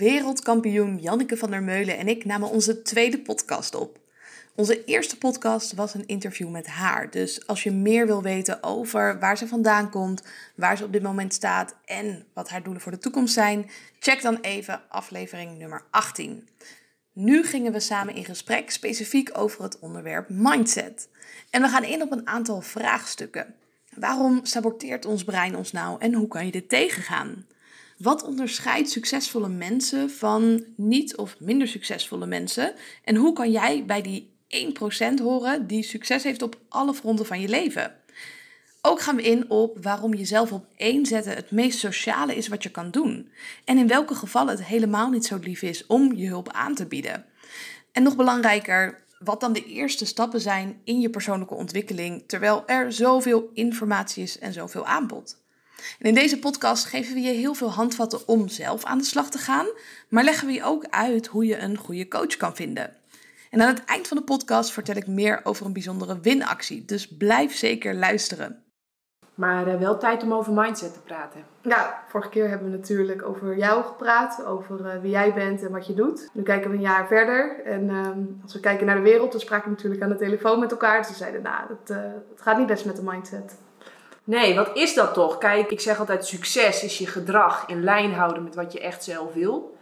Wereldkampioen 0.00 0.98
Janneke 0.98 1.36
van 1.36 1.50
der 1.50 1.62
Meulen 1.62 1.98
en 1.98 2.08
ik 2.08 2.24
namen 2.24 2.50
onze 2.50 2.82
tweede 2.82 3.18
podcast 3.18 3.74
op. 3.74 3.98
Onze 4.54 4.84
eerste 4.84 5.18
podcast 5.18 5.74
was 5.74 5.94
een 5.94 6.06
interview 6.06 6.50
met 6.50 6.66
haar. 6.66 7.10
Dus 7.10 7.46
als 7.46 7.62
je 7.62 7.70
meer 7.70 8.06
wil 8.06 8.22
weten 8.22 8.62
over 8.62 9.18
waar 9.18 9.38
ze 9.38 9.48
vandaan 9.48 9.90
komt, 9.90 10.22
waar 10.54 10.76
ze 10.76 10.84
op 10.84 10.92
dit 10.92 11.02
moment 11.02 11.34
staat 11.34 11.76
en 11.84 12.24
wat 12.34 12.48
haar 12.48 12.62
doelen 12.62 12.82
voor 12.82 12.92
de 12.92 12.98
toekomst 12.98 13.34
zijn, 13.34 13.70
check 13.98 14.22
dan 14.22 14.38
even 14.40 14.82
aflevering 14.88 15.58
nummer 15.58 15.82
18. 15.90 16.48
Nu 17.12 17.44
gingen 17.44 17.72
we 17.72 17.80
samen 17.80 18.14
in 18.14 18.24
gesprek 18.24 18.70
specifiek 18.70 19.30
over 19.32 19.62
het 19.62 19.78
onderwerp 19.78 20.28
mindset. 20.28 21.08
En 21.50 21.62
we 21.62 21.68
gaan 21.68 21.84
in 21.84 22.02
op 22.02 22.12
een 22.12 22.26
aantal 22.26 22.60
vraagstukken. 22.60 23.54
Waarom 23.94 24.40
saboteert 24.42 25.04
ons 25.04 25.24
brein 25.24 25.56
ons 25.56 25.72
nou 25.72 26.00
en 26.00 26.14
hoe 26.14 26.28
kan 26.28 26.46
je 26.46 26.52
dit 26.52 26.68
tegengaan? 26.68 27.46
Wat 28.02 28.22
onderscheidt 28.22 28.90
succesvolle 28.90 29.48
mensen 29.48 30.10
van 30.10 30.64
niet 30.76 31.16
of 31.16 31.36
minder 31.40 31.68
succesvolle 31.68 32.26
mensen? 32.26 32.74
En 33.04 33.16
hoe 33.16 33.32
kan 33.32 33.50
jij 33.50 33.84
bij 33.84 34.02
die 34.02 34.32
1% 35.18 35.22
horen 35.22 35.66
die 35.66 35.82
succes 35.82 36.22
heeft 36.22 36.42
op 36.42 36.58
alle 36.68 36.94
fronten 36.94 37.26
van 37.26 37.40
je 37.40 37.48
leven? 37.48 37.94
Ook 38.82 39.00
gaan 39.00 39.16
we 39.16 39.22
in 39.22 39.50
op 39.50 39.78
waarom 39.82 40.14
jezelf 40.14 40.52
op 40.52 40.66
één 40.76 41.06
zetten 41.06 41.34
het 41.34 41.50
meest 41.50 41.78
sociale 41.78 42.36
is 42.36 42.48
wat 42.48 42.62
je 42.62 42.70
kan 42.70 42.90
doen. 42.90 43.30
En 43.64 43.78
in 43.78 43.88
welke 43.88 44.14
gevallen 44.14 44.56
het 44.56 44.64
helemaal 44.64 45.10
niet 45.10 45.26
zo 45.26 45.38
lief 45.42 45.62
is 45.62 45.86
om 45.86 46.14
je 46.14 46.28
hulp 46.28 46.52
aan 46.52 46.74
te 46.74 46.86
bieden. 46.86 47.24
En 47.92 48.02
nog 48.02 48.16
belangrijker, 48.16 49.04
wat 49.18 49.40
dan 49.40 49.52
de 49.52 49.64
eerste 49.64 50.04
stappen 50.04 50.40
zijn 50.40 50.80
in 50.84 51.00
je 51.00 51.10
persoonlijke 51.10 51.54
ontwikkeling, 51.54 52.24
terwijl 52.26 52.62
er 52.66 52.92
zoveel 52.92 53.50
informatie 53.54 54.22
is 54.22 54.38
en 54.38 54.52
zoveel 54.52 54.86
aanbod. 54.86 55.39
En 55.98 56.08
in 56.08 56.14
deze 56.14 56.38
podcast 56.38 56.84
geven 56.84 57.14
we 57.14 57.20
je 57.20 57.32
heel 57.32 57.54
veel 57.54 57.70
handvatten 57.70 58.28
om 58.28 58.48
zelf 58.48 58.84
aan 58.84 58.98
de 58.98 59.04
slag 59.04 59.30
te 59.30 59.38
gaan, 59.38 59.66
maar 60.08 60.24
leggen 60.24 60.46
we 60.46 60.52
je 60.52 60.64
ook 60.64 60.86
uit 60.90 61.26
hoe 61.26 61.46
je 61.46 61.58
een 61.58 61.76
goede 61.76 62.08
coach 62.08 62.36
kan 62.36 62.56
vinden. 62.56 62.96
En 63.50 63.60
aan 63.60 63.74
het 63.74 63.84
eind 63.84 64.08
van 64.08 64.16
de 64.16 64.22
podcast 64.22 64.72
vertel 64.72 64.96
ik 64.96 65.06
meer 65.06 65.40
over 65.42 65.66
een 65.66 65.72
bijzondere 65.72 66.20
winactie, 66.20 66.84
dus 66.84 67.16
blijf 67.16 67.54
zeker 67.56 67.94
luisteren. 67.94 68.64
Maar 69.34 69.68
uh, 69.68 69.74
wel 69.74 69.98
tijd 69.98 70.22
om 70.22 70.34
over 70.34 70.52
mindset 70.52 70.92
te 70.92 71.00
praten. 71.00 71.44
Ja, 71.62 72.04
vorige 72.08 72.30
keer 72.30 72.48
hebben 72.48 72.70
we 72.70 72.76
natuurlijk 72.76 73.22
over 73.22 73.56
jou 73.56 73.84
gepraat, 73.84 74.44
over 74.44 74.80
uh, 74.80 75.00
wie 75.02 75.10
jij 75.10 75.34
bent 75.34 75.62
en 75.62 75.70
wat 75.70 75.86
je 75.86 75.94
doet. 75.94 76.28
Nu 76.32 76.42
kijken 76.42 76.70
we 76.70 76.76
een 76.76 76.82
jaar 76.82 77.06
verder 77.06 77.64
en 77.64 77.82
uh, 77.82 78.08
als 78.42 78.52
we 78.52 78.60
kijken 78.60 78.86
naar 78.86 78.96
de 78.96 79.02
wereld, 79.02 79.32
dan 79.32 79.40
spraken 79.40 79.64
we 79.64 79.74
natuurlijk 79.74 80.02
aan 80.02 80.08
de 80.08 80.16
telefoon 80.16 80.58
met 80.58 80.70
elkaar. 80.70 81.04
Ze 81.04 81.14
zeiden, 81.14 81.42
nou, 81.42 81.68
het, 81.68 81.88
het 82.30 82.42
gaat 82.42 82.58
niet 82.58 82.66
best 82.66 82.84
met 82.84 82.96
de 82.96 83.02
mindset. 83.02 83.56
Nee, 84.30 84.54
wat 84.54 84.70
is 84.76 84.94
dat 84.94 85.14
toch? 85.14 85.38
Kijk, 85.38 85.70
ik 85.70 85.80
zeg 85.80 85.98
altijd: 85.98 86.26
succes 86.26 86.84
is 86.84 86.98
je 86.98 87.06
gedrag 87.06 87.64
in 87.66 87.84
lijn 87.84 88.14
houden 88.14 88.42
met 88.42 88.54
wat 88.54 88.72
je 88.72 88.80
echt 88.80 89.04
zelf 89.04 89.32
wil. 89.32 89.76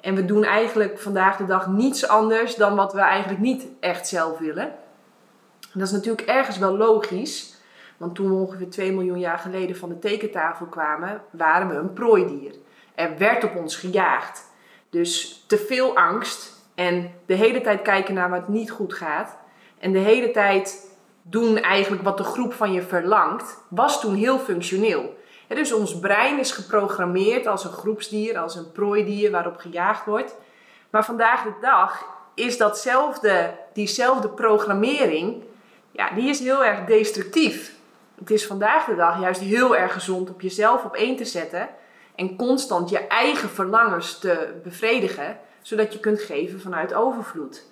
En 0.00 0.14
we 0.14 0.24
doen 0.24 0.44
eigenlijk 0.44 0.98
vandaag 0.98 1.36
de 1.36 1.46
dag 1.46 1.66
niets 1.66 2.08
anders 2.08 2.54
dan 2.54 2.76
wat 2.76 2.92
we 2.92 3.00
eigenlijk 3.00 3.40
niet 3.40 3.66
echt 3.80 4.08
zelf 4.08 4.38
willen. 4.38 4.74
dat 5.72 5.86
is 5.86 5.90
natuurlijk 5.90 6.28
ergens 6.28 6.58
wel 6.58 6.76
logisch. 6.76 7.54
Want 7.96 8.14
toen 8.14 8.28
we 8.28 8.34
ongeveer 8.34 8.70
2 8.70 8.92
miljoen 8.92 9.18
jaar 9.18 9.38
geleden 9.38 9.76
van 9.76 9.88
de 9.88 9.98
tekentafel 9.98 10.66
kwamen, 10.66 11.22
waren 11.30 11.68
we 11.68 11.74
een 11.74 11.92
prooidier. 11.92 12.54
Er 12.94 13.18
werd 13.18 13.44
op 13.44 13.56
ons 13.56 13.76
gejaagd. 13.76 14.50
Dus 14.90 15.44
te 15.46 15.58
veel 15.58 15.96
angst 15.96 16.52
en 16.74 17.10
de 17.26 17.34
hele 17.34 17.60
tijd 17.60 17.82
kijken 17.82 18.14
naar 18.14 18.30
wat 18.30 18.48
niet 18.48 18.70
goed 18.70 18.94
gaat. 18.94 19.36
En 19.78 19.92
de 19.92 19.98
hele 19.98 20.30
tijd 20.30 20.89
doen 21.22 21.58
eigenlijk 21.58 22.02
wat 22.02 22.16
de 22.16 22.24
groep 22.24 22.52
van 22.52 22.72
je 22.72 22.82
verlangt, 22.82 23.58
was 23.68 24.00
toen 24.00 24.14
heel 24.14 24.38
functioneel. 24.38 25.18
dus 25.48 25.72
ons 25.72 25.98
brein 25.98 26.38
is 26.38 26.52
geprogrammeerd 26.52 27.46
als 27.46 27.64
een 27.64 27.72
groepsdier, 27.72 28.38
als 28.38 28.54
een 28.54 28.72
prooidier 28.72 29.30
waarop 29.30 29.56
gejaagd 29.56 30.06
wordt. 30.06 30.34
Maar 30.90 31.04
vandaag 31.04 31.42
de 31.42 31.54
dag 31.60 32.04
is 32.34 32.58
datzelfde, 32.58 33.54
diezelfde 33.72 34.28
programmering, 34.28 35.42
ja, 35.90 36.10
die 36.10 36.28
is 36.28 36.38
heel 36.40 36.64
erg 36.64 36.84
destructief. 36.84 37.74
Het 38.18 38.30
is 38.30 38.46
vandaag 38.46 38.84
de 38.84 38.96
dag 38.96 39.20
juist 39.20 39.40
heel 39.40 39.76
erg 39.76 39.92
gezond 39.92 40.30
op 40.30 40.40
jezelf 40.40 40.84
op 40.84 40.94
één 40.94 41.16
te 41.16 41.24
zetten 41.24 41.68
en 42.14 42.36
constant 42.36 42.90
je 42.90 42.98
eigen 42.98 43.48
verlangens 43.48 44.18
te 44.18 44.60
bevredigen, 44.62 45.38
zodat 45.62 45.92
je 45.92 46.00
kunt 46.00 46.20
geven 46.20 46.60
vanuit 46.60 46.94
overvloed. 46.94 47.64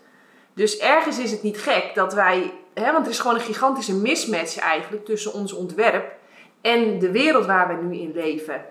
Dus 0.54 0.78
ergens 0.78 1.18
is 1.18 1.30
het 1.30 1.42
niet 1.42 1.58
gek 1.58 1.94
dat 1.94 2.14
wij, 2.14 2.52
hè, 2.80 2.92
want 2.92 3.04
er 3.04 3.12
is 3.12 3.18
gewoon 3.18 3.36
een 3.36 3.42
gigantische 3.42 3.94
mismatch 3.94 4.58
eigenlijk 4.58 5.04
tussen 5.04 5.32
ons 5.32 5.52
ontwerp 5.52 6.12
en 6.60 6.98
de 6.98 7.10
wereld 7.10 7.46
waar 7.46 7.68
we 7.68 7.82
nu 7.82 7.96
in 7.96 8.12
leven. 8.14 8.64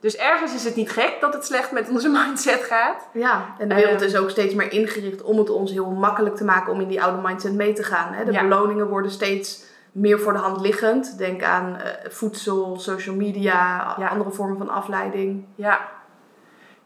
Dus 0.00 0.16
ergens 0.16 0.54
is 0.54 0.64
het 0.64 0.76
niet 0.76 0.90
gek 0.90 1.16
dat 1.20 1.34
het 1.34 1.44
slecht 1.44 1.72
met 1.72 1.88
onze 1.88 2.08
mindset 2.18 2.62
gaat. 2.62 3.08
Ja, 3.12 3.54
en 3.58 3.68
de 3.68 3.74
wereld 3.74 4.00
is 4.00 4.16
ook 4.16 4.30
steeds 4.30 4.54
meer 4.54 4.72
ingericht 4.72 5.22
om 5.22 5.38
het 5.38 5.50
ons 5.50 5.70
heel 5.70 5.90
makkelijk 5.90 6.36
te 6.36 6.44
maken 6.44 6.72
om 6.72 6.80
in 6.80 6.88
die 6.88 7.02
oude 7.02 7.22
mindset 7.22 7.54
mee 7.54 7.72
te 7.72 7.82
gaan. 7.82 8.12
Hè? 8.12 8.24
De 8.24 8.38
beloningen 8.40 8.88
worden 8.88 9.10
steeds 9.10 9.64
meer 9.92 10.20
voor 10.20 10.32
de 10.32 10.38
hand 10.38 10.60
liggend. 10.60 11.18
Denk 11.18 11.42
aan 11.42 11.76
uh, 11.76 12.10
voedsel, 12.10 12.76
social 12.78 13.14
media, 13.14 13.78
andere 14.10 14.30
vormen 14.30 14.58
van 14.58 14.68
afleiding. 14.68 15.44
Ja, 15.54 15.88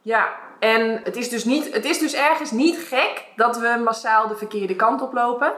ja, 0.03 0.29
en 0.59 1.01
het 1.05 1.17
is, 1.17 1.29
dus 1.29 1.45
niet, 1.45 1.73
het 1.73 1.85
is 1.85 1.99
dus 1.99 2.15
ergens 2.15 2.51
niet 2.51 2.77
gek 2.77 3.25
dat 3.37 3.59
we 3.59 3.81
massaal 3.85 4.29
de 4.29 4.37
verkeerde 4.37 4.77
kant 4.77 5.03
op 5.03 5.13
lopen. 5.13 5.53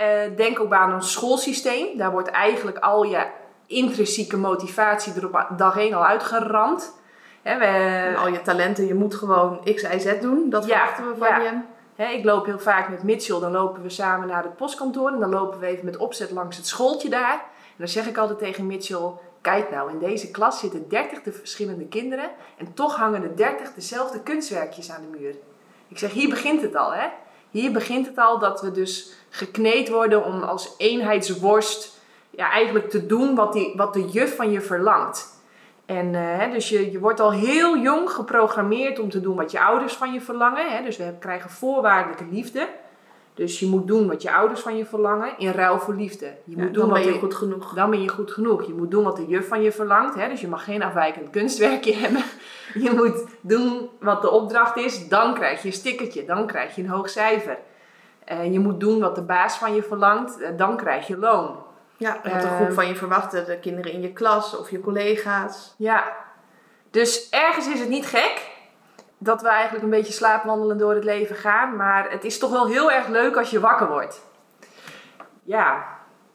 Uh, 0.00 0.36
denk 0.36 0.60
ook 0.60 0.72
aan 0.72 0.94
ons 0.94 1.12
schoolsysteem. 1.12 1.96
Daar 1.96 2.10
wordt 2.10 2.28
eigenlijk 2.28 2.78
al 2.78 3.02
je 3.02 3.26
intrinsieke 3.66 4.36
motivatie 4.36 5.14
er 5.14 5.26
op 5.26 5.46
dag 5.56 5.78
1 5.78 5.94
al 5.94 6.04
uitgeramd. 6.04 6.94
We, 7.42 8.14
al 8.18 8.28
je 8.28 8.42
talenten, 8.42 8.86
je 8.86 8.94
moet 8.94 9.14
gewoon 9.14 9.60
X, 9.74 9.82
Y, 9.82 9.98
Z 9.98 10.20
doen. 10.20 10.50
Dat 10.50 10.66
verwachten 10.66 11.08
we 11.08 11.16
van 11.16 11.42
ja. 11.42 11.62
je. 11.96 12.04
ik 12.04 12.24
loop 12.24 12.46
heel 12.46 12.58
vaak 12.58 12.88
met 12.88 13.02
Mitchell, 13.02 13.40
dan 13.40 13.52
lopen 13.52 13.82
we 13.82 13.90
samen 13.90 14.28
naar 14.28 14.42
het 14.42 14.56
postkantoor 14.56 15.12
en 15.12 15.20
dan 15.20 15.30
lopen 15.30 15.60
we 15.60 15.66
even 15.66 15.84
met 15.84 15.96
opzet 15.96 16.30
langs 16.30 16.56
het 16.56 16.66
schooltje 16.66 17.08
daar. 17.08 17.32
En 17.32 17.76
dan 17.76 17.88
zeg 17.88 18.06
ik 18.06 18.16
altijd 18.16 18.38
tegen 18.38 18.66
Mitchell: 18.66 19.10
Kijk 19.40 19.70
nou, 19.70 19.90
in 19.90 19.98
deze 19.98 20.30
klas 20.30 20.58
zitten 20.58 20.88
30 20.88 21.34
verschillende 21.34 21.86
kinderen 21.86 22.30
en 22.56 22.74
toch 22.74 22.96
hangen 22.96 23.22
er 23.22 23.36
30 23.36 23.74
dezelfde 23.74 24.20
kunstwerkjes 24.20 24.90
aan 24.90 25.02
de 25.10 25.18
muur. 25.18 25.34
Ik 25.88 25.98
zeg, 25.98 26.12
hier 26.12 26.28
begint 26.28 26.62
het 26.62 26.76
al, 26.76 26.94
hè? 26.94 27.06
Hier 27.50 27.72
begint 27.72 28.06
het 28.06 28.18
al 28.18 28.38
dat 28.38 28.60
we 28.60 28.70
dus 28.70 29.12
gekneed 29.30 29.88
worden 29.88 30.24
om 30.24 30.42
als 30.42 30.74
eenheidsworst 30.78 32.00
ja, 32.30 32.50
eigenlijk 32.50 32.90
te 32.90 33.06
doen 33.06 33.34
wat, 33.34 33.52
die, 33.52 33.72
wat 33.76 33.94
de 33.94 34.04
juf 34.04 34.36
van 34.36 34.50
je 34.50 34.60
verlangt. 34.60 35.34
En 35.86 36.12
uh, 36.12 36.52
dus 36.52 36.68
je, 36.68 36.90
je 36.90 36.98
wordt 36.98 37.20
al 37.20 37.32
heel 37.32 37.78
jong 37.78 38.10
geprogrammeerd 38.10 38.98
om 38.98 39.10
te 39.10 39.20
doen 39.20 39.36
wat 39.36 39.50
je 39.50 39.60
ouders 39.60 39.92
van 39.92 40.12
je 40.12 40.20
verlangen. 40.20 40.76
Hè? 40.76 40.82
Dus 40.82 40.96
we 40.96 41.14
krijgen 41.18 41.50
voorwaardelijke 41.50 42.24
liefde. 42.30 42.68
Dus 43.36 43.60
je 43.60 43.66
moet 43.66 43.86
doen 43.86 44.08
wat 44.08 44.22
je 44.22 44.32
ouders 44.32 44.60
van 44.60 44.76
je 44.76 44.86
verlangen 44.86 45.38
in 45.38 45.50
ruil 45.50 45.78
voor 45.78 45.94
liefde. 45.94 46.34
Je 46.44 46.56
moet 46.56 46.74
doen 46.74 46.88
dan 46.88 46.92
ben 46.92 47.12
je 47.12 47.18
goed 47.18 47.34
genoeg. 47.34 47.74
Dan 47.74 47.90
ben 47.90 48.02
je 48.02 48.08
goed 48.08 48.30
genoeg. 48.30 48.66
Je 48.66 48.74
moet 48.74 48.90
doen 48.90 49.04
wat 49.04 49.16
de 49.16 49.26
juf 49.26 49.48
van 49.48 49.62
je 49.62 49.72
verlangt. 49.72 50.14
Hè? 50.14 50.28
Dus 50.28 50.40
je 50.40 50.48
mag 50.48 50.64
geen 50.64 50.82
afwijkend 50.82 51.30
kunstwerkje 51.30 51.94
hebben. 52.02 52.22
Je 52.74 52.90
moet 52.90 53.24
doen 53.40 53.88
wat 54.00 54.22
de 54.22 54.30
opdracht 54.30 54.76
is. 54.76 55.08
Dan 55.08 55.34
krijg 55.34 55.62
je 55.62 55.66
een 55.66 55.74
stickertje. 55.74 56.24
Dan 56.24 56.46
krijg 56.46 56.74
je 56.74 56.82
een 56.82 56.88
hoog 56.88 57.08
cijfer. 57.08 57.58
Uh, 58.32 58.52
je 58.52 58.58
moet 58.58 58.80
doen 58.80 59.00
wat 59.00 59.14
de 59.14 59.22
baas 59.22 59.58
van 59.58 59.74
je 59.74 59.82
verlangt. 59.82 60.40
Uh, 60.40 60.48
dan 60.56 60.76
krijg 60.76 61.06
je 61.06 61.16
loon. 61.16 61.56
Ja, 61.96 62.20
wat 62.22 62.42
de 62.42 62.48
groep 62.48 62.72
van 62.72 62.88
je 62.88 62.96
verwacht. 62.96 63.30
De 63.30 63.58
kinderen 63.60 63.92
in 63.92 64.00
je 64.00 64.12
klas 64.12 64.56
of 64.56 64.70
je 64.70 64.80
collega's. 64.80 65.74
Ja. 65.78 66.04
Dus 66.90 67.28
ergens 67.30 67.68
is 67.68 67.80
het 67.80 67.88
niet 67.88 68.06
gek 68.06 68.55
dat 69.18 69.42
we 69.42 69.48
eigenlijk 69.48 69.84
een 69.84 69.90
beetje 69.90 70.12
slaapwandelen 70.12 70.78
door 70.78 70.94
het 70.94 71.04
leven 71.04 71.36
gaan. 71.36 71.76
Maar 71.76 72.10
het 72.10 72.24
is 72.24 72.38
toch 72.38 72.50
wel 72.50 72.66
heel 72.66 72.92
erg 72.92 73.08
leuk 73.08 73.36
als 73.36 73.50
je 73.50 73.60
wakker 73.60 73.88
wordt. 73.88 74.22
Ja. 75.42 75.84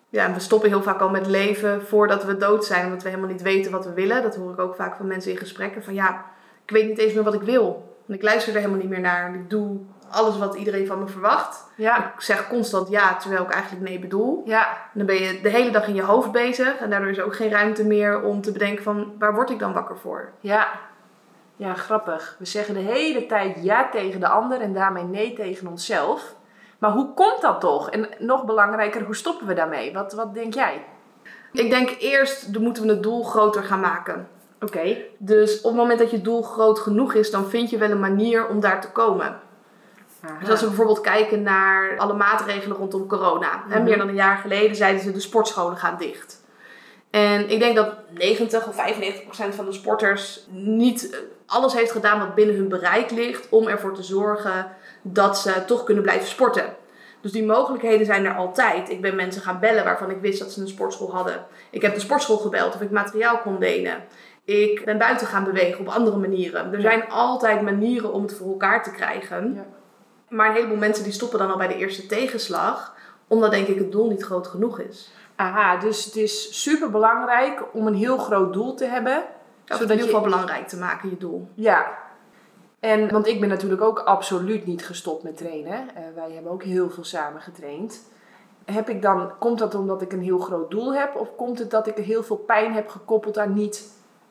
Ja, 0.10 0.26
en 0.26 0.34
we 0.34 0.40
stoppen 0.40 0.70
heel 0.70 0.84
vaak 0.84 1.00
al 1.00 1.10
met 1.10 1.28
leven 1.28 1.86
voordat 1.86 2.24
we 2.24 2.38
dood 2.38 2.66
zijn. 2.66 2.86
Omdat 2.86 3.04
we 3.04 3.10
helemaal 3.10 3.32
niet 3.32 3.42
weten 3.42 3.72
wat 3.72 3.86
we 3.86 3.94
willen. 3.94 4.22
Dat 4.22 4.36
hoor 4.36 4.52
ik 4.52 4.60
ook 4.60 4.76
vaak 4.76 4.96
van 4.96 5.08
mensen 5.08 5.32
in 5.32 5.38
gesprekken. 5.38 5.84
Van 5.84 5.94
ja, 5.94 6.26
ik 6.66 6.72
weet 6.72 6.88
niet 6.88 6.98
eens 6.98 7.14
meer 7.14 7.24
wat 7.24 7.34
ik 7.34 7.42
wil. 7.42 7.96
En 8.08 8.14
ik 8.14 8.22
luister 8.22 8.54
er 8.54 8.60
helemaal 8.60 8.82
niet 8.82 8.90
meer 8.90 9.00
naar. 9.00 9.36
Ik 9.36 9.50
doe 9.50 9.80
alles 10.10 10.38
wat 10.38 10.56
iedereen 10.56 10.88
van 10.88 11.00
me 11.00 11.08
verwacht. 11.08 11.64
Ja. 11.76 11.98
Ik 11.98 12.22
zeg 12.22 12.48
constant 12.48 12.90
ja, 12.90 13.16
terwijl 13.16 13.44
ik 13.44 13.52
eigenlijk 13.52 13.84
nee 13.84 14.00
bedoel. 14.00 14.42
Ja. 14.46 14.68
En 14.68 14.92
dan 14.94 15.06
ben 15.06 15.16
je 15.16 15.42
de 15.42 15.50
hele 15.50 15.72
dag 15.72 15.88
in 15.88 15.96
je 15.96 16.04
hoofd 16.04 16.32
bezig. 16.32 16.78
En 16.78 16.90
daardoor 16.90 17.10
is 17.10 17.18
er 17.18 17.26
ook 17.26 17.36
geen 17.36 17.52
ruimte 17.52 17.86
meer 17.86 18.22
om 18.22 18.42
te 18.42 18.52
bedenken 18.52 18.84
van 18.84 19.14
waar 19.20 19.34
word 19.34 19.50
ik 19.50 19.60
dan 19.60 19.74
wakker 19.74 19.98
voor? 19.98 20.32
Ja, 20.40 20.68
ja, 21.56 21.74
grappig. 21.74 22.36
We 22.40 22.46
zeggen 22.46 22.74
de 22.74 22.80
hele 22.80 23.26
tijd 23.26 23.64
ja 23.64 23.90
tegen 23.90 24.20
de 24.20 24.28
ander 24.28 24.62
en 24.62 24.74
daarmee 24.74 25.04
nee 25.04 25.34
tegen 25.34 25.68
onszelf. 25.68 26.36
Maar 26.80 26.92
hoe 26.92 27.14
komt 27.14 27.42
dat 27.42 27.60
toch? 27.60 27.90
En 27.90 28.10
nog 28.20 28.46
belangrijker, 28.46 29.04
hoe 29.04 29.16
stoppen 29.16 29.48
we 29.48 29.54
daarmee? 29.54 29.94
Wat, 29.94 30.14
wat 30.14 30.34
denk 30.34 30.54
jij? 30.54 30.86
Ik 31.52 31.70
denk 31.70 31.96
eerst 32.00 32.54
dan 32.54 32.64
moeten 32.64 32.84
we 32.84 32.90
het 32.90 33.04
doel 33.04 33.24
groter 33.24 33.64
gaan 33.64 33.80
maken. 33.80 34.28
Oké. 34.62 34.98
Dus 35.18 35.58
op 35.58 35.72
het 35.72 35.80
moment 35.80 36.00
dat 36.00 36.12
je 36.12 36.22
doel 36.22 36.42
groot 36.42 36.80
genoeg 36.80 37.14
is, 37.14 37.32
dan 37.32 37.50
vind 37.50 37.70
je 37.70 37.78
wel 37.78 37.92
een 37.92 38.00
manier 38.00 38.48
om 38.48 38.60
daar 38.60 38.82
te 38.82 38.92
komen. 38.92 39.40
Dus 40.40 40.50
als 40.50 40.60
we 40.60 40.68
bijvoorbeeld 40.68 41.02
kijken 41.02 41.42
naar 41.42 41.98
alle 41.98 42.14
maatregelen 42.14 42.78
rondom 42.78 43.08
corona. 43.08 43.64
Mm 43.68 43.84
Meer 43.84 43.98
dan 43.98 44.08
een 44.08 44.16
jaar 44.16 44.38
geleden 44.38 44.76
zeiden 44.76 45.02
ze 45.02 45.12
de 45.12 45.20
sportscholen 45.20 45.78
gaan 45.78 45.98
dicht. 45.98 46.41
En 47.12 47.50
ik 47.50 47.60
denk 47.60 47.76
dat 47.76 47.94
90 48.10 48.68
of 48.68 48.76
95 48.76 49.24
procent 49.24 49.56
van 49.56 49.66
de 49.66 49.72
sporters 49.72 50.46
niet 50.50 51.10
eh, 51.10 51.20
alles 51.46 51.74
heeft 51.74 51.92
gedaan 51.92 52.20
wat 52.20 52.36
binnen 52.36 52.56
hun 52.56 52.68
bereik 52.68 53.12
ligt 53.12 53.50
om 53.50 53.68
ervoor 53.68 53.94
te 53.94 54.04
zorgen 54.04 54.72
dat 55.02 55.40
ze 55.40 55.66
toch 55.66 55.84
kunnen 55.84 56.04
blijven 56.04 56.28
sporten. 56.28 56.76
Dus 57.22 57.32
die 57.32 57.46
mogelijkheden 57.46 58.06
zijn 58.06 58.26
er 58.26 58.36
altijd. 58.36 58.90
Ik 58.90 59.02
ben 59.02 59.16
mensen 59.16 59.42
gaan 59.42 59.60
bellen 59.60 59.84
waarvan 59.84 60.10
ik 60.10 60.22
wist 60.22 60.40
dat 60.40 60.52
ze 60.52 60.62
een 60.62 60.68
sportschool 60.68 61.12
hadden. 61.12 61.46
Ik 61.70 61.82
heb 61.82 61.94
de 61.94 62.00
sportschool 62.00 62.38
gebeld 62.38 62.76
of 62.76 62.82
ik 62.82 62.92
materiaal 62.92 63.38
kon 63.38 63.58
lenen. 63.58 64.04
Ik 64.46 64.86
ben 64.86 64.98
buiten 64.98 65.28
gaan 65.28 65.44
bewegen 65.44 65.80
op 65.80 65.88
andere 65.88 66.18
manieren. 66.18 66.74
Er 66.74 66.82
zijn 66.82 67.10
altijd 67.10 67.62
manieren 67.62 68.14
om 68.14 68.22
het 68.22 68.34
voor 68.34 68.48
elkaar 68.48 68.84
te 68.84 68.92
krijgen. 68.92 69.54
Ja. 69.56 69.66
Maar 70.30 70.50
een 70.50 70.56
heleboel 70.56 70.78
mensen 70.78 71.04
die 71.04 71.14
stoppen 71.14 71.40
dan 71.40 71.52
al 71.52 71.58
bij 71.58 71.68
de 71.68 71.76
eerste 71.76 72.06
tegenslag. 72.06 72.96
Omdat 73.28 73.52
denk 73.52 73.68
ik 73.68 73.78
het 73.78 73.92
doel 73.92 74.10
niet 74.10 74.24
groot 74.24 74.48
genoeg 74.48 74.80
is. 74.80 75.12
Aha, 75.42 75.78
dus 75.78 76.06
het 76.06 76.16
is 76.16 76.62
super 76.64 76.90
belangrijk 76.92 77.64
om 77.74 77.88
een 77.88 77.94
heel 77.96 78.18
groot 78.18 78.54
doel 78.54 78.74
te 78.76 78.86
hebben. 78.86 79.16
In 79.16 79.24
Zodat 79.66 79.82
ieder 79.82 79.98
je- 79.98 80.04
geval 80.04 80.22
belangrijk 80.22 80.68
te 80.68 80.78
maken, 80.78 81.10
je 81.10 81.18
doel. 81.18 81.48
Ja. 81.54 81.98
En, 82.80 83.12
want 83.12 83.28
ik 83.28 83.40
ben 83.40 83.50
natuurlijk 83.50 83.82
ook 83.82 84.00
absoluut 84.00 84.66
niet 84.66 84.86
gestopt 84.86 85.24
met 85.24 85.38
trainen. 85.38 85.74
Eh, 85.96 86.04
wij 86.16 86.32
hebben 86.32 86.52
ook 86.52 86.64
heel 86.64 86.90
veel 86.90 87.04
samen 87.04 87.42
getraind. 87.42 88.02
Heb 88.66 88.90
ik 88.90 89.02
dan, 89.02 89.32
komt 89.40 89.60
dat 89.60 89.76
omdat 89.76 90.02
ik 90.02 90.12
een 90.14 90.22
heel 90.22 90.40
groot 90.40 90.72
doel 90.72 90.94
heb? 90.94 91.16
Of 91.16 91.36
komt 91.36 91.60
het 91.60 91.72
dat 91.72 91.88
ik 91.88 91.96
heel 91.98 92.24
veel 92.24 92.36
pijn 92.38 92.74
heb 92.74 92.88
gekoppeld 92.90 93.38
aan 93.38 93.54
niet, 93.54 93.88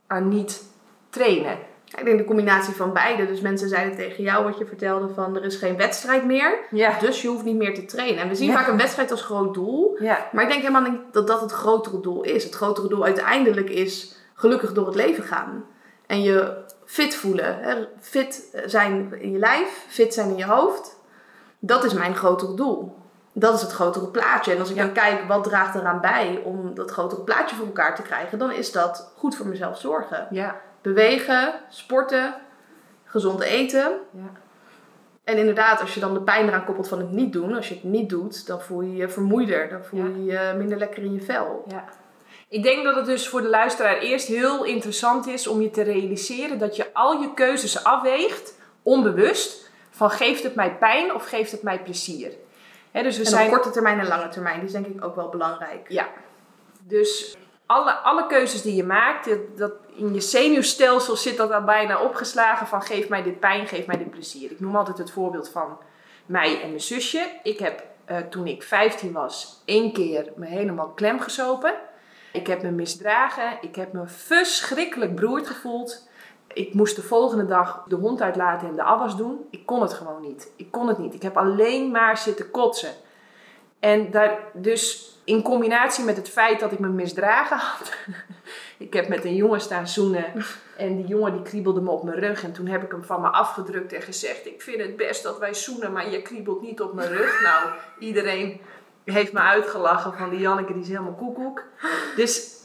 aan 0.06 0.28
niet 0.28 0.62
trainen? 1.10 1.58
Ik 1.98 2.04
denk 2.04 2.18
de 2.18 2.24
combinatie 2.24 2.74
van 2.74 2.92
beide. 2.92 3.26
Dus 3.26 3.40
mensen 3.40 3.68
zeiden 3.68 3.96
tegen 3.96 4.22
jou 4.22 4.44
wat 4.44 4.58
je 4.58 4.66
vertelde 4.66 5.08
van 5.14 5.36
er 5.36 5.44
is 5.44 5.56
geen 5.56 5.76
wedstrijd 5.76 6.24
meer. 6.24 6.58
Ja. 6.70 6.98
Dus 6.98 7.22
je 7.22 7.28
hoeft 7.28 7.44
niet 7.44 7.56
meer 7.56 7.74
te 7.74 7.84
trainen. 7.84 8.22
En 8.22 8.28
we 8.28 8.34
zien 8.34 8.50
Ja. 8.50 8.54
vaak 8.54 8.66
een 8.68 8.76
wedstrijd 8.76 9.10
als 9.10 9.22
groot 9.22 9.54
doel. 9.54 9.96
Ja. 10.00 10.26
Maar 10.32 10.42
ik 10.42 10.50
denk 10.50 10.62
helemaal 10.62 10.90
niet 10.90 11.00
dat 11.12 11.26
dat 11.26 11.40
het 11.40 11.52
grotere 11.52 12.00
doel 12.00 12.22
is. 12.22 12.44
Het 12.44 12.54
grotere 12.54 12.88
doel 12.88 13.04
uiteindelijk 13.04 13.70
is 13.70 14.16
gelukkig 14.34 14.72
door 14.72 14.86
het 14.86 14.94
leven 14.94 15.24
gaan. 15.24 15.64
En 16.06 16.22
je 16.22 16.56
fit 16.84 17.14
voelen. 17.14 17.58
Hè? 17.60 17.86
Fit 18.00 18.58
zijn 18.66 19.14
in 19.18 19.30
je 19.30 19.38
lijf, 19.38 19.84
fit 19.88 20.14
zijn 20.14 20.28
in 20.28 20.36
je 20.36 20.44
hoofd. 20.46 20.98
Dat 21.58 21.84
is 21.84 21.92
mijn 21.92 22.14
grotere 22.14 22.54
doel. 22.54 22.96
Dat 23.32 23.54
is 23.54 23.60
het 23.62 23.72
grotere 23.72 24.06
plaatje. 24.06 24.52
En 24.52 24.60
als 24.60 24.70
ik 24.70 24.76
dan 24.76 24.92
kijk 24.92 25.22
wat 25.28 25.44
draagt 25.44 25.74
eraan 25.74 26.00
bij 26.00 26.40
om 26.44 26.74
dat 26.74 26.90
grotere 26.90 27.20
plaatje 27.20 27.56
voor 27.56 27.66
elkaar 27.66 27.94
te 27.94 28.02
krijgen, 28.02 28.38
dan 28.38 28.52
is 28.52 28.72
dat 28.72 29.12
goed 29.16 29.36
voor 29.36 29.46
mezelf 29.46 29.78
zorgen. 29.78 30.26
Ja. 30.30 30.60
Bewegen, 30.82 31.52
sporten, 31.68 32.34
gezond 33.04 33.40
eten. 33.40 33.92
Ja. 34.10 34.32
En 35.24 35.36
inderdaad, 35.36 35.80
als 35.80 35.94
je 35.94 36.00
dan 36.00 36.14
de 36.14 36.22
pijn 36.22 36.48
eraan 36.48 36.64
koppelt 36.64 36.88
van 36.88 36.98
het 36.98 37.10
niet 37.10 37.32
doen, 37.32 37.54
als 37.54 37.68
je 37.68 37.74
het 37.74 37.84
niet 37.84 38.08
doet, 38.08 38.46
dan 38.46 38.60
voel 38.60 38.80
je 38.80 38.96
je 38.96 39.08
vermoeider. 39.08 39.68
Dan 39.68 39.84
voel 39.84 40.04
je 40.04 40.24
je 40.24 40.54
minder 40.56 40.78
lekker 40.78 41.02
in 41.02 41.12
je 41.12 41.20
vel. 41.20 41.64
Ja. 41.66 41.84
Ik 42.48 42.62
denk 42.62 42.84
dat 42.84 42.96
het 42.96 43.06
dus 43.06 43.28
voor 43.28 43.42
de 43.42 43.48
luisteraar 43.48 43.98
eerst 43.98 44.26
heel 44.26 44.64
interessant 44.64 45.26
is 45.26 45.46
om 45.46 45.60
je 45.60 45.70
te 45.70 45.82
realiseren 45.82 46.58
dat 46.58 46.76
je 46.76 46.92
al 46.92 47.20
je 47.20 47.34
keuzes 47.34 47.84
afweegt, 47.84 48.54
onbewust, 48.82 49.70
van 49.90 50.10
geeft 50.10 50.42
het 50.42 50.54
mij 50.54 50.76
pijn 50.76 51.14
of 51.14 51.24
geeft 51.24 51.52
het 51.52 51.62
mij 51.62 51.82
plezier. 51.82 52.32
Hè, 52.90 53.02
dus 53.02 53.16
we 53.16 53.24
En 53.24 53.30
zijn 53.30 53.50
korte 53.50 53.70
termijn 53.70 54.00
en 54.00 54.06
lange 54.06 54.28
termijn, 54.28 54.56
die 54.56 54.66
is 54.66 54.72
denk 54.72 54.86
ik 54.86 55.04
ook 55.04 55.14
wel 55.14 55.28
belangrijk. 55.28 55.88
Ja. 55.88 56.08
Dus 56.82 57.36
alle, 57.70 57.92
alle 57.92 58.26
keuzes 58.26 58.62
die 58.62 58.74
je 58.74 58.84
maakt, 58.84 59.28
dat, 59.28 59.38
dat 59.56 59.72
in 59.94 60.14
je 60.14 60.20
zenuwstelsel 60.20 61.16
zit 61.16 61.36
dat 61.36 61.52
al 61.52 61.64
bijna 61.64 62.02
opgeslagen 62.02 62.66
van 62.66 62.82
geef 62.82 63.08
mij 63.08 63.22
dit 63.22 63.40
pijn, 63.40 63.66
geef 63.66 63.86
mij 63.86 63.98
dit 63.98 64.10
plezier. 64.10 64.50
Ik 64.50 64.60
noem 64.60 64.76
altijd 64.76 64.98
het 64.98 65.10
voorbeeld 65.10 65.48
van 65.48 65.78
mij 66.26 66.60
en 66.62 66.68
mijn 66.68 66.80
zusje. 66.80 67.30
Ik 67.42 67.58
heb 67.58 67.82
eh, 68.04 68.16
toen 68.16 68.46
ik 68.46 68.62
15 68.62 69.12
was 69.12 69.62
één 69.64 69.92
keer 69.92 70.32
me 70.36 70.46
helemaal 70.46 70.88
klem 70.88 71.20
gesopen. 71.20 71.74
Ik 72.32 72.46
heb 72.46 72.62
me 72.62 72.70
misdragen. 72.70 73.58
Ik 73.60 73.76
heb 73.76 73.92
me 73.92 74.06
verschrikkelijk 74.06 75.14
beroerd 75.14 75.46
gevoeld. 75.46 76.08
Ik 76.46 76.74
moest 76.74 76.96
de 76.96 77.02
volgende 77.02 77.46
dag 77.46 77.84
de 77.88 77.96
hond 77.96 78.20
uitlaten 78.20 78.68
en 78.68 78.74
de 78.74 78.82
afwas 78.82 79.16
doen. 79.16 79.46
Ik 79.50 79.66
kon 79.66 79.82
het 79.82 79.92
gewoon 79.92 80.20
niet. 80.20 80.52
Ik 80.56 80.70
kon 80.70 80.88
het 80.88 80.98
niet. 80.98 81.14
Ik 81.14 81.22
heb 81.22 81.36
alleen 81.36 81.90
maar 81.90 82.18
zitten 82.18 82.50
kotsen. 82.50 82.92
En 83.80 84.10
daar, 84.10 84.38
dus 84.52 85.10
in 85.30 85.42
combinatie 85.42 86.04
met 86.04 86.16
het 86.16 86.28
feit 86.28 86.60
dat 86.60 86.72
ik 86.72 86.78
me 86.78 86.88
misdragen 86.88 87.56
had. 87.56 87.92
ik 88.86 88.92
heb 88.92 89.08
met 89.08 89.24
een 89.24 89.34
jongen 89.34 89.60
staan 89.60 89.88
zoenen. 89.88 90.24
En 90.76 90.96
die 90.96 91.06
jongen 91.06 91.32
die 91.32 91.42
kriebelde 91.42 91.80
me 91.80 91.90
op 91.90 92.02
mijn 92.02 92.18
rug. 92.18 92.44
En 92.44 92.52
toen 92.52 92.66
heb 92.66 92.82
ik 92.82 92.90
hem 92.90 93.04
van 93.04 93.20
me 93.20 93.28
afgedrukt 93.28 93.92
en 93.92 94.02
gezegd: 94.02 94.46
Ik 94.46 94.62
vind 94.62 94.80
het 94.80 94.96
best 94.96 95.22
dat 95.22 95.38
wij 95.38 95.54
zoenen, 95.54 95.92
maar 95.92 96.10
je 96.10 96.22
kriebelt 96.22 96.62
niet 96.62 96.80
op 96.80 96.94
mijn 96.94 97.08
rug. 97.08 97.40
Nou, 97.50 97.68
iedereen 97.98 98.60
heeft 99.04 99.32
me 99.32 99.40
uitgelachen 99.40 100.14
van 100.14 100.30
die 100.30 100.38
Janneke, 100.38 100.72
die 100.72 100.82
is 100.82 100.88
helemaal 100.88 101.14
koekoek. 101.14 101.62
Dus 102.16 102.56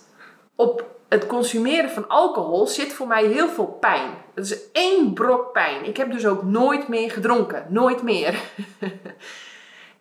op 0.56 0.86
het 1.10 1.28
consumeren 1.28 1.90
van 1.90 2.08
alcohol 2.08 2.68
zit 2.68 2.94
voor 2.94 3.08
mij 3.08 3.26
heel 3.26 3.48
veel 3.48 3.78
pijn. 3.80 4.10
Dat 4.34 4.46
is 4.46 4.72
één 4.72 5.14
brok 5.14 5.52
pijn. 5.52 5.86
Ik 5.86 5.98
heb 5.98 6.12
dus 6.12 6.26
ook 6.26 6.44
nooit 6.44 6.88
meer 6.88 7.12
gedronken. 7.12 7.66
Nooit 7.70 8.02
meer. 8.02 8.40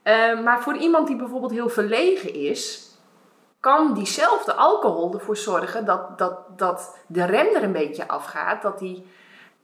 Eh, 0.04 0.40
maar 0.40 0.62
voor 0.62 0.76
iemand 0.76 1.06
die 1.06 1.16
bijvoorbeeld 1.16 1.52
heel 1.52 1.68
verlegen 1.68 2.34
is, 2.34 2.88
kan 3.60 3.94
diezelfde 3.94 4.54
alcohol 4.54 5.14
ervoor 5.14 5.36
zorgen 5.36 5.84
dat, 5.84 6.18
dat, 6.18 6.58
dat 6.58 6.98
de 7.06 7.24
rem 7.24 7.54
er 7.54 7.62
een 7.62 7.72
beetje 7.72 8.08
afgaat. 8.08 8.62
Dat 8.62 8.80
hij 8.80 9.04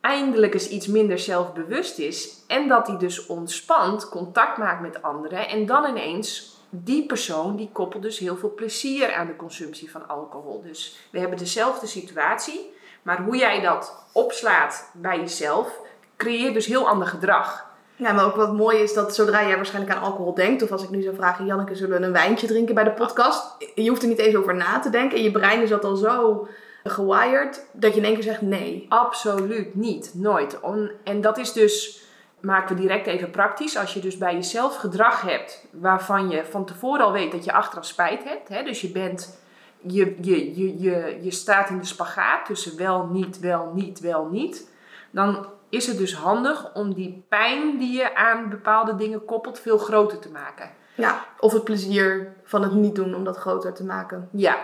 eindelijk 0.00 0.54
eens 0.54 0.68
iets 0.68 0.86
minder 0.86 1.18
zelfbewust 1.18 1.98
is. 1.98 2.44
En 2.46 2.68
dat 2.68 2.86
hij 2.86 2.96
dus 2.96 3.26
ontspant, 3.26 4.08
contact 4.08 4.56
maakt 4.56 4.80
met 4.80 5.02
anderen. 5.02 5.48
En 5.48 5.66
dan 5.66 5.84
ineens, 5.84 6.56
die 6.70 7.06
persoon 7.06 7.56
die 7.56 7.70
koppelt 7.72 8.02
dus 8.02 8.18
heel 8.18 8.36
veel 8.36 8.54
plezier 8.54 9.14
aan 9.14 9.26
de 9.26 9.36
consumptie 9.36 9.90
van 9.90 10.08
alcohol. 10.08 10.62
Dus 10.62 11.08
we 11.10 11.18
hebben 11.18 11.38
dezelfde 11.38 11.86
situatie. 11.86 12.74
Maar 13.02 13.22
hoe 13.22 13.36
jij 13.36 13.60
dat 13.60 14.04
opslaat 14.12 14.90
bij 14.92 15.18
jezelf, 15.18 15.80
creëert 16.16 16.54
dus 16.54 16.66
heel 16.66 16.88
ander 16.88 17.06
gedrag. 17.08 17.69
Ja, 18.00 18.12
maar 18.12 18.24
ook 18.24 18.36
wat 18.36 18.52
mooi 18.52 18.78
is 18.78 18.94
dat 18.94 19.14
zodra 19.14 19.46
jij 19.46 19.56
waarschijnlijk 19.56 19.96
aan 19.96 20.02
alcohol 20.02 20.34
denkt, 20.34 20.62
of 20.62 20.72
als 20.72 20.82
ik 20.82 20.90
nu 20.90 21.02
zou 21.02 21.14
vragen, 21.14 21.46
Janneke, 21.46 21.74
zullen 21.74 22.00
we 22.00 22.06
een 22.06 22.12
wijntje 22.12 22.46
drinken 22.46 22.74
bij 22.74 22.84
de 22.84 22.90
podcast? 22.90 23.56
Je 23.74 23.88
hoeft 23.88 24.02
er 24.02 24.08
niet 24.08 24.18
eens 24.18 24.34
over 24.36 24.54
na 24.54 24.78
te 24.78 24.90
denken. 24.90 25.16
En 25.16 25.22
je 25.22 25.30
brein 25.30 25.62
is 25.62 25.68
dat 25.68 25.84
al 25.84 25.96
zo 25.96 26.48
gewired 26.84 27.66
dat 27.72 27.92
je 27.92 28.00
in 28.00 28.06
één 28.06 28.14
keer 28.14 28.22
zegt 28.22 28.40
nee. 28.40 28.86
Absoluut 28.88 29.74
niet, 29.74 30.10
nooit. 30.14 30.58
En 31.04 31.20
dat 31.20 31.38
is 31.38 31.52
dus, 31.52 32.02
maken 32.40 32.76
we 32.76 32.80
direct 32.80 33.06
even 33.06 33.30
praktisch, 33.30 33.76
als 33.76 33.94
je 33.94 34.00
dus 34.00 34.18
bij 34.18 34.34
jezelf 34.34 34.76
gedrag 34.76 35.22
hebt 35.22 35.66
waarvan 35.70 36.30
je 36.30 36.44
van 36.44 36.64
tevoren 36.64 37.04
al 37.04 37.12
weet 37.12 37.32
dat 37.32 37.44
je 37.44 37.52
achteraf 37.52 37.84
spijt 37.84 38.24
hebt. 38.24 38.48
Hè? 38.48 38.62
Dus 38.62 38.80
je 38.80 38.90
bent, 38.90 39.40
je, 39.80 40.16
je, 40.20 40.56
je, 40.56 40.80
je, 40.80 41.18
je 41.22 41.30
staat 41.30 41.70
in 41.70 41.78
de 41.78 41.86
spagaat 41.86 42.46
tussen 42.46 42.76
wel, 42.76 43.06
niet, 43.06 43.40
wel, 43.40 43.70
niet, 43.74 44.00
wel, 44.00 44.28
niet. 44.30 44.70
Dan 45.10 45.46
is 45.70 45.86
het 45.86 45.98
dus 45.98 46.14
handig 46.14 46.74
om 46.74 46.94
die 46.94 47.24
pijn 47.28 47.78
die 47.78 47.96
je 47.96 48.14
aan 48.14 48.48
bepaalde 48.48 48.94
dingen 48.96 49.24
koppelt 49.24 49.58
veel 49.58 49.78
groter 49.78 50.18
te 50.18 50.30
maken. 50.30 50.70
Ja, 50.94 51.24
of 51.38 51.52
het 51.52 51.64
plezier 51.64 52.32
van 52.44 52.62
het 52.62 52.72
niet 52.72 52.94
doen 52.94 53.14
om 53.14 53.24
dat 53.24 53.36
groter 53.36 53.72
te 53.72 53.84
maken. 53.84 54.28
Ja, 54.32 54.56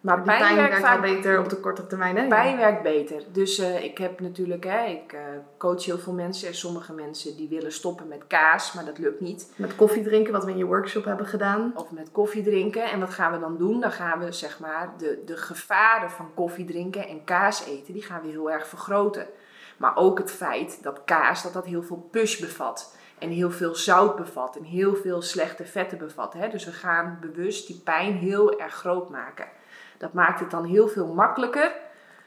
maar 0.00 0.16
Die 0.16 0.24
pijn, 0.24 0.38
pijn 0.38 0.54
werkt 0.54 0.70
werkt 0.70 0.86
vaak 0.86 1.00
wel 1.00 1.14
beter 1.14 1.38
op 1.38 1.48
de 1.48 1.56
korte 1.56 1.86
termijn, 1.86 2.16
hè? 2.16 2.28
Pijn 2.28 2.56
werkt 2.56 2.82
beter. 2.82 3.22
Dus 3.32 3.58
eh, 3.58 3.84
ik 3.84 3.98
heb 3.98 4.20
natuurlijk, 4.20 4.64
hè, 4.64 4.84
ik 4.84 5.12
eh, 5.12 5.20
coach 5.58 5.84
heel 5.84 5.98
veel 5.98 6.12
mensen. 6.12 6.48
En 6.48 6.54
sommige 6.54 6.92
mensen 6.92 7.36
die 7.36 7.48
willen 7.48 7.72
stoppen 7.72 8.08
met 8.08 8.26
kaas, 8.26 8.72
maar 8.72 8.84
dat 8.84 8.98
lukt 8.98 9.20
niet. 9.20 9.52
Met 9.56 9.76
koffie 9.76 10.02
drinken, 10.02 10.32
wat 10.32 10.44
we 10.44 10.50
in 10.50 10.56
je 10.56 10.64
workshop 10.64 11.04
hebben 11.04 11.26
gedaan. 11.26 11.72
Of 11.74 11.90
met 11.90 12.12
koffie 12.12 12.42
drinken. 12.42 12.82
En 12.82 13.00
wat 13.00 13.10
gaan 13.10 13.32
we 13.32 13.38
dan 13.38 13.58
doen? 13.58 13.80
Dan 13.80 13.92
gaan 13.92 14.18
we 14.18 14.32
zeg 14.32 14.60
maar 14.60 14.92
de, 14.98 15.22
de 15.26 15.36
gevaren 15.36 16.10
van 16.10 16.30
koffie 16.34 16.64
drinken 16.64 17.08
en 17.08 17.24
kaas 17.24 17.64
eten, 17.64 17.92
die 17.92 18.02
gaan 18.02 18.22
we 18.22 18.28
heel 18.28 18.50
erg 18.50 18.66
vergroten. 18.66 19.26
Maar 19.80 19.96
ook 19.96 20.18
het 20.18 20.30
feit 20.30 20.82
dat 20.82 21.04
kaas, 21.04 21.42
dat 21.42 21.52
dat 21.52 21.64
heel 21.64 21.82
veel 21.82 22.08
push 22.10 22.40
bevat. 22.40 22.96
En 23.18 23.28
heel 23.28 23.50
veel 23.50 23.74
zout 23.74 24.16
bevat. 24.16 24.56
En 24.56 24.64
heel 24.64 24.94
veel 24.94 25.22
slechte 25.22 25.64
vetten 25.64 25.98
bevat. 25.98 26.32
Hè? 26.32 26.48
Dus 26.48 26.64
we 26.64 26.72
gaan 26.72 27.18
bewust 27.20 27.66
die 27.66 27.80
pijn 27.84 28.14
heel 28.14 28.60
erg 28.60 28.74
groot 28.74 29.10
maken. 29.10 29.46
Dat 29.98 30.12
maakt 30.12 30.40
het 30.40 30.50
dan 30.50 30.64
heel 30.64 30.88
veel 30.88 31.06
makkelijker 31.06 31.72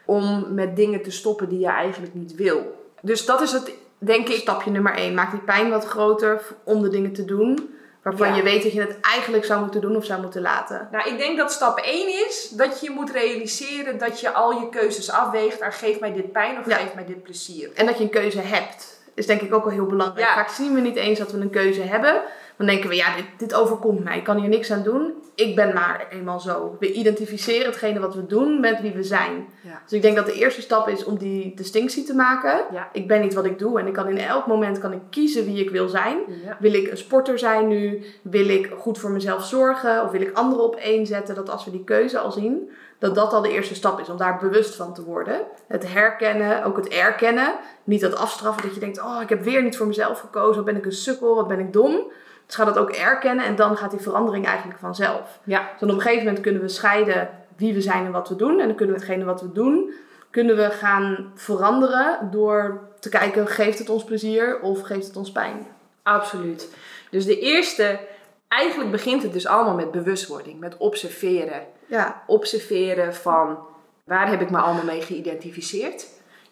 om 0.05 0.53
met 0.53 0.75
dingen 0.75 1.01
te 1.01 1.12
stoppen 1.12 1.50
die 1.50 1.60
je 1.60 1.67
eigenlijk 1.67 2.13
niet 2.13 2.36
wil. 2.36 2.91
Dus 3.01 3.25
dat 3.25 3.41
is 3.41 3.51
het, 3.51 3.74
denk 3.98 4.27
ik. 4.27 4.39
Stapje 4.39 4.72
nummer 4.72 4.93
1. 4.93 5.13
Maak 5.13 5.31
die 5.31 5.39
pijn 5.39 5.69
wat 5.69 5.86
groter 5.86 6.41
om 6.63 6.81
de 6.81 6.89
dingen 6.89 7.13
te 7.13 7.25
doen 7.25 7.75
waarvan 8.03 8.27
Ja. 8.27 8.36
je 8.36 8.41
weet 8.43 8.63
dat 8.63 8.74
je 8.74 8.79
het 8.81 9.00
eigenlijk 9.01 9.45
zou 9.45 9.62
moeten 9.62 9.81
doen 9.81 9.95
of 9.95 10.05
zou 10.05 10.22
moeten 10.22 10.41
laten. 10.41 10.88
Nou, 10.91 11.10
ik 11.10 11.17
denk 11.17 11.38
dat 11.38 11.51
stap 11.51 11.79
1 11.79 12.25
is 12.27 12.50
dat 12.50 12.81
je 12.81 12.89
moet 12.89 13.10
realiseren 13.12 13.98
dat 13.98 14.19
je 14.19 14.31
al 14.31 14.51
je 14.60 14.69
keuzes 14.69 15.12
afweegt. 15.12 15.62
aan 15.62 15.74
geef 15.74 16.00
mij 16.00 16.13
dit 16.13 16.31
pijn 16.31 16.60
of 16.60 16.65
Ja. 16.69 16.75
geef 16.77 16.93
mij 16.93 17.05
dit 17.05 17.24
plezier. 17.24 17.69
En 17.75 17.86
dat 17.86 17.98
je 17.98 18.03
een 18.03 18.10
keuze 18.10 18.39
hebt, 18.39 19.00
is 19.13 19.25
denk 19.25 19.41
ik 19.41 19.53
ook 19.53 19.63
wel 19.63 19.74
heel 19.74 19.86
belangrijk. 19.86 20.27
Vaak 20.27 20.50
zien 20.50 20.74
we 20.74 20.79
niet 20.79 20.95
eens 20.95 21.19
dat 21.19 21.31
we 21.31 21.38
een 21.39 21.50
keuze 21.50 21.81
hebben. 21.81 22.22
Dan 22.57 22.67
denken 22.67 22.89
we, 22.89 22.95
ja, 22.95 23.15
dit, 23.15 23.25
dit 23.38 23.53
overkomt 23.53 24.03
mij. 24.03 24.17
Ik 24.17 24.24
kan 24.24 24.38
hier 24.38 24.50
niks 24.50 24.72
aan 24.72 24.83
doen. 24.83 25.13
Ik 25.36 25.55
ben 25.55 25.74
maar 25.74 26.07
eenmaal 26.10 26.39
zo. 26.39 26.75
We 26.79 26.91
identificeren 26.91 27.65
hetgene 27.65 28.00
wat 28.00 28.15
we 28.15 28.25
doen 28.25 28.60
met 28.60 28.81
wie 28.81 28.91
we 28.91 29.03
zijn. 29.03 29.48
Ja. 29.62 29.81
Dus 29.83 29.93
ik 29.93 30.01
denk 30.01 30.15
dat 30.15 30.25
de 30.25 30.33
eerste 30.33 30.62
stap 30.62 30.88
is 30.88 31.03
om 31.03 31.17
die 31.17 31.55
distinctie 31.55 32.03
te 32.03 32.15
maken. 32.15 32.63
Ja. 32.72 32.89
Ik 32.91 33.07
ben 33.07 33.22
niet 33.22 33.33
wat 33.33 33.45
ik 33.45 33.60
doe 33.60 33.79
en 33.79 33.88
ik 33.88 33.93
kan 33.93 34.07
in 34.07 34.17
elk 34.17 34.48
moment 34.48 34.79
kan 34.79 34.91
ik 34.91 35.00
kiezen 35.10 35.45
wie 35.45 35.63
ik 35.63 35.69
wil 35.69 35.88
zijn. 35.88 36.17
Ja. 36.45 36.57
Wil 36.60 36.74
ik 36.74 36.91
een 36.91 36.98
sporter 36.98 37.39
zijn 37.39 37.67
nu? 37.67 38.03
Wil 38.22 38.50
ik 38.50 38.72
goed 38.77 38.98
voor 38.98 39.12
mezelf 39.12 39.45
zorgen? 39.45 40.03
Of 40.03 40.12
wil 40.12 40.22
ik 40.22 40.38
anderen 40.38 40.65
op 40.65 40.75
één 40.75 41.05
zetten? 41.05 41.36
Dat 41.36 41.50
als 41.50 41.65
we 41.65 41.72
die 41.72 41.83
keuze 41.83 42.19
al 42.19 42.31
zien, 42.31 42.69
dat 43.00 43.15
dat 43.15 43.33
al 43.33 43.41
de 43.41 43.51
eerste 43.51 43.75
stap 43.75 44.00
is 44.00 44.10
om 44.10 44.17
daar 44.17 44.38
bewust 44.38 44.75
van 44.75 44.93
te 44.93 45.03
worden. 45.03 45.41
Het 45.67 45.93
herkennen, 45.93 46.63
ook 46.63 46.77
het 46.77 46.88
erkennen. 46.88 47.55
Niet 47.83 48.01
dat 48.01 48.15
afstraffen 48.15 48.63
dat 48.63 48.74
je 48.74 48.79
denkt, 48.79 49.01
oh 49.01 49.19
ik 49.22 49.29
heb 49.29 49.43
weer 49.43 49.63
niet 49.63 49.77
voor 49.77 49.88
mezelf 49.88 50.19
gekozen, 50.19 50.55
wat 50.55 50.65
ben 50.65 50.75
ik 50.75 50.86
een 50.86 50.91
sukkel, 50.91 51.36
wat 51.36 51.48
ben 51.48 51.60
ik 51.60 51.74
dom. 51.74 52.12
Dus 52.45 52.55
ga 52.55 52.65
dat 52.65 52.77
ook 52.77 52.91
erkennen 52.91 53.45
en 53.45 53.55
dan 53.55 53.77
gaat 53.77 53.91
die 53.91 54.00
verandering 54.00 54.45
eigenlijk 54.45 54.79
vanzelf. 54.79 55.39
Ja. 55.43 55.69
Dus 55.71 55.89
op 55.89 55.95
een 55.95 56.01
gegeven 56.01 56.25
moment 56.25 56.43
kunnen 56.43 56.62
we 56.62 56.67
scheiden 56.67 57.29
wie 57.55 57.73
we 57.73 57.81
zijn 57.81 58.05
en 58.05 58.12
wat 58.12 58.29
we 58.29 58.35
doen. 58.35 58.59
En 58.59 58.67
dan 58.67 58.75
kunnen 58.75 58.95
we 58.95 59.01
hetgene 59.01 59.23
wat 59.23 59.41
we 59.41 59.51
doen, 59.51 59.93
kunnen 60.29 60.55
we 60.55 60.69
gaan 60.69 61.31
veranderen 61.35 62.29
door 62.31 62.81
te 63.00 63.09
kijken, 63.09 63.47
geeft 63.47 63.79
het 63.79 63.89
ons 63.89 64.03
plezier 64.03 64.59
of 64.62 64.81
geeft 64.81 65.07
het 65.07 65.15
ons 65.15 65.31
pijn? 65.31 65.67
Absoluut. 66.03 66.75
Dus 67.09 67.25
de 67.25 67.39
eerste, 67.39 68.00
eigenlijk 68.47 68.91
begint 68.91 69.23
het 69.23 69.33
dus 69.33 69.47
allemaal 69.47 69.75
met 69.75 69.91
bewustwording, 69.91 70.59
met 70.59 70.77
observeren. 70.77 71.62
Ja, 71.85 72.23
Observeren 72.27 73.15
van 73.15 73.57
waar 74.03 74.29
heb 74.29 74.41
ik 74.41 74.50
me 74.50 74.57
allemaal 74.57 74.83
mee 74.83 75.01
geïdentificeerd. 75.01 76.07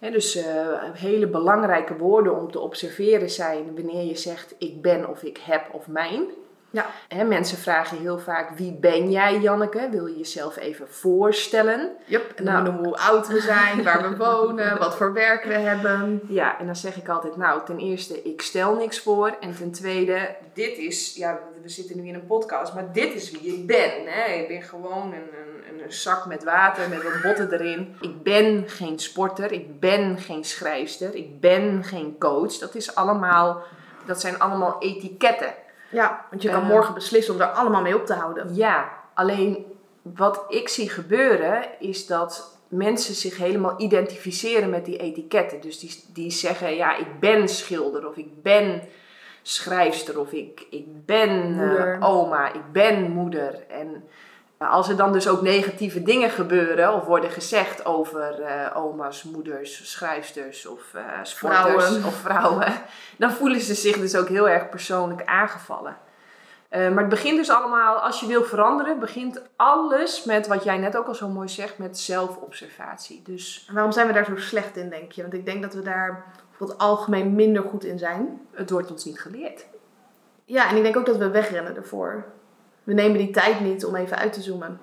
Dus 0.10 0.36
eh, 0.36 0.84
hele 0.94 1.28
belangrijke 1.28 1.98
woorden 1.98 2.40
om 2.40 2.52
te 2.52 2.60
observeren 2.60 3.30
zijn 3.30 3.76
wanneer 3.76 4.04
je 4.04 4.16
zegt 4.16 4.56
ik 4.58 4.82
ben 4.82 5.10
of 5.10 5.24
ik 5.24 5.38
heb 5.38 5.70
of 5.72 5.88
mijn. 5.88 6.30
Ja. 6.72 6.86
Mensen 7.26 7.58
vragen 7.58 7.98
heel 7.98 8.20
vaak 8.20 8.58
wie 8.58 8.72
ben 8.74 9.12
jij 9.12 9.40
Janneke? 9.40 9.88
Wil 9.92 10.06
je 10.06 10.18
jezelf 10.18 10.58
even 10.58 10.88
voorstellen? 10.90 11.90
yep. 12.06 12.32
En 12.36 12.46
dan 12.46 12.54
Nou. 12.54 12.64
noemen 12.66 12.82
we 12.82 12.88
hoe 12.88 12.98
oud 12.98 13.28
we 13.28 13.40
zijn, 13.40 13.84
waar 13.84 14.10
we 14.10 14.18
wonen, 14.26 14.78
wat 14.80 14.96
voor 14.96 15.14
werk 15.14 15.44
we 15.44 15.54
hebben. 15.54 16.22
Ja, 16.28 16.60
en 16.60 16.66
dan 16.66 16.76
zeg 16.76 16.96
ik 16.96 17.10
altijd, 17.10 17.38
nou, 17.38 17.66
ten 17.66 17.78
eerste, 17.80 18.22
ik 18.24 18.42
stel 18.42 18.76
niks 18.76 19.00
voor. 19.00 19.36
En 19.40 19.56
ten 19.56 19.72
tweede, 19.72 20.36
dit 20.54 20.78
is, 20.78 21.16
ja, 21.16 21.40
we 21.62 21.70
zitten 21.70 22.02
nu 22.02 22.08
in 22.08 22.14
een 22.14 22.26
podcast, 22.26 22.74
maar 22.74 22.92
dit 22.94 23.14
is 23.14 23.32
wie 23.32 23.54
ik 23.54 23.68
ben. 23.68 23.92
Hè? 24.06 24.34
Ik 24.34 24.48
ben 24.48 24.62
gewoon 24.62 25.14
een, 25.14 25.30
een, 25.70 25.84
een 25.84 25.92
zak 25.92 26.26
met 26.26 26.44
water, 26.44 26.90
met 26.90 27.04
wat 27.04 27.22
botten 27.24 27.52
erin. 27.54 27.96
Ik 28.02 28.24
ben 28.24 28.64
geen 28.68 29.00
sporter, 29.00 29.52
ik 29.52 29.80
ben 29.80 30.18
geen 30.18 30.44
schrijfster, 30.44 31.16
ik 31.16 31.40
ben 31.40 31.84
geen 31.84 32.16
coach. 32.20 32.58
Dat 32.58 32.76
is 32.76 32.96
allemaal, 32.96 33.62
dat 34.06 34.22
zijn 34.22 34.40
allemaal 34.40 34.76
etiketten. 34.80 35.54
Ja, 35.92 36.26
want 36.30 36.42
je 36.42 36.50
kan 36.50 36.62
Eh. 36.62 36.68
morgen 36.68 36.94
beslissen 36.94 37.34
om 37.34 37.40
daar 37.40 37.52
allemaal 37.52 37.82
mee 37.82 37.96
op 37.96 38.06
te 38.06 38.14
houden. 38.14 38.56
Ja, 38.56 38.90
alleen 39.14 39.66
wat 40.02 40.46
ik 40.48 40.70
zie 40.70 40.90
gebeuren 40.90 41.64
is 41.80 42.08
dat 42.08 42.60
mensen 42.68 43.16
zich 43.16 43.38
helemaal 43.38 43.74
identificeren 43.78 44.70
met 44.70 44.86
die 44.86 44.98
etiketten. 44.98 45.62
Dus 45.62 45.80
die, 45.80 46.04
die 46.14 46.32
zeggen, 46.32 46.76
ja, 46.76 46.96
ik 46.98 47.20
ben 47.20 47.48
schilder 47.48 48.08
of 48.08 48.16
ik 48.16 48.42
ben 48.42 48.82
schrijfster 49.42 50.20
of 50.20 50.32
ik, 50.32 50.66
ik 50.70 51.06
ben 51.06 51.60
eh, 51.60 52.10
oma, 52.10 52.54
ik 52.54 52.72
ben 52.72 53.12
moeder. 53.12 53.64
En 53.70 54.04
als 54.70 54.90
er 54.90 54.96
dan 54.96 55.14
dus 55.14 55.28
ook 55.28 55.42
negatieve 55.42 56.04
dingen 56.04 56.30
gebeuren 56.30 56.94
of 56.94 57.06
worden 57.06 57.30
gezegd 57.30 57.86
over 57.86 58.42
eh, 58.42 58.78
oma's, 58.78 59.24
moeders, 59.24 59.92
schrijfsters 59.92 60.66
of 60.66 60.94
eh, 60.94 61.04
sporters 61.24 61.34
Vrouwen. 61.34 62.06
of 62.06 62.16
vrouwen, 62.16 62.74
dan 63.18 63.32
voelen 63.32 63.62
ze 63.62 63.74
zich 63.74 63.98
dus 63.98 64.16
ook 64.16 64.28
heel 64.28 64.50
erg 64.50 64.70
persoonlijk 64.70 65.26
aangevallen. 65.26 65.98
Eh, 66.70 66.90
maar 66.90 67.00
het 67.00 67.10
begint 67.10 67.38
dus 67.38 67.50
allemaal, 67.50 67.96
als 67.96 68.20
je 68.20 68.28
wil 68.28 68.44
veranderen, 68.44 69.00
begint 69.00 69.42
alles 69.56 70.24
met 70.24 70.48
wat 70.48 70.64
jij 70.64 70.78
net 70.78 70.98
ook 70.98 71.08
al 71.08 71.16
zo 71.16 71.28
mooi 71.28 71.50
zegt, 71.50 71.78
met 71.78 72.00
zelfobservatie. 72.00 73.22
Dus 73.26 73.66
En 73.68 73.74
waarom 73.74 73.92
zijn 73.92 74.08
we 74.08 74.14
daar 74.14 74.26
zo 74.26 74.36
slecht 74.36 74.78
in, 74.78 74.90
denk 74.90 75.12
je? 75.12 75.22
Want 75.22 75.34
ik 75.34 75.46
denk 75.46 75.62
dat 75.62 75.74
we 75.74 75.82
daar 75.82 76.26
voor 76.52 76.68
het 76.68 76.78
algemeen 76.78 77.36
minder 77.36 77.64
goed 77.64 77.84
in 77.84 78.00
zijn. 78.00 78.42
het 78.52 78.70
wordt 78.70 78.92
ons 78.92 79.06
niet 79.06 79.20
geleerd. 79.20 79.66
Ja, 80.46 80.70
en 80.70 80.76
ik 80.76 80.84
denk 80.84 80.98
ook 80.98 81.06
dat 81.06 81.18
we 81.18 81.30
wegrennen 81.30 81.76
ervoor. 81.76 82.26
We 82.84 82.94
nemen 82.94 83.18
die 83.18 83.32
tijd 83.32 83.60
niet 83.60 83.86
om 83.86 83.96
even 83.96 84.18
uit 84.18 84.34
te 84.34 84.42
zoomen. 84.42 84.80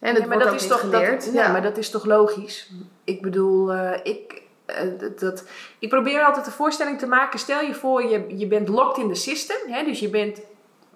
En 0.00 0.14
het 0.14 0.22
Ja, 0.22 0.28
maar 0.28 0.38
wordt 0.38 0.44
dat 0.44 0.48
ook 0.48 0.54
is 0.54 0.62
niet 0.62 0.70
toch, 0.70 0.80
geleerd. 0.80 1.24
Dat, 1.24 1.34
ja, 1.34 1.52
maar 1.52 1.62
dat 1.62 1.76
is 1.76 1.90
toch 1.90 2.04
logisch? 2.04 2.70
Ik 3.04 3.22
bedoel, 3.22 3.72
eh, 3.72 4.00
ik, 4.02 4.42
eh, 4.64 4.86
dat, 5.18 5.44
ik 5.78 5.88
probeer 5.88 6.24
altijd 6.24 6.44
de 6.44 6.50
voorstelling 6.50 6.98
te 6.98 7.06
maken. 7.06 7.38
Stel 7.38 7.60
je 7.60 7.74
voor, 7.74 8.04
je, 8.04 8.38
je 8.38 8.46
bent 8.46 8.68
locked 8.68 9.02
in 9.02 9.08
the 9.08 9.14
system. 9.14 9.56
Hè, 9.66 9.84
dus 9.84 10.00
je 10.00 10.08
bent 10.08 10.40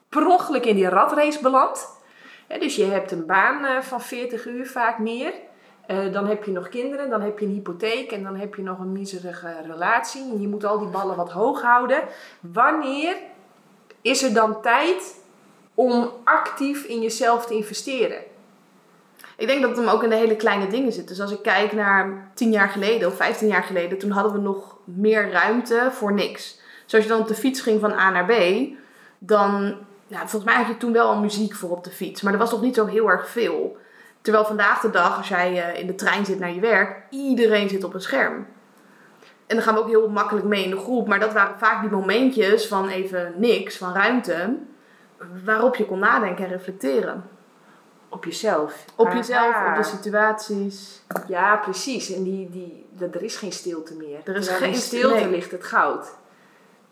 per 0.09 0.27
ongeluk 0.27 0.65
in 0.65 0.75
die 0.75 0.89
ratrace 0.89 1.41
beland. 1.41 1.99
Hè, 2.47 2.59
dus 2.59 2.77
je 2.77 2.85
hebt 2.85 3.11
een 3.11 3.27
baan 3.27 3.65
eh, 3.65 3.81
van 3.83 4.01
40 4.01 4.47
uur, 4.47 4.67
vaak 4.67 4.99
meer. 4.99 5.33
Dan 6.13 6.27
heb 6.27 6.45
je 6.45 6.51
nog 6.51 6.69
kinderen, 6.69 7.11
dan 7.11 7.21
heb 7.21 7.39
je 7.39 7.47
een 7.47 7.53
hypotheek 7.53 8.13
en 8.13 8.23
dan 8.23 8.37
heb 8.37 8.55
je 8.55 8.63
nog 8.63 8.79
een 8.79 8.93
miserige 8.93 9.55
relatie. 9.67 10.23
En 10.23 10.41
je 10.41 10.49
moet 10.49 10.65
al 10.65 10.79
die 10.79 10.89
ballen 10.89 11.17
wat 11.17 11.31
hoog 11.31 11.63
houden. 11.63 12.03
Wanneer 12.41 13.17
is 14.01 14.23
er 14.23 14.35
dan 14.35 14.63
tijd 14.63 15.20
om 15.81 16.11
actief 16.25 16.85
in 16.85 17.01
jezelf 17.01 17.47
te 17.47 17.55
investeren? 17.55 18.19
Ik 19.37 19.47
denk 19.47 19.61
dat 19.61 19.71
het 19.71 19.79
hem 19.79 19.89
ook 19.89 20.03
in 20.03 20.09
de 20.09 20.17
hele 20.17 20.37
kleine 20.37 20.67
dingen 20.67 20.93
zit. 20.93 21.09
Dus 21.09 21.21
als 21.21 21.33
ik 21.33 21.43
kijk 21.43 21.73
naar 21.73 22.31
10 22.35 22.51
jaar 22.51 22.69
geleden 22.69 23.09
of 23.09 23.17
15 23.17 23.49
jaar 23.49 23.63
geleden, 23.63 23.99
toen 23.99 24.11
hadden 24.11 24.33
we 24.33 24.39
nog 24.39 24.77
meer 24.85 25.31
ruimte 25.31 25.89
voor 25.93 26.13
niks. 26.13 26.59
Dus 26.85 26.95
als 26.95 27.03
je 27.03 27.09
dan 27.09 27.21
op 27.21 27.29
de 27.29 27.35
fiets 27.35 27.61
ging 27.61 27.81
van 27.81 27.93
A 27.93 28.11
naar 28.11 28.25
B, 28.25 28.33
dan, 29.19 29.77
volgens 30.09 30.45
mij 30.45 30.55
had 30.55 30.67
je 30.67 30.77
toen 30.77 30.93
wel 30.93 31.09
al 31.09 31.19
muziek 31.21 31.55
voor 31.55 31.71
op 31.71 31.85
de 31.85 31.91
fiets. 31.91 32.23
Maar 32.23 32.33
er 32.33 32.39
was 32.39 32.51
nog 32.51 32.63
niet 32.63 32.75
zo 32.75 32.87
heel 32.87 33.11
erg 33.11 33.29
veel. 33.29 33.77
Terwijl 34.21 34.45
vandaag 34.45 34.81
de 34.81 34.91
dag, 34.91 35.17
als 35.17 35.29
jij 35.29 35.63
eh, 35.63 35.81
in 35.81 35.87
de 35.87 35.95
trein 35.95 36.25
zit 36.25 36.39
naar 36.39 36.55
je 36.55 36.61
werk, 36.61 37.03
iedereen 37.11 37.69
zit 37.69 37.85
op 37.85 37.95
een 37.95 38.01
scherm. 38.01 38.47
En 39.47 39.57
dan 39.57 39.63
gaan 39.63 39.75
we 39.75 39.81
ook 39.81 39.89
heel 39.89 40.09
makkelijk 40.09 40.47
mee 40.47 40.65
in 40.65 40.71
de 40.71 40.77
groep. 40.77 41.09
Maar 41.09 41.21
dat 41.21 41.33
waren 41.33 41.59
vaak 41.59 41.81
die 41.81 41.91
momentjes 41.91 42.67
van 42.67 42.89
even 42.89 43.35
niks, 43.37 43.77
van 43.77 43.93
ruimte, 43.93 44.57
waarop 45.45 45.77
je 45.77 45.87
kon 45.87 45.99
nadenken 45.99 46.45
en 46.45 46.51
reflecteren. 46.51 47.25
Op 48.09 48.25
jezelf. 48.25 48.85
Op 48.97 49.13
jezelf, 49.13 49.55
Aha. 49.55 49.71
op 49.71 49.77
de 49.83 49.89
situaties. 49.89 51.03
Ja, 51.29 51.57
precies. 51.57 52.13
En 52.13 52.23
die, 52.23 52.51
die, 52.51 52.87
dat, 52.91 53.15
er 53.15 53.23
is 53.23 53.37
geen 53.37 53.53
stilte 53.53 53.95
meer. 53.95 54.21
Er 54.25 54.37
is 54.37 54.49
geen 54.49 54.75
stilte 54.75 55.15
nee. 55.15 55.31
ligt 55.31 55.51
het 55.51 55.65
goud. 55.65 56.19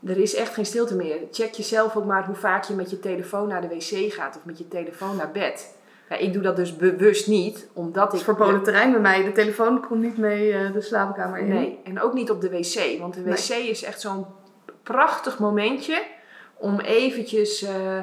Er 0.07 0.19
is 0.19 0.35
echt 0.35 0.55
geen 0.55 0.67
stilte 0.67 0.95
meer. 0.97 1.19
Check 1.33 1.55
jezelf 1.55 1.97
ook 1.97 2.05
maar 2.05 2.27
hoe 2.27 2.35
vaak 2.35 2.65
je 2.65 2.75
met 2.75 2.91
je 2.91 3.01
telefoon 3.01 3.49
naar 3.49 3.61
de 3.61 3.69
wc 3.69 4.13
gaat 4.13 4.37
of 4.37 4.45
met 4.45 4.59
je 4.59 4.69
telefoon 4.69 5.17
naar 5.17 5.31
bed. 5.31 5.77
Ja, 6.09 6.17
ik 6.17 6.33
doe 6.33 6.43
dat 6.43 6.57
dus 6.57 6.77
bewust 6.77 7.27
niet, 7.27 7.69
omdat 7.73 8.13
ik... 8.13 8.19
is 8.19 8.25
verboden 8.25 8.63
terrein 8.63 8.91
bij 8.91 9.01
mij. 9.01 9.25
De 9.25 9.33
telefoon 9.33 9.87
komt 9.87 10.03
niet 10.03 10.17
mee 10.17 10.53
eh, 10.53 10.73
de 10.73 10.81
slaapkamer 10.81 11.39
in. 11.39 11.49
Nee, 11.49 11.81
en 11.85 12.01
ook 12.01 12.13
niet 12.13 12.31
op 12.31 12.41
de 12.41 12.51
wc. 12.51 12.99
Want 13.01 13.15
de 13.15 13.21
Nee. 13.21 13.35
wc 13.35 13.49
is 13.49 13.83
echt 13.83 14.01
zo'n 14.01 14.27
prachtig 14.83 15.39
momentje 15.39 16.03
om 16.59 16.81
eventjes... 16.81 17.63
eh, 17.63 18.03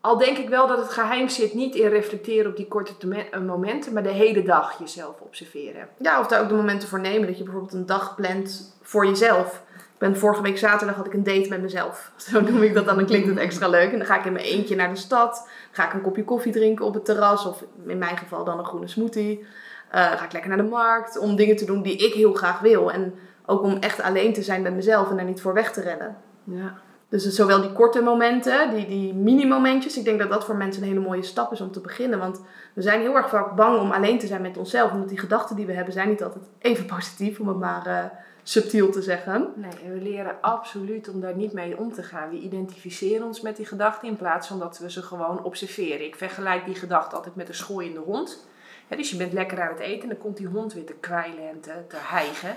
al 0.00 0.18
denk 0.18 0.38
ik 0.38 0.48
wel 0.48 0.66
dat 0.66 0.78
het 0.78 0.90
geheim 0.90 1.28
zit 1.28 1.54
niet 1.54 1.74
in 1.74 1.88
reflecteren 1.88 2.50
op 2.50 2.56
die 2.56 2.68
korte 2.68 2.92
eh, 3.30 3.40
momenten, 3.40 3.92
maar 3.92 4.02
de 4.02 4.08
hele 4.08 4.42
dag 4.42 4.78
jezelf 4.78 5.20
observeren. 5.20 5.88
Ja, 5.98 6.20
of 6.20 6.26
daar 6.26 6.42
ook 6.42 6.48
de 6.48 6.54
momenten 6.54 6.88
voor 6.88 7.00
nemen. 7.00 7.26
Dat 7.26 7.38
je 7.38 7.44
bijvoorbeeld 7.44 7.74
een 7.74 7.86
dag 7.86 8.14
plant 8.14 8.76
voor 8.82 9.06
jezelf. 9.06 9.62
Ik 9.76 10.06
ben 10.06 10.18
vorige 10.18 10.42
week 10.42 10.58
zaterdag 10.58 10.96
had 10.96 11.06
ik 11.06 11.12
een 11.12 11.22
date 11.22 11.48
met 11.48 11.62
mezelf. 11.62 12.12
Zo 12.30 12.40
noem 12.40 12.62
ik 12.62 12.74
dat 12.74 12.84
dan. 12.84 12.96
Dan 12.96 13.06
klinkt 13.06 13.28
het 13.28 13.38
extra 13.38 13.68
leuk. 13.68 13.92
En 13.92 13.98
dan 13.98 14.06
ga 14.06 14.18
ik 14.18 14.24
in 14.24 14.32
mijn 14.32 14.44
eentje 14.44 14.76
naar 14.76 14.88
de 14.88 14.96
stad. 14.96 15.48
Ga 15.70 15.86
ik 15.86 15.92
een 15.92 16.00
kopje 16.00 16.24
koffie 16.24 16.52
drinken 16.52 16.84
op 16.84 16.94
het 16.94 17.04
terras. 17.04 17.46
Of 17.46 17.64
in 17.86 17.98
mijn 17.98 18.16
geval 18.16 18.44
dan 18.44 18.58
een 18.58 18.64
groene 18.64 18.88
smoothie. 18.88 19.46
Eh, 19.90 20.00
ga 20.00 20.24
ik 20.24 20.32
lekker 20.32 20.50
naar 20.50 20.62
de 20.62 20.70
markt. 20.70 21.18
Om 21.18 21.36
dingen 21.36 21.56
te 21.56 21.64
doen 21.64 21.82
die 21.82 21.96
ik 21.96 22.14
heel 22.14 22.32
graag 22.32 22.60
wil. 22.60 22.92
En 22.92 23.14
ook 23.46 23.62
om 23.62 23.76
echt 23.80 24.00
alleen 24.00 24.32
te 24.32 24.42
zijn 24.42 24.62
met 24.62 24.74
mezelf. 24.74 25.10
En 25.10 25.16
daar 25.16 25.24
niet 25.24 25.40
voor 25.40 25.54
weg 25.54 25.72
te 25.72 25.80
rennen. 25.80 26.16
Ja. 26.44 26.80
Dus 27.10 27.24
zowel 27.24 27.60
die 27.60 27.72
korte 27.72 28.02
momenten, 28.02 28.70
die, 28.70 28.86
die 28.86 29.14
mini-momentjes. 29.14 29.96
Ik 29.96 30.04
denk 30.04 30.18
dat 30.18 30.30
dat 30.30 30.44
voor 30.44 30.56
mensen 30.56 30.82
een 30.82 30.88
hele 30.88 31.00
mooie 31.00 31.22
stap 31.22 31.52
is 31.52 31.60
om 31.60 31.72
te 31.72 31.80
beginnen. 31.80 32.18
Want 32.18 32.40
we 32.72 32.82
zijn 32.82 33.00
heel 33.00 33.16
erg 33.16 33.28
vaak 33.28 33.54
bang 33.54 33.80
om 33.80 33.90
alleen 33.90 34.18
te 34.18 34.26
zijn 34.26 34.42
met 34.42 34.56
onszelf. 34.56 34.92
Omdat 34.92 35.08
die 35.08 35.18
gedachten 35.18 35.56
die 35.56 35.66
we 35.66 35.72
hebben 35.72 35.92
zijn 35.92 36.08
niet 36.08 36.22
altijd 36.22 36.44
even 36.58 36.86
positief. 36.86 37.40
Om 37.40 37.48
het 37.48 37.58
maar 37.58 37.86
eh, 37.86 38.04
subtiel 38.42 38.90
te 38.90 39.02
zeggen. 39.02 39.52
Nee, 39.56 39.92
we 39.92 40.00
leren 40.02 40.36
absoluut 40.40 41.08
om 41.08 41.20
daar 41.20 41.36
niet 41.36 41.52
mee 41.52 41.78
om 41.78 41.92
te 41.92 42.02
gaan. 42.02 42.30
We 42.30 42.38
identificeren 42.38 43.26
ons 43.26 43.40
met 43.40 43.56
die 43.56 43.66
gedachten 43.66 44.08
in 44.08 44.16
plaats 44.16 44.48
van 44.48 44.58
dat 44.58 44.78
we 44.78 44.90
ze 44.90 45.02
gewoon 45.02 45.44
observeren. 45.44 46.06
Ik 46.06 46.16
vergelijk 46.16 46.64
die 46.64 46.74
gedachte 46.74 47.16
altijd 47.16 47.34
met 47.34 47.48
een 47.48 47.54
schooiende 47.54 48.00
hond. 48.00 48.48
Dus 48.88 49.10
je 49.10 49.16
bent 49.16 49.32
lekker 49.32 49.60
aan 49.60 49.68
het 49.68 49.78
eten 49.78 50.02
en 50.02 50.08
dan 50.08 50.18
komt 50.18 50.36
die 50.36 50.46
hond 50.46 50.72
weer 50.72 50.86
te 50.86 50.94
kwijlen 51.00 51.48
en 51.48 51.60
te, 51.60 51.72
te 51.88 51.96
hijgen. 51.98 52.56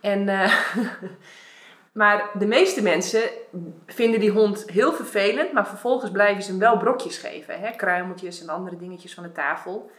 En, 0.00 0.28
eh, 0.28 0.54
maar 1.96 2.30
de 2.38 2.46
meeste 2.46 2.82
mensen 2.82 3.22
vinden 3.86 4.20
die 4.20 4.30
hond 4.30 4.70
heel 4.70 4.92
vervelend, 4.92 5.52
maar 5.52 5.66
vervolgens 5.66 6.10
blijven 6.10 6.42
ze 6.42 6.50
hem 6.50 6.58
wel 6.58 6.76
brokjes 6.76 7.18
geven. 7.18 7.60
Hè? 7.60 7.70
Kruimeltjes 7.70 8.40
en 8.40 8.48
andere 8.48 8.76
dingetjes 8.76 9.14
van 9.14 9.22
de 9.22 9.32
tafel. 9.32 9.90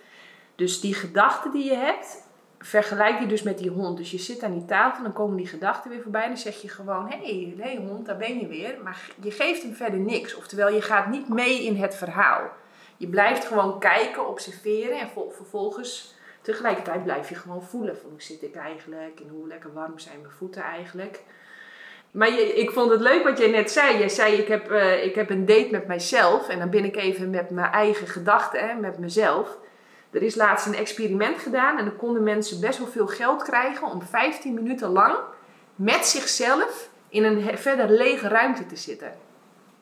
Dus 0.55 0.79
die 0.79 0.93
gedachte 0.93 1.49
die 1.51 1.63
je 1.63 1.75
hebt, 1.75 2.23
vergelijk 2.59 3.17
die 3.17 3.27
dus 3.27 3.43
met 3.43 3.57
die 3.57 3.69
hond. 3.69 3.97
Dus 3.97 4.11
je 4.11 4.17
zit 4.17 4.43
aan 4.43 4.53
die 4.53 4.65
tafel, 4.65 5.03
dan 5.03 5.13
komen 5.13 5.37
die 5.37 5.47
gedachten 5.47 5.89
weer 5.89 6.01
voorbij. 6.01 6.27
Dan 6.27 6.37
zeg 6.37 6.61
je 6.61 6.69
gewoon, 6.69 7.07
hé 7.09 7.17
hey, 7.17 7.53
hey, 7.57 7.75
hond, 7.75 8.05
daar 8.05 8.17
ben 8.17 8.39
je 8.39 8.47
weer. 8.47 8.75
Maar 8.83 9.09
je 9.21 9.31
geeft 9.31 9.63
hem 9.63 9.73
verder 9.73 9.99
niks. 9.99 10.35
Oftewel, 10.35 10.69
je 10.69 10.81
gaat 10.81 11.07
niet 11.07 11.29
mee 11.29 11.65
in 11.65 11.75
het 11.75 11.95
verhaal. 11.95 12.49
Je 12.97 13.07
blijft 13.07 13.45
gewoon 13.45 13.79
kijken, 13.79 14.27
observeren 14.27 14.99
en 14.99 15.09
vol- 15.09 15.31
vervolgens... 15.31 16.15
Tegelijkertijd 16.41 17.03
blijf 17.03 17.29
je 17.29 17.35
gewoon 17.35 17.63
voelen 17.63 17.97
van 17.97 18.09
hoe 18.09 18.21
zit 18.21 18.43
ik 18.43 18.55
eigenlijk 18.55 19.19
en 19.19 19.29
hoe 19.29 19.47
lekker 19.47 19.73
warm 19.73 19.99
zijn 19.99 20.21
mijn 20.21 20.33
voeten 20.33 20.61
eigenlijk. 20.61 21.23
Maar 22.11 22.31
je, 22.31 22.53
ik 22.53 22.71
vond 22.71 22.91
het 22.91 23.01
leuk 23.01 23.23
wat 23.23 23.37
jij 23.37 23.49
net 23.49 23.71
zei. 23.71 23.97
Je 23.97 24.09
zei 24.09 24.33
ik 24.33 24.47
heb, 24.47 24.71
eh, 24.71 25.05
ik 25.05 25.15
heb 25.15 25.29
een 25.29 25.45
date 25.45 25.67
met 25.71 25.87
mijzelf 25.87 26.49
en 26.49 26.59
dan 26.59 26.69
ben 26.69 26.85
ik 26.85 26.95
even 26.95 27.29
met 27.29 27.49
mijn 27.49 27.71
eigen 27.71 28.07
gedachten, 28.07 28.67
hè, 28.67 28.73
met 28.73 28.97
mezelf. 28.97 29.57
Er 30.11 30.23
is 30.23 30.35
laatst 30.35 30.65
een 30.65 30.75
experiment 30.75 31.39
gedaan 31.39 31.77
en 31.77 31.85
dan 31.85 31.95
konden 31.95 32.23
mensen 32.23 32.59
best 32.59 32.77
wel 32.79 32.87
veel 32.87 33.07
geld 33.07 33.43
krijgen 33.43 33.87
om 33.87 34.01
15 34.01 34.53
minuten 34.53 34.89
lang 34.89 35.15
met 35.75 36.05
zichzelf 36.05 36.89
in 37.09 37.23
een 37.23 37.57
verder 37.57 37.89
lege 37.89 38.27
ruimte 38.27 38.65
te 38.65 38.75
zitten. 38.75 39.13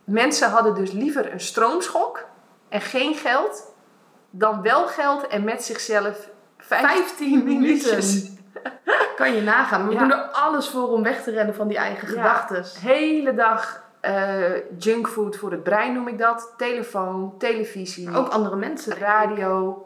Mensen 0.04 0.50
hadden 0.50 0.76
dus 0.76 0.92
liever 0.92 1.32
een 1.32 1.40
stroomschok 1.40 2.26
en 2.70 2.82
geen 2.82 3.16
geld, 3.16 3.74
dan 4.30 4.62
wel 4.62 4.88
geld 4.88 5.28
en 5.28 5.44
met 5.44 5.64
zichzelf 5.64 6.30
15, 6.58 6.90
15 6.90 7.44
minuutjes. 7.44 8.14
minuten. 8.14 8.35
Kan 9.16 9.36
je 9.36 9.42
nagaan. 9.42 9.88
We 9.88 9.94
Ja. 9.94 10.00
doen 10.00 10.12
er 10.12 10.18
alles 10.32 10.70
voor 10.70 10.88
om 10.90 11.04
weg 11.04 11.24
te 11.24 11.32
rennen 11.32 11.56
van 11.56 11.68
die 11.68 11.78
eigen 11.78 12.08
Ja. 12.08 12.14
gedachten. 12.14 12.66
Hele 12.90 13.34
dag 13.34 13.84
eh, 14.00 14.78
junkfood 14.78 15.36
voor 15.36 15.52
het 15.52 15.64
brein 15.64 15.94
noem 15.94 16.08
ik 16.08 16.18
dat. 16.18 16.54
Telefoon, 16.58 17.34
televisie, 17.38 18.16
Ook 18.18 18.28
andere 18.28 18.56
mensen. 18.56 18.98
radio, 18.98 19.86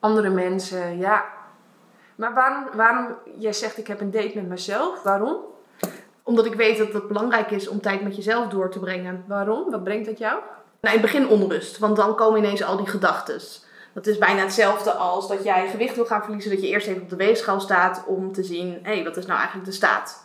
andere 0.00 0.28
mensen, 0.28 0.98
ja. 0.98 1.24
Maar 2.14 2.34
waarom, 2.34 2.64
waarom, 2.74 3.14
jij 3.38 3.52
zegt 3.52 3.78
ik 3.78 3.86
heb 3.86 4.00
een 4.00 4.10
date 4.10 4.32
met 4.34 4.48
mezelf. 4.48 5.02
Waarom? 5.02 5.36
Omdat 6.22 6.46
ik 6.46 6.54
weet 6.54 6.78
dat 6.78 6.92
het 6.92 7.08
belangrijk 7.08 7.50
is 7.50 7.68
om 7.68 7.80
tijd 7.80 8.02
met 8.02 8.16
jezelf 8.16 8.48
door 8.48 8.70
te 8.70 8.78
brengen. 8.78 9.24
Waarom? 9.26 9.70
Wat 9.70 9.84
brengt 9.84 10.06
dat 10.06 10.18
jou? 10.18 10.34
Nou, 10.80 10.94
in 10.96 11.02
het 11.02 11.10
begin 11.12 11.28
onrust, 11.28 11.78
want 11.78 11.96
dan 11.96 12.14
komen 12.16 12.38
ineens 12.38 12.62
al 12.64 12.76
die 12.76 12.86
gedachten. 12.88 13.40
Dat 13.92 14.06
is 14.06 14.18
bijna 14.18 14.40
hetzelfde 14.40 14.92
als 14.92 15.28
dat 15.28 15.44
jij 15.44 15.68
gewicht 15.68 15.94
wil 15.94 16.06
gaan 16.06 16.22
verliezen, 16.22 16.50
dat 16.50 16.60
je 16.60 16.68
eerst 16.68 16.86
even 16.86 17.02
op 17.02 17.10
de 17.10 17.16
weegschaal 17.16 17.60
staat 17.60 18.04
om 18.06 18.32
te 18.32 18.42
zien, 18.42 18.78
hé, 18.82 19.02
wat 19.02 19.16
is 19.16 19.26
nou 19.26 19.38
eigenlijk 19.38 19.68
de 19.68 19.76
staat? 19.76 20.24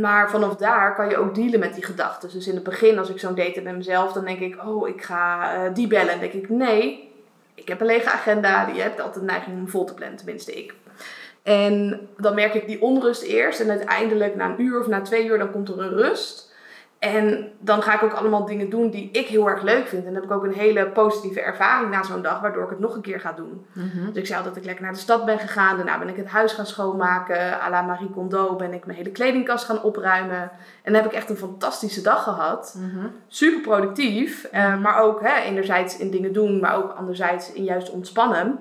Maar 0.00 0.30
vanaf 0.30 0.56
daar 0.56 0.94
kan 0.94 1.08
je 1.08 1.16
ook 1.16 1.34
dealen 1.34 1.60
met 1.60 1.74
die 1.74 1.84
gedachten. 1.84 2.30
Dus 2.32 2.46
in 2.46 2.54
het 2.54 2.64
begin, 2.64 2.98
als 2.98 3.08
ik 3.08 3.18
zo'n 3.18 3.34
date 3.34 3.52
heb 3.54 3.64
met 3.64 3.76
mezelf, 3.76 4.12
dan 4.12 4.24
denk 4.24 4.38
ik, 4.38 4.64
oh, 4.66 4.88
ik 4.88 5.02
ga 5.02 5.54
eh, 5.54 5.74
die 5.74 5.86
bellen. 5.86 6.12
En 6.12 6.20
denk 6.20 6.32
ik, 6.32 6.48
nee, 6.48 7.12
ik 7.54 7.68
heb 7.68 7.80
een 7.80 7.86
lege 7.86 8.10
agenda. 8.10 8.68
Je 8.68 8.80
hebt 8.80 9.00
altijd 9.00 9.24
de 9.24 9.30
neiging 9.30 9.58
om 9.58 9.68
vol 9.68 9.84
te 9.84 9.94
plannen, 9.94 10.16
tenminste 10.16 10.52
ik. 10.52 10.74
En 11.42 12.08
dan 12.16 12.34
merk 12.34 12.54
ik 12.54 12.66
die 12.66 12.82
onrust 12.82 13.22
eerst. 13.22 13.60
En 13.60 13.70
uiteindelijk, 13.70 14.36
na 14.36 14.48
een 14.48 14.60
uur 14.60 14.80
of 14.80 14.86
na 14.86 15.00
twee 15.00 15.26
uur, 15.26 15.38
dan 15.38 15.50
komt 15.50 15.68
er 15.68 15.80
een 15.80 15.96
rust. 15.96 16.51
En 17.10 17.52
dan 17.58 17.82
ga 17.82 17.94
ik 17.94 18.02
ook 18.02 18.12
allemaal 18.12 18.44
dingen 18.44 18.70
doen 18.70 18.90
die 18.90 19.08
ik 19.12 19.26
heel 19.26 19.48
erg 19.48 19.62
leuk 19.62 19.86
vind. 19.86 20.04
En 20.06 20.12
dan 20.12 20.14
heb 20.14 20.30
ik 20.30 20.36
ook 20.36 20.44
een 20.44 20.52
hele 20.52 20.86
positieve 20.86 21.40
ervaring 21.40 21.90
na 21.90 22.02
zo'n 22.02 22.22
dag, 22.22 22.40
waardoor 22.40 22.62
ik 22.62 22.70
het 22.70 22.78
nog 22.78 22.94
een 22.94 23.00
keer 23.00 23.20
ga 23.20 23.32
doen. 23.32 23.66
Dus 24.06 24.16
ik 24.16 24.26
zei 24.26 24.44
dat 24.44 24.56
ik 24.56 24.64
lekker 24.64 24.84
naar 24.84 24.92
de 24.92 24.98
stad 24.98 25.24
ben 25.24 25.38
gegaan. 25.38 25.76
Daarna 25.76 25.98
ben 25.98 26.08
ik 26.08 26.16
het 26.16 26.26
huis 26.26 26.52
gaan 26.52 26.66
schoonmaken. 26.66 27.60
à 27.60 27.70
la 27.70 27.82
Marie 27.82 28.10
Kondo 28.10 28.56
ben 28.56 28.72
ik 28.72 28.86
mijn 28.86 28.98
hele 28.98 29.10
kledingkast 29.10 29.64
gaan 29.64 29.82
opruimen. 29.82 30.40
En 30.82 30.92
dan 30.92 30.94
heb 30.94 31.04
ik 31.04 31.12
echt 31.12 31.30
een 31.30 31.36
fantastische 31.36 32.02
dag 32.02 32.22
gehad. 32.22 32.78
Super 33.28 33.60
productief. 33.60 34.44
eh, 34.44 34.80
maar 34.80 35.00
ook 35.00 35.20
hè, 35.22 35.40
enerzijds 35.40 35.96
in 35.96 36.10
dingen 36.10 36.32
doen, 36.32 36.60
maar 36.60 36.76
ook 36.76 36.92
anderzijds 36.92 37.52
in 37.52 37.64
juist 37.64 37.90
ontspannen. 37.90 38.58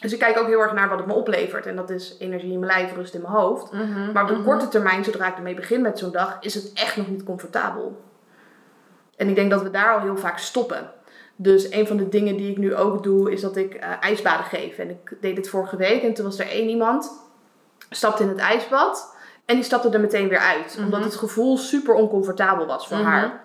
Dus 0.00 0.12
ik 0.12 0.18
kijk 0.18 0.38
ook 0.38 0.46
heel 0.46 0.60
erg 0.60 0.72
naar 0.72 0.88
wat 0.88 0.98
het 0.98 1.06
me 1.06 1.12
oplevert. 1.12 1.66
En 1.66 1.76
dat 1.76 1.90
is 1.90 2.16
energie 2.18 2.52
in 2.52 2.58
mijn 2.58 2.72
lijf, 2.72 2.94
rust 2.94 3.14
in 3.14 3.20
mijn 3.20 3.32
hoofd. 3.32 3.72
Maar 4.12 4.22
op 4.22 4.28
de 4.28 4.42
korte 4.42 4.68
termijn, 4.68 5.04
zodra 5.04 5.28
ik 5.28 5.36
ermee 5.36 5.54
begin 5.54 5.82
met 5.82 5.98
zo'n 5.98 6.12
dag, 6.12 6.36
is 6.40 6.54
het 6.54 6.70
echt 6.74 6.96
nog 6.96 7.08
niet 7.08 7.24
comfortabel. 7.24 8.00
En 9.16 9.28
ik 9.28 9.34
denk 9.34 9.50
dat 9.50 9.62
we 9.62 9.70
daar 9.70 9.94
al 9.94 10.00
heel 10.00 10.16
vaak 10.16 10.38
stoppen. 10.38 10.90
Dus 11.36 11.70
een 11.70 11.86
van 11.86 11.96
de 11.96 12.08
dingen 12.08 12.36
die 12.36 12.50
ik 12.50 12.58
nu 12.58 12.74
ook 12.74 13.02
doe, 13.02 13.32
is 13.32 13.40
dat 13.40 13.56
ik 13.56 13.74
eh, 13.74 13.90
ijsbaden 14.00 14.44
geef. 14.44 14.78
En 14.78 14.90
ik 14.90 15.16
deed 15.20 15.36
dit 15.36 15.48
vorige 15.48 15.76
week 15.76 16.02
en 16.02 16.14
toen 16.14 16.24
was 16.24 16.38
er 16.38 16.48
één 16.48 16.68
iemand, 16.68 17.12
stapte 17.90 18.22
in 18.22 18.28
het 18.28 18.38
ijsbad 18.38 19.11
en 19.44 19.54
die 19.54 19.64
stapte 19.64 19.88
er 19.88 20.00
meteen 20.00 20.28
weer 20.28 20.38
uit. 20.38 20.78
Omdat 20.84 21.04
het 21.04 21.14
gevoel 21.16 21.56
super 21.56 21.94
oncomfortabel 21.94 22.66
was 22.66 22.88
voor 22.88 22.96
haar. 22.96 23.40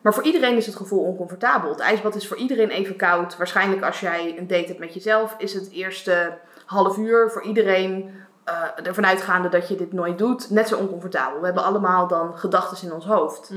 Maar 0.00 0.14
voor 0.14 0.22
iedereen 0.22 0.56
is 0.56 0.66
het 0.66 0.76
gevoel 0.76 1.04
oncomfortabel. 1.04 1.70
Het 1.70 1.80
ijsbad 1.80 2.14
is 2.14 2.28
voor 2.28 2.36
iedereen 2.36 2.70
even 2.70 2.96
koud. 2.96 3.36
Waarschijnlijk 3.36 3.82
als 3.82 4.00
jij 4.00 4.34
een 4.38 4.46
date 4.46 4.66
hebt 4.66 4.78
met 4.78 4.94
jezelf, 4.94 5.34
is 5.38 5.54
het 5.54 5.70
eerste 5.70 6.38
half 6.66 6.98
uur 6.98 7.30
voor 7.30 7.42
iedereen 7.42 8.10
eh 8.44 8.86
ervan 8.86 9.06
uitgaande 9.06 9.48
dat 9.48 9.68
je 9.68 9.74
dit 9.76 9.92
nooit 9.92 10.18
doet, 10.18 10.50
net 10.50 10.68
zo 10.68 10.76
oncomfortabel. 10.76 11.38
We 11.38 11.44
hebben 11.44 11.64
allemaal 11.64 12.08
dan 12.08 12.38
gedachten 12.38 12.88
in 12.88 12.94
ons 12.94 13.04
hoofd. 13.04 13.50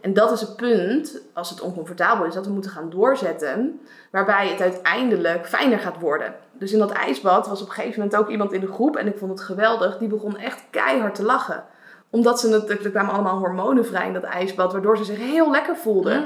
En 0.00 0.12
dat 0.12 0.32
is 0.32 0.40
het 0.40 0.56
punt, 0.56 1.20
als 1.32 1.50
het 1.50 1.60
oncomfortabel 1.60 2.26
is, 2.26 2.34
dat 2.34 2.46
we 2.46 2.52
moeten 2.52 2.70
gaan 2.70 2.90
doorzetten, 2.90 3.80
waarbij 4.10 4.48
het 4.48 4.60
uiteindelijk 4.60 5.46
fijner 5.48 5.78
gaat 5.78 6.00
worden. 6.00 6.34
Dus 6.58 6.72
in 6.72 6.78
dat 6.78 6.90
ijsbad 6.90 7.46
was 7.46 7.62
op 7.62 7.68
een 7.68 7.74
gegeven 7.74 8.00
moment 8.00 8.18
ook 8.18 8.28
iemand 8.28 8.52
in 8.52 8.60
de 8.60 8.72
groep, 8.72 8.96
en 8.96 9.06
ik 9.06 9.18
vond 9.18 9.30
het 9.30 9.40
geweldig, 9.40 9.98
die 9.98 10.08
begon 10.08 10.36
echt 10.36 10.62
keihard 10.70 11.14
te 11.14 11.22
lachen. 11.22 11.64
Omdat 12.10 12.40
ze 12.40 12.52
het, 12.52 12.70
er 12.70 12.90
kwamen 12.90 13.12
allemaal 13.12 13.38
hormonen 13.38 13.86
vrij 13.86 14.06
in 14.06 14.12
dat 14.12 14.22
ijsbad, 14.22 14.72
waardoor 14.72 14.96
ze 14.96 15.04
zich 15.04 15.18
heel 15.18 15.50
lekker 15.50 15.76
voelde. 15.76 16.22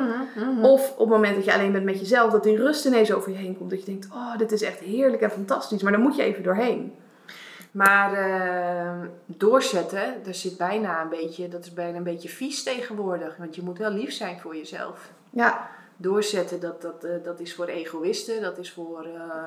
Of 0.62 0.92
op 0.92 0.98
het 0.98 1.08
moment 1.08 1.34
dat 1.34 1.44
je 1.44 1.54
alleen 1.54 1.72
bent 1.72 1.84
met 1.84 2.00
jezelf, 2.00 2.32
dat 2.32 2.42
die 2.42 2.56
rust 2.56 2.84
ineens 2.84 3.12
over 3.12 3.30
je 3.30 3.36
heen 3.36 3.58
komt. 3.58 3.70
Dat 3.70 3.78
je 3.78 3.84
denkt, 3.84 4.08
oh, 4.12 4.36
dit 4.36 4.52
is 4.52 4.62
echt 4.62 4.78
heerlijk 4.78 5.22
en 5.22 5.30
fantastisch, 5.30 5.82
maar 5.82 5.92
daar 5.92 6.00
moet 6.00 6.16
je 6.16 6.22
even 6.22 6.42
doorheen. 6.42 6.94
Maar 7.70 8.12
eh, 8.12 9.08
doorzetten, 9.26 10.14
daar 10.24 10.34
zit 10.34 10.56
bijna 10.56 11.02
een 11.02 11.08
beetje, 11.08 11.48
dat 11.48 11.64
is 11.64 11.74
bijna 11.74 11.96
een 11.96 12.02
beetje 12.02 12.28
vies 12.28 12.62
tegenwoordig. 12.62 13.36
Want 13.36 13.54
je 13.54 13.62
moet 13.62 13.78
wel 13.78 13.90
lief 13.90 14.12
zijn 14.12 14.40
voor 14.40 14.56
jezelf. 14.56 15.10
Ja, 15.30 15.68
Doorzetten, 16.00 16.60
dat, 16.60 16.82
dat, 16.82 17.04
eh, 17.04 17.10
dat 17.24 17.40
is 17.40 17.54
voor 17.54 17.66
egoïsten, 17.66 18.42
dat 18.42 18.58
is 18.58 18.72
voor, 18.72 19.04
eh, 19.04 19.44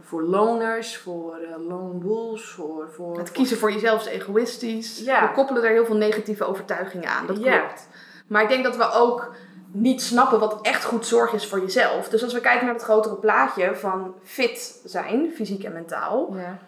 voor 0.00 0.22
loners, 0.22 0.96
voor 0.96 1.36
eh, 1.36 1.68
lone 1.68 2.00
wolves, 2.02 2.50
voor... 2.50 2.88
voor 2.94 3.18
het 3.18 3.30
kiezen 3.32 3.56
voor 3.58 3.72
jezelf 3.72 4.00
is 4.00 4.06
egoïstisch. 4.06 4.98
Ja. 4.98 5.28
We 5.28 5.32
koppelen 5.34 5.62
daar 5.62 5.70
heel 5.70 5.84
veel 5.84 5.96
negatieve 5.96 6.44
overtuigingen 6.44 7.08
aan, 7.08 7.26
dat 7.26 7.38
Ja. 7.38 7.58
klopt. 7.58 7.88
Maar 8.26 8.42
ik 8.42 8.48
denk 8.48 8.64
dat 8.64 8.76
we 8.76 8.90
ook 8.92 9.34
niet 9.72 10.02
snappen 10.02 10.38
wat 10.38 10.58
echt 10.62 10.84
goed 10.84 11.06
zorg 11.06 11.32
is 11.32 11.46
voor 11.46 11.60
jezelf. 11.60 12.08
Dus 12.08 12.22
als 12.22 12.32
we 12.32 12.40
kijken 12.40 12.64
naar 12.66 12.74
het 12.74 12.84
grotere 12.84 13.14
plaatje 13.16 13.74
van 13.74 14.14
fit 14.22 14.80
zijn, 14.84 15.32
fysiek 15.34 15.64
en 15.64 15.72
mentaal, 15.72 16.34
Ja. 16.36 16.58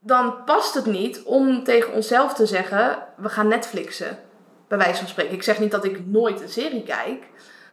dan 0.00 0.34
past 0.44 0.74
het 0.74 0.86
niet 0.86 1.22
om 1.22 1.64
tegen 1.64 1.92
onszelf 1.92 2.34
te 2.34 2.46
zeggen: 2.46 2.98
we 3.16 3.28
gaan 3.28 3.48
Netflixen. 3.48 4.18
Bij 4.68 4.78
wijze 4.78 4.98
van 4.98 5.08
spreken. 5.08 5.34
Ik 5.34 5.42
zeg 5.42 5.58
niet 5.58 5.70
dat 5.70 5.84
ik 5.84 6.06
nooit 6.06 6.40
een 6.40 6.48
serie 6.48 6.82
kijk. 6.82 7.24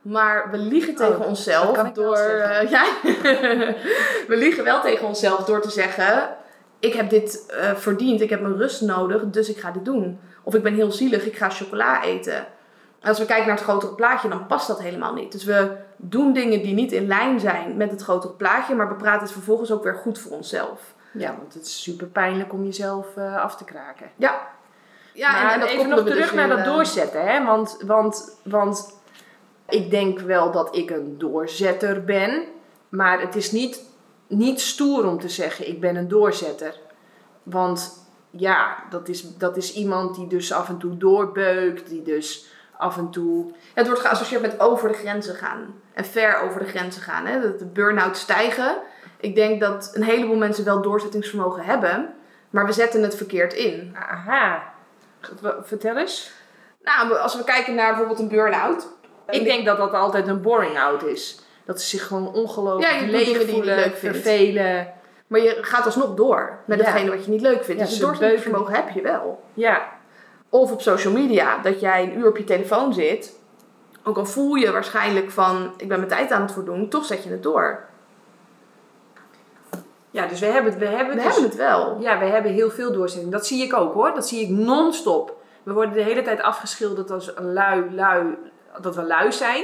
Maar 0.04 0.52
we 0.52 0.58
liegen 0.58 0.96
tegen 0.96 1.20
Oh, 1.20 1.28
onszelf 1.28 1.78
door. 1.78 2.16
eh, 2.16 2.70
ja, 2.76 2.86
we 4.28 4.36
liegen 4.38 4.64
wel 4.64 4.82
tegen 4.82 5.08
onszelf 5.08 5.46
door 5.46 5.62
te 5.62 5.70
zeggen: 5.72 6.30
Ik 6.80 6.94
heb 6.94 7.10
dit 7.10 7.46
eh, 7.60 7.76
verdiend, 7.76 8.22
ik 8.22 8.30
heb 8.30 8.42
mijn 8.42 8.58
rust 8.58 8.82
nodig, 8.82 9.22
dus 9.26 9.50
ik 9.50 9.58
ga 9.58 9.72
dit 9.72 9.86
doen. 9.86 10.20
Of 10.44 10.56
ik 10.56 10.64
ben 10.64 10.74
heel 10.74 10.92
zielig, 10.92 11.26
ik 11.26 11.38
ga 11.38 11.50
chocola 11.50 12.04
eten. 12.04 12.36
En 13.00 13.10
als 13.10 13.20
we 13.20 13.26
kijken 13.26 13.48
naar 13.48 13.56
het 13.56 13.64
grotere 13.66 13.94
plaatje, 13.94 14.30
dan 14.30 14.48
past 14.48 14.68
dat 14.68 14.82
helemaal 14.82 15.14
niet. 15.14 15.32
Dus 15.32 15.44
we 15.44 15.72
doen 15.98 16.34
dingen 16.34 16.62
die 16.62 16.74
niet 16.74 16.92
in 16.92 17.08
lijn 17.08 17.40
zijn 17.40 17.78
met 17.78 17.92
het 17.92 18.02
grotere 18.02 18.34
plaatje, 18.34 18.76
maar 18.76 18.88
we 18.90 18.96
praten 18.96 19.22
het 19.22 19.32
vervolgens 19.32 19.72
ook 19.72 19.84
weer 19.84 19.96
goed 19.96 20.20
voor 20.20 20.32
onszelf. 20.32 20.80
ja, 21.12 21.36
want 21.38 21.54
het 21.54 21.66
is 21.66 21.84
super 21.84 22.08
pijnlijk 22.08 22.54
om 22.54 22.64
jezelf 22.64 23.08
eh, 23.18 23.36
af 23.36 23.56
te 23.56 23.64
kraken. 23.64 24.10
Ja. 24.16 24.42
Ja, 25.14 25.44
maar 25.44 25.60
dat 25.60 25.70
even 25.70 25.90
nog 25.90 26.00
we 26.04 26.10
terug 26.10 26.26
dus 26.26 26.34
naar 26.34 26.48
dat 26.50 26.66
doorzetten. 26.66 27.26
Hè? 27.26 27.46
Want, 27.46 27.78
want, 27.86 28.38
want 28.44 29.02
ik 29.74 29.90
denk 29.90 30.20
wel 30.20 30.52
dat 30.52 30.76
ik 30.76 30.90
een 30.90 31.18
doorzetter 31.18 32.04
ben. 32.04 32.44
Maar 32.90 33.22
het 33.22 33.36
is 33.36 33.52
niet, 33.52 33.82
niet 34.28 34.62
stoer 34.62 35.08
om 35.08 35.20
te 35.20 35.30
zeggen 35.30 35.68
ik 35.68 35.82
ben 35.82 35.96
een 35.96 36.08
doorzetter. 36.08 36.80
Want 37.44 38.08
ja, 38.30 38.84
dat 38.90 39.08
is, 39.08 39.38
dat 39.38 39.58
is 39.58 39.74
iemand 39.74 40.16
die 40.16 40.28
dus 40.28 40.52
af 40.52 40.70
en 40.70 40.78
toe 40.78 40.98
doorbeukt. 40.98 41.90
Die 41.90 42.02
dus 42.02 42.52
af 42.78 42.98
en 42.98 43.10
toe... 43.10 43.52
Het 43.74 43.86
wordt 43.86 44.02
geassocieerd 44.02 44.42
met 44.42 44.60
over 44.60 44.88
de 44.88 44.94
grenzen 44.94 45.36
gaan. 45.36 45.82
En 45.94 46.06
ver 46.06 46.42
over 46.42 46.60
de 46.60 46.70
grenzen 46.70 47.02
gaan. 47.02 47.26
Hè? 47.26 47.42
Dat 47.42 47.60
de 47.60 47.66
burn-out 47.66 48.18
stijgen. 48.18 48.78
Ik 49.18 49.36
denk 49.36 49.62
dat 49.62 49.92
een 49.94 50.04
heleboel 50.04 50.38
mensen 50.38 50.66
wel 50.66 50.82
doorzettingsvermogen 50.82 51.64
hebben. 51.64 52.14
Maar 52.50 52.66
we 52.66 52.72
zetten 52.72 53.04
het 53.04 53.16
verkeerd 53.16 53.54
in. 53.54 53.96
Aha. 54.10 54.74
Vertel 55.62 55.98
eens. 55.98 56.32
Nou, 56.82 57.18
als 57.18 57.36
we 57.36 57.44
kijken 57.44 57.76
naar 57.76 57.88
bijvoorbeeld 57.88 58.20
een 58.20 58.28
burn-out. 58.28 58.88
Ik 59.30 59.44
denk 59.44 59.66
dat 59.66 59.78
dat 59.78 59.94
altijd 59.94 60.28
een 60.28 60.42
boring 60.42 60.80
out 60.80 61.04
is. 61.04 61.40
Dat 61.66 61.82
ze 61.82 61.88
zich 61.88 62.08
gewoon 62.08 62.34
ongelooflijk 62.34 63.00
Ja, 63.02 63.06
leeg 63.08 63.26
die 63.38 63.48
voelen, 63.54 63.78
vindt. 63.82 63.98
vervelen. 63.98 64.94
Maar 65.28 65.40
je 65.40 65.58
gaat 65.62 65.86
alsnog 65.86 66.14
door 66.14 66.60
met 66.66 66.80
Ja. 66.80 66.86
hetgene 66.86 67.10
wat 67.10 67.26
je 67.26 67.32
niet 67.32 67.42
leuk 67.42 67.64
vindt. 67.64 67.82
Ja, 67.82 67.88
dus 67.88 67.98
het 67.98 68.02
doorzettingsvermogen 68.04 68.74
heb 68.74 68.90
je 68.90 69.02
wel. 69.02 69.44
Ja, 69.54 69.92
Of 70.50 70.72
op 70.72 70.82
social 70.82 71.14
media, 71.14 71.58
dat 71.62 71.80
jij 71.80 72.04
een 72.04 72.18
uur 72.18 72.28
op 72.28 72.38
je 72.38 72.44
telefoon 72.44 72.94
zit. 72.94 73.40
Ook 74.04 74.18
al 74.18 74.26
voel 74.26 74.56
je 74.56 74.72
waarschijnlijk 74.72 75.32
van, 75.32 75.74
ik 75.78 75.88
ben 75.88 75.98
mijn 75.98 76.10
tijd 76.10 76.32
aan 76.32 76.42
het 76.42 76.52
voldoen, 76.52 76.90
toch 76.90 77.06
zet 77.06 77.24
je 77.24 77.30
het 77.30 77.44
door. 77.44 77.84
ja 80.12 80.28
dus 80.28 80.40
we 80.40 80.46
hebben 80.46 80.72
het, 80.72 80.80
we 80.82 80.88
hebben 80.88 81.16
We 81.16 81.22
het 81.22 81.24
dus- 81.24 81.42
hebben 81.42 81.50
het 81.50 81.56
wel. 81.70 81.98
Ja, 82.02 82.20
we 82.20 82.26
hebben 82.26 82.52
heel 82.52 82.70
veel 82.70 82.92
doorzetting. 82.92 83.32
Dat 83.32 83.48
zie 83.48 83.64
ik 83.64 83.74
ook 83.74 83.94
hoor. 83.94 84.14
Dat 84.14 84.28
zie 84.28 84.42
ik 84.42 84.50
non-stop. 84.50 85.42
We 85.64 85.74
worden 85.74 85.94
de 85.94 86.02
hele 86.02 86.22
tijd 86.22 86.42
afgeschilderd 86.42 87.12
als 87.12 87.34
lui, 87.40 87.96
lui, 87.96 88.38
dat 88.82 88.96
we 88.96 89.04
lui 89.04 89.32
zijn. 89.32 89.64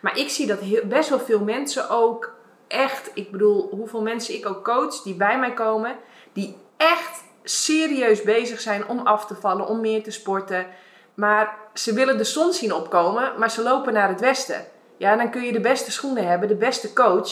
Maar 0.00 0.18
ik 0.18 0.28
zie 0.28 0.46
dat 0.46 0.58
heel, 0.58 0.86
best 0.86 1.08
wel 1.08 1.20
veel 1.20 1.40
mensen 1.40 1.90
ook 1.90 2.32
echt, 2.68 3.10
ik 3.14 3.30
bedoel, 3.30 3.68
hoeveel 3.70 4.02
mensen 4.02 4.34
ik 4.34 4.46
ook 4.46 4.64
coach 4.64 5.02
die 5.02 5.14
bij 5.14 5.38
mij 5.38 5.52
komen, 5.52 5.96
die 6.32 6.56
echt 6.76 7.24
serieus 7.42 8.22
bezig 8.22 8.60
zijn 8.60 8.88
om 8.88 8.98
af 8.98 9.26
te 9.26 9.34
vallen, 9.34 9.66
om 9.66 9.80
meer 9.80 10.02
te 10.02 10.10
sporten. 10.10 10.66
Maar 11.14 11.56
ze 11.74 11.92
willen 11.94 12.18
de 12.18 12.24
zon 12.24 12.52
zien 12.52 12.72
opkomen, 12.72 13.32
maar 13.38 13.50
ze 13.50 13.62
lopen 13.62 13.92
naar 13.92 14.08
het 14.08 14.20
westen. 14.20 14.64
Ja, 14.96 15.16
dan 15.16 15.30
kun 15.30 15.42
je 15.42 15.52
de 15.52 15.60
beste 15.60 15.90
schoenen 15.92 16.26
hebben, 16.26 16.48
de 16.48 16.54
beste 16.54 16.92
coach. 16.92 17.30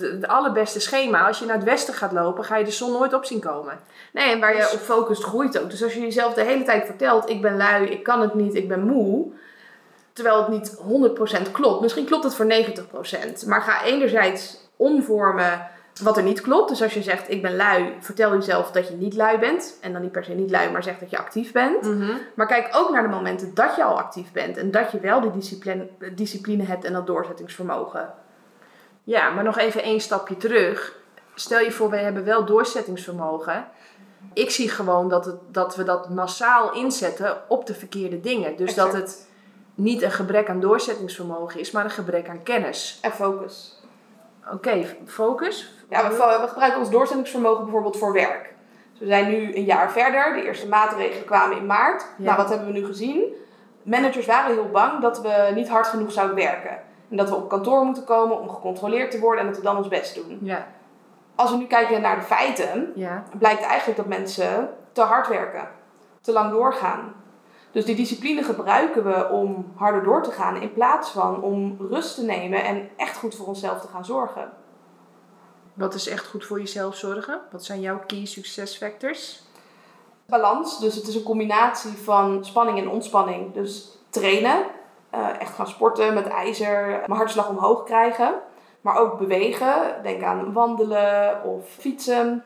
het 0.00 0.26
allerbeste 0.26 0.80
schema. 0.80 1.26
Als 1.26 1.38
je 1.38 1.44
naar 1.44 1.56
het 1.56 1.64
westen 1.64 1.94
gaat 1.94 2.12
lopen, 2.12 2.44
ga 2.44 2.56
je 2.56 2.64
de 2.64 2.70
zon 2.70 2.92
nooit 2.92 3.14
op 3.14 3.24
zien 3.24 3.40
komen. 3.40 3.80
Nee, 4.12 4.30
en 4.30 4.40
waar 4.40 4.52
je 4.52 4.60
Dus- 4.60 4.72
op 4.72 4.80
focust, 4.80 5.22
groeit 5.22 5.58
ook. 5.58 5.70
Dus 5.70 5.82
als 5.82 5.94
je 5.94 6.00
jezelf 6.00 6.34
de 6.34 6.42
hele 6.42 6.64
tijd 6.64 6.86
vertelt: 6.86 7.30
ik 7.30 7.42
ben 7.42 7.56
lui, 7.56 7.86
ik 7.86 8.02
kan 8.02 8.20
het 8.20 8.34
niet, 8.34 8.54
ik 8.54 8.68
ben 8.68 8.80
moe. 8.86 9.32
Terwijl 10.16 10.38
het 10.38 10.48
niet 10.48 10.76
100% 11.48 11.52
klopt. 11.52 11.80
Misschien 11.80 12.04
klopt 12.04 12.24
het 12.24 12.34
voor 12.34 12.54
90%. 13.44 13.46
Maar 13.46 13.62
ga 13.62 13.84
enerzijds 13.84 14.56
omvormen 14.76 15.68
wat 16.02 16.16
er 16.16 16.22
niet 16.22 16.40
klopt. 16.40 16.68
Dus 16.68 16.82
als 16.82 16.94
je 16.94 17.02
zegt: 17.02 17.30
ik 17.30 17.42
ben 17.42 17.56
lui, 17.56 17.94
vertel 18.00 18.32
jezelf 18.32 18.70
dat 18.70 18.88
je 18.88 18.94
niet 18.94 19.14
lui 19.14 19.38
bent. 19.38 19.78
En 19.80 19.92
dan 19.92 20.02
niet 20.02 20.12
per 20.12 20.24
se 20.24 20.32
niet 20.32 20.50
lui, 20.50 20.70
maar 20.70 20.82
zeg 20.82 20.98
dat 20.98 21.10
je 21.10 21.18
actief 21.18 21.52
bent. 21.52 21.88
Maar 22.34 22.46
kijk 22.46 22.68
ook 22.72 22.90
naar 22.90 23.02
de 23.02 23.08
momenten 23.08 23.54
dat 23.54 23.76
je 23.76 23.84
al 23.84 23.98
actief 23.98 24.32
bent. 24.32 24.56
En 24.56 24.70
dat 24.70 24.92
je 24.92 25.00
wel 25.00 25.20
die 25.20 25.30
discipline, 25.30 25.88
discipline 26.14 26.64
hebt 26.64 26.84
en 26.84 26.92
dat 26.92 27.06
doorzettingsvermogen. 27.06 28.14
Ja, 29.04 29.30
maar 29.30 29.44
nog 29.44 29.58
even 29.58 29.82
één 29.82 30.00
stapje 30.00 30.36
terug. 30.36 30.96
Stel 31.34 31.60
je 31.60 31.72
voor, 31.72 31.90
wij 31.90 32.02
hebben 32.02 32.24
wel 32.24 32.44
doorzettingsvermogen. 32.44 33.68
Ik 34.32 34.50
zie 34.50 34.68
gewoon 34.68 35.08
dat, 35.08 35.24
het, 35.24 35.36
dat 35.48 35.76
we 35.76 35.84
dat 35.84 36.10
massaal 36.10 36.72
inzetten 36.72 37.36
op 37.48 37.66
de 37.66 37.74
verkeerde 37.74 38.20
dingen. 38.20 38.56
Dus 38.56 38.74
dat 38.74 38.92
het 38.92 39.28
niet 39.76 40.02
een 40.02 40.10
gebrek 40.10 40.48
aan 40.48 40.60
doorzettingsvermogen 40.60 41.60
is, 41.60 41.70
maar 41.70 41.84
een 41.84 41.90
gebrek 41.90 42.28
aan 42.28 42.42
kennis. 42.42 42.98
En 43.02 43.12
focus. 43.12 43.82
Oké, 44.52 44.96
focus. 45.06 45.74
Ja, 45.88 46.08
we, 46.08 46.16
we 46.40 46.48
gebruiken 46.48 46.80
ons 46.80 46.90
doorzettingsvermogen 46.90 47.62
bijvoorbeeld 47.62 47.98
voor 47.98 48.12
werk. 48.12 48.54
Dus 48.90 49.00
we 49.00 49.06
zijn 49.06 49.28
nu 49.28 49.56
een 49.56 49.64
jaar 49.64 49.92
verder. 49.92 50.34
De 50.34 50.44
eerste 50.44 50.68
maatregelen 50.68 51.24
kwamen 51.24 51.56
in 51.56 51.66
maart. 51.66 52.06
Ja. 52.18 52.24
Nou, 52.24 52.36
wat 52.36 52.48
hebben 52.48 52.66
we 52.66 52.72
nu 52.72 52.84
gezien? 52.84 53.34
Managers 53.82 54.26
waren 54.26 54.54
heel 54.54 54.70
bang 54.70 55.00
dat 55.00 55.20
we 55.20 55.50
niet 55.54 55.68
hard 55.68 55.86
genoeg 55.86 56.12
zouden 56.12 56.36
werken. 56.36 56.78
En 57.10 57.16
dat 57.16 57.28
we 57.28 57.34
op 57.34 57.48
kantoor 57.48 57.84
moeten 57.84 58.04
komen 58.04 58.40
om 58.40 58.48
gecontroleerd 58.48 59.10
te 59.10 59.18
worden 59.18 59.40
en 59.40 59.46
dat 59.46 59.56
we 59.56 59.62
dan 59.62 59.76
ons 59.76 59.88
best 59.88 60.14
doen. 60.14 60.38
Ja, 60.42 60.66
Als 61.34 61.50
we 61.50 61.56
nu 61.56 61.66
kijken 61.66 62.00
naar 62.00 62.16
de 62.16 62.22
feiten, 62.22 62.92
ja. 62.94 63.22
blijkt 63.38 63.62
eigenlijk 63.62 63.96
dat 63.98 64.06
mensen 64.06 64.68
te 64.92 65.02
hard 65.02 65.28
werken. 65.28 65.68
Te 66.20 66.32
lang 66.32 66.50
doorgaan. 66.50 67.14
Dus 67.76 67.84
die 67.84 67.96
discipline 67.96 68.42
gebruiken 68.42 69.04
we 69.04 69.28
om 69.28 69.72
harder 69.74 70.02
door 70.02 70.22
te 70.22 70.30
gaan 70.30 70.60
in 70.60 70.72
plaats 70.72 71.10
van 71.10 71.42
om 71.42 71.76
rust 71.90 72.14
te 72.14 72.24
nemen 72.24 72.64
en 72.64 72.88
echt 72.96 73.16
goed 73.16 73.34
voor 73.34 73.46
onszelf 73.46 73.80
te 73.80 73.88
gaan 73.88 74.04
zorgen. 74.04 74.52
Wat 75.74 75.94
is 75.94 76.08
echt 76.08 76.26
goed 76.26 76.44
voor 76.44 76.58
jezelf 76.58 76.96
zorgen? 76.96 77.40
Wat 77.50 77.64
zijn 77.64 77.80
jouw 77.80 78.00
key 78.06 78.26
success 78.26 78.76
factors? 78.76 79.42
balans. 80.26 80.80
Dus 80.80 80.94
het 80.94 81.06
is 81.06 81.14
een 81.14 81.22
combinatie 81.22 81.90
van 81.90 82.44
spanning 82.44 82.78
en 82.78 82.88
ontspanning. 82.88 83.54
Dus 83.54 83.98
trainen, 84.10 84.66
eh, 85.10 85.40
echt 85.40 85.54
gaan 85.54 85.68
sporten 85.68 86.14
met 86.14 86.26
ijzer, 86.26 86.86
mijn 86.86 87.18
hartslag 87.18 87.48
omhoog 87.48 87.84
krijgen. 87.84 88.34
Maar 88.80 88.98
ook 88.98 89.18
bewegen, 89.18 90.00
denk 90.02 90.22
aan 90.22 90.52
wandelen 90.52 91.42
of 91.44 91.68
fietsen. 91.68 92.44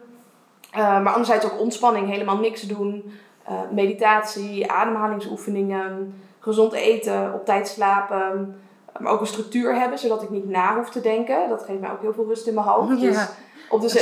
Eh, 0.70 0.78
maar 0.80 1.12
anderzijds 1.12 1.44
ook 1.44 1.60
ontspanning, 1.60 2.08
helemaal 2.08 2.38
niks 2.38 2.62
doen. 2.62 3.12
Eh, 3.50 3.56
meditatie, 3.70 4.70
ademhalingsoefeningen, 4.72 6.14
gezond 6.40 6.72
eten, 6.72 7.34
op 7.34 7.44
tijd 7.44 7.68
slapen. 7.68 8.56
Maar 8.98 9.12
ook 9.12 9.20
een 9.20 9.26
structuur 9.26 9.74
hebben, 9.74 9.98
zodat 9.98 10.22
ik 10.22 10.30
niet 10.30 10.48
na 10.48 10.76
hoef 10.76 10.90
te 10.90 11.00
denken. 11.00 11.48
Dat 11.48 11.62
geeft 11.66 11.80
mij 11.80 11.90
ook 11.90 12.00
heel 12.00 12.12
veel 12.12 12.26
rust 12.28 12.46
in 12.46 12.54
mijn 12.54 12.66
hoofd. 12.66 13.00
Ja. 13.00 13.08
Dus 13.10 13.26
op 13.68 13.80
de, 13.80 13.86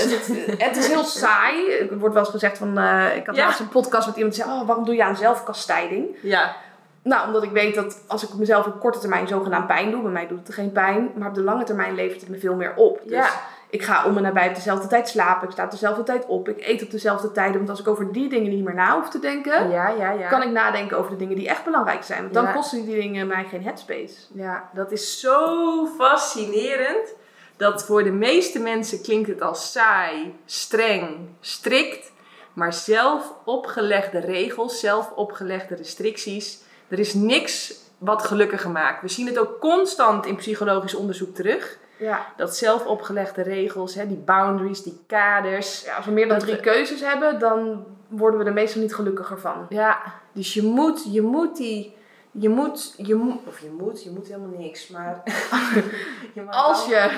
het, 0.48 0.62
het 0.62 0.76
is 0.76 0.87
heel 0.88 1.04
saai. 1.04 1.70
Er 1.72 1.98
wordt 1.98 2.14
wel 2.14 2.22
eens 2.24 2.32
gezegd 2.32 2.58
van... 2.58 2.78
eh, 2.78 3.16
ik 3.16 3.26
had 3.26 3.37
Ja. 3.37 3.44
laatst 3.44 3.61
een 3.61 3.68
podcast 3.68 4.06
met 4.06 4.16
iemand 4.16 4.34
die 4.34 4.44
zei... 4.44 4.56
Oh, 4.61 4.66
waarom 4.66 4.84
doe 4.84 4.94
je 4.94 5.04
aan 5.04 5.16
zelfkastijding? 5.16 6.06
Ja. 6.22 6.56
Nou, 7.02 7.26
omdat 7.26 7.42
ik 7.42 7.50
weet 7.50 7.74
dat 7.74 8.02
als 8.06 8.22
ik 8.28 8.34
mezelf 8.34 8.66
op 8.66 8.80
korte 8.80 8.98
termijn 8.98 9.28
zogenaamd 9.28 9.66
pijn 9.66 9.90
doe... 9.90 10.02
Bij 10.02 10.11
mij 10.11 10.26
doet 10.26 10.46
het 10.46 10.54
geen 10.54 10.72
pijn. 10.72 11.11
Maar 11.14 11.28
op 11.28 11.34
de 11.34 11.42
lange 11.42 11.64
termijn 11.64 11.94
levert 11.94 12.20
het 12.20 12.30
me 12.30 12.38
veel 12.38 12.54
meer 12.54 12.72
op. 12.76 13.00
Dus 13.04 13.12
Ja. 13.12 13.28
Ik 13.70 13.83
ga 13.83 14.04
om 14.04 14.16
en 14.16 14.22
nabij 14.22 14.48
op 14.48 14.54
dezelfde 14.54 14.88
tijd 14.88 15.09
slapen. 15.09 15.46
Ik 15.46 15.52
sta 15.52 15.64
op 15.64 15.70
dezelfde 15.70 16.02
tijd 16.02 16.26
op. 16.26 16.48
Ik 16.48 16.66
eet 16.66 16.83
op 16.83 16.90
dezelfde 16.90 17.33
tijden. 17.33 17.57
Want 17.57 17.70
als 17.70 17.81
ik 17.81 17.88
over 17.88 18.12
die 18.12 18.28
dingen 18.28 18.50
niet 18.50 18.64
meer 18.64 18.74
na 18.74 18.94
hoef 18.94 19.11
te 19.11 19.18
denken... 19.18 19.70
Ja, 19.70 19.88
ja, 19.88 20.11
ja. 20.11 20.28
kan 20.28 20.42
ik 20.42 20.50
nadenken 20.50 20.98
over 20.98 21.11
de 21.11 21.16
dingen 21.16 21.37
die 21.37 21.48
echt 21.48 21.64
belangrijk 21.64 22.02
zijn. 22.02 22.20
Want 22.22 22.35
dan 22.35 22.52
kosten 22.52 22.85
die 22.85 23.00
dingen 23.00 23.26
mij 23.26 23.44
geen 23.44 23.62
headspace. 23.62 24.14
Ja, 24.33 24.70
dat 24.74 24.92
is 24.92 25.20
zo 25.20 25.87
fascinerend. 25.87 27.14
Dat 27.57 27.85
voor 27.85 28.04
de 28.04 28.11
meeste 28.11 28.59
mensen 28.59 29.02
klinkt 29.02 29.28
het 29.28 29.40
als 29.40 29.72
saai, 29.72 30.35
streng, 30.44 31.28
strikt. 31.40 32.12
Maar 32.52 32.72
zelf 32.72 33.33
opgelegde 33.44 34.18
regels, 34.18 34.81
zelf 34.81 35.11
opgelegde 35.14 35.74
restricties. 35.74 36.59
Er 36.88 36.98
is 36.98 37.14
niks 37.14 37.74
wat 37.98 38.22
gelukkiger 38.22 38.70
maakt. 38.70 39.02
We 39.02 39.09
zien 39.09 39.26
het 39.26 39.38
ook 39.38 39.61
constant 39.61 40.26
in 40.26 40.37
psychologisch 40.37 40.94
onderzoek 40.94 41.35
terug. 41.35 41.78
Ja. 41.98 42.26
Dat 42.37 42.56
zelf 42.56 42.87
opgelegde 42.87 43.42
regels, 43.42 43.94
hè, 43.94 44.06
die 44.06 44.16
boundaries, 44.16 44.82
die 44.82 45.00
kaders. 45.06 45.84
ja, 45.84 45.96
als 45.96 46.04
we 46.06 46.11
meer 46.12 46.28
dan 46.28 46.38
drie 46.38 46.54
we- 46.54 46.61
keuzes 46.61 47.00
hebben... 47.00 47.38
dan 47.38 47.84
worden 48.08 48.40
we 48.40 48.46
er 48.46 48.52
meestal 48.52 48.80
niet 48.82 48.94
gelukkiger 48.94 49.38
van. 49.38 49.66
Ja, 49.68 49.98
dus 50.32 50.54
je 50.54 50.62
moet, 50.62 51.12
je 51.12 51.22
moet 51.22 51.56
die... 51.56 51.96
Je 52.30 52.48
moet, 52.48 52.94
je 52.96 53.14
moet, 53.14 53.34
of 53.46 53.61
je 53.61 53.70
moet, 53.78 54.04
je 54.04 54.11
moet 54.11 54.26
helemaal 54.26 54.58
niks, 54.58 54.88
maar... 54.88 55.22
je 56.34 56.42
Als 56.50 56.87
je 56.87 57.11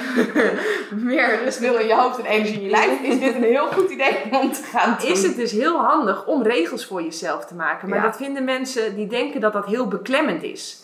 meer 0.95 1.39
rust 1.45 1.59
wil 1.59 1.75
in 1.77 1.87
je 1.87 1.95
hoofd 1.95 2.19
en 2.19 2.25
energie 2.25 2.55
in 2.57 2.63
je 2.63 2.71
lijf, 2.71 3.01
is 3.03 3.19
dit 3.21 3.35
een 3.35 3.43
heel 3.43 3.67
goed 3.67 3.91
idee 3.91 4.17
om 4.41 4.53
te 4.53 4.63
gaan 4.63 4.97
doen. 5.01 5.11
is 5.11 5.23
het 5.23 5.37
dus 5.37 5.53
heel 5.53 5.79
handig 5.79 6.27
om 6.27 6.43
regels 6.43 6.87
voor 6.87 7.03
jezelf 7.03 7.45
te 7.47 7.55
maken. 7.55 7.89
Maar 7.89 7.99
Ja. 7.99 8.05
dat 8.05 8.17
vinden 8.17 8.45
mensen 8.45 8.95
die 8.95 9.07
denken 9.07 9.41
dat 9.41 9.53
dat 9.53 9.67
heel 9.67 9.89
beklemmend 9.89 10.43
is. 10.43 10.83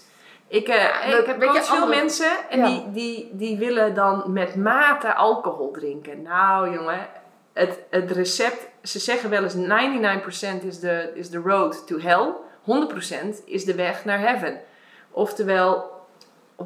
Ik, 0.48 0.66
dat- 0.66 1.18
ik 1.20 1.26
heb 1.26 1.38
weet 1.38 1.48
je, 1.52 1.54
coach 1.58 1.64
veel 1.66 1.74
andere- 1.82 2.00
mensen 2.00 2.30
en 2.50 2.58
Ja. 2.58 2.66
die, 2.66 2.90
die, 2.92 3.30
die 3.32 3.56
willen 3.58 3.94
dan 3.94 4.32
met 4.32 4.56
mate 4.56 5.14
alcohol 5.14 5.70
drinken. 5.70 6.22
Nou 6.22 6.72
jongen, 6.72 7.08
het, 7.52 7.78
het 7.90 8.10
recept, 8.10 8.68
ze 8.82 8.98
zeggen 8.98 9.30
wel 9.30 9.42
eens 9.42 9.54
99% 9.54 10.64
is 10.66 10.80
de, 10.80 11.10
is 11.14 11.30
de 11.30 11.38
road 11.38 11.86
to 11.86 11.98
hell. 11.98 12.32
100% 13.34 13.44
is 13.44 13.64
de 13.64 13.74
weg 13.74 14.04
naar 14.04 14.20
heaven. 14.20 14.60
Oftewel, 15.10 15.90
100%, 16.56 16.64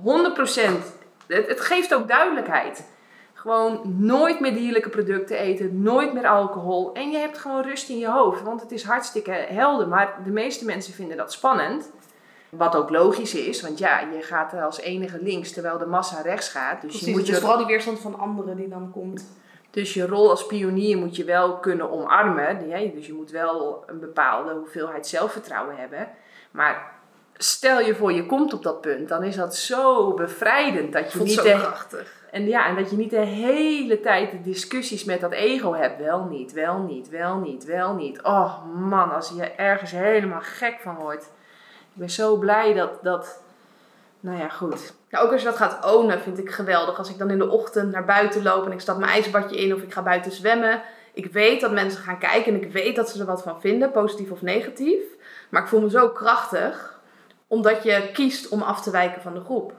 het, 1.26 1.46
het 1.46 1.60
geeft 1.60 1.94
ook 1.94 2.08
duidelijkheid. 2.08 2.88
Gewoon 3.34 3.80
nooit 3.98 4.40
meer 4.40 4.54
dierlijke 4.54 4.88
producten 4.88 5.38
eten, 5.38 5.82
nooit 5.82 6.12
meer 6.12 6.26
alcohol. 6.26 6.90
En 6.94 7.10
je 7.10 7.18
hebt 7.18 7.38
gewoon 7.38 7.62
rust 7.62 7.88
in 7.88 7.98
je 7.98 8.08
hoofd, 8.10 8.42
want 8.42 8.60
het 8.60 8.72
is 8.72 8.84
hartstikke 8.84 9.30
helder. 9.32 9.88
Maar 9.88 10.16
de 10.24 10.30
meeste 10.30 10.64
mensen 10.64 10.92
vinden 10.94 11.16
dat 11.16 11.32
spannend. 11.32 11.90
Wat 12.50 12.76
ook 12.76 12.90
logisch 12.90 13.34
is, 13.34 13.62
want 13.62 13.78
ja, 13.78 14.00
je 14.00 14.22
gaat 14.22 14.52
er 14.52 14.62
als 14.62 14.80
enige 14.80 15.18
links 15.22 15.52
terwijl 15.52 15.78
de 15.78 15.86
massa 15.86 16.20
rechts 16.20 16.48
gaat. 16.48 16.80
Dus, 16.80 16.90
Precies, 16.90 17.06
je 17.06 17.12
moet 17.12 17.20
het 17.20 17.28
je, 17.28 17.36
vooral 17.36 17.58
die 17.58 17.66
weerstand 17.66 17.98
van 17.98 18.18
anderen 18.18 18.56
die 18.56 18.68
dan 18.68 18.90
komt. 18.92 19.24
dus 19.70 19.94
je 19.94 20.06
rol 20.06 20.30
als 20.30 20.46
pionier 20.46 20.98
moet 20.98 21.16
je 21.16 21.24
wel 21.24 21.58
kunnen 21.58 21.90
omarmen. 21.90 22.68
Ja, 22.68 22.90
Dus 22.94 23.06
je 23.06 23.12
moet 23.12 23.30
wel 23.30 23.84
een 23.86 24.00
bepaalde 24.00 24.52
hoeveelheid 24.52 25.06
zelfvertrouwen 25.06 25.76
hebben. 25.76 26.08
Maar 26.50 26.92
stel 27.36 27.80
je 27.80 27.94
voor 27.94 28.12
je 28.12 28.26
komt 28.26 28.52
op 28.52 28.62
dat 28.62 28.80
punt, 28.80 29.08
dan 29.08 29.22
is 29.22 29.36
dat 29.36 29.56
zo 29.56 30.14
bevrijdend 30.14 30.92
dat 30.92 31.12
je 31.12 31.18
vond 31.18 31.28
niet 31.28 31.38
zo 31.38 31.42
krachtig. 31.42 32.26
en 32.30 32.46
ja, 32.46 32.66
en 32.66 32.76
dat 32.76 32.90
je 32.90 32.96
niet 32.96 33.10
de 33.10 33.16
hele 33.16 34.00
tijd 34.00 34.30
de 34.30 34.40
discussies 34.40 35.04
met 35.04 35.20
dat 35.20 35.32
ego 35.32 35.74
hebt. 35.74 36.02
Wel 36.02 36.24
niet, 36.24 36.52
wel 36.52 36.78
niet, 36.78 37.08
wel 37.08 37.36
niet, 37.36 37.64
wel 37.64 37.94
niet. 37.94 38.22
Oh 38.22 38.64
man, 38.74 39.14
als 39.14 39.32
je 39.36 39.42
ergens 39.42 39.90
helemaal 39.90 40.40
gek 40.42 40.80
van 40.80 40.94
wordt. 40.94 41.30
Ik 41.92 41.98
ben 41.98 42.11
zo 42.11 42.37
blij 42.37 42.74
dat, 42.74 43.03
dat 43.03 43.40
nou 44.20 44.38
ja, 44.38 44.48
goed. 44.48 44.92
Nou, 45.11 45.24
ook 45.24 45.33
als 45.33 45.40
je 45.40 45.46
dat 45.46 45.57
gaat 45.57 45.94
ownen, 45.94 46.20
vind 46.20 46.38
ik 46.38 46.50
geweldig. 46.50 46.98
Als 46.98 47.11
ik 47.11 47.18
dan 47.18 47.31
in 47.31 47.38
de 47.38 47.48
ochtend 47.48 47.92
naar 47.92 48.05
buiten 48.05 48.42
loop 48.42 48.66
en 48.66 48.72
ik 48.72 48.81
stap 48.81 48.98
mijn 48.98 49.12
ijsbadje 49.12 49.57
in 49.57 49.74
of 49.74 49.83
ik 49.83 49.92
ga 49.92 50.03
buiten 50.03 50.33
zwemmen. 50.33 50.83
Ik 51.12 51.33
weet 51.33 51.61
dat 51.61 51.72
mensen 51.72 52.03
gaan 52.03 52.18
kijken 52.18 52.55
en 52.55 52.62
ik 52.62 52.72
weet 52.72 52.96
dat 52.96 53.09
ze 53.09 53.20
er 53.20 53.26
wat 53.26 53.42
van 53.42 53.61
vinden, 53.61 53.90
positief 53.90 54.31
of 54.31 54.42
negatief. 54.42 55.03
Maar 55.48 55.62
ik 55.62 55.68
voel 55.68 55.81
me 55.81 55.90
zo 55.90 56.09
krachtig, 56.09 57.00
omdat 57.46 57.83
je 57.83 58.11
kiest 58.12 58.48
om 58.48 58.62
af 58.62 58.83
te 58.83 58.90
wijken 58.90 59.22
van 59.22 59.35
de 59.35 59.40
groep. 59.40 59.72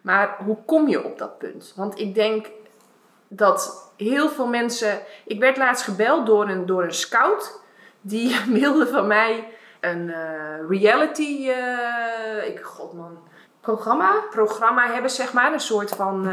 Maar 0.00 0.36
hoe 0.44 0.56
kom 0.66 0.88
je 0.88 1.04
op 1.04 1.18
dat 1.18 1.38
punt? 1.38 1.72
Want 1.76 1.98
ik 1.98 2.14
denk 2.14 2.50
dat 3.28 3.92
heel 3.96 4.28
veel 4.28 4.46
mensen... 4.46 5.00
Ik 5.24 5.40
werd 5.40 5.56
laatst 5.56 5.84
gebeld 5.84 6.26
door 6.26 6.48
een, 6.48 6.66
door 6.66 6.82
een 6.82 6.94
scout. 6.94 7.60
Die 8.00 8.36
wilde 8.60 8.86
van 8.86 9.06
mij 9.06 9.48
een 9.80 10.10
eh, 10.10 10.68
reality... 10.68 11.50
eh, 11.50 12.48
ik, 12.48 12.60
god 12.60 12.92
man, 12.92 13.18
Programma? 13.60 14.22
programma 14.30 14.92
hebben, 14.92 15.10
zeg 15.10 15.32
maar. 15.32 15.52
Een 15.52 15.60
soort 15.60 15.90
van. 15.90 16.26
eh, 16.28 16.32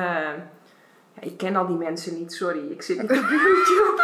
ja, 1.13 1.21
ik 1.21 1.38
ken 1.38 1.55
al 1.55 1.67
die 1.67 1.75
mensen 1.77 2.17
niet, 2.17 2.34
sorry. 2.34 2.71
Ik 2.71 2.81
zit 2.81 3.01
niet 3.01 3.12
op 3.12 3.17
YouTube. 3.29 4.03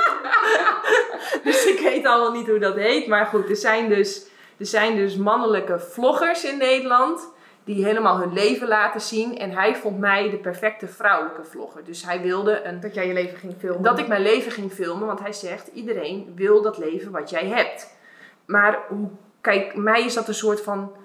dus 1.44 1.66
ik 1.66 1.80
weet 1.80 2.06
allemaal 2.06 2.32
niet 2.32 2.48
hoe 2.48 2.60
dat 2.60 2.76
heet. 2.76 3.08
Maar 3.08 3.26
goed, 3.26 3.50
er 3.50 3.56
zijn 3.56 3.90
dus, 3.90 4.26
er 4.58 4.66
zijn 4.66 4.96
dus 4.96 5.16
mannelijke 5.18 5.80
vloggers 5.80 6.44
in 6.44 6.58
Nederland. 6.58 7.28
Die 7.64 7.86
helemaal 7.86 8.18
hun 8.20 8.34
leven 8.34 8.68
laten 8.68 9.02
zien. 9.02 9.38
En 9.38 9.52
hij 9.52 9.76
vond 9.76 10.00
mij 10.00 10.30
de 10.30 10.38
perfecte 10.38 10.88
vrouwelijke 10.88 11.44
vlogger. 11.44 11.84
Dus 11.84 12.06
hij 12.06 12.22
wilde 12.22 12.64
een 12.64 12.80
Dat 12.80 12.94
jij 12.94 13.08
je 13.08 13.14
leven 13.14 13.38
ging 13.38 13.54
filmen. 13.60 13.82
dat 13.84 14.00
ik 14.00 14.08
mijn 14.08 14.22
leven 14.22 14.52
ging 14.52 14.72
filmen, 14.72 15.08
want 15.08 15.20
hij 15.20 15.34
zegt: 15.34 15.68
iedereen 15.74 16.34
wil 16.36 16.62
dat 16.62 16.78
leven 16.78 17.12
wat 17.12 17.30
jij 17.30 17.48
hebt. 17.48 17.98
Maar 18.46 18.80
hoe, 18.88 19.10
kijk, 19.42 19.76
mij 19.76 20.06
is 20.06 20.14
dat 20.14 20.28
een 20.28 20.34
soort 20.34 20.62
van. 20.62 20.96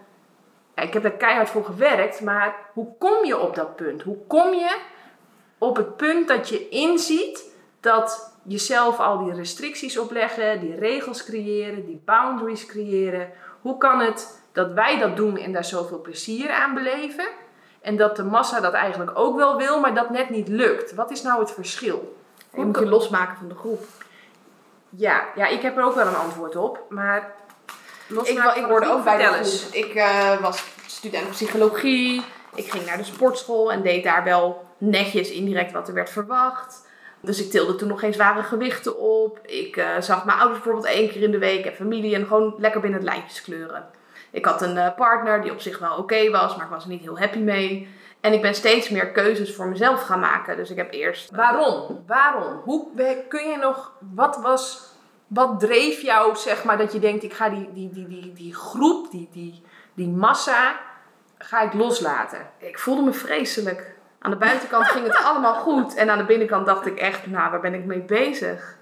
ik 0.74 0.92
heb 0.92 1.04
er 1.04 1.12
keihard 1.12 1.50
voor 1.50 1.64
gewerkt, 1.64 2.20
maar 2.20 2.54
hoe 2.72 2.88
kom 2.98 3.24
je 3.24 3.38
op 3.38 3.54
dat 3.54 3.76
punt? 3.76 4.02
Hoe 4.02 4.18
kom 4.26 4.54
je 4.54 4.76
op 5.58 5.76
het 5.76 5.96
punt 5.96 6.28
dat 6.28 6.48
je 6.48 6.68
inziet 6.68 7.54
dat 7.80 8.34
jezelf 8.42 8.98
al 8.98 9.24
die 9.24 9.34
restricties 9.34 9.98
opleggen, 9.98 10.60
die 10.60 10.74
regels 10.74 11.24
creëren, 11.24 11.86
die 11.86 12.02
boundaries 12.04 12.66
creëren. 12.66 13.30
Hoe 13.60 13.78
kan 13.78 14.00
het 14.00 14.40
dat 14.52 14.72
wij 14.72 14.98
dat 14.98 15.16
doen 15.16 15.36
en 15.36 15.52
daar 15.52 15.64
zoveel 15.64 16.00
plezier 16.00 16.50
aan 16.50 16.74
beleven? 16.74 17.26
En 17.80 17.96
dat 17.96 18.16
de 18.16 18.24
massa 18.24 18.60
dat 18.60 18.72
eigenlijk 18.72 19.18
ook 19.18 19.36
wel 19.36 19.56
wil, 19.56 19.80
maar 19.80 19.94
dat 19.94 20.10
net 20.10 20.30
niet 20.30 20.48
lukt. 20.48 20.94
Wat 20.94 21.10
is 21.10 21.22
nou 21.22 21.40
het 21.40 21.50
verschil? 21.50 22.16
Je 22.54 22.64
moet 22.64 22.78
je 22.78 22.86
losmaken 22.86 23.36
van 23.36 23.48
de 23.48 23.54
groep. 23.54 23.84
Ja, 24.90 25.24
ja, 25.34 25.46
ik 25.46 25.62
heb 25.62 25.76
er 25.76 25.84
ook 25.84 25.94
wel 25.94 26.06
een 26.06 26.16
antwoord 26.16 26.56
op, 26.56 26.84
maar 26.88 27.34
Ik, 28.08 28.54
ik 28.54 28.64
hoorde 28.64 28.86
de 28.86 28.92
ook 28.92 29.04
bij 29.04 29.16
de 29.16 29.24
groep. 29.24 29.74
Ik 29.74 29.94
eh, 29.94 30.40
was 30.40 30.64
student 30.86 31.30
psychologie. 31.30 32.22
Ik 32.54 32.70
ging 32.70 32.86
naar 32.86 32.96
de 32.96 33.04
sportschool 33.04 33.72
en 33.72 33.82
deed 33.82 34.04
daar 34.04 34.24
wel 34.24 34.64
netjes 34.78 35.30
indirect 35.30 35.72
wat 35.72 35.88
er 35.88 35.94
werd 35.94 36.10
verwacht. 36.10 36.84
Dus 37.20 37.44
ik 37.44 37.50
tilde 37.50 37.74
toen 37.74 37.88
nog 37.88 38.00
geen 38.00 38.12
zware 38.12 38.42
gewichten 38.42 38.98
op. 38.98 39.38
Ik 39.42 39.76
eh, 39.76 40.00
zag 40.00 40.24
mijn 40.24 40.38
ouders 40.38 40.62
bijvoorbeeld 40.62 40.94
één 40.94 41.10
keer 41.10 41.22
in 41.22 41.30
de 41.30 41.38
week 41.38 41.64
en 41.64 41.74
familie 41.74 42.14
en 42.14 42.26
gewoon 42.26 42.54
lekker 42.58 42.80
binnen 42.80 43.00
het 43.00 43.08
lijntjes 43.08 43.42
kleuren. 43.42 43.86
Ik 44.30 44.44
had 44.44 44.62
een 44.62 44.76
eh, 44.76 44.94
partner 44.94 45.42
die 45.42 45.52
op 45.52 45.60
zich 45.60 45.78
wel 45.78 45.96
oké 45.96 46.30
was, 46.30 46.56
maar 46.56 46.64
ik 46.64 46.70
was 46.70 46.82
er 46.82 46.90
niet 46.90 47.02
heel 47.02 47.18
happy 47.18 47.38
mee. 47.38 47.88
En 48.20 48.32
ik 48.32 48.42
ben 48.42 48.54
steeds 48.54 48.88
meer 48.88 49.12
keuzes 49.12 49.54
voor 49.54 49.66
mezelf 49.66 50.02
gaan 50.02 50.20
maken. 50.20 50.56
Dus 50.56 50.70
ik 50.70 50.76
heb 50.76 50.92
eerst. 50.92 51.30
Waarom? 51.30 52.04
Waarom? 52.06 52.60
Hoe 52.64 52.88
kun 53.28 53.48
je 53.48 53.56
nog, 53.56 53.92
wat 54.14 54.38
was, 54.42 54.90
wat 55.26 55.60
dreef 55.60 56.00
jou, 56.00 56.36
zeg 56.36 56.64
maar, 56.64 56.78
dat 56.78 56.92
je 56.92 56.98
denkt, 56.98 57.22
ik 57.22 57.32
ga 57.32 57.48
die, 57.48 57.72
die, 57.72 57.90
die, 57.90 58.08
die, 58.08 58.32
die 58.32 58.54
groep, 58.54 59.10
die, 59.10 59.28
die, 59.32 59.62
die 59.94 60.08
massa, 60.08 60.80
ga 61.38 61.60
ik 61.60 61.72
loslaten? 61.72 62.50
Ik 62.58 62.78
voelde 62.78 63.02
me 63.02 63.12
vreselijk. 63.12 63.94
Aan 64.18 64.30
de 64.30 64.36
buitenkant 64.36 64.86
ging 64.86 65.06
het 65.06 65.24
allemaal 65.24 65.54
goed. 65.54 65.94
En 65.94 66.10
aan 66.10 66.18
de 66.18 66.24
binnenkant 66.24 66.66
dacht 66.66 66.86
ik 66.86 66.98
echt, 66.98 67.26
nou, 67.26 67.50
waar 67.50 67.60
ben 67.60 67.74
ik 67.74 67.84
mee 67.84 68.02
bezig? 68.02 68.76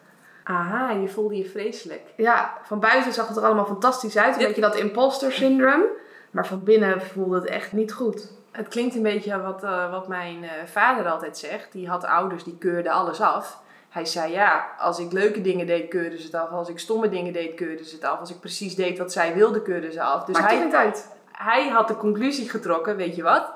Aha, 0.44 0.90
je 0.90 1.08
voelde 1.08 1.36
je 1.36 1.44
vreselijk. 1.44 2.02
Ja, 2.16 2.58
van 2.62 2.80
buiten 2.80 3.12
zag 3.12 3.28
het 3.28 3.36
er 3.36 3.44
allemaal 3.44 3.66
fantastisch 3.66 4.16
uit. 4.16 4.36
Een 4.36 4.46
beetje 4.46 4.60
dat 4.60 4.76
imposter 4.76 5.32
syndrome. 5.32 5.86
Maar 6.30 6.46
van 6.46 6.64
binnen 6.64 7.02
voelde 7.02 7.34
het 7.34 7.46
echt 7.46 7.72
niet 7.72 7.92
goed. 7.92 8.32
Het 8.52 8.68
klinkt 8.68 8.94
een 8.94 9.02
beetje 9.02 9.40
wat, 9.40 9.62
eh, 9.62 9.90
wat 9.90 10.08
mijn 10.08 10.44
eh, 10.44 10.50
vader 10.64 11.10
altijd 11.10 11.38
zegt. 11.38 11.72
Die 11.72 11.88
had 11.88 12.04
ouders 12.04 12.44
die 12.44 12.58
keurden 12.58 12.92
alles 12.92 13.20
af. 13.20 13.62
Hij 13.94 14.04
zei 14.04 14.32
ja, 14.32 14.66
als 14.78 14.98
ik 14.98 15.12
leuke 15.12 15.40
dingen 15.40 15.66
deed, 15.66 15.88
keurden 15.88 16.18
ze 16.18 16.24
het 16.24 16.34
af. 16.34 16.50
Als 16.50 16.68
ik 16.68 16.78
stomme 16.78 17.08
dingen 17.08 17.32
deed, 17.32 17.54
keurden 17.54 17.86
ze 17.86 17.94
het 17.94 18.04
af. 18.04 18.18
Als 18.20 18.30
ik 18.30 18.40
precies 18.40 18.74
deed 18.74 18.98
wat 18.98 19.12
zij 19.12 19.34
wilden, 19.34 19.62
keurden 19.62 19.92
ze 19.92 20.02
af. 20.02 20.24
Dus 20.24 20.38
Maakt 20.38 20.50
hij, 20.52 20.72
uit. 20.72 21.08
hij 21.32 21.68
had 21.68 21.88
de 21.88 21.96
conclusie 21.96 22.48
getrokken, 22.50 22.96
weet 22.96 23.16
je 23.16 23.22
wat? 23.22 23.52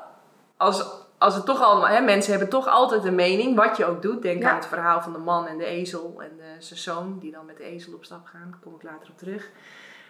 Als, 0.57 0.87
als 1.19 1.35
het 1.35 1.45
toch 1.45 1.63
allemaal, 1.63 1.89
hè, 1.89 2.01
mensen 2.01 2.31
hebben 2.31 2.49
toch 2.49 2.69
altijd 2.69 3.05
een 3.05 3.15
mening, 3.15 3.57
wat 3.57 3.77
je 3.77 3.85
ook 3.87 4.03
doet. 4.03 4.23
Denk 4.23 4.43
Ja. 4.43 4.49
aan 4.51 4.57
het 4.57 4.67
verhaal 4.67 5.03
van 5.03 5.13
de 5.13 5.19
man 5.19 5.47
en 5.47 5.59
de 5.59 5.65
ezel 5.65 6.15
en 6.23 6.41
zijn 6.59 6.79
zoon, 6.79 7.19
die 7.19 7.33
dan 7.33 7.47
met 7.47 7.57
de 7.57 7.65
ezel 7.65 7.93
op 7.95 8.05
stap 8.05 8.27
gaan. 8.27 8.49
Daar 8.51 8.61
kom 8.63 8.75
ik 8.75 8.83
later 8.83 9.09
op 9.11 9.19
terug. 9.19 9.49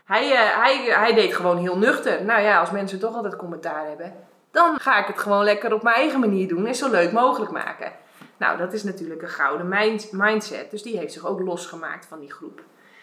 Hij, 0.04 0.32
eh, 0.32 0.62
hij, 0.62 0.76
hij 0.84 1.14
deed 1.14 1.34
gewoon 1.34 1.56
heel 1.56 1.78
nuchter. 1.78 2.24
Nou 2.24 2.40
ja, 2.42 2.60
als 2.60 2.70
mensen 2.70 2.98
toch 2.98 3.14
altijd 3.14 3.36
commentaar 3.36 3.86
hebben, 3.86 4.14
dan 4.50 4.78
ga 4.80 4.98
ik 4.98 5.06
het 5.06 5.18
gewoon 5.18 5.44
lekker 5.44 5.72
op 5.74 5.82
mijn 5.82 5.96
eigen 5.96 6.20
manier 6.20 6.48
doen 6.48 6.66
en 6.66 6.74
zo 6.74 6.90
leuk 6.90 7.12
mogelijk 7.12 7.50
maken. 7.52 7.92
Nou, 8.38 8.58
dat 8.58 8.72
is 8.72 8.82
natuurlijk 8.82 9.22
een 9.22 9.28
gouden 9.28 9.68
mind- 9.68 10.12
mindset. 10.12 10.70
Dus 10.70 10.82
die 10.82 10.98
heeft 10.98 11.12
zich 11.12 11.26
ook 11.26 11.40
losgemaakt 11.40 12.06
van 12.06 12.20
die 12.20 12.32
groep. 12.32 12.60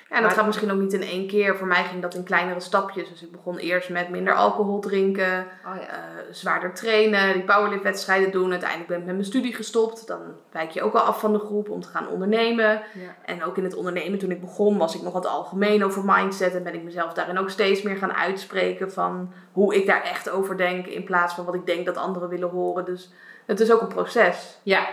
Ja, 0.10 0.15
en 0.15 0.17
dat 0.21 0.30
Maar- 0.30 0.39
gaat 0.39 0.45
misschien 0.45 0.71
ook 0.71 0.80
niet 0.80 0.93
in 0.93 1.02
één 1.02 1.28
keer. 1.28 1.56
Voor 1.58 1.67
mij 1.67 1.84
ging 1.84 2.02
dat 2.02 2.13
in 2.13 2.24
kleinere 2.24 2.60
stapjes. 2.60 3.10
Dus 3.10 3.24
ik 3.24 3.32
begon 3.32 3.58
eerst 3.58 3.89
met 3.89 4.10
minder 4.10 4.34
alcohol 4.34 4.80
drinken. 4.80 5.48
Oh 5.65 5.76
ja. 5.76 5.88
eh, 5.88 5.98
zwaarder 6.32 6.74
trainen, 6.74 7.34
die 7.34 7.43
powerliftwedstrijden 7.43 8.32
doen. 8.32 8.52
Uiteindelijk 8.52 8.89
ben 8.89 9.00
ik 9.00 9.06
met 9.06 9.13
mijn 9.13 9.28
studie 9.28 9.54
gestopt. 9.54 10.08
Dan 10.08 10.19
wijk 10.52 10.71
je 10.71 10.82
ook 10.82 10.93
al 10.93 11.02
af 11.02 11.19
van 11.19 11.34
de 11.34 11.39
groep 11.39 11.69
om 11.69 11.82
te 11.82 11.88
gaan 11.88 12.08
ondernemen. 12.08 12.82
ja. 12.93 13.15
En 13.26 13.43
ook 13.43 13.58
in 13.58 13.63
het 13.63 13.76
ondernemen 13.76 14.19
toen 14.19 14.32
ik 14.32 14.41
begon 14.41 14.78
was 14.78 14.95
ik 14.95 15.02
nog 15.02 15.13
wat 15.13 15.26
algemeen 15.28 15.84
over 15.84 16.02
mindset. 16.06 16.56
En 16.56 16.63
ben 16.63 16.74
ik 16.76 16.84
mezelf 16.84 17.13
daarin 17.13 17.39
ook 17.39 17.50
steeds 17.50 17.82
meer 17.82 17.98
gaan 17.98 18.13
uitspreken 18.13 18.91
van 18.91 19.34
hoe 19.52 19.76
ik 19.76 19.86
daar 19.86 20.04
echt 20.04 20.30
over 20.30 20.58
denk. 20.58 20.86
In 20.88 21.04
plaats 21.04 21.34
van 21.34 21.45
wat 21.45 21.56
ik 21.56 21.65
denk 21.65 21.86
dat 21.86 21.98
anderen 21.98 22.30
willen 22.30 22.50
horen. 22.50 22.86
Dus 22.86 23.12
het 23.45 23.60
is 23.60 23.71
ook 23.71 23.82
een 23.82 23.88
proces. 23.88 24.58
Ja. 24.63 24.88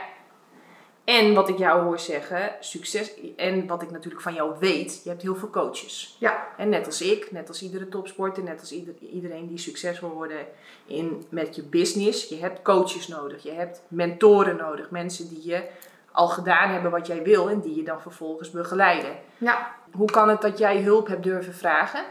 En 1.04 1.34
wat 1.34 1.48
ik 1.48 1.58
jou 1.58 1.82
hoor 1.82 1.98
zeggen, 1.98 2.50
succes. 2.60 3.12
En 3.36 3.66
wat 3.66 3.82
ik 3.82 3.90
natuurlijk 3.90 4.22
van 4.22 4.34
jou 4.34 4.54
weet, 4.58 5.00
je 5.04 5.10
hebt 5.10 5.22
heel 5.22 5.36
veel 5.36 5.50
coaches. 5.50 6.16
Ja, 6.18 6.48
En 6.56 6.68
net 6.68 6.86
als 6.86 7.02
ik, 7.02 7.32
net 7.32 7.48
als 7.48 7.62
iedere 7.62 7.88
topsporter, 7.88 8.42
net 8.42 8.60
als 8.60 8.72
ieder, 8.72 8.94
iedereen 9.12 9.46
die 9.46 9.58
succes 9.58 10.00
wil 10.00 10.10
worden 10.10 10.46
in, 10.86 11.24
met 11.28 11.56
je 11.56 11.62
business. 11.62 12.28
Je 12.28 12.36
hebt 12.38 12.62
coaches 12.62 13.08
nodig, 13.08 13.42
je 13.42 13.52
hebt 13.52 13.82
mentoren 13.88 14.56
nodig. 14.56 14.90
Mensen 14.90 15.28
die 15.28 15.48
je 15.48 15.68
al 16.12 16.28
gedaan 16.28 16.70
hebben 16.70 16.90
wat 16.90 17.06
jij 17.06 17.22
wil 17.22 17.48
en 17.48 17.60
die 17.60 17.76
je 17.76 17.82
dan 17.82 18.00
vervolgens 18.00 18.50
begeleiden. 18.50 19.16
ja. 19.38 19.80
Hoe 19.92 20.10
kan 20.10 20.28
het 20.28 20.40
dat 20.40 20.58
jij 20.58 20.82
hulp 20.82 21.06
hebt 21.06 21.22
durven 21.22 21.54
vragen? 21.54 22.04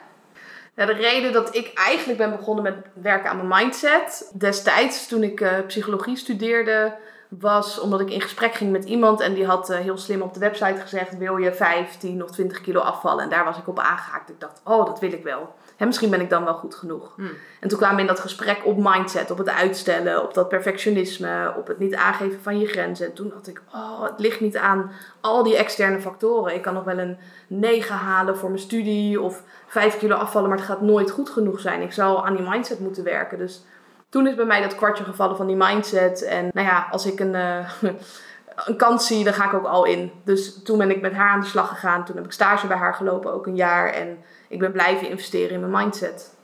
Ja, 0.75 0.86
de 0.86 0.93
reden 0.93 1.34
dat 1.34 1.56
ik 1.56 1.71
eigenlijk 1.73 2.17
ben 2.17 2.36
begonnen 2.38 2.63
met 2.63 2.75
werken 2.93 3.30
aan 3.30 3.47
mijn 3.47 3.62
mindset, 3.62 4.32
destijds 4.34 5.08
toen 5.08 5.23
ik 5.23 5.41
eh, 5.41 5.65
psychologie 5.67 6.15
studeerde, 6.15 6.95
was 7.39 7.80
omdat 7.80 8.00
ik 8.00 8.10
in 8.10 8.22
gesprek 8.22 8.54
ging 8.54 8.72
met 8.72 8.84
iemand 8.84 9.20
en 9.20 9.34
die 9.34 9.46
had 9.46 9.70
eh, 9.70 9.78
heel 9.78 9.98
slim 9.98 10.22
op 10.22 10.34
de 10.34 10.39
website 10.39 10.82
gezegd: 10.82 11.17
Wil 11.17 11.38
je 11.38 11.54
15 11.54 12.24
of 12.24 12.32
20 12.32 12.62
kilo 12.62 12.80
afvallen? 12.80 13.24
En 13.24 13.30
daar 13.30 13.44
was 13.46 13.58
ik 13.58 13.67
op 13.67 13.80
aangehaakt. 13.80 14.30
Ik 14.30 14.39
dacht: 14.39 14.62
Oh, 14.63 14.86
dat 14.86 15.00
wil 15.00 15.12
ik 15.12 15.24
wel. 15.24 15.56
En 15.78 15.88
misschien 15.88 16.10
ben 16.10 16.22
ik 16.22 16.30
dan 16.30 16.44
wel 16.44 16.54
goed 16.54 16.76
genoeg. 16.76 17.13
Hmm. 17.15 17.32
En 17.60 17.70
toen 17.70 17.78
kwamen 17.78 17.96
we 17.96 18.02
in 18.02 18.08
dat 18.08 18.20
gesprek 18.20 18.65
op 18.65 18.78
mindset, 18.78 19.32
op 19.32 19.38
het 19.38 19.50
uitstellen, 19.50 20.24
op 20.24 20.34
dat 20.34 20.50
perfectionisme, 20.50 21.54
op 21.58 21.67
het 21.67 21.80
niet 21.80 21.96
aangeven 21.96 22.41
van 22.41 22.60
je 22.60 22.67
grenzen. 22.67 23.06
En 23.06 23.13
toen 23.13 23.30
dacht 23.30 23.48
ik: 23.48 23.62
Oh, 23.74 24.04
het 24.04 24.20
ligt 24.20 24.39
niet 24.39 24.58
aan 24.58 24.91
al 25.22 25.44
die 25.44 25.56
externe 25.56 26.02
factoren. 26.02 26.56
Ik 26.56 26.62
kan 26.62 26.74
nog 26.74 26.84
wel 26.84 27.00
een 27.00 27.17
9 27.48 27.96
halen 27.96 28.38
voor 28.38 28.50
mijn 28.50 28.62
studie 28.62 29.22
of 29.22 29.44
5 29.67 29.98
kilo 29.98 30.15
afvallen, 30.15 30.50
maar 30.50 30.58
het 30.58 30.67
gaat 30.67 30.82
nooit 30.82 31.12
goed 31.12 31.30
genoeg 31.30 31.60
zijn. 31.60 31.82
Ik 31.82 31.94
zal 31.94 32.26
aan 32.26 32.36
die 32.36 32.50
mindset 32.50 32.80
moeten 32.80 33.04
werken. 33.04 33.38
Dus 33.38 33.63
toen 34.12 34.28
is 34.28 34.36
bij 34.36 34.45
mij 34.45 34.62
dat 34.62 34.76
kwartje 34.76 35.04
gevallen 35.04 35.38
van 35.38 35.47
die 35.47 35.56
mindset. 35.56 36.24
En 36.24 36.50
nou 36.54 36.67
ja, 36.67 36.88
als 36.91 37.06
ik 37.06 37.19
een, 37.19 37.36
eh, 37.36 37.71
een 38.67 38.76
kans 38.78 39.08
zie, 39.08 39.24
dan 39.24 39.34
ga 39.34 39.45
ik 39.45 39.54
ook 39.54 39.65
al 39.65 39.86
in. 39.86 40.12
Dus 40.24 40.63
toen 40.63 40.78
ben 40.78 40.89
ik 40.89 41.02
met 41.02 41.13
haar 41.13 41.30
aan 41.30 41.39
de 41.39 41.45
slag 41.45 41.69
gegaan. 41.69 42.06
Toen 42.06 42.15
heb 42.15 42.26
ik 42.26 42.32
stage 42.32 42.67
bij 42.67 42.78
haar 42.78 42.93
gelopen, 42.93 43.34
ook 43.34 43.47
een 43.47 43.56
jaar. 43.56 43.89
En 43.89 44.17
ik 44.47 44.60
ben 44.60 44.71
blijven 44.71 45.10
investeren 45.10 45.52
in 45.52 45.69
mijn 45.69 45.84
mindset. 45.84 46.36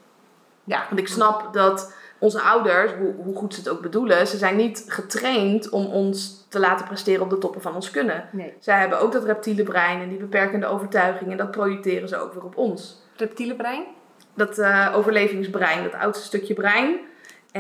Ja, 0.63 0.85
Want 0.87 0.99
ik 0.99 1.07
snap 1.07 1.53
dat 1.53 1.93
onze 2.19 2.41
ouders, 2.41 2.91
hoe, 2.93 3.13
hoe 3.23 3.35
goed 3.35 3.53
ze 3.53 3.59
het 3.59 3.69
ook 3.69 3.81
bedoelen, 3.81 4.27
ze 4.27 4.37
zijn 4.37 4.55
niet 4.55 4.85
getraind 4.87 5.69
om 5.69 5.85
ons 5.85 6.45
te 6.49 6.59
laten 6.59 6.85
presteren 6.85 7.21
op 7.21 7.29
de 7.29 7.37
toppen 7.37 7.61
van 7.61 7.75
ons 7.75 7.91
kunnen. 7.91 8.29
Nee. 8.31 8.53
Zij 8.59 8.79
hebben 8.79 8.99
ook 8.99 9.11
dat 9.11 9.23
reptiele 9.23 9.63
brein 9.63 10.01
en 10.01 10.09
die 10.09 10.17
beperkende 10.17 10.65
overtuigingen. 10.65 11.31
En 11.31 11.37
dat 11.37 11.51
projecteren 11.51 12.07
ze 12.07 12.17
ook 12.17 12.33
weer 12.33 12.43
op 12.43 12.57
ons. 12.57 13.01
Reptiele 13.15 13.55
brein? 13.55 13.83
Dat 14.33 14.57
eh, 14.57 14.93
overlevingsbrein, 14.95 15.83
dat 15.83 15.93
oudste 15.93 16.25
stukje 16.25 16.53
brein. 16.53 16.99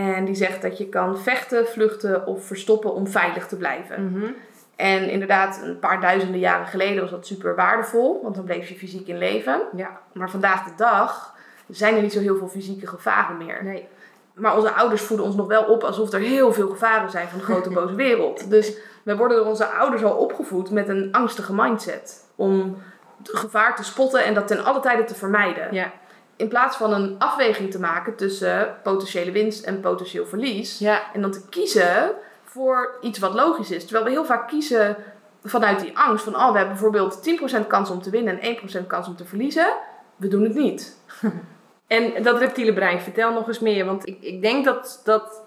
En 0.05 0.25
die 0.25 0.35
zegt 0.35 0.61
dat 0.61 0.77
je 0.77 0.89
kan 0.89 1.17
vechten, 1.17 1.67
vluchten 1.67 2.25
of 2.25 2.45
verstoppen 2.45 2.93
om 2.93 3.07
veilig 3.07 3.47
te 3.47 3.55
blijven. 3.55 4.05
Mhm. 4.11 4.31
En 4.75 5.09
inderdaad, 5.09 5.61
een 5.63 5.79
paar 5.79 6.01
duizenden 6.01 6.39
jaren 6.39 6.67
geleden 6.67 7.01
was 7.01 7.11
dat 7.11 7.27
super 7.27 7.55
waardevol. 7.55 8.19
Want 8.23 8.35
dan 8.35 8.43
bleef 8.43 8.69
je 8.69 8.75
fysiek 8.75 9.07
in 9.07 9.17
leven. 9.17 9.61
Ja, 9.75 9.99
Maar 10.13 10.29
vandaag 10.29 10.63
de 10.63 10.71
dag 10.75 11.35
zijn 11.67 11.95
er 11.95 12.01
niet 12.01 12.13
zo 12.13 12.19
heel 12.19 12.37
veel 12.37 12.47
fysieke 12.47 12.87
gevaren 12.87 13.37
meer. 13.37 13.63
nee. 13.63 13.87
Maar 14.33 14.55
onze 14.55 14.71
ouders 14.71 15.01
voeden 15.01 15.25
ons 15.25 15.35
nog 15.35 15.47
wel 15.47 15.63
op 15.63 15.83
alsof 15.83 16.11
er 16.13 16.19
heel 16.19 16.53
veel 16.53 16.69
gevaren 16.69 17.09
zijn 17.09 17.27
van 17.27 17.39
de 17.39 17.45
grote 17.45 17.69
boze 17.69 17.95
wereld. 18.05 18.49
Dus 18.49 18.77
we 19.03 19.15
worden 19.15 19.37
door 19.37 19.45
onze 19.45 19.65
ouders 19.65 20.03
al 20.03 20.15
opgevoed 20.17 20.71
met 20.71 20.89
een 20.89 21.11
angstige 21.11 21.53
mindset. 21.53 22.25
Om 22.35 22.77
gevaar 23.23 23.75
te 23.75 23.83
spotten 23.83 24.23
en 24.23 24.33
dat 24.33 24.47
ten 24.47 24.63
alle 24.63 24.79
tijde 24.79 25.03
te 25.03 25.15
vermijden. 25.15 25.73
Ja. 25.73 25.91
In 26.37 26.47
plaats 26.47 26.77
van 26.77 26.93
een 26.93 27.15
afweging 27.17 27.71
te 27.71 27.79
maken 27.79 28.15
tussen 28.15 28.75
potentiële 28.83 29.31
winst 29.31 29.65
en 29.65 29.79
potentieel 29.79 30.25
verlies. 30.25 30.79
Ja, 30.79 31.13
En 31.13 31.21
dan 31.21 31.31
te 31.31 31.47
kiezen 31.49 32.11
voor 32.43 32.97
iets 33.01 33.19
wat 33.19 33.33
logisch 33.33 33.71
is. 33.71 33.83
Terwijl 33.83 34.05
we 34.05 34.11
heel 34.11 34.25
vaak 34.25 34.47
kiezen 34.47 34.97
vanuit 35.43 35.79
die 35.79 35.97
angst 35.97 36.23
van... 36.23 36.35
oh, 36.35 36.51
we 36.51 36.57
hebben 36.57 36.75
bijvoorbeeld 36.75 37.39
10% 37.63 37.67
kans 37.67 37.89
om 37.89 38.01
te 38.01 38.09
winnen 38.09 38.39
en 38.39 38.57
1% 38.83 38.87
kans 38.87 39.07
om 39.07 39.15
te 39.15 39.25
verliezen. 39.25 39.73
We 40.15 40.27
doen 40.27 40.43
het 40.43 40.55
niet. 40.55 40.97
En 41.87 42.23
dat 42.23 42.37
reptiele 42.37 42.73
brein, 42.73 43.01
vertel 43.01 43.33
nog 43.33 43.47
eens 43.47 43.59
meer. 43.59 43.85
Want 43.85 44.07
ik, 44.07 44.17
ik 44.21 44.41
denk 44.41 44.65
dat, 44.65 45.01
dat, 45.03 45.41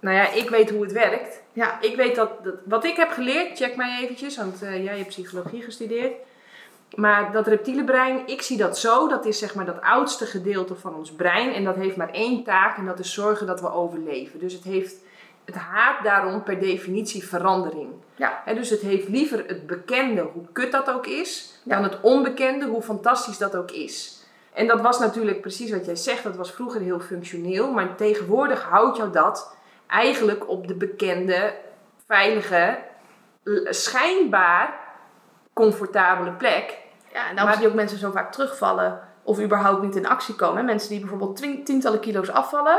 nou 0.00 0.16
ja, 0.16 0.32
ik 0.32 0.48
weet 0.48 0.70
hoe 0.70 0.82
het 0.82 0.92
werkt. 0.92 1.42
Ja, 1.52 1.80
Ik 1.80 1.96
weet 1.96 2.14
dat, 2.14 2.44
dat 2.44 2.54
wat 2.64 2.84
ik 2.84 2.96
heb 2.96 3.10
geleerd, 3.10 3.56
check 3.56 3.76
mij 3.76 4.02
eventjes, 4.02 4.36
want 4.36 4.62
eh, 4.62 4.84
jij 4.84 4.96
hebt 4.96 5.08
psychologie 5.08 5.62
gestudeerd. 5.62 6.12
Maar 6.96 7.32
dat 7.32 7.46
reptiele 7.46 7.84
brein, 7.84 8.22
ik 8.26 8.42
zie 8.42 8.56
dat 8.56 8.78
zo, 8.78 9.08
dat 9.08 9.24
is 9.24 9.38
zeg 9.38 9.54
maar 9.54 9.64
dat 9.64 9.80
oudste 9.80 10.26
gedeelte 10.26 10.74
van 10.74 10.94
ons 10.94 11.12
brein. 11.12 11.52
En 11.54 11.64
dat 11.64 11.74
heeft 11.76 11.96
maar 11.96 12.10
één 12.10 12.44
taak 12.44 12.76
en 12.76 12.86
dat 12.86 12.98
is 12.98 13.12
zorgen 13.14 13.46
dat 13.46 13.60
we 13.60 13.72
overleven. 13.72 14.38
Dus 14.38 14.52
het 14.52 14.64
heeft, 14.64 14.94
het 15.44 15.54
haat 15.54 16.04
daarom 16.04 16.42
per 16.42 16.58
definitie 16.60 17.24
verandering. 17.28 17.88
ja, 18.16 18.42
Hè, 18.44 18.54
dus 18.54 18.70
het 18.70 18.80
heeft 18.80 19.08
liever 19.08 19.44
het 19.46 19.66
bekende, 19.66 20.20
hoe 20.20 20.44
kut 20.52 20.72
dat 20.72 20.90
ook 20.90 21.06
is, 21.06 21.60
Ja. 21.62 21.74
dan 21.74 21.84
het 21.84 22.00
onbekende, 22.00 22.66
hoe 22.66 22.82
fantastisch 22.82 23.38
dat 23.38 23.56
ook 23.56 23.70
is. 23.70 24.22
En 24.52 24.66
dat 24.66 24.80
was 24.80 24.98
natuurlijk 24.98 25.40
precies 25.40 25.70
wat 25.70 25.84
jij 25.86 25.96
zegt, 25.96 26.22
dat 26.22 26.36
was 26.36 26.52
vroeger 26.52 26.80
heel 26.80 27.00
functioneel, 27.00 27.72
maar 27.72 27.94
tegenwoordig 27.96 28.62
houdt 28.62 28.96
jou 28.96 29.10
dat 29.10 29.56
eigenlijk 29.86 30.48
op 30.48 30.68
de 30.68 30.74
bekende 30.74 31.54
veilige, 32.06 32.78
schijnbaar 33.64 34.78
comfortabele 35.52 36.30
plek. 36.32 36.78
Ja, 37.14 37.20
en 37.28 37.34
daarom 37.36 37.44
Maar- 37.44 37.52
zie 37.54 37.62
je 37.62 37.68
ook 37.68 37.74
mensen 37.74 37.98
zo 37.98 38.10
vaak 38.10 38.32
terugvallen 38.32 39.00
of 39.22 39.40
überhaupt 39.40 39.82
niet 39.82 39.96
in 39.96 40.06
actie 40.06 40.34
komen. 40.34 40.56
hè. 40.56 40.62
Mensen 40.62 40.88
die 40.88 41.00
bijvoorbeeld 41.00 41.36
tientallen 41.64 42.00
kilo's 42.00 42.30
afvallen 42.30 42.78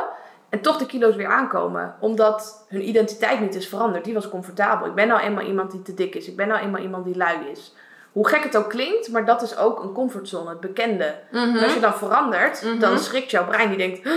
en 0.49 0.61
toch 0.61 0.77
de 0.77 0.85
kilo's 0.85 1.15
weer 1.15 1.27
aankomen. 1.27 1.95
Omdat 1.99 2.65
hun 2.67 2.87
identiteit 2.87 3.39
niet 3.39 3.55
is 3.55 3.67
veranderd. 3.67 4.03
Die 4.03 4.13
was 4.13 4.29
comfortabel. 4.29 4.87
Ik 4.87 4.93
ben 4.95 5.07
nou 5.07 5.21
eenmaal 5.21 5.43
iemand 5.45 5.71
die 5.71 5.81
te 5.81 5.93
dik 5.93 6.15
is. 6.15 6.27
Ik 6.27 6.35
ben 6.35 6.47
nou 6.47 6.61
eenmaal 6.61 6.81
iemand 6.81 7.05
die 7.05 7.17
lui 7.17 7.37
is. 7.51 7.73
Hoe 8.11 8.27
gek 8.27 8.43
het 8.43 8.57
ook 8.57 8.69
klinkt, 8.69 9.11
maar 9.11 9.25
dat 9.25 9.41
is 9.41 9.57
ook 9.57 9.83
een 9.83 9.91
comfortzone, 9.93 10.49
het 10.49 10.59
bekende. 10.59 11.15
En 11.31 11.63
als 11.63 11.73
je 11.73 11.79
dan 11.79 11.93
verandert, 11.93 12.61
Mhm. 12.63 12.79
dan 12.79 12.99
schrikt 12.99 13.31
jouw 13.31 13.45
brein 13.45 13.69
die 13.69 13.77
denkt... 13.77 14.09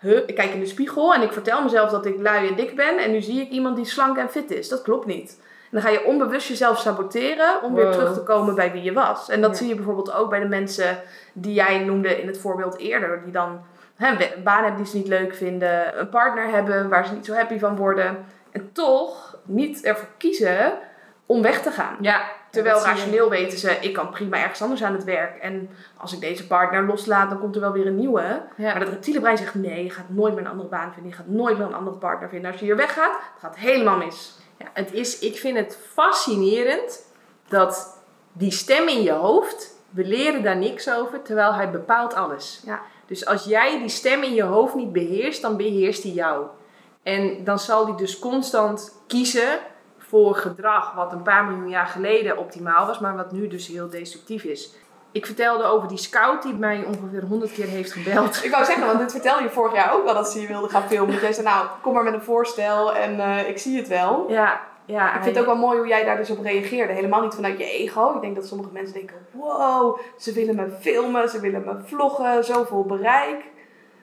Huh, 0.00 0.16
ik 0.26 0.34
kijk 0.34 0.50
in 0.52 0.60
de 0.60 0.66
spiegel 0.66 1.14
en 1.14 1.22
ik 1.22 1.32
vertel 1.32 1.62
mezelf 1.62 1.90
dat 1.90 2.06
ik 2.06 2.20
lui 2.20 2.48
en 2.48 2.54
dik 2.56 2.76
ben. 2.76 2.98
En 2.98 3.10
nu 3.10 3.20
zie 3.20 3.40
ik 3.40 3.50
iemand 3.50 3.76
die 3.76 3.84
slank 3.84 4.16
en 4.18 4.30
fit 4.30 4.50
is. 4.50 4.68
Dat 4.68 4.82
klopt 4.82 5.06
niet. 5.06 5.40
En 5.70 5.80
dan 5.80 5.82
ga 5.82 5.88
je 5.88 6.04
onbewust 6.04 6.48
jezelf 6.48 6.78
saboteren 6.78 7.62
om 7.62 7.74
weer 7.74 7.90
terug 7.90 8.14
te 8.14 8.22
komen 8.22 8.54
bij 8.54 8.72
wie 8.72 8.82
je 8.82 8.92
was. 8.92 9.28
En 9.28 9.40
dat 9.40 9.50
Ja. 9.50 9.56
zie 9.56 9.68
je 9.68 9.74
bijvoorbeeld 9.74 10.12
ook 10.12 10.30
bij 10.30 10.40
de 10.40 10.48
mensen 10.48 11.00
die 11.32 11.54
jij 11.54 11.78
noemde 11.78 12.20
in 12.20 12.26
het 12.26 12.38
voorbeeld 12.38 12.78
eerder. 12.78 13.22
Die 13.22 13.32
dan 13.32 13.60
hè, 13.96 14.08
een 14.10 14.42
baan 14.42 14.62
hebben 14.64 14.82
die 14.82 14.90
ze 14.90 14.96
niet 14.96 15.08
leuk 15.08 15.34
vinden. 15.34 16.00
Een 16.00 16.08
partner 16.08 16.48
hebben 16.50 16.88
waar 16.88 17.06
ze 17.06 17.14
niet 17.14 17.26
zo 17.26 17.34
happy 17.34 17.58
van 17.58 17.76
worden. 17.76 18.24
En 18.50 18.72
toch 18.72 19.36
niet 19.44 19.84
ervoor 19.84 20.08
kiezen 20.16 20.72
om 21.26 21.42
weg 21.42 21.62
te 21.62 21.70
gaan. 21.70 21.96
Ja, 22.00 22.20
Terwijl 22.50 22.84
rationeel 22.84 23.30
weten 23.30 23.58
ze, 23.58 23.70
ik 23.80 23.92
kan 23.92 24.10
prima 24.10 24.36
ergens 24.38 24.62
anders 24.62 24.82
aan 24.82 24.92
het 24.92 25.04
werk. 25.04 25.38
En 25.38 25.70
als 25.96 26.12
ik 26.12 26.20
deze 26.20 26.46
partner 26.46 26.86
loslaat, 26.86 27.30
dan 27.30 27.38
komt 27.38 27.54
er 27.54 27.60
wel 27.60 27.72
weer 27.72 27.86
een 27.86 27.96
nieuwe. 27.96 28.42
Ja. 28.56 28.70
Maar 28.70 28.78
dat 28.78 28.88
reptiele 28.88 29.20
brein 29.20 29.38
zegt, 29.38 29.54
nee, 29.54 29.84
je 29.84 29.90
gaat 29.90 30.08
nooit 30.08 30.34
meer 30.34 30.44
een 30.44 30.50
andere 30.50 30.68
baan 30.68 30.92
vinden. 30.92 31.10
Je 31.10 31.16
gaat 31.16 31.26
nooit 31.26 31.58
meer 31.58 31.66
een 31.66 31.74
andere 31.74 31.96
partner 31.96 32.28
vinden. 32.28 32.50
Als 32.50 32.60
je 32.60 32.66
hier 32.66 32.76
weggaat, 32.76 33.12
het 33.12 33.40
gaat 33.40 33.56
helemaal 33.56 33.96
mis. 33.96 34.38
Ja, 34.58 34.70
het 34.72 34.92
is, 34.92 35.18
ik 35.18 35.36
vind 35.36 35.56
het 35.56 35.78
fascinerend 35.92 37.06
dat 37.48 38.02
die 38.32 38.50
stem 38.50 38.88
in 38.88 39.02
je 39.02 39.12
hoofd, 39.12 39.76
we 39.90 40.04
leren 40.04 40.42
daar 40.42 40.56
niks 40.56 40.90
over, 40.90 41.22
terwijl 41.22 41.54
hij 41.54 41.70
bepaalt 41.70 42.14
alles. 42.14 42.62
Ja. 42.64 42.80
Dus 43.06 43.26
als 43.26 43.44
jij 43.44 43.78
die 43.78 43.88
stem 43.88 44.22
in 44.22 44.34
je 44.34 44.42
hoofd 44.42 44.74
niet 44.74 44.92
beheerst, 44.92 45.42
dan 45.42 45.56
beheerst 45.56 46.02
hij 46.02 46.12
jou. 46.12 46.46
En 47.02 47.44
dan 47.44 47.58
zal 47.58 47.86
hij 47.86 47.96
dus 47.96 48.18
constant 48.18 49.00
kiezen 49.06 49.58
voor 49.98 50.34
gedrag 50.34 50.94
wat 50.94 51.12
een 51.12 51.22
paar 51.22 51.44
miljoen 51.44 51.68
jaar 51.68 51.86
geleden 51.86 52.38
optimaal 52.38 52.86
was, 52.86 52.98
maar 52.98 53.16
wat 53.16 53.32
nu 53.32 53.48
dus 53.48 53.66
heel 53.66 53.88
destructief 53.88 54.44
is. 54.44 54.74
Ik 55.12 55.26
vertelde 55.26 55.64
over 55.64 55.88
die 55.88 55.98
scout 55.98 56.42
die 56.42 56.54
mij 56.54 56.84
ongeveer 56.84 57.22
honderd 57.22 57.52
keer 57.52 57.66
heeft 57.66 57.92
gebeld. 57.92 58.44
Ik 58.44 58.50
wou 58.50 58.64
zeggen, 58.64 58.86
want 58.86 58.98
dit 58.98 59.12
vertelde 59.12 59.42
je 59.42 59.50
vorig 59.50 59.74
jaar 59.74 59.92
ook 59.92 60.04
wel 60.04 60.14
dat 60.14 60.30
ze 60.30 60.40
je 60.40 60.46
wilde 60.46 60.68
gaan 60.68 60.88
filmen. 60.88 61.20
Jij 61.20 61.32
zei, 61.32 61.46
nou, 61.46 61.66
kom 61.82 61.94
maar 61.94 62.04
met 62.04 62.14
een 62.14 62.22
voorstel 62.22 62.94
en 62.94 63.20
eh, 63.20 63.48
ik 63.48 63.58
zie 63.58 63.76
het 63.76 63.88
wel. 63.88 64.24
Ja, 64.28 64.60
ja. 64.84 65.14
Ik 65.14 65.22
vind 65.22 65.36
het 65.36 65.38
ook 65.38 65.50
wel 65.52 65.66
mooi 65.66 65.78
hoe 65.78 65.86
jij 65.86 66.04
daar 66.04 66.16
dus 66.16 66.30
op 66.30 66.42
reageerde. 66.42 66.92
Helemaal 66.92 67.22
niet 67.22 67.34
vanuit 67.34 67.58
je 67.58 67.64
ego. 67.64 68.14
Ik 68.14 68.20
denk 68.20 68.34
dat 68.34 68.46
sommige 68.46 68.70
mensen 68.72 68.94
denken, 68.94 69.16
wow, 69.30 69.98
ze 70.18 70.32
willen 70.32 70.56
me 70.56 70.70
filmen, 70.80 71.28
ze 71.28 71.40
willen 71.40 71.64
me 71.64 71.74
vloggen, 71.84 72.44
zoveel 72.44 72.84
bereik. 72.84 73.44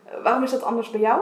Eh, 0.06 0.24
waarom 0.24 0.44
is 0.44 0.52
dat 0.52 0.64
anders 0.64 0.90
bij 0.90 1.00
jou? 1.00 1.22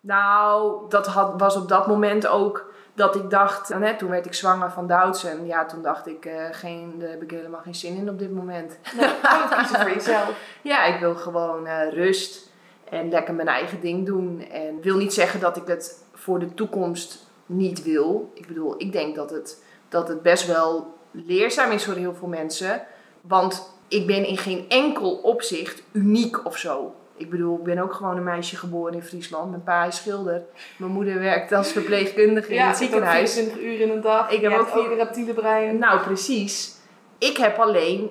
Nou, 0.00 0.80
dat 0.88 1.06
had, 1.06 1.32
was 1.36 1.56
op 1.56 1.68
dat 1.68 1.86
moment 1.86 2.26
ook 2.26 2.67
dat 2.98 3.14
ik 3.16 3.30
dacht, 3.30 3.68
nou, 3.68 3.80
net 3.80 3.98
toen 3.98 4.10
werd 4.10 4.26
ik 4.26 4.34
zwanger 4.34 4.70
van 4.70 4.86
Douds 4.86 5.24
en 5.24 5.46
ja, 5.46 5.64
toen 5.64 5.82
dacht 5.82 6.06
ik, 6.06 6.24
eh, 6.24 6.44
geen, 6.50 6.94
daar 6.98 7.10
heb 7.10 7.22
ik 7.22 7.30
helemaal 7.30 7.60
geen 7.60 7.74
zin 7.74 7.96
in 7.96 8.10
op 8.10 8.18
dit 8.18 8.30
moment. 8.30 8.78
Nee, 8.96 9.10
kiezen 9.58 9.80
voor 9.80 9.90
jezelf. 9.90 10.30
Ja, 10.62 10.84
ik 10.84 11.00
wil 11.00 11.14
gewoon 11.14 11.66
eh, 11.66 11.92
rust 11.92 12.50
en 12.90 13.08
lekker 13.10 13.34
mijn 13.34 13.48
eigen 13.48 13.80
ding 13.80 14.06
doen. 14.06 14.48
En 14.50 14.80
wil 14.80 14.96
niet 14.96 15.14
zeggen 15.14 15.40
dat 15.40 15.56
ik 15.56 15.66
het 15.66 16.04
voor 16.14 16.38
de 16.38 16.54
toekomst 16.54 17.26
niet 17.46 17.82
wil. 17.82 18.30
Ik 18.34 18.46
bedoel, 18.46 18.74
ik 18.78 18.92
denk 18.92 19.14
dat 19.14 19.30
het, 19.30 19.62
dat 19.88 20.08
het 20.08 20.22
best 20.22 20.46
wel 20.46 20.94
leerzaam 21.10 21.70
is 21.70 21.84
voor 21.84 21.94
heel 21.94 22.14
veel 22.14 22.28
mensen. 22.28 22.82
Want 23.20 23.72
ik 23.88 24.06
ben 24.06 24.26
in 24.26 24.36
geen 24.36 24.64
enkel 24.68 25.10
opzicht 25.10 25.82
uniek 25.92 26.46
of 26.46 26.56
zo. 26.56 26.94
Ik 27.18 27.30
bedoel, 27.30 27.58
ik 27.58 27.62
ben 27.64 27.78
ook 27.78 27.92
gewoon 27.92 28.16
een 28.16 28.24
meisje 28.24 28.56
geboren 28.56 28.94
in 28.94 29.02
Friesland. 29.02 29.50
Mijn 29.50 29.62
pa 29.62 29.84
is 29.84 29.96
schilder. 29.96 30.42
Mijn 30.76 30.92
moeder 30.92 31.18
werkt 31.18 31.52
als 31.52 31.72
verpleegkundige 31.72 32.54
in 32.54 32.60
het 32.66 32.76
ziekenhuis. 32.76 33.32
24 33.32 33.64
uur 33.72 33.80
in 33.80 33.90
een 33.90 34.00
dag. 34.00 34.30
Ik 34.30 34.40
heb 34.40 34.52
ook 34.58 34.68
vier- 34.68 34.94
reptiele 34.96 35.32
brein. 35.32 35.78
Nou, 35.78 36.00
precies. 36.00 36.76
Ik 37.18 37.36
heb 37.36 37.58
alleen, 37.58 38.10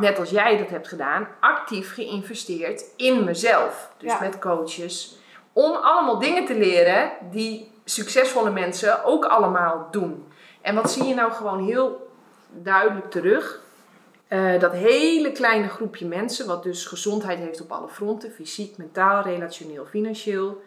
net 0.00 0.18
als 0.18 0.30
jij 0.30 0.56
dat 0.58 0.68
hebt 0.70 0.88
gedaan, 0.88 1.28
actief 1.40 1.94
geïnvesteerd 1.94 2.84
in 2.96 3.24
mezelf. 3.24 3.90
Dus 3.98 4.12
Ja. 4.12 4.18
met 4.20 4.38
coaches. 4.38 5.18
Om 5.52 5.72
allemaal 5.74 6.18
dingen 6.18 6.44
te 6.44 6.54
leren 6.54 7.10
die 7.30 7.70
succesvolle 7.84 8.50
mensen 8.50 9.04
ook 9.04 9.24
allemaal 9.24 9.88
doen. 9.90 10.26
En 10.60 10.74
wat 10.74 10.90
zie 10.90 11.04
je 11.04 11.14
nou 11.14 11.32
gewoon 11.32 11.64
heel 11.66 12.10
duidelijk 12.50 13.10
terug? 13.10 13.60
Eh, 14.28 14.60
dat 14.60 14.72
hele 14.72 15.32
kleine 15.32 15.68
groepje 15.68 16.06
mensen, 16.06 16.46
wat 16.46 16.62
dus 16.62 16.86
gezondheid 16.86 17.38
heeft 17.38 17.60
op 17.60 17.72
alle 17.72 17.88
fronten, 17.88 18.30
fysiek, 18.30 18.76
mentaal, 18.76 19.22
relationeel, 19.22 19.84
financieel, 19.84 20.62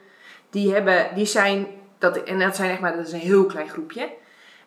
die, 0.50 0.74
hebben, 0.74 1.08
die 1.16 1.26
zijn, 1.26 1.68
dat, 1.98 2.24
en 2.24 2.40
dat 2.40 2.56
zijn 2.56 2.72
echt 2.72 2.80
maar, 2.80 2.96
dat 2.96 3.08
is 3.08 3.14
een 3.14 3.20
heel 3.20 3.46
klein 3.46 3.70
groepje. 3.70 4.10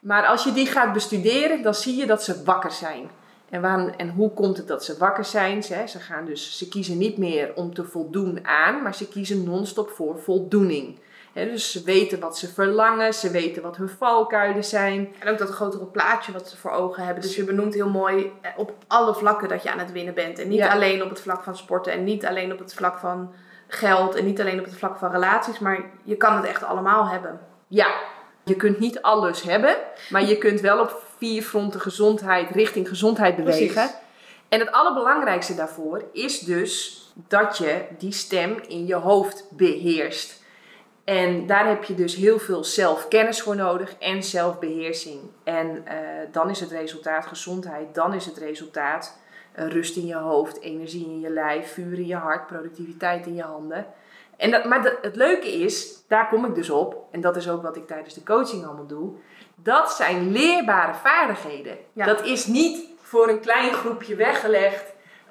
Maar 0.01 0.27
als 0.27 0.45
je 0.45 0.53
die 0.53 0.67
gaat 0.67 0.93
bestuderen, 0.93 1.63
dan 1.63 1.75
zie 1.75 1.97
je 1.97 2.07
dat 2.07 2.23
ze 2.23 2.43
wakker 2.45 2.71
zijn. 2.71 3.11
En, 3.51 3.61
waarom, 3.61 3.89
en 3.89 4.11
hoe 4.11 4.31
komt 4.31 4.57
het 4.57 4.69
dat 4.69 4.85
ze 4.85 4.97
wakker 4.99 5.25
zijn? 5.25 5.63
Ze, 5.63 5.85
ze, 5.87 5.99
gaan 5.99 6.25
dus, 6.25 6.59
ze 6.59 6.69
kiezen 6.69 6.99
niet 6.99 7.19
meer 7.19 7.55
om 7.55 7.75
te 7.75 7.85
voldoen 7.85 8.47
aan, 8.47 8.83
maar 8.83 8.95
ze 8.95 9.09
kiezen 9.09 9.45
non-stop 9.45 9.91
voor 9.91 10.19
voldoening. 10.19 10.99
Dus 11.33 11.73
ze 11.73 11.83
weten 11.83 12.21
wat 12.21 12.39
ze 12.39 12.49
verlangen, 12.53 13.15
ze 13.15 13.31
weten 13.31 13.63
wat 13.63 13.77
hun 13.77 13.89
valkuilen 13.89 14.65
zijn. 14.65 15.15
En 15.19 15.29
ook 15.29 15.39
dat 15.39 15.49
grotere 15.51 15.85
plaatje 15.85 16.33
wat 16.33 16.49
ze 16.49 16.57
voor 16.57 16.71
ogen 16.71 17.05
hebben. 17.05 17.23
Dus 17.23 17.37
je 17.37 17.45
benoemt 17.45 17.75
heel 17.75 17.89
mooi 17.89 18.33
eh, 18.41 18.51
op 18.57 18.73
alle 18.87 19.15
vlakken 19.15 19.49
dat 19.49 19.63
je 19.63 19.71
aan 19.73 19.79
het 19.79 19.93
winnen 19.93 20.15
bent. 20.15 20.39
En 20.39 20.49
niet 20.49 20.59
Ja. 20.59 20.73
alleen 20.73 21.03
op 21.03 21.09
het 21.09 21.21
vlak 21.21 21.43
van 21.43 21.57
sporten. 21.57 21.93
En 21.93 22.05
niet 22.05 22.27
alleen 22.27 22.53
op 22.53 22.59
het 22.59 22.75
vlak 22.75 22.99
van 22.99 23.33
geld. 23.69 24.15
En 24.15 24.25
niet 24.25 24.41
alleen 24.41 24.59
op 24.59 24.65
het 24.65 24.77
vlak 24.77 24.99
van 24.99 25.11
relaties. 25.11 25.59
Maar 25.59 25.85
je 26.03 26.17
kan 26.17 26.37
het 26.37 26.45
echt 26.45 26.63
allemaal 26.65 27.09
hebben. 27.09 27.41
Ja, 27.69 27.95
je 28.45 28.57
kunt 28.57 28.79
niet 28.79 29.03
alles 29.03 29.43
hebben, 29.43 29.77
maar 30.11 30.25
je 30.25 30.39
kunt 30.39 30.61
wel 30.61 30.81
op 30.81 31.03
vier 31.19 31.43
fronten 31.43 31.81
gezondheid, 31.81 32.51
richting 32.51 32.89
gezondheid 32.89 33.37
bewegen. 33.37 33.73
Precies. 33.75 33.95
En 34.49 34.61
het 34.61 34.73
allerbelangrijkste 34.73 35.55
daarvoor 35.55 36.05
is 36.13 36.39
dus 36.39 37.01
dat 37.29 37.59
je 37.59 37.81
die 37.99 38.13
stem 38.13 38.61
in 38.69 38.87
je 38.87 38.95
hoofd 38.95 39.47
beheerst. 39.51 40.42
En 41.05 41.47
daar 41.47 41.69
heb 41.69 41.85
je 41.85 41.95
dus 41.95 42.15
heel 42.15 42.39
veel 42.39 42.65
zelfkennis 42.65 43.43
voor 43.43 43.57
nodig 43.57 43.95
en 43.99 44.23
zelfbeheersing. 44.23 45.21
En 45.45 45.87
eh, 45.87 45.97
dan 46.33 46.51
is 46.51 46.61
het 46.61 46.71
resultaat 46.71 47.27
gezondheid, 47.27 47.95
dan 47.95 48.15
is 48.15 48.27
het 48.27 48.37
resultaat 48.37 49.19
eh, 49.53 49.67
rust 49.69 49.97
in 49.97 50.07
je 50.07 50.15
hoofd, 50.15 50.61
energie 50.61 51.05
in 51.05 51.21
je 51.21 51.31
lijf, 51.31 51.73
vuur 51.73 51.99
in 51.99 52.07
je 52.07 52.17
hart, 52.17 52.47
productiviteit 52.47 53.27
in 53.27 53.35
je 53.35 53.43
handen. 53.43 53.87
En 54.37 54.51
dat, 54.51 54.65
maar 54.65 54.99
het 55.03 55.17
leuke 55.17 55.53
is, 55.53 56.03
daar 56.09 56.29
kom 56.29 56.45
ik 56.45 56.55
dus 56.55 56.71
op, 56.71 57.07
en 57.11 57.21
dat 57.21 57.37
is 57.37 57.49
ook 57.49 57.63
wat 57.63 57.77
ik 57.77 57.87
tijdens 57.87 58.15
de 58.15 58.23
coaching 58.23 58.65
allemaal 58.65 58.87
doe. 58.87 59.13
Dat 59.55 59.93
zijn 59.93 60.33
leerbare 60.33 60.95
vaardigheden. 60.95 61.77
Ja. 61.93 62.07
Dat 62.07 62.25
is 62.25 62.47
niet 62.47 62.87
voor 63.01 63.29
een 63.29 63.41
klein 63.41 63.73
groepje 63.73 64.15
weggelegd, 64.15 64.85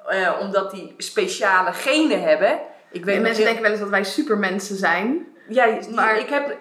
eh, 0.06 0.38
omdat 0.40 0.70
die 0.70 0.94
speciale 0.96 1.72
genen 1.72 2.22
hebben. 2.22 2.60
Ik 2.90 3.04
weet 3.04 3.16
En 3.16 3.22
mensen 3.22 3.44
denken 3.44 3.62
wel 3.62 3.70
eens 3.70 3.80
dat 3.80 3.88
wij 3.88 4.04
supermensen 4.04 4.76
zijn. 4.76 5.26
Ja, 5.48 5.78
Maar- 5.94 6.18
ik 6.18 6.28
heb, 6.28 6.56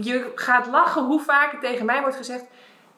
je 0.00 0.32
gaat 0.34 0.66
lachen 0.66 1.04
hoe 1.04 1.20
vaak 1.20 1.52
het 1.52 1.60
tegen 1.60 1.86
mij 1.86 2.00
wordt 2.00 2.16
gezegd. 2.16 2.44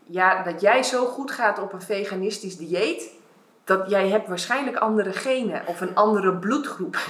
Ja, 0.05 0.43
dat 0.43 0.61
jij 0.61 0.83
zo 0.83 1.07
goed 1.07 1.31
gaat 1.31 1.59
op 1.59 1.73
een 1.73 1.83
veganistisch 1.83 2.57
dieet. 2.57 3.11
Dat 3.65 3.91
jij 3.91 4.09
hebt 4.09 4.29
waarschijnlijk 4.29 4.77
andere 4.77 5.13
genen 5.13 5.63
of 5.67 5.81
een 5.81 5.95
andere 5.95 6.37
bloedgroep. 6.37 6.97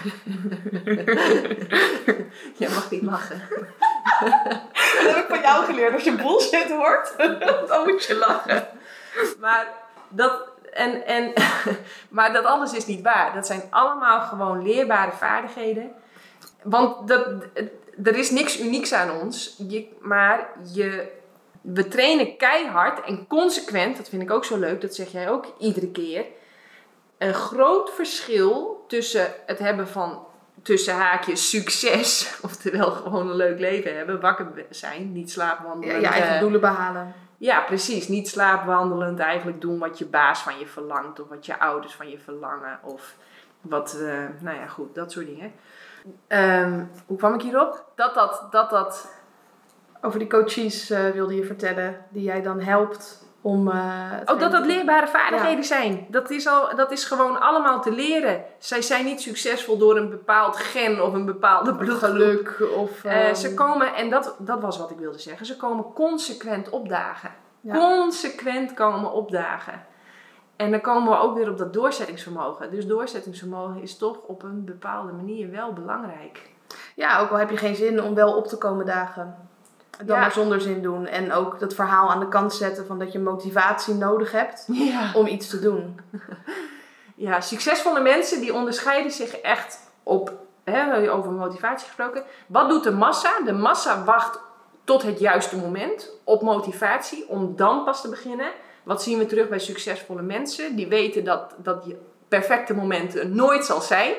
Jij 2.59 2.68
mag 2.68 2.90
niet 2.90 3.03
lachen. 3.03 3.42
Dat 5.03 5.14
heb 5.14 5.16
ik 5.16 5.25
van 5.29 5.40
jou 5.40 5.64
geleerd. 5.64 5.94
Als 5.94 6.05
je 6.05 6.14
bullshit 6.14 6.70
hoort, 6.70 7.14
dan 7.68 7.88
moet 7.88 8.05
je 8.05 8.16
lachen. 8.16 8.66
Maar 9.40 9.66
dat, 10.09 10.43
en, 10.72 11.07
en, 11.07 11.32
maar 12.09 12.32
dat 12.32 12.45
alles 12.45 12.72
is 12.72 12.87
niet 12.87 13.03
waar. 13.03 13.34
Dat 13.34 13.47
zijn 13.47 13.62
allemaal 13.70 14.20
gewoon 14.20 14.62
leerbare 14.62 15.12
vaardigheden. 15.12 15.91
Want 16.62 17.09
dat, 17.09 17.26
er 18.03 18.16
is 18.16 18.30
niks 18.30 18.61
unieks 18.61 18.93
aan 18.93 19.20
ons. 19.20 19.57
Je, 19.68 19.88
maar 20.01 20.49
je, 20.72 21.12
we 21.61 21.88
trainen 21.88 22.36
keihard 22.36 23.05
en 23.05 23.26
consequent. 23.26 23.97
Dat 23.97 24.09
vind 24.09 24.22
ik 24.22 24.30
ook 24.30 24.45
zo 24.45 24.59
leuk. 24.59 24.80
Dat 24.80 24.95
zeg 24.95 25.12
jij 25.12 25.30
ook 25.30 25.55
iedere 25.59 25.90
keer. 25.90 26.24
Een 27.18 27.34
groot 27.34 27.95
verschil 27.95 28.84
tussen 28.88 29.26
het 29.47 29.59
hebben 29.59 29.88
van 29.88 30.26
tussen 30.62 30.95
haakjes 30.95 31.49
succes, 31.49 32.34
oftewel 32.43 32.90
gewoon 32.90 33.28
een 33.28 33.36
leuk 33.36 33.59
leven 33.59 33.97
hebben, 33.97 34.20
wakker 34.20 34.47
zijn, 34.70 35.12
niet 35.12 35.30
slaapwandelen. 35.30 35.95
Ja, 35.95 36.01
je 36.01 36.14
eigen 36.14 36.34
eh, 36.34 36.40
doelen 36.40 36.61
behalen. 36.61 37.14
ja, 37.38 37.61
precies. 37.61 38.09
Niet 38.09 38.28
slaapwandelend 38.28 39.18
eigenlijk 39.18 39.61
doen 39.61 39.78
wat 39.78 39.99
je 39.99 40.05
baas 40.05 40.43
van 40.43 40.59
je 40.59 40.66
verlangt. 40.66 41.20
Of 41.20 41.28
wat 41.28 41.47
je 41.47 41.59
ouders 41.61 41.95
van 41.95 42.09
je 42.09 42.18
verlangen. 42.18 42.78
Of 42.82 43.14
wat, 43.61 43.95
eh, 43.95 44.24
nou 44.38 44.57
ja, 44.57 44.66
goed, 44.66 44.95
dat 44.95 45.12
soort 45.12 45.26
dingen. 45.26 45.53
Ehm, 46.26 46.84
hoe 47.07 47.16
kwam 47.16 47.34
ik 47.34 47.42
hierop? 47.42 47.84
Dat 47.94 48.14
dat, 48.14 48.46
dat 48.50 48.70
dat 48.70 49.09
Over 50.00 50.18
die 50.18 50.28
coaches 50.28 50.90
eh, 50.90 51.11
wilde 51.11 51.34
je 51.34 51.44
vertellen, 51.44 51.96
die 52.09 52.22
jij 52.22 52.42
dan 52.42 52.61
helpt 52.61 53.26
om... 53.40 53.68
eh, 53.68 54.11
Oh, 54.24 54.38
dat 54.38 54.53
dat 54.53 54.66
leerbare 54.66 55.07
vaardigheden 55.07 55.64
zijn. 55.64 56.07
Dat 56.09 56.30
is, 56.30 56.46
al, 56.46 56.76
dat 56.76 56.90
is 56.90 57.05
gewoon 57.05 57.40
allemaal 57.40 57.80
te 57.82 57.92
leren. 57.92 58.44
Zij 58.59 58.82
zijn 58.82 59.05
niet 59.05 59.20
succesvol 59.20 59.78
door 59.78 59.96
een 59.96 60.11
bepaald 60.11 60.57
gen 60.57 61.05
of 61.05 61.12
een 61.12 61.24
bepaalde 61.24 61.74
bloedgroep. 61.74 62.11
geluk 62.11 62.62
of... 62.76 63.05
Ehm, 63.05 63.34
ze 63.34 63.55
komen, 63.55 63.94
en 63.94 64.11
dat, 64.11 64.34
dat 64.38 64.61
was 64.61 64.78
wat 64.78 64.90
ik 64.90 64.98
wilde 64.98 65.18
zeggen, 65.18 65.46
ze 65.46 65.57
komen 65.57 65.92
consequent 65.92 66.70
opdagen. 66.70 67.30
Ja. 67.61 67.74
Consequent 67.74 68.74
komen 68.74 69.12
opdagen. 69.12 69.90
En 70.63 70.71
dan 70.71 70.81
komen 70.81 71.13
we 71.13 71.19
ook 71.19 71.37
weer 71.37 71.51
op 71.51 71.59
dat 71.59 71.73
doorzettingsvermogen. 71.73 72.71
Dus 72.71 72.87
doorzettingsvermogen 72.87 73.83
is 73.83 73.97
toch 73.97 74.19
op 74.27 74.43
een 74.43 74.65
bepaalde 74.65 75.13
manier 75.13 75.51
wel 75.51 75.73
belangrijk. 75.73 76.51
Ja, 76.95 77.19
ook 77.21 77.31
al 77.31 77.37
heb 77.37 77.51
je 77.51 77.57
geen 77.57 77.75
zin 77.75 78.03
om 78.03 78.15
wel 78.15 78.37
op 78.37 78.47
te 78.47 78.59
komen 78.59 78.87
dagen. 78.87 79.37
Dan 79.99 80.07
Ja. 80.17 80.21
maar 80.21 80.33
zonder 80.33 80.61
zin 80.61 80.83
doen. 80.83 81.07
En 81.07 81.33
ook 81.33 81.59
dat 81.61 81.75
verhaal 81.75 82.11
aan 82.11 82.21
de 82.21 82.29
kant 82.29 82.55
zetten 82.55 82.87
van 82.87 82.99
dat 82.99 83.13
je 83.13 83.19
motivatie 83.21 83.95
nodig 83.95 84.33
hebt 84.33 84.65
Ja. 84.73 85.11
om 85.15 85.27
iets 85.27 85.49
te 85.49 85.61
doen. 85.61 86.01
Ja, 87.15 87.41
succesvolle 87.41 88.01
mensen 88.01 88.41
die 88.41 88.55
onderscheiden 88.55 89.13
zich 89.13 89.33
echt 89.37 89.91
op, 90.03 90.33
hè, 90.65 91.11
over 91.13 91.33
motivatie 91.33 91.87
gesproken. 91.87 92.23
Wat 92.47 92.69
doet 92.69 92.85
de 92.85 92.91
massa? 92.91 93.31
De 93.45 93.53
massa 93.53 94.05
wacht 94.05 94.41
tot 94.85 95.03
het 95.03 95.19
juiste 95.19 95.57
moment 95.57 96.11
op 96.25 96.43
motivatie 96.43 97.29
om 97.29 97.57
dan 97.57 97.85
pas 97.85 98.01
te 98.01 98.09
beginnen. 98.09 98.51
Wat 98.83 99.03
zien 99.03 99.18
we 99.18 99.26
terug 99.26 99.49
bij 99.49 99.59
succesvolle 99.59 100.22
mensen? 100.22 100.76
Die 100.76 100.87
weten 100.87 101.24
dat 101.24 101.55
dat 101.62 101.85
perfecte 102.28 102.74
moment 102.74 103.16
er 103.16 103.28
nooit 103.28 103.64
zal 103.64 103.80
zijn. 103.80 104.14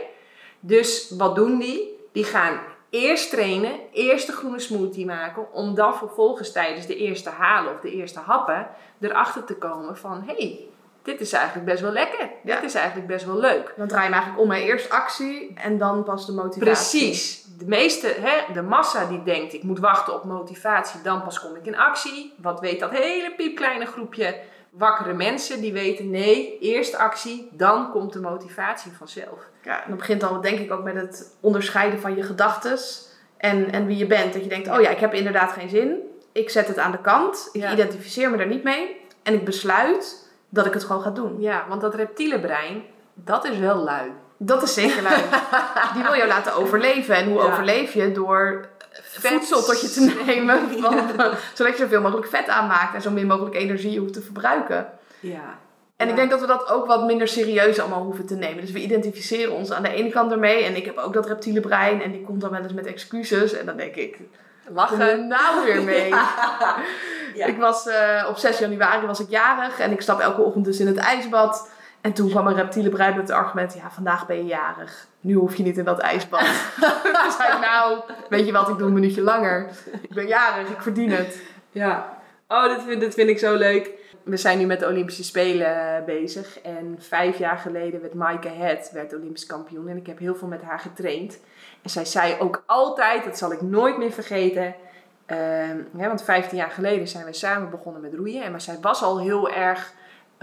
Dus 0.60 1.14
wat 1.18 1.36
doen 1.36 1.60
die? 1.60 2.00
Die 2.12 2.24
gaan 2.24 2.60
eerst 2.90 3.30
trainen, 3.30 3.72
eerst 3.92 4.28
de 4.28 4.34
groene 4.34 4.60
smoothie 4.60 5.06
maken, 5.06 5.54
om 5.54 5.76
dan 5.76 5.96
vervolgens 5.96 6.52
tijdens 6.52 6.86
de 6.86 6.96
eerste 6.96 7.30
halen 7.30 7.74
of 7.74 7.80
de 7.80 7.92
eerste 7.92 8.20
happen 8.20 8.68
erachter 9.00 9.44
te 9.44 9.56
komen 9.56 9.98
van 9.98 10.24
hé, 10.26 10.34
hey, 10.34 10.68
dit 11.04 11.22
is 11.22 11.34
eigenlijk 11.34 11.66
best 11.66 11.82
wel 11.82 11.92
lekker. 11.92 12.30
Ja. 12.44 12.56
Dit 12.56 12.64
is 12.64 12.76
eigenlijk 12.76 13.08
best 13.08 13.26
wel 13.26 13.40
leuk. 13.40 13.74
Dan 13.78 13.88
draai 13.88 14.08
je 14.08 14.10
hem 14.10 14.14
eigenlijk 14.14 14.42
om 14.42 14.48
naar 14.48 14.60
eerst 14.60 14.90
actie 14.90 15.54
en 15.56 15.78
dan 15.78 16.04
pas 16.04 16.26
de 16.26 16.32
motivatie. 16.32 16.62
Precies. 16.62 17.46
De 17.58 17.66
meeste, 17.66 18.08
hè, 18.20 18.54
de 18.54 18.62
massa 18.62 19.06
die 19.06 19.24
denkt 19.24 19.54
ik 19.54 19.64
moet 19.64 19.80
wachten 19.80 20.14
op 20.14 20.24
motivatie, 20.24 21.02
dan 21.02 21.24
pas 21.24 21.40
kom 21.40 21.56
ik 21.56 21.66
in 21.66 21.78
actie. 21.78 22.34
Wat 22.38 22.60
weet 22.60 22.80
dat 22.80 22.92
hele 22.92 23.34
piepkleine 23.36 23.86
groepje 23.86 24.36
wakkere 24.78 25.14
mensen 25.14 25.62
die 25.62 25.74
weten 25.74 26.10
nee, 26.10 26.58
eerst 26.60 26.96
actie, 26.96 27.50
dan 27.52 27.92
komt 27.92 28.14
de 28.14 28.20
motivatie 28.20 28.92
vanzelf. 28.98 29.40
Ja, 29.64 29.84
en 29.84 29.90
dat 29.90 29.98
begint 29.98 30.24
al 30.24 30.42
denk 30.42 30.60
ik 30.60 30.72
ook 30.72 30.84
met 30.84 30.96
het 30.96 31.36
onderscheiden 31.40 32.00
van 32.00 32.16
je 32.16 32.24
gedachtes 32.24 33.08
en, 33.38 33.72
en 33.72 33.86
wie 33.86 33.98
je 33.98 34.08
bent. 34.08 34.34
Dat 34.34 34.44
je 34.44 34.50
denkt, 34.50 34.68
oh 34.70 34.82
ja, 34.82 34.90
ik 34.90 35.00
heb 35.00 35.14
inderdaad 35.14 35.52
geen 35.52 35.70
zin. 35.70 35.96
Ik 36.32 36.50
zet 36.50 36.68
het 36.68 36.78
aan 36.78 36.92
de 36.92 37.02
kant. 37.02 37.50
Ik 37.52 37.62
Ja. 37.62 37.72
identificeer 37.74 38.30
me 38.32 38.38
daar 38.38 38.48
niet 38.48 38.64
mee. 38.64 39.02
En 39.24 39.34
ik 39.34 39.46
besluit 39.46 40.28
dat 40.50 40.66
ik 40.66 40.74
het 40.74 40.84
gewoon 40.84 41.02
ga 41.02 41.10
doen. 41.10 41.42
Ja, 41.42 41.66
want 41.70 41.82
dat 41.82 41.96
reptiele 41.96 42.40
brein, 42.40 42.84
dat 43.14 43.46
is 43.46 43.58
wel 43.58 43.76
lui. 43.76 44.12
Dat 44.38 44.64
is 44.64 44.74
zeker 44.74 45.02
lui. 45.02 45.22
Die 45.94 46.04
wil 46.04 46.16
jou 46.16 46.28
laten 46.28 46.56
overleven. 46.56 47.16
En 47.16 47.26
hoe 47.30 47.38
Ja. 47.38 47.44
overleef 47.46 47.94
je? 47.94 48.12
Door 48.12 48.70
Vet. 49.20 49.32
voedsel 49.32 49.64
tot 49.64 49.82
je 49.82 49.90
te 49.90 50.14
nemen. 50.26 50.60
Van, 50.82 51.00
zodat 51.54 51.78
je 51.78 51.84
zoveel 51.84 52.02
mogelijk 52.02 52.28
vet 52.28 52.48
aanmaakt 52.48 52.96
en 52.96 53.02
zo 53.02 53.12
min 53.12 53.28
mogelijk 53.28 53.56
energie 53.56 54.00
hoeft 54.00 54.14
te 54.14 54.22
verbruiken. 54.22 54.90
Ja. 55.20 55.58
En 55.98 56.06
Ja. 56.06 56.12
ik 56.12 56.16
denk 56.16 56.30
dat 56.32 56.40
we 56.42 56.48
dat 56.48 56.70
ook 56.70 56.86
wat 56.86 57.06
minder 57.06 57.28
serieus 57.28 57.80
allemaal 57.80 58.04
hoeven 58.04 58.26
te 58.26 58.36
nemen. 58.36 58.62
Dus 58.62 58.72
we 58.72 58.80
identificeren 58.80 59.54
ons 59.54 59.72
aan 59.72 59.84
de 59.84 59.94
ene 59.94 60.10
kant 60.10 60.32
ermee. 60.32 60.64
En 60.64 60.76
ik 60.76 60.86
heb 60.86 60.98
ook 60.98 61.14
dat 61.14 61.28
reptiele 61.28 61.60
brein. 61.60 62.02
En 62.02 62.12
die 62.12 62.22
komt 62.22 62.42
dan 62.42 62.50
wel 62.52 62.62
eens 62.62 62.74
met 62.74 62.86
excuses. 62.86 63.54
En 63.54 63.66
dan 63.66 63.78
denk 63.78 63.96
ik, 63.96 64.18
Lachen. 64.68 65.28
nou 65.28 65.66
weer 65.66 65.84
mee? 65.94 66.10
Ja. 66.10 67.46
Ik 67.46 67.58
was 67.58 67.88
eh, 67.88 68.26
op 68.30 68.38
6 68.38 68.60
januari 68.60 69.06
was 69.06 69.20
ik 69.20 69.30
jarig. 69.30 69.80
En 69.80 69.92
ik 69.92 70.02
stap 70.02 70.20
elke 70.20 70.42
ochtend 70.42 70.66
dus 70.66 70.80
in 70.80 70.88
het 70.88 70.98
ijsbad. 70.98 71.70
En 72.04 72.14
toen 72.14 72.30
kwam 72.30 72.48
een 72.48 72.56
reptiele 72.56 72.90
brein 72.90 73.16
met 73.16 73.28
het 73.28 73.38
argument. 73.38 73.74
Ja, 73.74 73.92
vandaag 73.92 74.26
ben 74.26 74.38
je 74.38 74.46
jarig. 74.46 75.08
Nu 75.20 75.34
hoef 75.34 75.56
je 75.56 75.64
niet 75.64 75.78
in 75.78 75.84
dat 75.84 76.00
ijsbad. 76.00 76.40
Toen 77.24 77.32
zei 77.38 77.54
ik, 77.54 77.60
nou, 77.62 78.00
weet 78.30 78.46
je 78.46 78.52
wat, 78.52 78.70
ik 78.70 78.78
doe 78.78 78.88
een 78.88 78.94
minuutje 78.94 79.22
langer. 79.22 79.70
Ik 80.02 80.14
ben 80.14 80.28
jarig, 80.28 80.70
ik 80.70 80.82
verdien 80.82 81.12
het. 81.12 81.42
Ja. 81.72 82.18
Oh, 82.48 82.64
dat 82.64 82.84
vind, 82.84 83.14
vind 83.14 83.30
ik 83.30 83.40
zo 83.40 83.56
leuk. 83.56 83.92
We 84.24 84.38
zijn 84.38 84.58
nu 84.58 84.66
met 84.66 84.80
de 84.80 84.88
Olympische 84.88 85.24
Spelen 85.24 86.04
bezig. 86.06 86.62
En 86.62 86.96
vijf 87.00 87.38
jaar 87.38 87.58
geleden 87.58 88.02
werd 88.02 88.14
Maaike 88.14 88.50
Het 88.50 88.90
werd 88.94 89.14
Olympisch 89.14 89.46
kampioen. 89.46 89.88
En 89.88 89.98
ik 89.98 90.08
heb 90.08 90.20
heel 90.20 90.36
veel 90.36 90.48
met 90.48 90.62
haar 90.62 90.80
getraind. 90.80 91.40
En 91.82 91.90
zij 91.90 92.06
zei 92.06 92.36
ook 92.40 92.64
altijd, 92.66 93.24
dat 93.24 93.38
zal 93.38 93.52
ik 93.52 93.62
nooit 93.62 93.98
meer 93.98 94.12
vergeten. 94.12 94.76
ehm, 95.26 95.78
hè, 95.98 96.08
want 96.08 96.24
15 96.24 96.58
jaar 96.58 96.72
geleden 96.72 97.08
zijn 97.08 97.26
we 97.26 97.34
samen 97.34 97.70
begonnen 97.70 98.02
met 98.02 98.14
roeien. 98.14 98.44
En 98.44 98.52
maar 98.52 98.62
zij 98.62 98.78
was 98.82 99.04
al 99.04 99.20
heel 99.20 99.50
erg, 99.50 99.94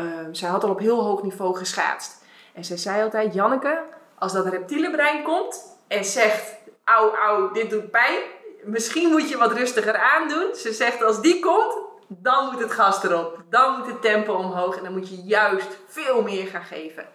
ehm, 0.06 0.34
zij 0.34 0.48
had 0.48 0.64
al 0.64 0.70
op 0.70 0.78
heel 0.78 1.02
hoog 1.02 1.22
niveau 1.22 1.56
geschaatst. 1.56 2.24
En 2.54 2.64
zij 2.64 2.76
zei 2.76 3.02
altijd, 3.02 3.34
Janneke, 3.34 3.82
als 4.18 4.32
dat 4.32 4.46
reptiele 4.46 4.90
brein 4.90 5.22
komt 5.22 5.76
en 5.88 6.04
zegt, 6.04 6.54
au, 6.84 7.16
au, 7.16 7.52
dit 7.52 7.70
doet 7.70 7.90
pijn. 7.90 8.18
Misschien 8.64 9.10
moet 9.10 9.28
je 9.28 9.36
wat 9.36 9.52
rustiger 9.52 9.96
aandoen. 9.96 10.54
Ze 10.54 10.72
zegt, 10.72 11.02
als 11.02 11.20
die 11.20 11.40
komt, 11.40 11.74
dan 12.08 12.44
moet 12.44 12.60
het 12.60 12.72
gas 12.72 13.02
erop. 13.04 13.42
Dan 13.50 13.78
moet 13.78 13.86
het 13.86 14.02
tempo 14.02 14.32
omhoog 14.34 14.76
en 14.76 14.82
dan 14.84 14.92
moet 14.92 15.08
je 15.08 15.22
juist 15.22 15.78
veel 15.88 16.22
meer 16.22 16.46
gaan 16.46 16.64
geven. 16.64 17.06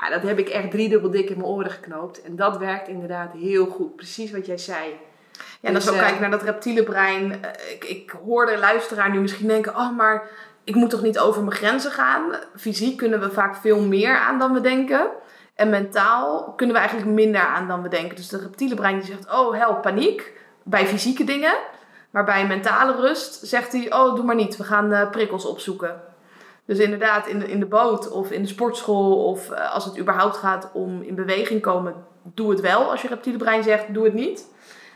Ja, 0.00 0.10
dat 0.10 0.22
heb 0.22 0.38
ik 0.38 0.48
echt 0.48 0.70
driedubbel 0.70 1.10
dik 1.10 1.30
in 1.30 1.36
mijn 1.36 1.48
oren 1.48 1.70
geknoopt. 1.70 2.22
En 2.22 2.36
dat 2.36 2.56
werkt 2.56 2.88
inderdaad 2.88 3.32
heel 3.32 3.66
goed. 3.66 3.96
Precies 3.96 4.32
wat 4.32 4.46
jij 4.46 4.58
zei. 4.58 4.88
Ja, 5.60 5.68
en 5.68 5.74
als 5.74 5.84
Dus, 5.84 5.92
ook 5.92 5.98
eh, 5.98 6.04
kijken 6.04 6.20
naar 6.20 6.30
dat 6.30 6.42
reptiele 6.42 6.82
brein. 6.82 7.44
eh, 7.44 7.72
Ik, 7.72 7.84
ik 7.84 8.10
hoor 8.24 8.46
de 8.46 8.58
luisteraar 8.58 9.10
nu 9.10 9.20
misschien 9.20 9.48
denken: 9.48 9.76
oh, 9.76 9.96
maar 9.96 10.28
ik 10.64 10.74
moet 10.74 10.90
toch 10.90 11.02
niet 11.02 11.18
over 11.18 11.42
mijn 11.42 11.56
grenzen 11.56 11.90
gaan? 11.90 12.34
Fysiek 12.56 12.96
kunnen 12.96 13.20
we 13.20 13.30
vaak 13.30 13.56
veel 13.56 13.80
meer 13.80 14.16
aan 14.16 14.38
dan 14.38 14.52
we 14.52 14.60
denken. 14.60 15.10
En 15.54 15.70
mentaal 15.70 16.52
kunnen 16.56 16.74
we 16.74 16.80
eigenlijk 16.80 17.12
minder 17.12 17.40
aan 17.40 17.68
dan 17.68 17.82
we 17.82 17.88
denken. 17.88 18.16
Dus 18.16 18.28
de 18.28 18.38
reptiele 18.38 18.74
brein 18.74 18.98
die 18.98 19.06
zegt: 19.06 19.32
oh, 19.32 19.54
help, 19.54 19.82
paniek. 19.82 20.40
Bij 20.64 20.86
fysieke 20.86 21.24
dingen. 21.24 21.54
Maar 22.10 22.24
bij 22.24 22.46
mentale 22.46 22.96
rust 22.96 23.46
zegt 23.46 23.72
hij: 23.72 23.92
oh, 23.92 24.14
doe 24.14 24.24
maar 24.24 24.34
niet. 24.34 24.56
We 24.56 24.64
gaan 24.64 24.92
eh, 24.92 25.10
prikkels 25.10 25.44
opzoeken. 25.44 26.00
Dus 26.64 26.78
inderdaad, 26.78 27.26
in 27.26 27.38
de, 27.38 27.50
in 27.50 27.60
de 27.60 27.66
boot 27.66 28.10
of 28.10 28.30
in 28.30 28.42
de 28.42 28.48
sportschool 28.48 29.24
of 29.24 29.50
eh, 29.50 29.74
als 29.74 29.84
het 29.84 29.98
überhaupt 29.98 30.36
gaat 30.36 30.70
om 30.72 31.02
in 31.02 31.14
beweging 31.14 31.60
komen, 31.60 31.94
doe 32.22 32.50
het 32.50 32.60
wel. 32.60 32.90
Als 32.90 33.02
je 33.02 33.08
reptiele 33.08 33.38
brein 33.38 33.62
zegt, 33.62 33.94
doe 33.94 34.04
het 34.04 34.14
niet. 34.14 34.50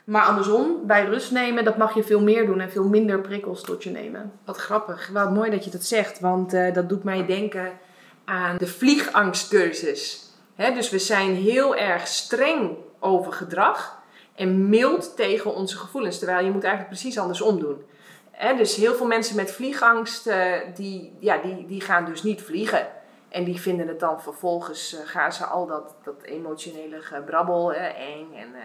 Maar 0.07 0.23
andersom, 0.23 0.87
bij 0.87 1.05
rust 1.05 1.31
nemen, 1.31 1.65
dat 1.65 1.77
mag 1.77 1.95
je 1.95 2.03
veel 2.03 2.21
meer 2.21 2.47
doen 2.47 2.61
en 2.61 2.71
veel 2.71 2.89
minder 2.89 3.21
prikkels 3.21 3.63
tot 3.63 3.83
je 3.83 3.91
nemen. 3.91 4.33
Wat 4.45 4.57
grappig. 4.57 5.09
Wat 5.13 5.31
mooi 5.31 5.51
dat 5.51 5.65
je 5.65 5.71
dat 5.71 5.85
zegt. 5.85 6.21
Want 6.21 6.53
eh, 6.53 6.75
dat 6.75 6.89
doet 6.89 7.05
mij 7.05 7.27
denken 7.27 7.73
aan 8.25 8.57
de 8.57 8.67
vliegangstcursus. 8.67 10.31
Dus 10.57 10.91
we 10.91 10.99
zijn 10.99 11.35
heel 11.35 11.77
erg 11.77 12.07
streng 12.07 12.77
over 12.99 13.33
gedrag 13.33 14.03
en 14.35 14.69
mild 14.69 15.17
tegen 15.17 15.55
onze 15.55 15.77
gevoelens. 15.77 16.19
Terwijl 16.19 16.45
je 16.45 16.51
moet 16.51 16.65
eigenlijk 16.65 16.95
precies 16.95 17.19
andersom 17.19 17.61
doen. 17.61 17.83
Dus 18.57 18.77
heel 18.77 18.95
veel 18.95 19.07
mensen 19.07 19.37
met 19.37 19.53
vliegangst, 19.53 20.27
eh, 20.27 20.53
die, 20.75 21.17
ja, 21.21 21.39
die, 21.39 21.67
die 21.67 21.81
gaan 21.81 22.05
dus 22.05 22.23
niet 22.23 22.43
vliegen. 22.43 22.87
En 23.37 23.45
die 23.45 23.61
vinden 23.61 23.89
het 23.89 24.01
dan 24.01 24.23
vervolgens, 24.23 24.95
eh, 24.95 25.07
gaan 25.07 25.33
ze 25.33 25.45
al 25.45 25.67
dat, 25.67 25.95
dat 26.03 26.23
emotionele 26.23 27.01
gebrabbel, 27.03 27.73
eh, 27.73 28.15
eng 28.15 28.35
en 28.35 28.55
eh, 28.55 28.63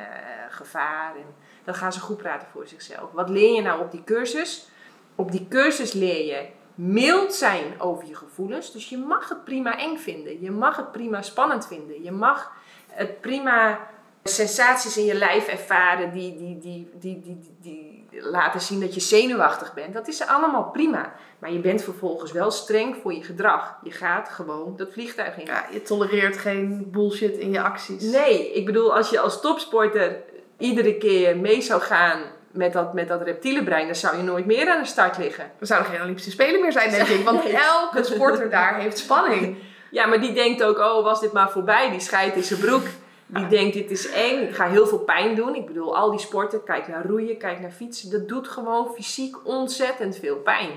gevaar. 0.50 1.16
En 1.16 1.36
dat 1.64 1.76
gaan 1.76 1.94
ze 1.94 2.00
goed 2.00 2.18
praten 2.18 2.48
voor 2.52 2.68
zichzelf. 2.68 3.12
Wat 3.12 3.30
leer 3.30 3.54
je 3.54 3.62
nou 3.62 3.82
op 3.82 3.92
die 3.92 4.04
cursus? 4.04 4.70
Op 5.16 5.32
die 5.32 5.48
cursus 5.48 5.94
leer 5.94 6.26
je 6.26 6.50
mild 6.76 7.34
zijn 7.34 7.82
over 7.82 8.08
je 8.08 8.16
gevoelens. 8.16 8.72
Dus 8.72 8.90
je 8.90 8.98
mag 8.98 9.30
het 9.30 9.44
prima 9.44 9.78
eng 9.78 9.98
vinden. 9.98 10.42
Je 10.42 10.52
mag 10.52 10.76
het 10.76 10.92
prima 10.92 11.22
spannend 11.22 11.68
vinden. 11.68 12.04
Je 12.04 12.12
mag 12.12 12.52
het 12.88 13.22
prima 13.22 13.80
sensaties 14.24 14.98
in 14.98 15.06
je 15.06 15.14
lijf 15.14 15.48
ervaren 15.48 16.12
die, 16.12 16.36
die, 16.38 16.58
die, 16.58 16.90
die, 17.00 17.22
die, 17.22 17.40
die, 17.62 18.06
die 18.12 18.22
laten 18.22 18.62
zien 18.62 18.80
dat 18.80 18.94
je 18.94 19.00
zenuwachtig 19.00 19.74
bent. 19.74 19.94
Dat 19.94 20.08
is 20.08 20.28
allemaal 20.28 20.64
prima. 20.64 21.14
Maar 21.40 21.52
je 21.52 21.60
bent 21.60 21.84
vervolgens 21.84 22.32
wel 22.32 22.52
streng 22.52 22.96
voor 23.02 23.14
je 23.14 23.24
gedrag. 23.24 23.78
Je 23.84 23.92
gaat 23.92 24.30
gewoon 24.30 24.74
dat 24.78 24.92
vliegtuig 24.92 25.38
in. 25.38 25.46
Ja, 25.46 25.66
je 25.72 25.82
tolereert 25.82 26.38
geen 26.38 26.88
bullshit 26.92 27.38
in 27.38 27.52
je 27.52 27.62
acties. 27.62 28.04
Nee, 28.04 28.54
ik 28.54 28.66
bedoel, 28.66 28.96
als 28.96 29.10
je 29.10 29.20
als 29.20 29.42
topsporter 29.42 30.18
iedere 30.58 30.98
keer 30.98 31.38
mee 31.38 31.62
zou 31.62 31.82
gaan 31.82 32.22
met 32.52 32.74
dat, 32.74 32.94
met 32.94 33.08
dat 33.08 33.22
reptiele 33.22 33.64
brein, 33.64 33.86
dan 33.86 33.96
zou 33.96 34.18
je 34.18 34.24
nooit 34.24 34.46
meer 34.46 34.70
aan 34.70 34.82
de 34.82 34.88
start 34.88 35.18
liggen. 35.18 35.52
Er 35.60 35.68
zouden 35.68 35.92
geen 35.92 36.02
Olympische 36.02 36.32
Spelen 36.32 36.62
meer 36.62 36.72
zijn, 36.72 36.92
denk 36.92 37.08
ik. 37.08 37.24
Want 37.26 37.44
Nee. 37.44 37.58
elke 37.58 38.04
sporter 38.04 38.50
daar 38.50 38.76
heeft 38.76 38.98
spanning. 38.98 39.58
Ja, 39.92 40.06
maar 40.06 40.22
die 40.22 40.34
denkt 40.34 40.64
ook, 40.64 40.78
oh, 40.78 41.04
was 41.04 41.20
dit 41.20 41.32
maar 41.32 41.50
voorbij? 41.52 41.90
Die 41.90 42.00
scheidt 42.00 42.36
in 42.36 42.44
zijn 42.44 42.60
broek. 42.60 42.84
Die 43.34 43.48
denkt, 43.48 43.74
dit 43.74 43.92
is 43.92 44.12
eng. 44.12 44.42
Ik 44.42 44.56
ga 44.56 44.68
heel 44.68 44.88
veel 44.88 45.00
pijn 45.00 45.36
doen. 45.36 45.56
Ik 45.56 45.66
bedoel, 45.66 45.98
al 45.98 46.10
die 46.12 46.20
sporten, 46.20 46.64
kijk 46.64 46.88
naar 46.88 47.06
roeien, 47.06 47.38
kijk 47.38 47.60
naar 47.60 47.72
fietsen. 47.72 48.12
Dat 48.12 48.28
doet 48.28 48.48
gewoon 48.48 48.94
fysiek 48.94 49.36
ontzettend 49.48 50.16
veel 50.18 50.36
pijn. 50.36 50.70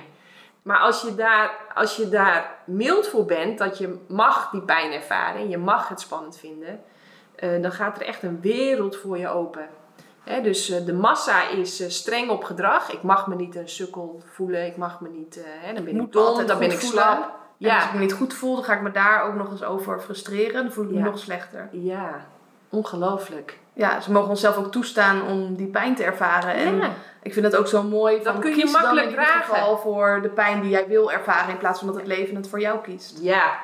Maar 0.62 0.78
als 0.78 1.02
je 1.02 1.14
daar, 1.14 1.50
als 1.74 1.96
je 1.96 2.08
daar 2.08 2.54
mild 2.66 3.06
voor 3.08 3.24
bent, 3.24 3.58
dat 3.58 3.78
je 3.78 3.98
mag 4.08 4.50
die 4.50 4.62
pijn 4.62 4.92
ervaren. 4.92 5.40
en 5.40 5.48
Je 5.48 5.58
mag 5.58 5.88
het 5.88 6.00
spannend 6.00 6.38
vinden. 6.38 6.80
eh, 7.36 7.62
dan 7.62 7.72
gaat 7.72 7.96
er 8.00 8.06
echt 8.06 8.22
een 8.22 8.40
wereld 8.40 8.96
voor 8.96 9.18
je 9.18 9.28
open. 9.28 9.68
Dus 10.42 10.70
eh, 10.70 10.84
de 10.86 10.92
massa 10.92 11.48
is 11.48 11.80
eh, 11.80 11.88
streng 11.88 12.30
op 12.30 12.44
gedrag. 12.44 12.92
Ik 12.92 13.02
mag 13.02 13.26
me 13.26 13.34
niet 13.34 13.56
een 13.56 13.68
sukkel 13.68 14.20
voelen. 14.32 14.66
Ik 14.66 14.76
mag 14.76 15.00
me 15.00 15.08
niet... 15.08 15.44
hè, 15.44 15.72
dan 15.74 15.84
ben 15.84 16.00
ik 16.00 16.12
dom, 16.12 16.24
altijd 16.24 16.48
dan 16.48 16.58
ben 16.58 16.70
ik 16.70 16.80
slap. 16.80 17.30
En 17.60 17.70
als 17.74 17.84
ik 17.84 17.92
me 17.92 17.98
niet 17.98 18.12
goed 18.12 18.34
voel, 18.34 18.54
dan 18.54 18.64
ga 18.64 18.74
ik 18.74 18.80
me 18.82 18.90
daar 18.90 19.22
ook 19.22 19.34
nog 19.34 19.50
eens 19.50 19.64
over 19.64 20.00
frustreren. 20.00 20.62
Dan 20.62 20.72
voel 20.72 20.84
ik 20.84 20.90
me 20.90 20.98
Ja. 20.98 21.04
nog 21.04 21.18
slechter. 21.18 21.68
Ja, 21.72 22.26
ongelooflijk. 22.74 23.58
Ja, 23.72 24.00
ze 24.00 24.12
mogen 24.12 24.30
onszelf 24.30 24.56
ook 24.56 24.72
toestaan 24.72 25.22
om 25.28 25.54
die 25.56 25.66
pijn 25.66 25.94
te 25.94 26.04
ervaren. 26.04 26.54
En 26.54 26.76
Ja. 26.76 26.90
ik 27.22 27.32
vind 27.32 27.44
het 27.46 27.56
ook 27.56 27.66
zo 27.66 27.82
mooi. 27.82 28.16
Dat 28.22 28.32
van, 28.32 28.40
kun 28.40 28.56
je 28.56 28.64
makkelijk 28.64 28.84
dan 28.84 28.98
in 29.04 29.10
ieder 29.10 29.24
dragen. 29.24 29.54
geval 29.54 29.78
voor 29.78 30.18
de 30.22 30.28
pijn 30.28 30.60
die 30.60 30.70
jij 30.70 30.86
wil 30.88 31.12
ervaren. 31.12 31.50
In 31.50 31.58
plaats 31.58 31.78
van 31.78 31.88
dat 31.88 31.96
het 31.96 32.06
leven 32.06 32.36
het 32.36 32.48
voor 32.48 32.60
jou 32.60 32.78
kiest. 32.80 33.18
Ja. 33.20 33.54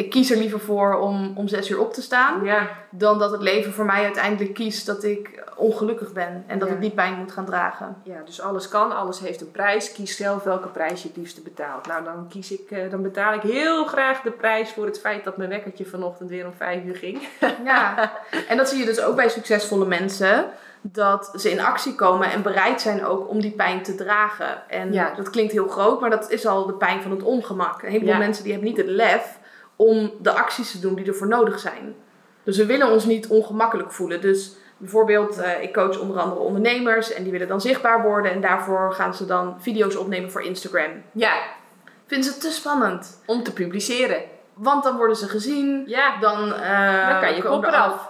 Ik 0.00 0.10
kies 0.10 0.30
er 0.30 0.36
liever 0.36 0.60
voor 0.60 0.98
om 0.98 1.32
om 1.36 1.48
zes 1.48 1.70
uur 1.70 1.80
op 1.80 1.92
te 1.92 2.02
staan. 2.02 2.44
Ja. 2.44 2.68
Dan 2.90 3.18
dat 3.18 3.30
het 3.30 3.40
leven 3.42 3.72
voor 3.72 3.84
mij 3.84 4.04
uiteindelijk 4.04 4.54
kiest 4.54 4.86
dat 4.86 5.04
ik 5.04 5.44
ongelukkig 5.56 6.12
ben. 6.12 6.44
En 6.46 6.58
dat 6.58 6.68
Ja. 6.68 6.74
ik 6.74 6.80
die 6.80 6.90
pijn 6.90 7.14
moet 7.14 7.32
gaan 7.32 7.44
dragen. 7.44 7.96
Ja, 8.02 8.16
dus 8.24 8.40
alles 8.40 8.68
kan, 8.68 8.96
alles 8.96 9.18
heeft 9.20 9.40
een 9.40 9.50
prijs. 9.50 9.92
Kies 9.92 10.16
zelf 10.16 10.42
welke 10.42 10.68
prijs 10.68 11.02
je 11.02 11.08
het 11.08 11.16
liefste 11.16 11.40
betaalt. 11.40 11.86
Nou, 11.86 12.04
dan, 12.04 12.26
kies 12.28 12.52
ik, 12.52 12.70
eh, 12.70 12.90
dan 12.90 13.02
betaal 13.02 13.32
ik 13.34 13.42
heel 13.42 13.84
graag 13.84 14.20
de 14.20 14.30
prijs 14.30 14.72
voor 14.72 14.84
het 14.86 15.00
feit 15.00 15.24
dat 15.24 15.36
mijn 15.36 15.48
wekkertje 15.50 15.86
vanochtend 15.86 16.30
weer 16.30 16.46
om 16.46 16.52
vijf 16.56 16.84
uur 16.84 16.96
ging. 16.96 17.28
Ja, 17.64 18.12
en 18.48 18.56
dat 18.56 18.68
zie 18.68 18.78
je 18.78 18.84
dus 18.84 19.00
ook 19.00 19.16
bij 19.16 19.28
succesvolle 19.28 19.86
mensen. 19.86 20.46
Dat 20.82 21.32
ze 21.34 21.50
in 21.50 21.60
actie 21.60 21.94
komen 21.94 22.30
en 22.30 22.42
bereid 22.42 22.80
zijn 22.80 23.04
ook 23.04 23.28
om 23.28 23.40
die 23.40 23.50
pijn 23.50 23.82
te 23.82 23.94
dragen. 23.94 24.68
En 24.68 24.92
Ja. 24.92 25.12
dat 25.16 25.30
klinkt 25.30 25.52
heel 25.52 25.68
groot, 25.68 26.00
maar 26.00 26.10
dat 26.10 26.30
is 26.30 26.46
al 26.46 26.66
de 26.66 26.72
pijn 26.72 27.02
van 27.02 27.10
het 27.10 27.22
ongemak. 27.22 27.82
Een 27.82 27.88
heleboel 27.90 28.12
Ja. 28.12 28.18
mensen 28.18 28.42
die 28.44 28.52
hebben 28.52 28.70
niet 28.70 28.78
het 28.78 28.86
lef 28.88 29.38
om 29.80 30.10
de 30.18 30.32
acties 30.32 30.70
te 30.70 30.80
doen 30.80 30.94
die 30.94 31.06
ervoor 31.06 31.28
nodig 31.28 31.58
zijn. 31.58 31.94
Dus 32.42 32.56
we 32.56 32.66
willen 32.66 32.90
ons 32.90 33.04
niet 33.04 33.26
ongemakkelijk 33.26 33.92
voelen. 33.92 34.20
Dus 34.20 34.52
bijvoorbeeld, 34.76 35.38
eh, 35.38 35.62
ik 35.62 35.72
coach 35.72 35.98
onder 36.00 36.18
andere 36.18 36.40
ondernemers 36.40 37.12
en 37.12 37.22
die 37.22 37.32
willen 37.32 37.48
dan 37.48 37.60
zichtbaar 37.60 38.02
worden. 38.02 38.32
En 38.32 38.40
daarvoor 38.40 38.92
gaan 38.92 39.14
ze 39.14 39.26
dan 39.26 39.56
video's 39.58 39.96
opnemen 39.96 40.30
voor 40.30 40.42
Instagram. 40.42 40.90
Ja, 41.12 41.32
Vinden 42.06 42.28
ze 42.28 42.32
het 42.34 42.40
te 42.42 42.50
spannend? 42.50 43.22
om 43.26 43.42
te 43.42 43.52
publiceren. 43.52 44.22
Want 44.54 44.84
dan 44.84 44.96
worden 44.96 45.16
ze 45.16 45.28
gezien. 45.28 45.82
Ja, 45.86 46.18
Dan, 46.20 46.54
eh, 46.54 47.08
dan 47.08 47.20
kan 47.20 47.34
je 47.34 47.42
kop 47.42 47.62
er 47.64 47.68
eraf. 47.68 48.08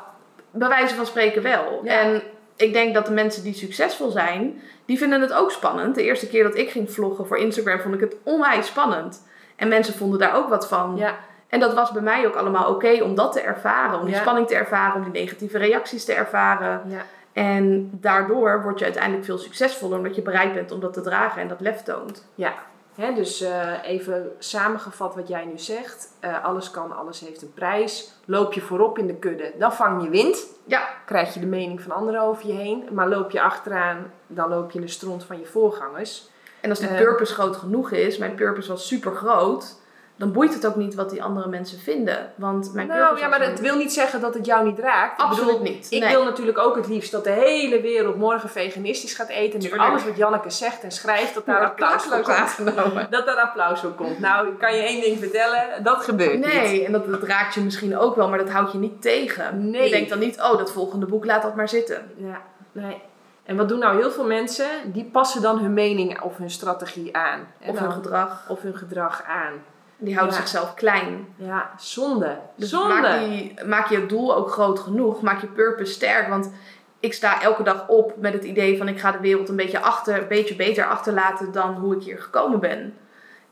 bij 0.50 0.68
wijze 0.68 0.94
van 0.94 1.06
spreken 1.06 1.42
wel. 1.42 1.80
Ja. 1.82 1.92
En 2.00 2.22
ik 2.56 2.72
denk 2.72 2.94
dat 2.94 3.06
de 3.06 3.12
mensen 3.12 3.42
die 3.42 3.54
succesvol 3.54 4.10
zijn, 4.10 4.62
die 4.84 4.98
vinden 4.98 5.20
het 5.20 5.32
ook 5.32 5.50
spannend. 5.50 5.94
De 5.94 6.02
eerste 6.02 6.28
keer 6.28 6.42
dat 6.42 6.56
ik 6.56 6.70
ging 6.70 6.92
vloggen 6.92 7.26
voor 7.26 7.38
Instagram, 7.38 7.80
vond 7.80 7.94
ik 7.94 8.00
het 8.00 8.16
onwijs 8.22 8.66
spannend. 8.66 9.26
En 9.56 9.68
mensen 9.68 9.94
vonden 9.94 10.18
daar 10.18 10.36
ook 10.36 10.48
wat 10.48 10.68
van. 10.68 10.96
Ja, 10.96 11.18
En 11.50 11.60
dat 11.60 11.74
was 11.74 11.90
bij 11.92 12.02
mij 12.02 12.26
ook 12.26 12.34
allemaal 12.34 12.68
oké 12.74 13.02
om 13.02 13.14
dat 13.14 13.32
te 13.32 13.40
ervaren. 13.40 13.98
Om 13.98 14.04
die 14.04 14.14
Ja. 14.14 14.20
spanning 14.20 14.46
te 14.46 14.54
ervaren, 14.54 14.94
om 15.04 15.10
die 15.12 15.20
negatieve 15.22 15.58
reacties 15.58 16.04
te 16.04 16.12
ervaren. 16.14 16.82
ja. 16.86 17.02
En 17.32 17.90
daardoor 17.92 18.62
word 18.62 18.78
je 18.78 18.84
uiteindelijk 18.84 19.24
veel 19.24 19.38
succesvoller, 19.38 19.96
omdat 19.98 20.14
je 20.14 20.22
bereid 20.22 20.54
bent 20.54 20.72
om 20.72 20.80
dat 20.80 20.92
te 20.92 21.00
dragen 21.00 21.42
en 21.42 21.48
dat 21.48 21.60
lef 21.60 21.82
toont. 21.82 22.26
ja. 22.34 22.52
Hè, 22.94 23.12
dus 23.14 23.40
eh, 23.40 23.72
even 23.82 24.32
samengevat 24.38 25.14
wat 25.14 25.28
jij 25.28 25.44
nu 25.44 25.58
zegt. 25.58 26.08
Eh, 26.20 26.44
alles 26.44 26.70
kan, 26.70 26.96
alles 26.96 27.20
heeft 27.20 27.42
een 27.42 27.52
prijs. 27.54 28.12
Loop 28.24 28.52
je 28.52 28.60
voorop 28.60 28.98
in 28.98 29.06
de 29.06 29.14
kudde, 29.14 29.52
dan 29.58 29.72
vang 29.72 30.02
je 30.02 30.08
wind. 30.08 30.46
Ja, 30.64 30.88
Krijg 31.06 31.34
je 31.34 31.40
de 31.40 31.46
mening 31.46 31.80
van 31.82 31.92
anderen 31.92 32.20
over 32.20 32.46
je 32.46 32.52
heen. 32.52 32.88
Maar 32.92 33.08
loop 33.08 33.30
je 33.30 33.40
achteraan, 33.40 34.12
dan 34.26 34.48
loop 34.48 34.70
je 34.70 34.78
in 34.78 34.84
de 34.84 34.90
stront 34.90 35.24
van 35.24 35.38
je 35.38 35.46
voorgangers. 35.46 36.28
en 36.60 36.70
als 36.70 36.78
die 36.78 36.88
Eh. 36.88 36.96
purpose 36.96 37.34
groot 37.34 37.56
genoeg 37.56 37.90
is, 37.90 38.18
mijn 38.18 38.34
purpose 38.34 38.68
was 38.68 38.86
super 38.86 39.12
groot, 39.14 39.79
dan 40.20 40.32
boeit 40.32 40.54
het 40.54 40.66
ook 40.66 40.76
niet 40.76 40.94
wat 40.94 41.10
die 41.10 41.22
andere 41.22 41.48
mensen 41.48 41.78
vinden. 41.78 42.32
Want 42.34 42.72
mijn 42.74 42.86
Nou 42.86 43.18
ja, 43.18 43.28
maar 43.28 43.40
het 43.42 43.60
wil 43.60 43.76
niet 43.76 43.92
zeggen 43.92 44.20
dat 44.20 44.34
het 44.34 44.46
jou 44.46 44.64
niet 44.66 44.78
raakt. 44.78 45.20
Ik 45.20 45.26
Absoluut 45.26 45.58
bedoel, 45.58 45.72
niet. 45.74 45.86
Ik 45.90 46.00
Nee. 46.00 46.10
wil 46.10 46.24
natuurlijk 46.24 46.58
ook 46.58 46.76
het 46.76 46.86
liefst 46.88 47.12
dat 47.12 47.24
de 47.24 47.30
hele 47.30 47.80
wereld 47.80 48.16
morgen 48.16 48.48
veganistisch 48.48 49.14
gaat 49.14 49.28
eten. 49.28 49.60
En 49.60 49.70
dat 49.70 49.78
alles 49.78 50.04
wat 50.04 50.16
Janneke 50.16 50.50
zegt 50.50 50.82
en 50.82 50.90
schrijft, 50.90 51.34
dat 51.34 51.46
daar 51.46 51.64
applaus 51.64 52.02
voor 52.04 52.14
komt. 52.20 52.28
aangenomen. 52.36 53.06
Dat 53.10 53.26
daar 53.26 53.36
applaus 53.36 53.80
voor 53.80 53.90
komt. 53.90 54.18
Nou, 54.18 54.48
ik 54.48 54.58
kan 54.58 54.74
je 54.76 54.82
één 54.82 55.00
ding 55.00 55.18
vertellen, 55.18 55.82
dat 55.82 56.04
gebeurt 56.04 56.34
niet. 56.38 56.44
Nee, 56.54 56.84
en 56.86 56.92
dat, 56.92 57.06
dat 57.10 57.22
raakt 57.22 57.54
je 57.54 57.60
misschien 57.60 57.98
ook 57.98 58.16
wel, 58.16 58.28
maar 58.28 58.38
dat 58.38 58.50
houdt 58.50 58.72
je 58.72 58.78
niet 58.78 59.02
tegen. 59.02 59.70
Nee. 59.70 59.84
Je 59.84 59.90
denkt 59.90 60.08
dan 60.10 60.18
niet, 60.18 60.40
oh, 60.40 60.58
dat 60.58 60.72
volgende 60.72 61.06
boek, 61.06 61.24
laat 61.24 61.42
dat 61.42 61.54
maar 61.56 61.68
zitten. 61.68 62.10
Ja, 62.16 62.40
nee. 62.72 63.02
En 63.44 63.56
wat 63.56 63.68
doen 63.68 63.78
nou 63.78 63.96
heel 63.96 64.10
veel 64.10 64.26
mensen? 64.26 64.66
Die 64.84 65.04
passen 65.04 65.42
dan 65.42 65.58
hun 65.58 65.74
mening 65.74 66.20
of 66.20 66.36
hun 66.36 66.50
strategie 66.50 67.16
aan. 67.16 67.40
Of 67.66 67.74
dan- 67.74 67.84
hun 67.84 67.92
gedrag. 67.92 68.44
of 68.48 68.62
hun 68.62 68.76
gedrag 68.76 69.22
aan. 69.28 69.52
Die 70.00 70.14
houden 70.14 70.34
Ja. 70.34 70.40
zichzelf 70.40 70.74
klein. 70.74 71.26
Ja, 71.36 71.70
zonde. 71.76 72.38
Dus 72.56 72.70
zonde. 72.70 72.94
maak, 73.00 73.18
die, 73.18 73.54
maak 73.66 73.88
je 73.88 74.06
doel 74.06 74.36
ook 74.36 74.50
groot 74.50 74.78
genoeg. 74.78 75.22
Maak 75.22 75.40
je 75.40 75.46
purpose 75.46 75.92
sterk. 75.92 76.28
Want 76.28 76.52
ik 77.00 77.14
sta 77.14 77.42
elke 77.42 77.62
dag 77.62 77.88
op 77.88 78.16
met 78.16 78.32
het 78.32 78.44
idee 78.44 78.78
van 78.78 78.88
ik 78.88 79.00
ga 79.00 79.12
de 79.12 79.20
wereld 79.20 79.48
een 79.48 79.56
beetje, 79.56 79.80
achter, 79.80 80.18
een 80.22 80.28
beetje 80.28 80.56
beter 80.56 80.84
achterlaten 80.86 81.52
dan 81.52 81.74
hoe 81.74 81.96
ik 81.96 82.02
hier 82.02 82.18
gekomen 82.18 82.60
ben. 82.60 82.94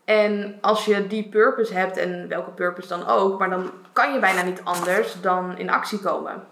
En 0.05 0.59
als 0.61 0.85
je 0.85 1.07
die 1.07 1.29
purpose 1.29 1.75
hebt, 1.75 1.97
en 1.97 2.29
welke 2.29 2.51
purpose 2.51 2.89
dan 2.89 3.07
ook, 3.07 3.39
maar 3.39 3.51
dan 3.51 3.71
kan 3.93 4.13
je 4.13 4.19
bijna 4.19 4.43
niet 4.43 4.61
anders 4.65 5.21
dan 5.21 5.59
in 5.59 5.71
actie 5.71 5.99
komen. 5.99 6.45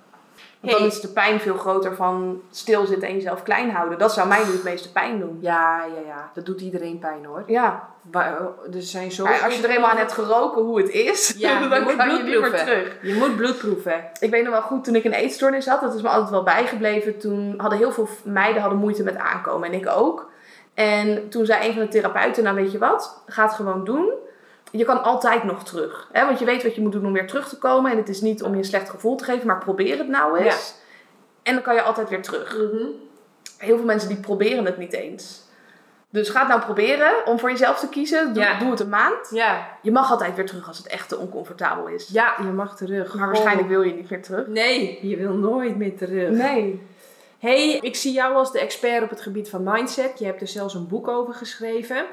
Want 0.67 0.79
dan 0.79 0.87
is 0.87 1.01
de 1.01 1.09
pijn 1.09 1.41
veel 1.41 1.57
groter 1.57 1.95
van 1.95 2.41
stilzitten 2.51 3.09
en 3.09 3.14
jezelf 3.14 3.43
klein 3.43 3.71
houden. 3.71 3.99
Dat 3.99 4.12
zou 4.12 4.29
mij 4.29 4.45
nu 4.45 4.53
het 4.53 4.62
meeste 4.64 4.93
pijn 4.93 5.19
doen. 5.21 5.39
Ja, 5.41 5.85
ja, 5.85 6.01
ja. 6.07 6.31
Dat 6.35 6.47
doet 6.47 6.61
iedereen 6.61 6.99
pijn 6.99 7.25
hoor. 7.25 7.43
Ja, 7.47 7.89
Wa- 8.11 8.53
Er 8.75 8.83
zijn 8.83 9.12
zo... 9.12 9.25
maar 9.25 9.41
als 9.45 9.57
je 9.57 9.67
er 9.67 9.75
eenmaal 9.75 9.91
aan 9.91 9.97
hebt 9.97 10.12
geroken 10.12 10.62
hoe 10.62 10.79
het 10.79 10.89
is, 10.91 11.35
Ja, 11.39 11.61
dan 11.69 11.83
moet 11.83 11.97
kan 11.97 12.09
je 12.17 12.23
niet 12.23 12.41
meer 12.41 12.51
terug. 12.55 12.97
Je 13.03 13.14
moet 13.14 13.37
bloed 13.37 13.59
proeven. 13.59 14.05
Ik 14.21 14.31
weet 14.31 14.43
nog 14.45 14.53
wel 14.53 14.62
goed, 14.62 14.85
toen 14.85 14.95
ik 14.95 15.05
een 15.05 15.12
eetstoornis 15.12 15.67
had, 15.67 15.81
dat 15.81 15.95
is 15.95 16.03
me 16.03 16.09
altijd 16.09 16.31
wel 16.31 16.43
bijgebleven. 16.43 17.19
Toen 17.19 17.55
hadden 17.57 17.79
heel 17.79 17.93
veel 17.93 18.09
meiden 18.25 18.61
hadden 18.61 18.81
moeite 18.81 19.03
met 19.03 19.17
aankomen 19.17 19.69
en 19.73 19.75
ik 19.79 19.89
ook. 19.89 20.31
En 20.75 21.29
toen 21.29 21.47
zei 21.47 21.67
een 21.69 21.73
van 21.75 21.83
de 21.83 21.89
therapeuten, 21.89 22.43
nou 22.43 22.57
weet 22.57 22.73
je 22.73 22.79
wat, 22.79 23.23
ga 23.27 23.43
het 23.43 23.53
gewoon 23.55 23.85
doen. 23.85 24.12
Je 24.77 24.85
kan 24.85 25.03
altijd 25.03 25.45
nog 25.45 25.64
terug. 25.64 26.09
Hè? 26.12 26.24
Want 26.27 26.39
je 26.39 26.45
weet 26.45 26.62
wat 26.62 26.74
je 26.74 26.81
moet 26.81 26.93
doen 26.93 27.07
om 27.07 27.12
weer 27.12 27.27
terug 27.27 27.49
te 27.49 27.59
komen. 27.59 27.91
En 27.91 27.97
het 27.97 28.09
is 28.09 28.20
niet 28.20 28.43
om 28.43 28.53
je 28.53 28.59
een 28.59 28.64
slecht 28.64 28.91
gevoel 28.91 29.16
te 29.16 29.24
geven, 29.24 29.47
maar 29.47 29.59
probeer 29.59 29.99
het 29.99 30.09
nou 30.09 30.39
eens. 30.39 30.74
En 31.43 31.55
dan 31.55 31.62
kan 31.62 31.74
je 31.74 31.83
altijd 31.83 32.09
weer 32.09 32.22
terug. 32.22 32.57
Heel 33.59 33.77
veel 33.77 33.85
mensen 33.87 34.09
die 34.09 34.20
proberen 34.20 34.64
het 34.64 34.79
niet 34.79 34.93
eens. 34.93 35.45
Dus 36.11 36.29
ga 36.29 36.39
het 36.39 36.49
nou 36.49 36.61
proberen 36.61 37.12
om 37.27 37.39
voor 37.39 37.51
jezelf 37.51 37.79
te 37.79 37.89
kiezen. 37.89 38.35
Doe, 38.35 38.43
Ja. 38.43 38.59
doe 38.59 38.70
het 38.70 38.81
een 38.81 38.89
maand. 38.89 39.31
Ja. 39.31 39.66
Je 39.83 39.91
mag 39.91 40.11
altijd 40.11 40.37
weer 40.37 40.47
terug 40.47 40.68
als 40.68 40.79
het 40.79 40.87
echt 40.87 41.09
te 41.09 41.16
oncomfortabel 41.18 41.87
is. 41.87 42.09
ja, 42.09 42.35
je 42.43 42.45
mag 42.49 42.77
terug. 42.77 43.14
Maar 43.14 43.27
waarschijnlijk 43.27 43.68
wil 43.68 43.83
je 43.83 43.93
niet 43.95 44.11
meer 44.11 44.22
terug. 44.22 44.47
Nee, 44.47 44.99
je 45.09 45.16
wil 45.16 45.33
nooit 45.33 45.77
meer 45.77 45.97
terug. 45.97 46.31
Nee. 46.31 46.83
hey, 47.39 47.79
ik 47.81 47.97
zie 47.97 48.12
jou 48.12 48.35
als 48.35 48.53
de 48.53 48.61
expert 48.61 49.03
op 49.03 49.11
het 49.11 49.20
gebied 49.20 49.49
van 49.49 49.62
mindset. 49.62 50.18
Je 50.18 50.24
hebt 50.24 50.41
er 50.41 50.49
zelfs 50.49 50.74
een 50.74 50.89
boek 50.89 51.09
over 51.09 51.35
geschreven. 51.35 52.05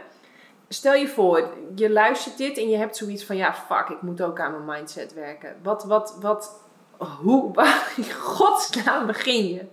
Stel 0.70 0.94
je 0.94 1.08
voor, 1.08 1.50
je 1.76 1.92
luistert 1.92 2.38
dit 2.38 2.58
en 2.58 2.70
je 2.70 2.78
hebt 2.78 2.98
zoiets 2.98 3.26
van... 3.26 3.36
Ja, 3.36 3.54
fuck, 3.54 3.90
ik 3.90 4.02
moet 4.02 4.22
ook 4.22 4.40
aan 4.40 4.52
mijn 4.52 4.78
mindset 4.78 5.14
werken. 5.14 5.56
Wat, 5.64 5.84
wat, 5.84 6.18
wat... 6.22 6.62
Hoe, 6.98 7.54
waar 7.56 7.94
in 7.96 8.12
godsnaam 8.14 9.06
begin 9.06 9.48
je? 9.48 9.66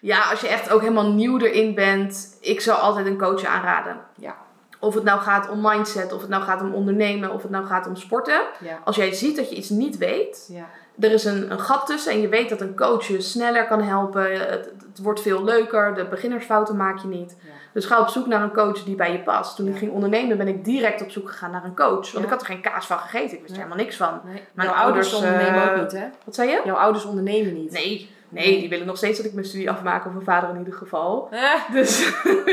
Ja, 0.00 0.30
als 0.30 0.40
je 0.40 0.48
echt 0.48 0.70
ook 0.70 0.80
helemaal 0.80 1.12
nieuw 1.12 1.38
erin 1.38 1.74
bent, 1.74 2.36
ik 2.40 2.60
zou 2.60 2.80
altijd 2.80 3.06
een 3.06 3.18
coach 3.18 3.44
aanraden. 3.44 4.00
Ja. 4.16 4.36
Of 4.80 4.94
het 4.94 5.04
nou 5.04 5.20
gaat 5.20 5.48
om 5.48 5.60
mindset, 5.60 6.12
of 6.12 6.20
het 6.20 6.30
nou 6.30 6.42
gaat 6.42 6.60
om 6.60 6.74
ondernemen, 6.74 7.32
of 7.32 7.42
het 7.42 7.50
nou 7.50 7.66
gaat 7.66 7.86
om 7.86 7.96
sporten. 7.96 8.40
Ja. 8.60 8.80
Als 8.84 8.96
jij 8.96 9.12
ziet 9.12 9.36
dat 9.36 9.50
je 9.50 9.56
iets 9.56 9.68
niet 9.68 9.96
weet, 9.98 10.48
Ja. 10.52 10.68
er 11.00 11.12
is 11.12 11.24
een, 11.24 11.50
een 11.50 11.60
gat 11.60 11.86
tussen 11.86 12.12
en 12.12 12.20
je 12.20 12.28
weet 12.28 12.48
dat 12.48 12.60
een 12.60 12.76
coach 12.76 13.06
je 13.06 13.20
sneller 13.20 13.66
kan 13.66 13.82
helpen. 13.82 14.32
Het, 14.50 14.70
het 14.88 14.98
wordt 15.02 15.20
veel 15.20 15.44
leuker, 15.44 15.94
de 15.94 16.04
beginnersfouten 16.08 16.76
maak 16.76 16.98
je 16.98 17.08
niet. 17.08 17.36
Ja. 17.42 17.50
Dus 17.72 17.84
ga 17.84 18.00
op 18.00 18.08
zoek 18.08 18.26
naar 18.26 18.42
een 18.42 18.52
coach 18.52 18.84
die 18.84 18.94
bij 18.94 19.12
je 19.12 19.18
past. 19.18 19.56
Toen 19.56 19.68
ik 19.68 19.76
ging 19.76 19.92
ondernemen 19.92 20.36
ben 20.36 20.48
ik 20.48 20.64
direct 20.64 21.02
op 21.02 21.10
zoek 21.10 21.30
gegaan 21.30 21.50
naar 21.50 21.64
een 21.64 21.74
coach. 21.74 22.12
Want 22.12 22.24
ik 22.24 22.30
had 22.30 22.40
er 22.40 22.46
geen 22.46 22.60
kaas 22.60 22.86
van 22.86 22.98
gegeten, 22.98 23.36
ik 23.36 23.40
wist 23.40 23.50
er 23.50 23.56
helemaal 23.56 23.76
niks 23.76 23.96
van. 23.96 24.20
Nee. 24.24 24.42
Mijn 24.52 24.68
Jouw 24.68 24.78
ouders, 24.78 25.12
ouders, 25.12 25.32
ondernemen 25.32 25.62
eh, 25.62 25.70
ook 25.72 25.82
niet, 25.82 25.92
hè? 25.92 26.06
Wat 26.24 26.34
zei 26.34 26.50
je? 26.50 26.60
Jouw 26.64 26.76
ouders 26.76 27.04
ondernemen 27.04 27.54
niet. 27.54 27.72
Nee, 27.72 28.10
nee, 28.28 28.60
die 28.60 28.68
willen 28.68 28.86
nog 28.86 28.96
steeds 28.96 29.16
dat 29.16 29.26
ik 29.26 29.32
mijn 29.32 29.46
studie 29.46 29.70
afmaak, 29.70 30.06
of 30.06 30.12
mijn 30.12 30.24
vader 30.24 30.50
in 30.50 30.58
ieder 30.58 30.74
geval. 30.74 31.28
Eh, 31.30 31.72
Dus 31.72 32.08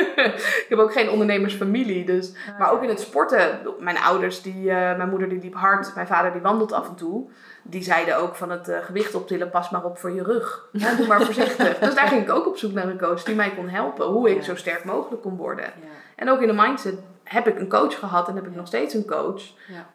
ik 0.63 0.65
heb 0.69 0.79
ook 0.79 0.93
geen 0.93 1.09
ondernemersfamilie. 1.09 2.05
Dus. 2.05 2.33
Maar 2.59 2.71
ook 2.71 2.83
in 2.83 2.89
het 2.89 2.99
sporten. 2.99 3.59
Mijn 3.79 3.97
ouders, 3.97 4.41
die, 4.41 4.69
eh, 4.69 4.97
mijn 4.97 5.09
moeder 5.09 5.29
die 5.29 5.41
liep 5.41 5.55
hard. 5.55 5.95
Mijn 5.95 6.07
vader 6.07 6.31
die 6.31 6.41
wandelt 6.41 6.71
af 6.71 6.87
en 6.87 6.95
toe. 6.95 7.29
Die 7.63 7.83
zeiden 7.83 8.17
ook 8.17 8.35
van 8.35 8.49
het 8.51 8.67
eh, 8.67 8.77
gewicht 8.83 9.15
optillen, 9.15 9.49
pas 9.49 9.69
maar 9.69 9.83
op 9.83 9.97
voor 9.97 10.11
je 10.11 10.23
rug. 10.23 10.65
Ja, 10.71 10.95
doe 10.95 11.07
maar 11.07 11.21
voorzichtig. 11.21 11.77
dus 11.79 11.95
daar 11.95 12.07
ging 12.07 12.21
ik 12.21 12.29
ook 12.31 12.47
op 12.47 12.57
zoek 12.57 12.73
naar 12.73 12.87
een 12.87 12.99
coach 12.99 13.23
die 13.23 13.35
mij 13.35 13.53
kon 13.55 13.69
helpen. 13.69 14.05
Hoe 14.05 14.29
ik 14.29 14.35
Ja. 14.37 14.41
zo 14.43 14.55
sterk 14.55 14.83
mogelijk 14.83 15.21
kon 15.21 15.35
worden. 15.35 15.65
Ja. 15.65 15.71
En 16.15 16.29
ook 16.29 16.41
in 16.41 16.47
de 16.47 16.53
mindset 16.53 16.95
heb 17.23 17.47
ik 17.47 17.59
een 17.59 17.69
coach 17.69 17.99
gehad 17.99 18.27
en 18.27 18.35
heb 18.35 18.45
ik 18.47 18.55
nog 18.55 18.67
steeds 18.67 18.93
een 18.93 19.05
coach. 19.05 19.41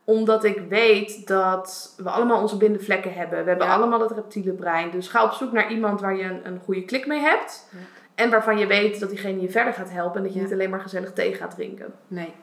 Omdat 0.04 0.44
ik 0.44 0.62
weet 0.68 1.26
dat 1.26 1.94
we 1.96 2.10
allemaal 2.10 2.40
onze 2.40 2.56
blinde 2.56 2.78
vlekken 2.78 3.14
hebben. 3.14 3.42
We 3.42 3.48
hebben 3.48 3.68
allemaal 3.68 4.00
het 4.00 4.10
reptiele 4.10 4.52
brein. 4.52 4.90
Dus 4.90 5.08
ga 5.08 5.24
op 5.24 5.32
zoek 5.32 5.52
naar 5.52 5.70
iemand 5.70 6.00
waar 6.00 6.16
je 6.16 6.22
een, 6.24 6.46
een 6.46 6.60
goede 6.64 6.84
klik 6.84 7.06
mee 7.06 7.20
hebt. 7.20 7.68
En 8.14 8.30
waarvan 8.30 8.58
je 8.58 8.66
weet 8.66 9.00
dat 9.00 9.08
diegene 9.08 9.40
je 9.40 9.50
verder 9.50 9.72
gaat 9.72 9.90
helpen. 9.90 10.16
En 10.16 10.22
dat 10.22 10.34
je 10.34 10.40
niet 10.40 10.52
alleen 10.52 10.70
maar 10.70 10.80
gezellig 10.80 11.12
thee 11.12 11.34
gaat 11.34 11.54
drinken. 11.54 11.92
Nee. 12.06 12.34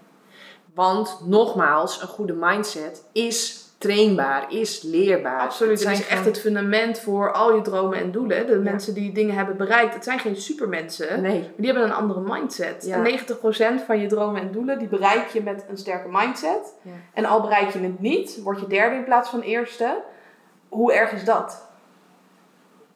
Want 0.73 1.21
nogmaals, 1.25 2.01
een 2.01 2.07
goede 2.07 2.33
mindset 2.33 3.03
is 3.11 3.60
trainbaar, 3.81 4.53
is 4.53 4.81
leerbaar. 4.81 5.39
Absoluut. 5.39 5.79
Het 5.79 5.87
Het 5.87 5.97
zijn 5.97 6.09
is 6.09 6.15
echt 6.15 6.25
het 6.25 6.39
fundament 6.39 6.99
voor 6.99 7.31
al 7.31 7.55
je 7.55 7.61
dromen 7.61 7.97
en 7.97 8.11
doelen. 8.11 8.47
De 8.47 8.57
mensen 8.57 8.93
die 8.93 9.11
dingen 9.11 9.35
hebben 9.35 9.57
bereikt, 9.57 9.93
het 9.93 10.03
zijn 10.03 10.19
geen 10.19 10.35
supermensen. 10.35 11.21
Nee. 11.21 11.39
Maar 11.39 11.49
die 11.55 11.65
hebben 11.65 11.83
een 11.83 11.93
andere 11.93 12.19
mindset. 12.19 12.85
Ja. 12.85 13.05
En 13.05 13.19
90% 13.81 13.85
van 13.85 13.99
je 13.99 14.07
dromen 14.07 14.41
en 14.41 14.51
doelen, 14.51 14.79
die 14.79 14.87
bereik 14.87 15.27
je 15.27 15.43
met 15.43 15.65
een 15.69 15.77
sterke 15.77 16.07
mindset. 16.11 16.73
Ja. 16.81 16.91
En 17.13 17.25
al 17.25 17.41
bereik 17.41 17.69
je 17.69 17.79
het 17.79 17.99
niet, 17.99 18.41
word 18.43 18.59
je 18.59 18.67
derde 18.67 18.95
in 18.95 19.03
plaats 19.03 19.29
van 19.29 19.41
eerste. 19.41 20.01
Hoe 20.69 20.93
erg 20.93 21.11
is 21.11 21.23
dat? 21.23 21.69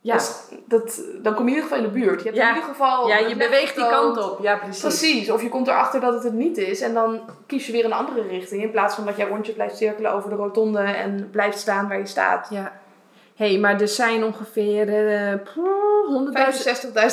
Ja, 0.06 0.14
Dat, 0.14 0.50
dat, 0.66 1.02
dan 1.22 1.34
kom 1.34 1.44
je 1.48 1.50
in 1.50 1.56
ieder 1.56 1.64
geval 1.70 1.78
in 1.78 1.92
de 1.94 2.00
buurt. 2.00 2.20
Je 2.20 2.26
hebt 2.26 2.38
Ja. 2.38 2.50
in 2.50 2.56
ieder 2.56 2.70
geval 2.70 3.08
ja 3.08 3.18
je 3.18 3.36
beweegt 3.36 3.76
die 3.76 3.88
kant 3.90 4.18
op. 4.32 4.40
Ja, 4.42 4.56
precies. 4.56 4.82
Precies, 4.82 5.30
of 5.32 5.42
je 5.42 5.50
komt 5.50 5.68
erachter 5.68 6.00
dat 6.00 6.14
het 6.14 6.24
het 6.24 6.34
niet 6.34 6.58
is 6.58 6.82
en 6.82 6.94
dan 6.94 7.20
kies 7.48 7.66
je 7.66 7.72
weer 7.72 7.86
een 7.86 7.94
andere 7.94 8.22
richting. 8.28 8.62
In 8.64 8.72
plaats 8.72 8.96
van 8.96 9.06
dat 9.06 9.18
jij 9.18 9.28
rondjes 9.28 9.56
blijft 9.56 9.78
cirkelen 9.78 10.12
over 10.14 10.30
de 10.30 10.36
rotonde 10.36 10.80
en 10.80 11.30
blijft 11.32 11.60
staan 11.60 11.88
waar 11.88 11.98
je 11.98 12.06
staat. 12.06 12.48
Ja. 12.50 12.72
hey, 13.36 13.58
maar 13.58 13.82
er 13.82 13.88
zijn 13.88 14.24
ongeveer 14.24 15.08
eh, 15.08 15.34
poeh, 15.54 16.34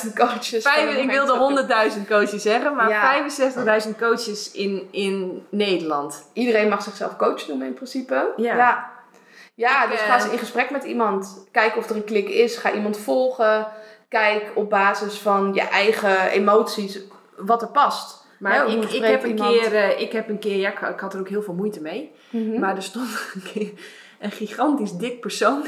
100.000 0.01 0.05
65.000 0.05 0.12
coaches. 0.14 0.62
Vijf, 0.62 0.95
ik 0.97 1.11
wilde 1.11 1.55
mensen. 1.66 2.01
100.000 2.03 2.09
coaches 2.09 2.43
zeggen, 2.43 2.74
maar 2.76 2.88
Ja. 2.88 3.24
65.000 3.84 3.99
coaches 3.99 4.51
in, 4.53 4.88
in 4.90 5.47
Nederland. 5.49 6.24
Iedereen 6.32 6.68
mag 6.68 6.82
zichzelf 6.82 7.16
coach 7.16 7.49
noemen 7.49 7.66
in 7.66 7.74
principe. 7.74 8.32
Ja. 8.36 8.57
Ja, 8.57 8.90
Ja, 9.55 9.84
Ik, 9.84 9.90
dus 9.90 10.00
eh, 10.00 10.07
ga 10.07 10.14
eens 10.14 10.28
in 10.28 10.38
gesprek 10.38 10.70
met 10.70 10.84
iemand. 10.84 11.48
Kijk 11.50 11.76
of 11.76 11.90
er 11.90 11.96
een 11.96 12.05
klik 12.05 12.28
is. 12.28 12.57
Ga 12.57 12.72
iemand 12.72 12.98
volgen. 12.98 13.66
Kijk 14.09 14.50
op 14.55 14.70
basis 14.70 15.18
van 15.18 15.55
je 15.55 15.61
eigen 15.61 16.28
emoties 16.28 16.98
wat 17.36 17.62
er 17.62 17.68
past. 17.68 18.20
Maar 18.38 18.55
Ja, 18.55 18.62
ik, 18.64 18.84
ik, 18.90 19.05
heb 19.05 19.22
een 19.22 19.28
iemand? 19.30 19.59
keer, 19.59 19.74
eh, 19.74 20.00
ik 20.00 20.12
heb 20.12 20.28
een 20.28 20.38
keer, 20.38 20.57
ja, 20.57 20.68
ik, 20.70 20.80
ik 20.94 21.00
had 21.00 21.14
er 21.14 21.20
ook 21.20 21.28
heel 21.28 21.42
veel 21.42 21.55
moeite 21.55 21.80
mee. 21.80 22.12
Mhm. 22.30 22.61
Maar 22.61 22.76
er 22.76 22.82
stond 22.82 23.09
een 23.34 23.42
keer 23.53 23.70
een 24.20 24.30
gigantisch 24.30 24.92
dik 24.92 25.20
persoon 25.20 25.64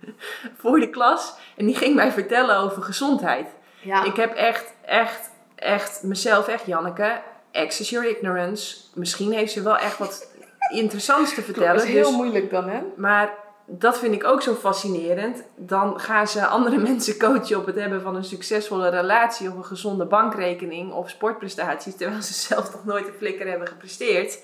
voor 0.60 0.80
de 0.80 0.90
klas. 0.90 1.34
En 1.56 1.66
die 1.66 1.74
ging 1.76 1.94
mij 1.94 2.12
vertellen 2.12 2.56
over 2.56 2.82
gezondheid. 2.82 3.48
ja. 3.80 4.04
Ik 4.04 4.16
heb 4.16 4.34
echt, 4.34 4.74
echt, 4.84 5.30
echt 5.54 6.02
mezelf, 6.02 6.48
echt 6.48 6.66
Janneke, 6.66 7.20
access 7.52 7.90
your 7.90 8.08
ignorance. 8.08 8.76
Misschien 8.94 9.32
heeft 9.32 9.52
ze 9.52 9.62
wel 9.62 9.76
echt 9.76 9.98
wat 9.98 10.27
interessants 10.68 11.30
te 11.30 11.36
dat 11.36 11.44
vertellen. 11.44 11.76
is 11.76 11.84
heel 11.84 12.02
dus- 12.08 12.16
moeilijk 12.16 12.50
dan, 12.50 12.68
hè? 12.68 12.80
maar 12.96 13.34
dat 13.66 13.98
vind 13.98 14.14
ik 14.14 14.24
ook 14.24 14.42
zo 14.42 14.54
fascinerend. 14.54 15.42
Dan 15.56 16.00
gaan 16.00 16.28
ze 16.28 16.46
andere 16.46 16.78
mensen 16.88 17.18
coachen 17.18 17.56
op 17.58 17.66
het 17.66 17.74
hebben 17.76 18.02
van 18.02 18.16
een 18.16 18.24
succesvolle 18.24 18.88
relatie 18.88 19.48
of 19.48 19.54
een 19.54 19.64
gezonde 19.64 20.04
bankrekening 20.04 20.92
of 20.92 21.08
sportprestaties, 21.10 21.96
terwijl 21.96 22.22
ze 22.22 22.32
zelf 22.32 22.72
nog 22.72 22.84
nooit 22.84 23.06
een 23.06 23.12
flikker 23.18 23.48
hebben 23.48 23.68
gepresteerd. 23.68 24.38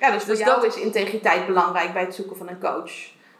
Ja, 0.00 0.10
dus 0.10 0.22
voor 0.22 0.30
Dus 0.34 0.38
jou 0.44 0.60
dat- 0.60 0.76
is 0.76 0.82
integriteit 0.82 1.46
belangrijk 1.46 1.92
bij 1.92 2.02
het 2.04 2.14
zoeken 2.14 2.36
van 2.36 2.48
een 2.48 2.60
coach. 2.60 2.92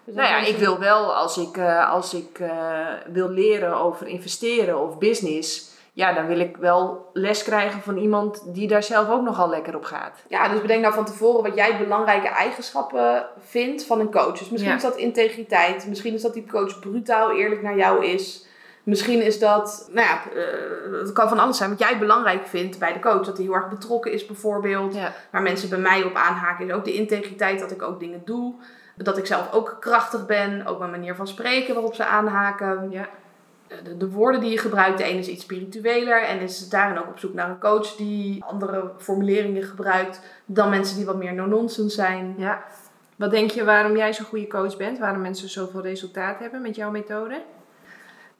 Dus 0.05 0.15
Nou 0.15 0.29
ja, 0.29 0.39
ik 0.39 0.57
wil 0.57 0.79
wel 0.79 1.15
als 1.15 1.37
ik, 1.39 1.57
eh, 1.57 1.91
als 1.91 2.15
ik 2.15 2.39
eh, 2.39 2.87
wil 3.13 3.29
leren 3.29 3.77
over 3.77 4.07
investeren 4.07 4.79
of 4.81 4.99
business, 4.99 5.71
ja, 5.95 6.13
dan 6.13 6.27
wil 6.27 6.41
ik 6.41 6.57
wel 6.57 7.11
les 7.13 7.43
krijgen 7.43 7.81
van 7.81 7.97
iemand 7.97 8.55
die 8.55 8.69
daar 8.69 8.83
zelf 8.83 9.09
ook 9.11 9.23
nogal 9.23 9.49
lekker 9.49 9.77
op 9.77 9.85
gaat. 9.85 10.23
Ja, 10.29 10.49
dus 10.49 10.61
bedenk 10.61 10.83
nou 10.83 10.95
van 10.95 11.05
tevoren 11.05 11.43
wat 11.43 11.55
jij 11.55 11.79
belangrijke 11.79 12.29
eigenschappen 12.29 13.27
vindt 13.39 13.85
van 13.85 14.01
een 14.01 14.11
coach. 14.11 14.39
Dus 14.39 14.51
misschien 14.51 14.71
Ja. 14.71 14.77
is 14.77 14.83
dat 14.83 14.97
integriteit. 14.97 15.87
Misschien 15.87 16.15
is 16.15 16.23
dat 16.23 16.35
die 16.35 16.47
coach 16.51 16.79
brutaal 16.79 17.31
eerlijk 17.37 17.63
naar 17.63 17.77
jou 17.77 18.05
is. 18.07 18.47
Misschien 18.83 19.23
is 19.23 19.39
dat, 19.39 19.89
nou 19.93 20.07
ja, 20.07 20.21
eh, 20.35 20.93
het 21.01 21.13
kan 21.13 21.29
van 21.29 21.39
alles 21.39 21.57
zijn 21.57 21.71
wat 21.71 21.79
jij 21.79 21.99
belangrijk 21.99 22.47
vindt 22.47 22.79
bij 22.79 22.93
de 22.93 22.99
coach. 22.99 23.25
Dat 23.27 23.37
hij 23.37 23.47
heel 23.47 23.55
erg 23.55 23.69
betrokken 23.69 24.13
is 24.13 24.27
bijvoorbeeld. 24.27 24.95
Ja. 24.95 25.13
Waar 25.31 25.43
mensen 25.43 25.69
bij 25.69 25.79
mij 25.79 26.03
op 26.03 26.15
aanhaken 26.15 26.67
is 26.69 26.73
ook 26.73 26.85
de 26.85 26.95
integriteit 26.95 27.61
dat 27.61 27.71
ik 27.71 27.83
ook 27.83 28.01
dingen 28.01 28.23
doe. 28.25 28.55
Dat 28.97 29.19
ik 29.19 29.27
zelf 29.27 29.53
ook 29.53 29.77
krachtig 29.81 30.27
ben. 30.27 30.67
Ook 30.67 30.79
mijn 30.79 30.91
manier 30.91 31.15
van 31.15 31.27
spreken 31.29 31.75
waarop 31.75 31.95
ze 31.95 32.05
aanhaken. 32.05 32.91
Ja. 32.91 33.09
De, 33.85 33.97
de 33.97 34.11
woorden 34.11 34.41
die 34.41 34.51
je 34.51 34.59
gebruikt, 34.59 34.99
de 34.99 35.05
ene 35.05 35.19
is 35.19 35.29
iets 35.29 35.43
spiritueler. 35.43 36.23
En 36.23 36.41
is 36.41 36.69
daarin 36.69 36.99
ook 36.99 37.09
op 37.09 37.19
zoek 37.19 37.35
naar 37.35 37.49
een 37.51 37.59
coach 37.61 37.95
die 37.97 38.45
andere 38.45 38.91
formuleringen 38.99 39.63
gebruikt. 39.63 40.21
Dan 40.47 40.71
mensen 40.71 40.97
die 40.97 41.07
wat 41.07 41.17
meer 41.17 41.35
no-nonsense 41.35 41.95
zijn. 41.95 42.35
ja. 42.39 42.63
Wat 43.17 43.31
denk 43.31 43.51
je 43.51 43.65
waarom 43.65 43.97
jij 43.97 44.13
zo'n 44.13 44.27
goede 44.27 44.47
coach 44.47 44.77
bent? 44.77 44.99
Waarom 44.99 45.21
mensen 45.21 45.49
zoveel 45.49 45.81
resultaat 45.83 46.39
hebben 46.39 46.63
met 46.63 46.77
jouw 46.77 46.91
methode? 46.91 47.43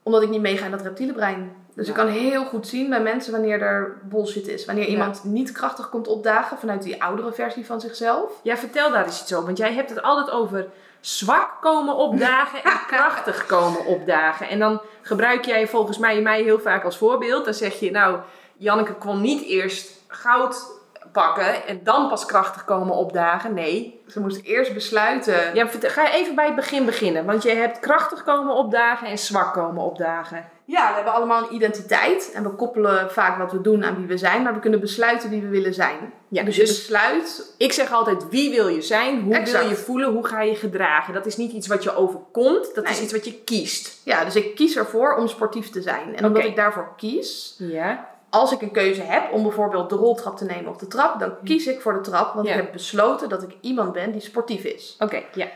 Omdat 0.03 0.21
ik 0.23 0.29
niet 0.29 0.41
meega 0.41 0.65
in 0.65 0.71
dat 0.71 0.81
reptiele 0.81 1.13
brein. 1.13 1.51
Dus 1.75 1.85
Ja. 1.87 1.91
ik 1.91 1.97
kan 1.97 2.07
heel 2.07 2.45
goed 2.45 2.67
zien 2.67 2.89
bij 2.89 3.01
mensen 3.01 3.31
wanneer 3.31 3.61
er 3.61 3.97
bullshit 4.03 4.47
is. 4.47 4.65
Wanneer 4.65 4.83
Ja. 4.85 4.89
iemand 4.89 5.23
niet 5.23 5.51
krachtig 5.51 5.89
komt 5.89 6.07
opdagen 6.07 6.57
vanuit 6.57 6.83
die 6.83 7.03
oudere 7.03 7.33
versie 7.33 7.65
van 7.65 7.81
zichzelf. 7.81 8.31
Ja, 8.43 8.57
vertel 8.57 8.91
daar 8.91 9.05
eens 9.05 9.21
iets 9.21 9.33
over. 9.33 9.45
Want 9.45 9.57
jij 9.57 9.73
hebt 9.73 9.89
het 9.89 10.01
altijd 10.01 10.31
over 10.35 10.67
zwak 11.05 11.61
komen 11.61 11.95
opdagen 11.95 12.63
en 12.63 12.79
krachtig 12.95 13.45
komen 13.45 13.85
opdagen. 13.85 14.49
En 14.49 14.59
dan 14.59 14.81
gebruik 15.01 15.45
jij 15.45 15.67
volgens 15.67 15.97
mij 15.97 16.21
mij 16.21 16.41
heel 16.41 16.59
vaak 16.59 16.83
als 16.83 16.97
voorbeeld. 16.97 17.45
Dan 17.45 17.53
zeg 17.53 17.79
je, 17.79 17.91
nou, 17.91 18.19
Janneke 18.57 18.93
kon 18.93 19.21
niet 19.21 19.45
eerst 19.45 19.91
goud 20.07 20.81
pakken 21.11 21.67
en 21.67 21.83
dan 21.83 22.09
pas 22.09 22.25
krachtig 22.25 22.65
komen 22.65 22.95
opdagen. 22.95 23.53
Nee. 23.53 24.01
Ze 24.07 24.19
moest 24.19 24.43
eerst 24.43 24.73
besluiten. 24.73 25.55
Ja, 25.55 25.67
ga 25.81 26.11
even 26.11 26.35
bij 26.35 26.45
het 26.45 26.55
begin 26.55 26.85
beginnen. 26.85 27.25
Want 27.25 27.43
je 27.43 27.49
hebt 27.49 27.79
krachtig 27.79 28.23
komen 28.23 28.55
opdagen 28.55 29.07
en 29.07 29.17
zwak 29.17 29.53
komen 29.53 29.83
opdagen. 29.83 30.45
Ja, 30.65 30.87
we 30.89 30.95
hebben 30.95 31.13
allemaal 31.13 31.43
een 31.43 31.53
identiteit. 31.55 32.31
En 32.33 32.43
we 32.43 32.49
koppelen 32.49 33.11
vaak 33.11 33.37
wat 33.37 33.51
we 33.51 33.61
doen 33.61 33.83
aan 33.85 33.95
wie 33.95 34.05
we 34.07 34.17
zijn. 34.17 34.43
Maar 34.43 34.53
we 34.53 34.59
kunnen 34.59 34.79
besluiten 34.79 35.29
wie 35.29 35.41
we 35.41 35.47
willen 35.47 35.73
zijn. 35.73 36.13
Ja, 36.27 36.43
dus, 36.43 36.55
dus- 36.55 36.69
je 36.69 36.75
besluit. 36.75 37.53
Ik 37.57 37.71
zeg 37.71 37.91
altijd, 37.91 38.29
wie 38.29 38.49
wil 38.51 38.67
je 38.67 38.81
zijn? 38.81 39.21
Hoe 39.21 39.33
Exact. 39.35 39.59
wil 39.61 39.69
je 39.69 39.75
voelen? 39.75 40.11
Hoe 40.11 40.27
ga 40.27 40.41
je 40.41 40.55
gedragen? 40.55 41.13
Dat 41.13 41.25
is 41.25 41.37
niet 41.37 41.51
iets 41.51 41.67
wat 41.67 41.83
je 41.83 41.95
overkomt. 41.95 42.75
Dat 42.75 42.89
is 42.89 43.01
iets 43.01 43.11
wat 43.11 43.25
je 43.25 43.33
kiest. 43.43 44.01
Ja, 44.03 44.23
dus 44.25 44.35
ik 44.35 44.55
kies 44.55 44.75
ervoor 44.75 45.15
om 45.15 45.27
sportief 45.27 45.69
te 45.69 45.81
zijn. 45.81 46.15
En 46.15 46.25
omdat 46.25 46.43
ik 46.43 46.55
daarvoor 46.55 46.93
kies, 46.97 47.55
Ja. 47.57 48.09
als 48.29 48.51
ik 48.51 48.61
een 48.61 48.71
keuze 48.71 49.01
heb 49.01 49.31
om 49.31 49.43
bijvoorbeeld 49.43 49.89
de 49.89 49.95
roltrap 49.95 50.37
te 50.37 50.45
nemen 50.45 50.71
of 50.71 50.77
de 50.77 50.87
trap, 50.87 51.19
dan 51.19 51.33
kies 51.43 51.67
ik 51.67 51.81
voor 51.81 51.93
de 51.93 52.01
trap. 52.01 52.33
Want 52.33 52.47
Ja. 52.47 52.53
ik 52.53 52.59
heb 52.61 52.71
besloten 52.71 53.29
dat 53.29 53.43
ik 53.43 53.55
iemand 53.61 53.91
ben 53.93 54.11
die 54.11 54.21
sportief 54.21 54.63
is. 54.63 54.95
Oké, 54.99 55.23
ja. 55.33 55.47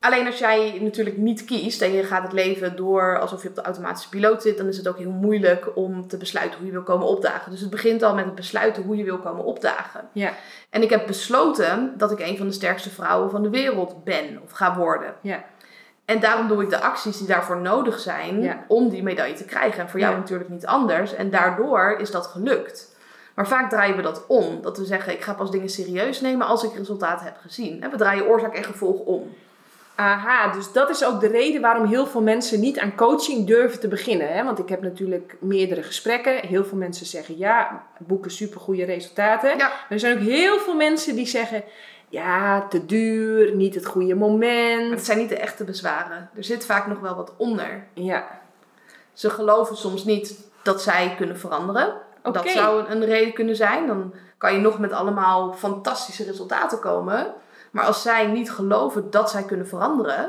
Alleen 0.00 0.26
als 0.26 0.38
jij 0.38 0.78
natuurlijk 0.80 1.16
niet 1.16 1.44
kiest 1.44 1.82
en 1.82 1.92
je 1.92 2.02
gaat 2.04 2.22
het 2.22 2.32
leven 2.32 2.76
door 2.76 3.18
alsof 3.18 3.42
je 3.42 3.48
op 3.48 3.54
de 3.54 3.62
automatische 3.62 4.08
piloot 4.08 4.42
zit, 4.42 4.56
dan 4.56 4.66
is 4.66 4.76
het 4.76 4.88
ook 4.88 4.98
heel 4.98 5.10
moeilijk 5.10 5.76
om 5.76 6.08
te 6.08 6.16
besluiten 6.16 6.58
hoe 6.58 6.66
je 6.66 6.72
wil 6.72 6.82
komen 6.82 7.06
opdagen. 7.06 7.50
Dus 7.50 7.60
het 7.60 7.70
begint 7.70 8.02
al 8.02 8.14
met 8.14 8.24
het 8.24 8.34
besluiten 8.34 8.82
hoe 8.82 8.96
je 8.96 9.04
wil 9.04 9.18
komen 9.18 9.44
opdagen. 9.44 10.08
Ja. 10.12 10.32
En 10.70 10.82
ik 10.82 10.90
heb 10.90 11.06
besloten 11.06 11.92
dat 11.96 12.10
ik 12.12 12.20
een 12.20 12.36
van 12.36 12.46
de 12.46 12.52
sterkste 12.52 12.90
vrouwen 12.90 13.30
van 13.30 13.42
de 13.42 13.50
wereld 13.50 14.04
ben 14.04 14.40
of 14.44 14.50
ga 14.50 14.76
worden. 14.76 15.14
Ja. 15.20 15.44
En 16.04 16.20
daarom 16.20 16.48
doe 16.48 16.62
ik 16.62 16.70
de 16.70 16.80
acties 16.80 17.18
die 17.18 17.26
daarvoor 17.26 17.60
nodig 17.60 17.98
zijn 18.00 18.42
Ja. 18.42 18.64
om 18.68 18.88
die 18.88 19.02
medaille 19.02 19.34
te 19.34 19.44
krijgen. 19.44 19.80
En 19.80 19.88
voor 19.88 20.00
jou 20.00 20.12
Ja. 20.12 20.18
natuurlijk 20.18 20.50
niet 20.50 20.66
anders. 20.66 21.14
En 21.14 21.30
daardoor 21.30 21.96
is 21.98 22.10
dat 22.10 22.26
gelukt. 22.26 22.94
Maar 23.34 23.48
vaak 23.48 23.70
draaien 23.70 23.96
we 23.96 24.02
dat 24.02 24.24
om. 24.26 24.62
Dat 24.62 24.78
we 24.78 24.84
zeggen, 24.84 25.12
ik 25.12 25.22
ga 25.22 25.34
pas 25.34 25.50
dingen 25.50 25.68
serieus 25.68 26.20
nemen 26.20 26.46
als 26.46 26.62
ik 26.64 26.74
resultaten 26.76 27.24
heb 27.26 27.36
gezien. 27.40 27.82
En 27.82 27.90
we 27.90 27.96
draaien 27.96 28.26
oorzaak 28.26 28.54
en 28.54 28.64
gevolg 28.64 29.00
om. 29.00 29.34
Aha, 29.96 30.52
dus 30.52 30.72
dat 30.72 30.90
is 30.90 31.04
ook 31.04 31.20
de 31.20 31.26
reden 31.26 31.60
waarom 31.60 31.86
heel 31.86 32.06
veel 32.06 32.22
mensen 32.22 32.60
niet 32.60 32.78
aan 32.78 32.94
coaching 32.94 33.46
durven 33.46 33.80
te 33.80 33.88
beginnen. 33.88 34.28
Hè? 34.28 34.44
Want 34.44 34.58
ik 34.58 34.68
heb 34.68 34.82
natuurlijk 34.82 35.36
meerdere 35.40 35.82
gesprekken. 35.82 36.46
Heel 36.46 36.64
veel 36.64 36.78
mensen 36.78 37.06
zeggen 37.06 37.38
ja, 37.38 37.82
boeken 37.98 38.30
supergoeie 38.30 38.84
resultaten. 38.84 39.50
Ja. 39.50 39.56
Maar 39.56 39.86
er 39.88 40.00
zijn 40.00 40.16
ook 40.18 40.24
heel 40.24 40.58
veel 40.58 40.74
mensen 40.74 41.14
die 41.14 41.26
zeggen 41.26 41.64
ja, 42.08 42.66
te 42.68 42.86
duur, 42.86 43.54
niet 43.54 43.74
het 43.74 43.86
goede 43.86 44.14
Maar 44.14 44.28
moment. 44.28 44.90
het 44.90 45.04
zijn 45.04 45.18
niet 45.18 45.28
de 45.28 45.38
echte 45.38 45.64
bezwaren. 45.64 46.30
Er 46.36 46.44
zit 46.44 46.66
vaak 46.66 46.86
nog 46.86 47.00
wel 47.00 47.14
wat 47.14 47.32
onder. 47.36 47.86
Ja, 47.92 48.40
Ze 49.12 49.30
geloven 49.30 49.76
soms 49.76 50.04
niet 50.04 50.50
dat 50.62 50.82
zij 50.82 51.14
kunnen 51.16 51.38
veranderen. 51.38 51.94
Dat 52.22 52.48
zou 52.48 52.88
een 52.88 53.04
reden 53.04 53.32
kunnen 53.32 53.56
zijn. 53.56 53.86
Dan 53.86 54.14
kan 54.38 54.52
je 54.52 54.60
nog 54.60 54.78
met 54.78 54.92
allemaal 54.92 55.52
fantastische 55.52 56.24
resultaten 56.24 56.78
komen. 56.78 57.34
Maar 57.76 57.84
als 57.84 58.02
zij 58.02 58.26
niet 58.26 58.50
geloven 58.52 59.10
dat 59.10 59.30
zij 59.30 59.42
kunnen 59.42 59.68
veranderen, 59.68 60.24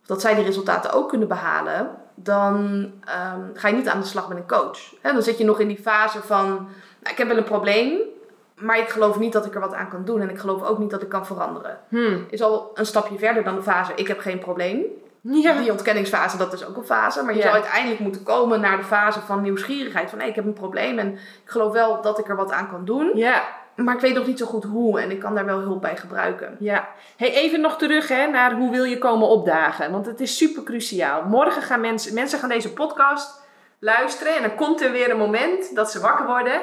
of 0.00 0.06
dat 0.06 0.20
zij 0.20 0.34
die 0.34 0.44
resultaten 0.44 0.92
ook 0.92 1.08
kunnen 1.08 1.28
behalen, 1.28 1.90
dan 2.14 2.84
ehm, 3.04 3.40
ga 3.54 3.68
je 3.68 3.74
niet 3.74 3.88
aan 3.88 4.00
de 4.00 4.06
slag 4.06 4.28
met 4.28 4.36
een 4.38 4.46
coach. 4.48 4.78
Dan 5.02 5.22
zit 5.22 5.38
je 5.38 5.44
nog 5.44 5.60
in 5.60 5.68
die 5.68 5.82
fase 5.82 6.22
van: 6.22 6.46
nou, 6.46 7.10
ik 7.10 7.18
heb 7.18 7.28
wel 7.28 7.36
een 7.36 7.44
probleem, 7.44 7.98
maar 8.54 8.78
ik 8.78 8.88
geloof 8.88 9.18
niet 9.18 9.32
dat 9.32 9.46
ik 9.46 9.54
er 9.54 9.60
wat 9.60 9.74
aan 9.74 9.88
kan 9.88 10.04
doen 10.04 10.20
en 10.20 10.30
ik 10.30 10.38
geloof 10.38 10.62
ook 10.62 10.78
niet 10.78 10.90
dat 10.90 11.02
ik 11.02 11.08
kan 11.08 11.26
veranderen. 11.26 11.78
Hm. 11.88 12.18
Is 12.30 12.42
al 12.42 12.70
een 12.74 12.86
stapje 12.86 13.18
verder 13.18 13.44
dan 13.44 13.54
de 13.54 13.62
fase: 13.62 13.92
ik 13.94 14.08
heb 14.08 14.18
geen 14.20 14.38
probleem. 14.38 14.82
ja. 15.20 15.58
Die 15.60 15.70
ontkenningsfase, 15.70 16.36
dat 16.36 16.52
is 16.52 16.66
ook 16.66 16.76
een 16.76 16.84
fase. 16.84 17.22
Maar 17.22 17.32
je 17.32 17.38
Ja. 17.38 17.42
zou 17.44 17.54
uiteindelijk 17.54 18.00
moeten 18.00 18.22
komen 18.22 18.60
naar 18.60 18.76
de 18.76 18.84
fase 18.84 19.20
van 19.20 19.42
nieuwsgierigheid. 19.42 20.10
Van 20.10 20.18
hé, 20.18 20.26
ik 20.26 20.34
heb 20.34 20.44
een 20.44 20.52
probleem 20.52 20.98
en 20.98 21.12
ik 21.12 21.18
geloof 21.44 21.72
wel 21.72 22.02
dat 22.02 22.18
ik 22.18 22.28
er 22.28 22.36
wat 22.36 22.52
aan 22.52 22.68
kan 22.70 22.84
doen. 22.84 23.10
ja. 23.14 23.42
Maar 23.76 23.94
ik 23.94 24.00
weet 24.00 24.14
nog 24.14 24.26
niet 24.26 24.38
zo 24.38 24.46
goed 24.46 24.64
hoe 24.64 25.00
en 25.00 25.10
ik 25.10 25.20
kan 25.20 25.34
daar 25.34 25.44
wel 25.44 25.58
hulp 25.58 25.80
bij 25.80 25.96
gebruiken. 25.96 26.56
Ja, 26.58 26.88
hey, 27.16 27.32
even 27.32 27.60
nog 27.60 27.78
terug 27.78 28.08
hè, 28.08 28.26
naar 28.26 28.52
hoe 28.52 28.70
wil 28.70 28.84
je 28.84 28.98
komen 28.98 29.28
opdagen. 29.28 29.90
Want 29.92 30.06
het 30.06 30.20
is 30.20 30.36
super 30.36 30.62
cruciaal. 30.62 31.22
Morgen 31.22 31.62
gaan 31.62 31.80
mensen, 31.80 32.14
mensen 32.14 32.38
gaan 32.38 32.48
deze 32.48 32.72
podcast 32.72 33.40
luisteren 33.78 34.36
en 34.36 34.42
dan 34.42 34.54
komt 34.54 34.80
er 34.82 34.92
weer 34.92 35.10
een 35.10 35.16
moment 35.16 35.74
dat 35.74 35.90
ze 35.90 36.00
wakker 36.00 36.26
worden. 36.26 36.60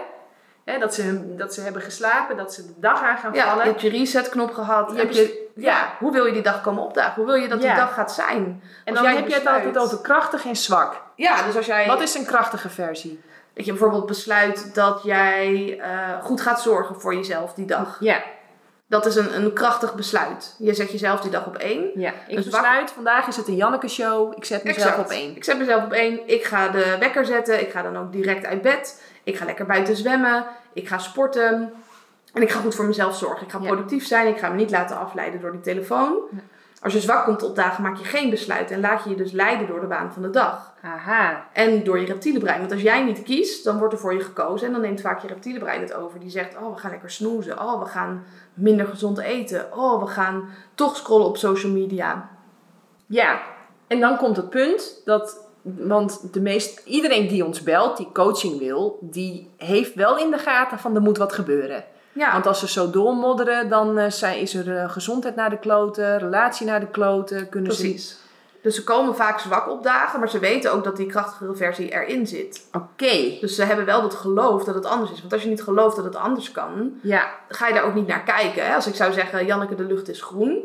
Hè, 0.66 0.80
dat, 0.80 0.93
ze, 0.93 1.36
dat 1.36 1.53
ze 1.53 1.62
hebben 1.62 1.82
geslapen, 1.82 2.38
dat 2.38 2.53
ze 2.53 2.66
de 2.66 2.74
dag 2.80 3.03
aan 3.03 3.18
gaan 3.18 3.34
Ja, 3.34 3.43
je 3.43 3.49
vallen. 3.49 3.66
hebt 3.66 3.82
je 3.82 3.89
resetknop 3.89 4.53
gehad. 4.53 4.91
Je 4.95 5.14
je- 5.14 5.47
ja. 5.55 5.72
ja. 5.72 5.93
hoe 5.99 6.12
wil 6.12 6.26
je 6.26 6.34
die 6.34 6.41
dag 6.41 6.62
komen 6.62 6.84
opdagen? 6.84 7.14
Hoe 7.16 7.26
wil 7.26 7.36
je 7.36 7.47
dat 7.47 7.60
die 7.60 7.68
Ja. 7.70 7.76
dag 7.76 7.93
gaat 7.93 8.12
zijn? 8.14 8.64
En 8.86 8.93
dan 8.93 9.03
jij 9.03 9.16
heb 9.16 9.28
je 9.28 9.34
het 9.34 9.47
altijd 9.47 9.78
over 9.78 10.01
krachtig 10.01 10.45
en 10.45 10.55
zwak. 10.55 11.01
Ja, 11.16 11.43
dus 11.45 11.55
als 11.55 11.66
jij... 11.66 11.88
Wat 11.88 12.01
is 12.01 12.16
een 12.16 12.26
krachtige 12.26 12.70
versie? 12.70 13.22
Dat 13.58 13.66
je 13.66 13.72
bijvoorbeeld 13.72 14.05
besluit 14.05 14.76
dat 14.76 14.99
jij 15.03 15.80
eh, 15.80 16.24
goed 16.24 16.41
gaat 16.41 16.62
zorgen 16.62 16.99
voor 17.01 17.16
jezelf 17.16 17.53
die 17.53 17.66
dag. 17.66 17.97
Ja, 17.99 18.24
Dat 18.88 19.05
is 19.05 19.16
een, 19.16 19.36
een 19.36 19.53
krachtig 19.53 19.95
besluit. 19.95 20.55
Je 20.60 20.74
zet 20.74 20.91
jezelf 20.91 21.20
die 21.22 21.32
dag 21.32 21.45
op 21.47 21.55
één. 21.55 21.89
ja. 21.95 22.10
ik 22.28 22.39
zwak- 22.39 22.43
besluit, 22.43 22.91
vandaag 22.91 23.28
is 23.28 23.36
het 23.36 23.47
een 23.47 23.55
Janneke 23.55 23.88
show. 23.88 24.34
Ik 24.38 24.45
zet 24.45 24.64
mezelf 24.64 24.86
Exact. 24.88 25.05
op 25.05 25.12
één. 25.12 25.36
Ik 25.36 25.43
zet 25.43 25.58
mezelf 25.58 25.84
op 25.84 25.91
één. 25.91 26.20
Ik 26.28 26.43
ga 26.43 26.70
de 26.70 26.95
wekker 26.99 27.26
zetten. 27.26 27.62
Ik 27.62 27.72
ga 27.72 27.82
dan 27.82 27.97
ook 27.97 28.12
direct 28.12 28.45
uit 28.45 28.62
bed. 28.62 29.01
Ik 29.24 29.38
ga 29.38 29.45
lekker 29.45 29.66
buiten 29.66 29.95
zwemmen. 29.95 30.45
Ik 30.74 30.88
ga 30.88 30.97
sporten. 30.97 31.74
En 32.34 32.41
ik 32.41 32.51
ga 32.51 32.60
goed 32.60 32.76
voor 32.76 32.86
mezelf 32.86 33.18
zorgen. 33.18 33.45
Ik 33.45 33.51
ga 33.51 33.60
Ja. 33.62 33.66
productief 33.68 34.05
zijn. 34.05 34.28
Ik 34.28 34.38
ga 34.38 34.49
me 34.49 34.55
niet 34.55 34.72
laten 34.72 34.97
afleiden 34.97 35.41
door 35.41 35.51
die 35.51 35.62
telefoon. 35.62 36.18
Ja. 36.32 36.38
Als 36.82 36.93
je 36.93 36.99
zwak 36.99 37.25
komt 37.25 37.43
opdagen, 37.43 37.84
maak 37.84 37.97
je 37.97 38.03
geen 38.03 38.30
besluit. 38.30 38.71
En 38.71 38.80
laat 38.80 39.03
je 39.03 39.09
je 39.09 39.15
dus 39.15 39.32
leiden 39.32 39.67
door 39.67 39.80
de 39.80 39.88
baan 39.88 40.13
van 40.13 40.21
de 40.21 40.30
dag. 40.30 40.73
Aha. 40.82 41.47
En 41.53 41.84
door 41.84 41.99
je 41.99 42.05
reptiele 42.05 42.39
brein. 42.39 42.59
Want 42.59 42.71
als 42.71 42.82
jij 42.82 43.03
niet 43.03 43.23
kiest, 43.23 43.63
dan 43.63 43.78
wordt 43.78 43.93
er 43.93 43.99
voor 43.99 44.13
je 44.13 44.19
gekozen. 44.19 44.67
En 44.67 44.73
dan 44.73 44.82
neemt 44.82 45.01
vaak 45.01 45.21
je 45.21 45.28
reptiele 45.28 45.59
brein 45.59 45.82
het 45.82 45.93
over. 45.93 46.19
Die 46.19 46.30
zegt, 46.30 46.57
oh, 46.57 46.73
we 46.73 46.80
gaan 46.80 46.91
lekker 46.91 47.11
snoezen. 47.11 47.59
Oh, 47.59 47.80
we 47.84 47.86
gaan 47.86 48.23
minder 48.53 48.86
gezond 48.86 49.17
eten. 49.17 49.78
Oh, 49.78 50.03
we 50.03 50.07
gaan 50.07 50.49
toch 50.75 50.95
scrollen 50.95 51.28
op 51.28 51.38
social 51.38 51.71
media. 51.71 52.30
Ja, 53.05 53.41
en 53.88 53.99
dan 53.99 54.17
komt 54.17 54.38
het 54.38 54.49
punt 54.49 55.01
dat, 55.05 55.47
want 55.61 56.34
de 56.34 56.41
meest, 56.41 56.82
iedereen 56.86 57.28
die 57.28 57.45
ons 57.45 57.63
belt, 57.63 57.97
die 57.97 58.11
coaching 58.13 58.59
wil, 58.59 58.97
die 59.01 59.49
heeft 59.57 59.93
wel 59.93 60.17
in 60.17 60.32
de 60.32 60.38
gaten 60.38 60.80
van 60.80 60.95
er 60.95 61.01
moet 61.01 61.17
wat 61.17 61.34
gebeuren. 61.34 61.84
Ja, 62.18 62.32
Want 62.32 62.47
als 62.47 62.59
ze 62.59 62.68
zo 62.68 62.89
doormodderen, 62.89 63.70
dan 63.70 63.97
eh, 63.97 64.09
zijn, 64.11 64.39
is 64.39 64.53
er 64.53 64.78
eh, 64.78 64.89
gezondheid 64.89 65.36
naar 65.36 65.49
de 65.49 65.57
kloten, 65.59 66.20
relatie 66.20 66.65
naar 66.65 66.80
de 66.80 66.88
kloten, 66.88 67.49
kunnen 67.49 67.74
precies. 67.76 68.18
Dus 68.61 68.76
ze 68.76 68.84
komen 68.84 69.15
vaak 69.15 69.39
zwak 69.39 69.70
opdagen, 69.70 70.20
maar 70.20 70.30
ze 70.30 70.39
weten 70.39 70.74
ook 70.74 70.84
dat 70.84 70.97
die 70.97 71.05
krachtigere 71.05 71.55
versie 71.55 71.91
erin 71.91 72.28
zit. 72.28 72.68
Oké, 72.74 73.38
Dus 73.41 73.55
ze 73.55 73.63
hebben 73.63 73.86
wel 73.86 74.01
dat 74.01 74.13
geloof 74.15 74.63
dat 74.63 74.76
het 74.76 74.86
anders 74.86 75.11
is. 75.11 75.20
Want 75.20 75.34
als 75.34 75.41
je 75.43 75.49
niet 75.49 75.63
gelooft 75.63 75.95
dat 75.95 76.05
het 76.05 76.15
anders 76.15 76.51
kan, 76.51 76.91
ja, 77.01 77.30
ga 77.49 77.68
je 77.68 77.74
daar 77.74 77.84
ook 77.84 77.93
niet 77.93 78.07
naar 78.07 78.24
kijken. 78.24 78.65
Hè? 78.65 78.76
Als 78.76 78.88
ik 78.88 78.95
zou 78.95 79.13
zeggen, 79.13 79.45
Janneke, 79.45 79.76
de 79.76 79.84
lucht 79.84 80.09
is 80.09 80.22
groen. 80.22 80.63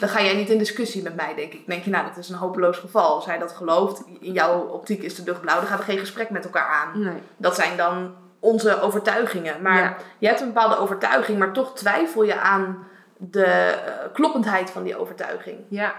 Dan 0.00 0.08
ga 0.08 0.22
jij 0.22 0.34
niet 0.34 0.50
in 0.50 0.58
discussie 0.58 1.02
met 1.02 1.16
mij, 1.16 1.34
denk 1.34 1.52
ik. 1.52 1.58
Dan 1.58 1.66
denk 1.66 1.82
je, 1.84 1.90
nou, 1.90 2.06
dat 2.06 2.16
is 2.16 2.28
een 2.28 2.36
hopeloos 2.36 2.78
geval. 2.78 3.14
Als 3.14 3.26
hij 3.26 3.38
dat 3.38 3.52
gelooft, 3.52 4.02
in 4.20 4.32
jouw 4.32 4.60
optiek 4.60 5.02
is 5.02 5.14
de 5.14 5.22
lucht 5.24 5.40
blauw, 5.40 5.56
dan 5.58 5.66
gaan 5.66 5.78
we 5.78 5.84
geen 5.84 5.98
gesprek 5.98 6.30
met 6.30 6.44
elkaar 6.44 6.68
aan. 6.68 7.02
nee. 7.02 7.22
Dat 7.36 7.54
zijn 7.54 7.76
dan 7.76 8.14
onze 8.40 8.80
overtuigingen. 8.80 9.62
Maar 9.62 9.82
Ja. 9.82 9.96
je 10.18 10.26
hebt 10.26 10.40
een 10.40 10.46
bepaalde 10.52 10.78
overtuiging, 10.78 11.38
maar 11.38 11.52
toch 11.52 11.74
twijfel 11.74 12.22
je 12.22 12.38
aan 12.40 12.88
de 13.16 13.44
eh, 13.44 14.12
kloppendheid 14.12 14.70
van 14.70 14.82
die 14.82 14.96
overtuiging. 14.98 15.58
Ja. 15.68 15.92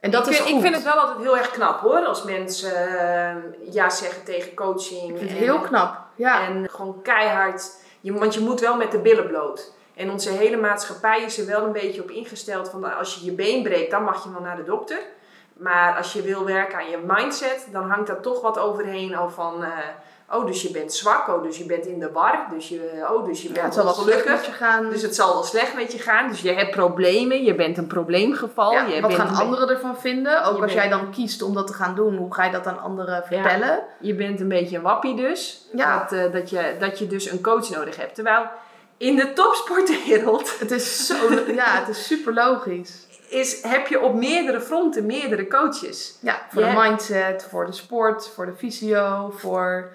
En 0.00 0.10
dat 0.10 0.26
ik, 0.26 0.32
is 0.32 0.40
goed. 0.40 0.50
ik 0.50 0.60
vind 0.60 0.74
het 0.74 0.84
wel 0.84 0.92
altijd 0.94 1.18
heel 1.18 1.36
erg 1.36 1.50
knap 1.50 1.80
hoor, 1.80 2.04
als 2.04 2.22
mensen 2.24 2.98
eh, 2.98 3.34
ja 3.72 3.90
zeggen 3.90 4.24
tegen 4.24 4.54
coaching. 4.54 5.02
Ik 5.10 5.16
vind 5.18 5.30
het 5.30 5.38
en- 5.38 5.44
heel 5.44 5.60
knap. 5.60 5.98
Ja. 6.14 6.46
En 6.46 6.68
gewoon 6.70 7.02
keihard, 7.02 7.70
je, 8.00 8.12
want 8.12 8.34
je 8.34 8.40
moet 8.40 8.60
wel 8.60 8.76
met 8.76 8.90
de 8.90 8.98
billen 8.98 9.26
bloot. 9.26 9.72
En 9.94 10.10
onze 10.10 10.30
hele 10.30 10.56
maatschappij 10.56 11.22
is 11.22 11.38
er 11.38 11.46
wel 11.46 11.62
een 11.64 11.72
beetje 11.72 12.02
op 12.02 12.10
ingesteld 12.10 12.68
van 12.70 12.96
als 12.96 13.14
je 13.14 13.24
je 13.24 13.32
been 13.32 13.62
breekt, 13.62 13.90
dan 13.90 14.04
mag 14.04 14.24
je 14.24 14.32
wel 14.32 14.40
naar 14.40 14.56
de 14.56 14.64
dokter. 14.64 14.98
Maar 15.52 15.96
als 15.96 16.12
je 16.12 16.22
wil 16.22 16.44
werken 16.44 16.78
aan 16.78 16.90
je 16.90 16.98
mindset, 17.06 17.66
dan 17.72 17.90
hangt 17.90 18.06
daar 18.06 18.20
toch 18.20 18.40
wat 18.40 18.58
overheen 18.58 19.16
al 19.16 19.30
van, 19.30 19.64
eh, 19.64 19.70
oh 20.30 20.46
dus 20.46 20.62
je 20.62 20.70
bent 20.70 20.92
zwak, 20.94 21.28
oh 21.28 21.42
dus 21.42 21.58
je 21.58 21.64
bent 21.66 21.86
in 21.86 21.98
de 21.98 22.10
war, 22.12 22.46
dus 22.54 22.68
je, 22.68 23.06
oh 23.10 23.24
dus 23.26 23.42
je 23.42 23.48
Ja, 23.48 23.54
bent 23.54 23.64
het 23.64 23.74
zal 23.74 23.84
wel 23.84 23.94
slecht 23.94 24.24
met 24.28 24.46
je 24.46 24.52
gaan. 24.52 24.88
Dus 24.90 25.02
het 25.02 25.14
zal 25.14 25.32
wel 25.32 25.42
slecht 25.42 25.74
met 25.74 25.92
je 25.92 25.98
gaan. 25.98 26.28
Dus 26.28 26.40
je 26.40 26.52
hebt 26.52 26.70
problemen, 26.70 27.44
je 27.44 27.54
bent 27.54 27.78
een 27.78 27.86
probleemgeval. 27.86 28.72
Ja, 28.72 28.84
je 28.86 29.00
wat 29.00 29.16
bent 29.16 29.22
gaan 29.22 29.34
anderen 29.36 29.68
ervan 29.68 29.96
vinden? 29.98 30.38
Ook 30.44 30.50
als 30.50 30.58
bent- 30.60 30.72
jij 30.72 30.88
dan 30.88 31.10
kiest 31.10 31.42
om 31.42 31.54
dat 31.54 31.66
te 31.66 31.72
gaan 31.72 31.94
doen, 31.94 32.16
hoe 32.16 32.34
ga 32.34 32.44
je 32.44 32.50
dat 32.52 32.66
aan 32.66 32.80
anderen 32.80 33.14
Ja. 33.14 33.22
vertellen? 33.42 33.82
Je 34.00 34.14
bent 34.14 34.40
een 34.40 34.48
beetje 34.48 34.76
een 34.76 34.82
wappie 34.82 35.16
dus. 35.16 35.66
Ja. 35.72 35.98
Dat, 35.98 36.12
eh, 36.12 36.32
dat, 36.32 36.50
je, 36.50 36.76
dat 36.78 36.98
je 36.98 37.06
dus 37.06 37.30
een 37.30 37.40
coach 37.42 37.70
nodig 37.70 37.96
hebt. 37.96 38.14
Terwijl 38.14 38.42
in 38.96 39.16
de 39.16 39.32
topsportwereld 39.32 40.58
Het 40.58 40.70
is 40.70 41.06
zo, 41.06 41.14
ja, 41.46 41.64
het 41.78 41.88
is 41.88 42.06
super 42.06 42.34
logisch. 42.34 43.06
is, 43.28 43.62
heb 43.62 43.86
je 43.86 44.00
op 44.00 44.14
meerdere 44.14 44.60
fronten 44.60 45.06
meerdere 45.06 45.46
coaches. 45.48 46.18
Ja, 46.20 46.40
voor 46.50 46.62
Ja. 46.62 46.74
de 46.74 46.80
mindset, 46.88 47.46
voor 47.50 47.66
de 47.66 47.72
sport, 47.72 48.28
voor 48.34 48.46
de 48.46 48.52
fysio, 48.56 49.32
voor, 49.36 49.88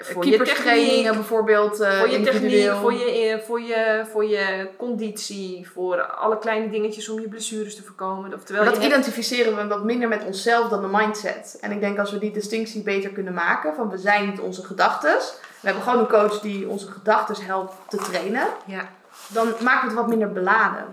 Voor 0.00 0.26
je 0.26 0.38
techniek, 0.42 1.12
bijvoorbeeld 1.12 1.80
eh, 1.80 1.98
voor 1.98 2.08
je 2.08 2.20
techniek, 2.20 2.70
voor 2.70 2.92
je, 2.92 3.42
voor, 3.46 3.60
je, 3.60 4.04
voor 4.12 4.24
je 4.24 4.68
conditie, 4.76 5.70
voor 5.72 6.02
alle 6.02 6.38
kleine 6.38 6.70
dingetjes 6.70 7.08
om 7.08 7.20
je 7.20 7.28
blessures 7.28 7.76
te 7.76 7.82
voorkomen. 7.82 8.34
Oftewel, 8.34 8.64
dat 8.64 8.72
hebt- 8.72 8.86
identificeren 8.86 9.56
we 9.56 9.66
wat 9.66 9.84
minder 9.84 10.08
met 10.08 10.24
onszelf 10.24 10.68
dan 10.68 10.80
de 10.80 10.88
mindset. 10.90 11.58
En 11.60 11.70
ik 11.72 11.80
denk 11.80 11.98
als 11.98 12.12
we 12.12 12.18
die 12.18 12.30
distinctie 12.32 12.82
beter 12.82 13.10
kunnen 13.10 13.34
maken, 13.34 13.74
van 13.74 13.90
we 13.90 13.98
zijn 13.98 14.26
niet 14.28 14.40
onze 14.40 14.64
gedachtes. 14.64 15.34
We 15.60 15.66
hebben 15.66 15.82
gewoon 15.82 15.98
een 15.98 16.08
coach 16.08 16.40
die 16.40 16.68
onze 16.68 16.90
gedachtes 16.90 17.44
helpt 17.44 17.72
te 17.88 17.96
trainen. 17.96 18.46
ja. 18.66 18.88
Dan 19.28 19.46
we 19.82 19.86
het 19.86 19.94
wat 19.94 20.08
minder 20.08 20.32
beladen. 20.32 20.84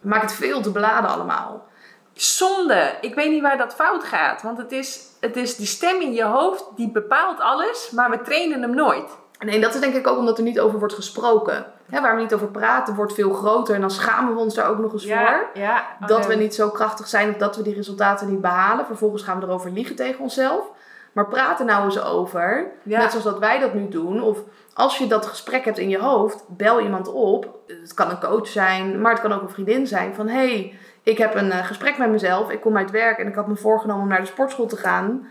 Maken 0.00 0.26
het 0.26 0.36
veel 0.36 0.60
te 0.60 0.70
beladen 0.70 1.10
allemaal. 1.10 1.68
Zonde. 2.12 2.92
Ik 3.00 3.14
weet 3.14 3.30
niet 3.30 3.42
waar 3.42 3.58
dat 3.58 3.74
fout 3.74 4.04
gaat. 4.04 4.42
Want 4.42 4.58
het 4.58 4.72
is, 4.72 5.00
het 5.20 5.36
is 5.36 5.56
die 5.56 5.66
stem 5.66 6.00
in 6.00 6.12
je 6.12 6.24
hoofd 6.24 6.64
die 6.76 6.90
bepaalt 6.90 7.40
alles, 7.40 7.90
maar 7.90 8.10
we 8.10 8.22
trainen 8.22 8.62
hem 8.62 8.74
nooit. 8.74 9.18
Nee, 9.38 9.60
dat 9.60 9.74
is 9.74 9.80
denk 9.80 9.94
ik 9.94 10.06
ook 10.06 10.18
omdat 10.18 10.38
er 10.38 10.44
niet 10.44 10.60
over 10.60 10.78
wordt 10.78 10.94
gesproken. 10.94 11.66
Waar 11.86 12.14
we 12.16 12.22
niet 12.22 12.34
over 12.34 12.48
praten 12.48 12.94
wordt 12.94 13.14
veel 13.14 13.32
groter 13.32 13.74
en 13.74 13.80
dan 13.80 13.90
schamen 13.90 14.34
we 14.34 14.40
ons 14.40 14.54
daar 14.54 14.68
ook 14.68 14.78
nog 14.78 14.92
eens 14.92 15.06
voor. 15.06 15.50
ja. 15.54 15.96
Dat 16.06 16.26
we 16.26 16.34
niet 16.34 16.54
zo 16.54 16.70
krachtig 16.70 17.08
zijn 17.08 17.30
of 17.30 17.36
dat 17.36 17.56
we 17.56 17.62
die 17.62 17.74
resultaten 17.74 18.30
niet 18.30 18.40
behalen. 18.40 18.86
Vervolgens 18.86 19.22
gaan 19.22 19.40
we 19.40 19.46
erover 19.46 19.70
liegen 19.70 19.96
tegen 19.96 20.20
onszelf. 20.20 20.64
Maar 21.12 21.26
praat 21.26 21.58
er 21.58 21.64
nou 21.64 21.84
eens 21.84 22.02
over. 22.02 22.70
Ja. 22.82 22.98
Net 22.98 23.10
zoals 23.10 23.24
dat 23.24 23.38
wij 23.38 23.58
dat 23.58 23.74
nu 23.74 23.88
doen. 23.88 24.22
Of 24.22 24.38
als 24.74 24.98
je 24.98 25.06
dat 25.06 25.26
gesprek 25.26 25.64
hebt 25.64 25.78
in 25.78 25.88
je 25.88 25.98
hoofd, 25.98 26.44
bel 26.48 26.80
iemand 26.80 27.08
op. 27.12 27.58
Het 27.66 27.94
kan 27.94 28.10
een 28.10 28.20
coach 28.20 28.46
zijn, 28.46 29.00
maar 29.00 29.12
het 29.12 29.20
kan 29.20 29.32
ook 29.32 29.42
een 29.42 29.50
vriendin 29.50 29.86
zijn. 29.86 30.14
Van 30.14 30.28
hé, 30.28 30.34
hey, 30.34 30.78
ik 31.02 31.18
heb 31.18 31.34
een 31.34 31.52
eh, 31.52 31.66
gesprek 31.66 31.98
met 31.98 32.10
mezelf. 32.10 32.50
Ik 32.50 32.60
kom 32.60 32.76
uit 32.76 32.90
werk 32.90 33.18
en 33.18 33.26
ik 33.26 33.34
had 33.34 33.46
me 33.46 33.56
voorgenomen 33.56 34.02
om 34.02 34.08
naar 34.08 34.20
de 34.20 34.26
sportschool 34.26 34.66
te 34.66 34.76
gaan. 34.76 35.28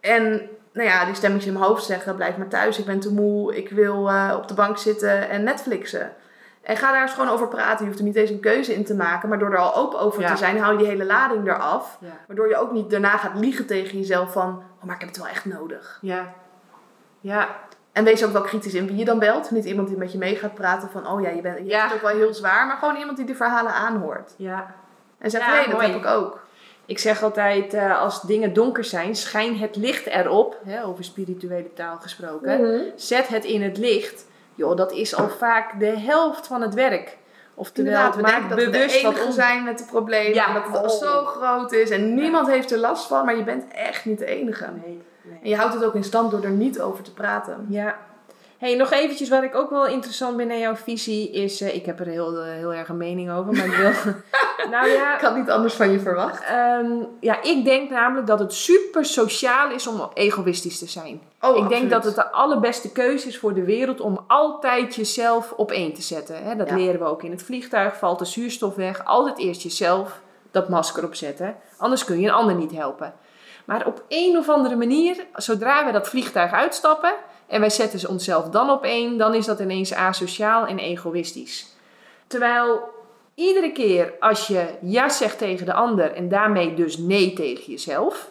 En 0.00 0.48
nou 0.72 0.88
ja, 0.88 1.04
die 1.04 1.14
stemmetjes 1.14 1.46
in 1.52 1.58
mijn 1.58 1.64
hoofd 1.70 1.84
zeggen: 1.84 2.14
blijf 2.16 2.36
maar 2.36 2.48
thuis, 2.48 2.78
ik 2.78 2.84
ben 2.84 3.00
te 3.00 3.12
moe. 3.12 3.56
Ik 3.56 3.68
wil 3.68 4.08
eh, 4.10 4.34
op 4.36 4.48
de 4.48 4.54
bank 4.54 4.78
zitten 4.78 5.28
en 5.28 5.42
Netflixen. 5.42 6.12
En 6.62 6.76
ga 6.76 6.92
daar 6.92 7.02
eens 7.02 7.12
gewoon 7.12 7.28
over 7.30 7.48
praten. 7.48 7.78
Je 7.78 7.84
hoeft 7.84 7.98
er 7.98 8.04
niet 8.04 8.16
eens 8.16 8.30
een 8.30 8.40
keuze 8.40 8.74
in 8.74 8.84
te 8.84 8.94
maken. 8.94 9.28
Maar 9.28 9.38
door 9.38 9.52
er 9.52 9.58
al 9.58 9.74
open 9.76 10.00
over 10.00 10.20
Ja. 10.20 10.30
te 10.30 10.36
zijn, 10.36 10.58
hou 10.58 10.72
je 10.72 10.78
die 10.78 10.86
hele 10.86 11.04
lading 11.04 11.46
eraf. 11.48 11.98
Ja. 12.00 12.08
Waardoor 12.26 12.48
je 12.48 12.56
ook 12.56 12.72
niet 12.72 12.90
daarna 12.90 13.16
gaat 13.16 13.34
liegen 13.38 13.66
tegen 13.66 13.98
jezelf 13.98 14.32
van... 14.32 14.62
Oh, 14.78 14.84
maar 14.84 14.94
ik 14.94 15.00
heb 15.00 15.08
het 15.10 15.18
wel 15.18 15.28
echt 15.28 15.44
nodig. 15.44 15.98
Ja. 16.00 16.32
Ja. 17.20 17.48
En 17.92 18.04
wees 18.04 18.24
ook 18.24 18.32
wel 18.32 18.42
kritisch 18.42 18.74
in 18.74 18.86
wie 18.86 18.96
je 18.96 19.04
dan 19.04 19.18
belt. 19.18 19.50
Niet 19.50 19.64
iemand 19.64 19.88
die 19.88 19.96
met 19.96 20.12
je 20.12 20.18
mee 20.18 20.36
gaat 20.36 20.54
praten 20.54 20.88
van... 20.90 21.06
Oh 21.08 21.20
ja, 21.20 21.28
je, 21.28 21.40
bent, 21.40 21.58
je 21.58 21.64
Ja. 21.64 21.84
het 21.84 21.94
ook 21.94 22.00
wel 22.02 22.16
heel 22.16 22.34
zwaar. 22.34 22.66
Maar 22.66 22.76
gewoon 22.76 22.96
iemand 22.96 23.16
die 23.16 23.26
de 23.26 23.34
verhalen 23.34 23.72
aanhoort. 23.72 24.34
Ja. 24.36 24.74
En 25.20 25.30
zegt, 25.30 25.44
Ja, 25.44 25.50
hey, 25.52 25.64
dat 25.64 25.72
mooi. 25.72 25.86
heb 25.86 25.96
ik 25.96 26.06
ook. 26.06 26.40
Ik 26.86 26.98
zeg 26.98 27.22
altijd, 27.22 27.74
eh, 27.74 28.00
als 28.00 28.22
dingen 28.22 28.52
donker 28.52 28.84
zijn, 28.84 29.16
schijn 29.16 29.58
het 29.58 29.76
licht 29.76 30.06
erop. 30.06 30.56
Hè, 30.64 30.84
over 30.84 31.04
spirituele 31.04 31.72
taal 31.72 31.96
gesproken. 31.96 32.60
Mhm. 32.60 32.80
Zet 32.96 33.28
het 33.28 33.44
in 33.44 33.62
het 33.62 33.78
licht. 33.78 34.24
Joh, 34.54 34.76
dat 34.76 34.92
is 34.92 35.14
al 35.14 35.28
vaak 35.28 35.78
de 35.80 35.98
helft 35.98 36.46
van 36.46 36.62
het 36.62 36.74
werk. 36.74 37.18
Oftewel, 37.54 37.92
Inderdaad, 37.92 38.16
we 38.16 38.22
maak 38.22 38.30
denken 38.30 38.48
dat 38.48 38.58
we 38.58 38.64
de 38.64 38.70
bewust 38.70 38.94
enige 39.04 39.24
om... 39.24 39.32
zijn 39.32 39.64
met 39.64 39.78
de 39.78 39.84
problemen. 39.84 40.34
Ja. 40.34 40.46
En 40.48 40.54
dat 40.54 40.66
het 40.82 40.92
Oh. 40.92 40.98
zo 40.98 41.24
groot 41.24 41.72
is. 41.72 41.90
En 41.90 42.14
niemand 42.14 42.48
heeft 42.48 42.70
er 42.70 42.78
last 42.78 43.06
van. 43.06 43.24
Maar 43.24 43.36
je 43.36 43.44
bent 43.44 43.64
echt 43.72 44.04
niet 44.04 44.18
de 44.18 44.24
enige. 44.26 44.64
Nee, 44.84 45.02
nee. 45.22 45.38
En 45.42 45.48
je 45.48 45.56
houdt 45.56 45.74
het 45.74 45.84
ook 45.84 45.94
in 45.94 46.04
stand 46.04 46.30
door 46.30 46.42
er 46.44 46.50
niet 46.50 46.80
over 46.80 47.04
te 47.04 47.12
praten. 47.12 47.66
Ja. 47.68 47.98
Hey, 48.60 48.74
nog 48.76 48.90
eventjes 48.90 49.28
wat 49.28 49.42
ik 49.42 49.54
ook 49.54 49.70
wel 49.70 49.86
interessant 49.86 50.36
vind 50.36 50.50
aan 50.50 50.58
jouw 50.58 50.76
visie 50.76 51.30
is... 51.30 51.60
eh, 51.60 51.74
ik 51.74 51.86
heb 51.86 52.00
er 52.00 52.06
heel, 52.06 52.36
eh, 52.36 52.52
heel 52.52 52.74
erg 52.74 52.88
een 52.88 52.96
mening 52.96 53.30
over, 53.30 53.52
maar 53.52 53.64
ik 53.66 53.72
wil... 53.72 53.90
nou 54.70 54.88
ja, 54.88 55.14
Ik 55.14 55.20
had 55.20 55.36
niet 55.36 55.50
anders 55.50 55.74
van 55.74 55.90
je 55.90 56.00
verwacht. 56.00 56.44
ehm, 56.44 56.90
ja, 57.20 57.42
ik 57.42 57.64
denk 57.64 57.90
namelijk 57.90 58.26
dat 58.26 58.38
het 58.38 58.54
super 58.54 59.04
sociaal 59.04 59.70
is 59.70 59.86
om 59.86 60.10
egoïstisch 60.14 60.78
te 60.78 60.86
zijn. 60.86 61.20
Oh, 61.40 61.56
ik 61.56 61.68
denk 61.68 61.90
dat 61.90 62.04
het 62.04 62.14
de 62.14 62.30
allerbeste 62.30 62.92
keuze 62.92 63.28
is 63.28 63.38
voor 63.38 63.54
de 63.54 63.64
wereld 63.64 64.00
om 64.00 64.24
altijd 64.26 64.94
jezelf 64.94 65.52
op 65.56 65.70
één 65.70 65.92
te 65.94 66.02
zetten. 66.02 66.42
Hè? 66.44 66.56
Dat 66.56 66.68
Ja. 66.68 66.76
leren 66.76 67.00
we 67.00 67.06
ook 67.06 67.22
in 67.22 67.30
het 67.30 67.42
vliegtuig. 67.42 67.96
Valt 67.96 68.18
de 68.18 68.24
zuurstof 68.24 68.74
weg, 68.74 69.04
altijd 69.04 69.38
eerst 69.38 69.62
jezelf 69.62 70.20
dat 70.50 70.68
masker 70.68 71.04
opzetten. 71.04 71.56
Anders 71.78 72.04
kun 72.04 72.20
je 72.20 72.26
een 72.28 72.34
ander 72.34 72.54
niet 72.54 72.72
helpen. 72.72 73.14
Maar 73.64 73.86
op 73.86 74.02
een 74.08 74.36
of 74.38 74.48
andere 74.48 74.76
manier, 74.76 75.26
zodra 75.34 75.86
we 75.86 75.92
dat 75.92 76.08
vliegtuig 76.08 76.52
uitstappen 76.52 77.12
en 77.50 77.60
wij 77.60 77.70
zetten 77.70 78.08
onszelf 78.08 78.48
dan 78.48 78.70
op 78.70 78.84
één, 78.84 79.18
dan 79.18 79.34
is 79.34 79.46
dat 79.46 79.60
ineens 79.60 79.94
asociaal 79.94 80.66
en 80.66 80.78
egoïstisch. 80.78 81.66
Terwijl 82.26 82.80
iedere 83.34 83.72
keer 83.72 84.12
als 84.20 84.46
je 84.46 84.66
ja 84.80 85.08
zegt 85.08 85.38
tegen 85.38 85.66
de 85.66 85.72
ander 85.72 86.12
en 86.12 86.28
daarmee 86.28 86.74
dus 86.74 86.98
nee 86.98 87.32
tegen 87.32 87.70
jezelf, 87.70 88.30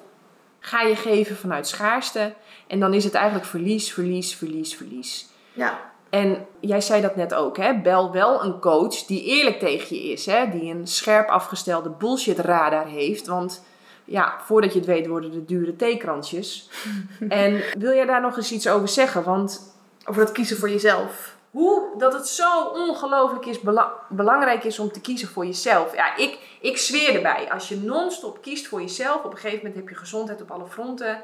ga 0.60 0.82
je 0.82 0.96
geven 0.96 1.36
vanuit 1.36 1.68
schaarste 1.68 2.34
en 2.68 2.80
dan 2.80 2.94
is 2.94 3.04
het 3.04 3.14
eigenlijk 3.14 3.46
verlies, 3.46 3.94
verlies, 3.94 4.36
verlies, 4.36 4.76
verlies. 4.76 5.28
Ja, 5.54 5.92
En 6.10 6.46
jij 6.60 6.82
zei 6.82 7.02
dat 7.02 7.16
net 7.16 7.34
ook, 7.34 7.58
hè? 7.58 7.82
bel 7.82 8.12
wel 8.12 8.44
een 8.44 8.60
coach 8.60 8.96
die 8.96 9.24
eerlijk 9.24 9.60
tegen 9.60 9.96
je 9.96 10.12
is. 10.12 10.26
Hè? 10.26 10.50
Die 10.50 10.74
een 10.74 10.88
scherp 10.88 11.30
afgestelde 11.30 11.90
bullshit 11.90 12.40
radar 12.40 12.88
heeft. 12.88 13.28
Want 13.28 13.64
ja, 14.10 14.36
voordat 14.44 14.74
je 14.74 14.80
het 14.80 14.88
weet 14.88 15.08
worden 15.08 15.32
de 15.32 15.46
dure 15.46 15.76
theekransjes. 15.76 16.70
en 17.30 17.62
wil 17.78 17.94
jij 17.94 18.06
daar 18.06 18.22
nog 18.22 18.38
eens 18.38 18.52
iets 18.52 18.68
over 18.68 18.88
zeggen? 18.88 19.24
Want 19.24 19.74
Over 20.06 20.26
dat 20.26 20.32
kiezen 20.34 20.58
voor 20.58 20.70
jezelf. 20.70 21.36
hoe 21.52 21.84
dat 21.98 22.14
het 22.14 22.28
zo 22.28 22.62
ongelooflijk 22.66 23.46
is, 23.46 23.60
bela- 23.60 23.94
belangrijk 24.10 24.64
is 24.64 24.80
om 24.80 24.92
te 24.92 25.02
kiezen 25.02 25.28
voor 25.28 25.46
jezelf. 25.46 25.96
Ja, 25.96 26.16
ik, 26.16 26.38
ik 26.62 26.78
zweer 26.78 27.16
erbij. 27.16 27.52
Als 27.52 27.70
je 27.70 27.78
non-stop 27.78 28.42
kiest 28.42 28.68
voor 28.68 28.82
jezelf, 28.82 29.24
op 29.24 29.32
een 29.32 29.38
gegeven 29.38 29.58
moment 29.58 29.76
heb 29.76 29.90
je 29.90 29.96
gezondheid 29.96 30.42
op 30.42 30.52
alle 30.52 30.68
fronten. 30.68 31.22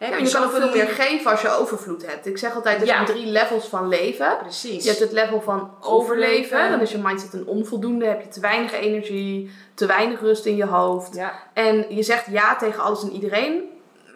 Ja, 0.00 0.16
je 0.16 0.30
kan 0.30 0.42
ook 0.44 0.50
veel 0.50 0.70
meer 0.70 0.86
geven 0.86 1.30
als 1.30 1.40
je 1.42 1.50
overvloed 1.50 2.06
hebt. 2.06 2.26
Ik 2.26 2.38
zeg 2.38 2.54
altijd, 2.54 2.80
er 2.80 2.86
Ja. 2.86 2.94
zijn 2.94 3.06
drie 3.06 3.26
levels 3.26 3.66
van 3.66 3.88
leven. 3.88 4.36
Precies. 4.40 4.82
Je 4.82 4.88
hebt 4.88 5.02
het 5.02 5.12
level 5.12 5.40
van 5.40 5.70
Overleven. 5.80 5.90
overleven. 5.90 6.70
Dan 6.70 6.80
is 6.80 6.90
je 6.90 6.98
mindset 6.98 7.32
een 7.32 7.46
onvoldoende. 7.46 8.04
Heb 8.06 8.22
je 8.22 8.28
te 8.28 8.40
weinig 8.40 8.72
energie, 8.72 9.50
te 9.74 9.86
weinig 9.86 10.20
rust 10.20 10.44
in 10.44 10.56
je 10.56 10.66
hoofd. 10.66 11.14
Ja, 11.14 11.32
En 11.52 11.84
je 11.94 12.02
zegt 12.02 12.26
ja 12.30 12.56
tegen 12.56 12.82
alles 12.82 13.02
en 13.02 13.12
iedereen. 13.12 13.62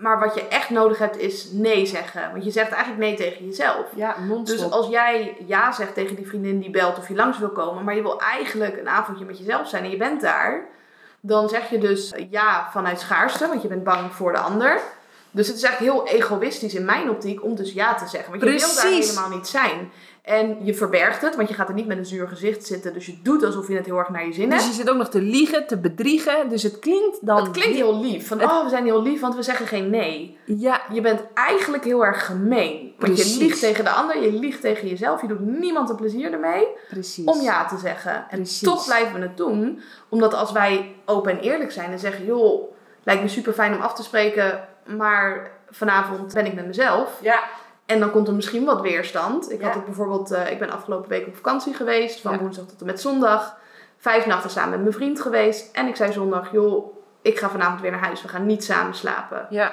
Maar 0.00 0.18
wat 0.20 0.34
je 0.34 0.48
echt 0.48 0.70
nodig 0.70 0.98
hebt 0.98 1.18
is 1.18 1.48
nee 1.52 1.86
zeggen. 1.86 2.30
Want 2.32 2.44
je 2.44 2.50
zegt 2.50 2.70
eigenlijk 2.70 3.02
nee 3.04 3.14
tegen 3.16 3.46
jezelf. 3.46 3.86
ja 3.94 4.16
non-stop. 4.28 4.58
Dus 4.58 4.70
als 4.70 4.88
jij 4.88 5.36
ja 5.46 5.72
zegt 5.72 5.94
tegen 5.94 6.16
die 6.16 6.26
vriendin 6.26 6.60
die 6.60 6.70
belt 6.70 6.98
of 6.98 7.08
je 7.08 7.14
langs 7.14 7.38
wil 7.38 7.50
komen, 7.50 7.84
maar 7.84 7.94
je 7.94 8.02
wil 8.02 8.20
eigenlijk 8.20 8.78
een 8.78 8.88
avondje 8.88 9.24
met 9.24 9.38
jezelf 9.38 9.68
zijn 9.68 9.84
en 9.84 9.90
je 9.90 9.96
bent 9.96 10.20
daar, 10.20 10.64
dan 11.20 11.48
zeg 11.48 11.70
je 11.70 11.78
dus 11.78 12.12
ja 12.30 12.68
vanuit 12.72 13.00
schaarste, 13.00 13.48
want 13.48 13.62
je 13.62 13.68
bent 13.68 13.84
bang 13.84 14.12
voor 14.12 14.32
de 14.32 14.38
ander. 14.38 14.80
Dus 15.34 15.46
het 15.46 15.56
is 15.56 15.62
eigenlijk 15.62 15.94
heel 15.94 16.20
egoïstisch 16.20 16.74
in 16.74 16.84
mijn 16.84 17.10
optiek 17.10 17.44
om 17.44 17.54
dus 17.54 17.72
ja 17.72 17.94
te 17.94 18.06
zeggen. 18.08 18.30
Want 18.30 18.42
je 18.42 18.48
wil 18.50 18.74
daar 18.74 18.86
helemaal 18.92 19.28
niet 19.30 19.46
zijn. 19.46 19.92
En 20.22 20.56
je 20.64 20.74
verbergt 20.74 21.22
het, 21.22 21.36
want 21.36 21.48
je 21.48 21.54
gaat 21.54 21.68
er 21.68 21.74
niet 21.74 21.86
met 21.86 21.98
een 21.98 22.06
zuur 22.06 22.28
gezicht 22.28 22.66
zitten. 22.66 22.92
Dus 22.92 23.06
je 23.06 23.18
doet 23.22 23.44
alsof 23.44 23.68
je 23.68 23.74
het 23.76 23.86
heel 23.86 23.98
erg 23.98 24.08
naar 24.08 24.26
je 24.26 24.32
zin 24.32 24.50
Dus 24.50 24.58
hebt. 24.62 24.68
je 24.74 24.80
zit 24.80 24.90
ook 24.90 24.96
nog 24.96 25.08
te 25.08 25.20
liegen, 25.20 25.66
te 25.66 25.78
bedriegen. 25.78 26.48
Dus 26.48 26.62
het 26.62 26.78
klinkt 26.78 27.26
dan... 27.26 27.36
Het 27.36 27.50
klinkt 27.50 27.74
heel 27.74 28.00
lief. 28.00 28.26
Van, 28.26 28.38
Het- 28.40 28.50
oh, 28.50 28.62
we 28.62 28.68
zijn 28.68 28.84
heel 28.84 29.02
lief, 29.02 29.20
want 29.20 29.34
we 29.34 29.42
zeggen 29.42 29.66
geen 29.66 29.90
nee. 29.90 30.36
Ja, 30.44 30.80
Je 30.92 31.00
bent 31.00 31.20
eigenlijk 31.34 31.84
heel 31.84 32.04
erg 32.04 32.26
gemeen. 32.26 32.94
Want 32.98 33.18
je 33.18 33.36
liegt 33.38 33.60
tegen 33.60 33.84
de 33.84 33.90
ander, 33.90 34.22
je 34.22 34.32
liegt 34.32 34.60
tegen 34.60 34.88
jezelf. 34.88 35.20
Je 35.20 35.28
doet 35.28 35.40
niemand 35.40 35.90
een 35.90 35.96
plezier 35.96 36.32
ermee. 36.32 36.66
precies. 36.88 37.24
om 37.26 37.40
ja 37.40 37.64
te 37.66 37.76
zeggen. 37.78 38.14
En 38.30 38.36
Precies. 38.36 38.60
toch 38.68 38.84
blijven 38.84 39.14
we 39.14 39.26
het 39.26 39.36
doen. 39.36 39.80
Omdat 40.08 40.34
als 40.34 40.52
wij 40.52 40.94
open 41.04 41.32
en 41.32 41.38
eerlijk 41.40 41.72
zijn 41.72 41.90
en 41.92 41.98
zeggen... 41.98 42.24
joh, 42.24 42.72
lijkt 43.02 43.22
me 43.22 43.28
super 43.28 43.52
fijn 43.52 43.74
om 43.74 43.80
af 43.80 43.94
te 43.94 44.02
spreken... 44.02 44.70
maar 44.86 45.50
vanavond 45.70 46.34
ben 46.34 46.46
ik 46.46 46.54
met 46.54 46.66
mezelf. 46.66 47.18
Ja, 47.20 47.38
En 47.86 48.00
dan 48.00 48.10
komt 48.10 48.28
er 48.28 48.34
misschien 48.34 48.64
wat 48.64 48.80
weerstand. 48.80 49.50
Ik 49.52 49.60
Ja. 49.60 49.66
had 49.66 49.74
het 49.74 49.84
bijvoorbeeld... 49.84 50.30
eh, 50.30 50.50
ik 50.50 50.58
ben 50.58 50.70
afgelopen 50.70 51.08
week 51.08 51.26
op 51.26 51.36
vakantie 51.36 51.74
geweest. 51.74 52.20
Van 52.20 52.32
Ja. 52.32 52.38
woensdag 52.38 52.64
tot 52.66 52.80
en 52.80 52.86
met 52.86 53.00
zondag. 53.00 53.56
Vijf 53.98 54.26
nachten 54.26 54.50
samen 54.50 54.70
met 54.70 54.80
mijn 54.80 54.92
vriend 54.92 55.20
geweest. 55.20 55.76
En 55.76 55.86
ik 55.86 55.96
zei 55.96 56.12
zondag... 56.12 56.52
joh, 56.52 56.96
ik 57.22 57.38
ga 57.38 57.48
vanavond 57.50 57.80
weer 57.80 57.90
naar 57.90 58.00
huis. 58.04 58.22
We 58.22 58.28
gaan 58.28 58.46
niet 58.46 58.64
samen 58.64 58.94
slapen. 58.94 59.46
ja, 59.50 59.72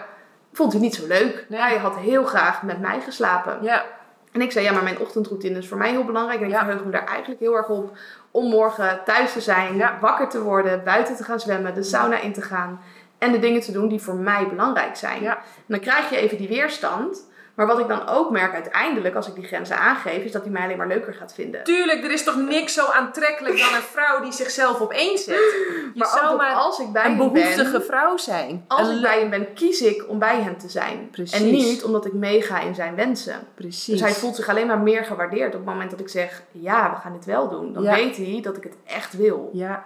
Vond 0.54 0.72
hij 0.72 0.82
niet 0.82 0.96
zo 0.96 1.08
leuk. 1.08 1.46
Nee. 1.50 1.60
Hij 1.60 1.78
had 1.78 1.96
heel 1.98 2.24
graag 2.24 2.64
met 2.64 2.80
mij 2.80 3.02
geslapen. 3.02 3.58
ja. 3.62 3.84
En 4.32 4.42
ik 4.42 4.52
zei, 4.52 4.66
ja, 4.66 4.72
maar 4.72 4.84
mijn 4.84 5.00
ochtendroutine 5.00 5.58
is 5.58 5.68
voor 5.68 5.78
mij 5.78 5.90
heel 5.90 6.04
belangrijk. 6.06 6.40
En 6.40 6.46
ik 6.46 6.52
Ja. 6.52 6.60
verheug 6.64 6.84
me 6.86 6.92
daar 6.92 7.06
eigenlijk 7.06 7.40
heel 7.40 7.56
erg 7.56 7.68
op 7.70 7.98
om 8.32 8.50
morgen 8.50 9.00
thuis 9.06 9.34
te 9.34 9.42
zijn, 9.42 9.76
Ja. 9.76 9.98
wakker 10.02 10.30
te 10.30 10.42
worden, 10.42 10.84
buiten 10.84 11.16
te 11.16 11.24
gaan 11.24 11.40
zwemmen, 11.40 11.74
de 11.74 11.84
sauna 11.84 12.20
in 12.20 12.34
te 12.34 12.42
gaan. 12.42 12.82
En 13.20 13.32
de 13.32 13.40
dingen 13.40 13.62
te 13.62 13.72
doen 13.72 13.88
die 13.88 14.02
voor 14.02 14.16
mij 14.16 14.48
belangrijk 14.48 14.96
zijn. 14.96 15.22
Ja. 15.22 15.36
En 15.38 15.44
dan 15.68 15.80
krijg 15.80 16.10
je 16.10 16.18
even 16.18 16.38
die 16.38 16.48
weerstand. 16.48 17.28
Maar 17.54 17.68
wat 17.68 17.80
ik 17.80 17.88
dan 17.88 18.08
ook 18.08 18.30
merk 18.32 18.54
uiteindelijk, 18.54 19.16
als 19.16 19.28
ik 19.28 19.36
die 19.36 19.44
grenzen 19.44 19.78
aangeef, 19.78 20.24
is 20.24 20.32
dat 20.32 20.42
hij 20.42 20.52
mij 20.52 20.64
alleen 20.64 20.78
maar 20.78 20.88
leuker 20.88 21.14
gaat 21.14 21.34
vinden. 21.34 21.64
Tuurlijk, 21.64 22.04
er 22.04 22.12
is 22.12 22.24
toch 22.24 22.36
niks 22.36 22.74
zo 22.74 22.86
aantrekkelijk 22.86 23.58
dan 23.58 23.74
een 23.76 23.82
vrouw 23.82 24.22
die 24.22 24.32
zichzelf 24.32 24.82
op 24.82 24.92
één 24.92 25.18
zet. 25.18 25.36
Je 25.36 25.92
maar 25.96 26.08
zou 26.08 26.38
maar 26.38 26.54
als 26.54 26.80
ik 26.80 26.92
bij 26.92 27.06
een 27.06 27.18
behoeftige 27.18 27.72
ben, 27.72 27.84
vrouw 27.84 28.18
zijn. 28.18 28.66
als 28.68 28.88
Een 28.88 28.96
ik 28.96 29.02
bij 29.02 29.20
hem 29.20 29.30
ben, 29.30 29.54
kies 29.54 29.82
ik 29.82 30.06
om 30.08 30.20
bij 30.20 30.42
hem 30.42 30.58
te 30.58 30.70
zijn. 30.70 31.10
Precies. 31.12 31.40
En 31.40 31.46
niet 31.46 31.84
omdat 31.84 32.06
ik 32.06 32.14
meega 32.14 32.60
in 32.60 32.76
zijn 32.76 32.96
wensen. 32.96 33.40
Precies. 33.56 33.86
Dus 33.86 34.02
hij 34.02 34.14
voelt 34.14 34.36
zich 34.36 34.50
alleen 34.50 34.68
maar 34.68 34.80
meer 34.80 35.06
gewaardeerd 35.06 35.54
op 35.56 35.60
het 35.66 35.70
moment 35.70 35.92
dat 35.92 36.00
ik 36.00 36.10
zeg: 36.10 36.44
Ja, 36.52 36.90
we 36.92 36.96
gaan 37.02 37.14
dit 37.14 37.26
wel 37.26 37.50
doen. 37.50 37.74
Dan 37.74 37.84
Ja. 37.84 37.94
weet 37.94 38.18
hij 38.18 38.40
dat 38.44 38.58
ik 38.58 38.64
het 38.64 38.76
echt 38.86 39.14
wil. 39.18 39.50
Ja. 39.54 39.86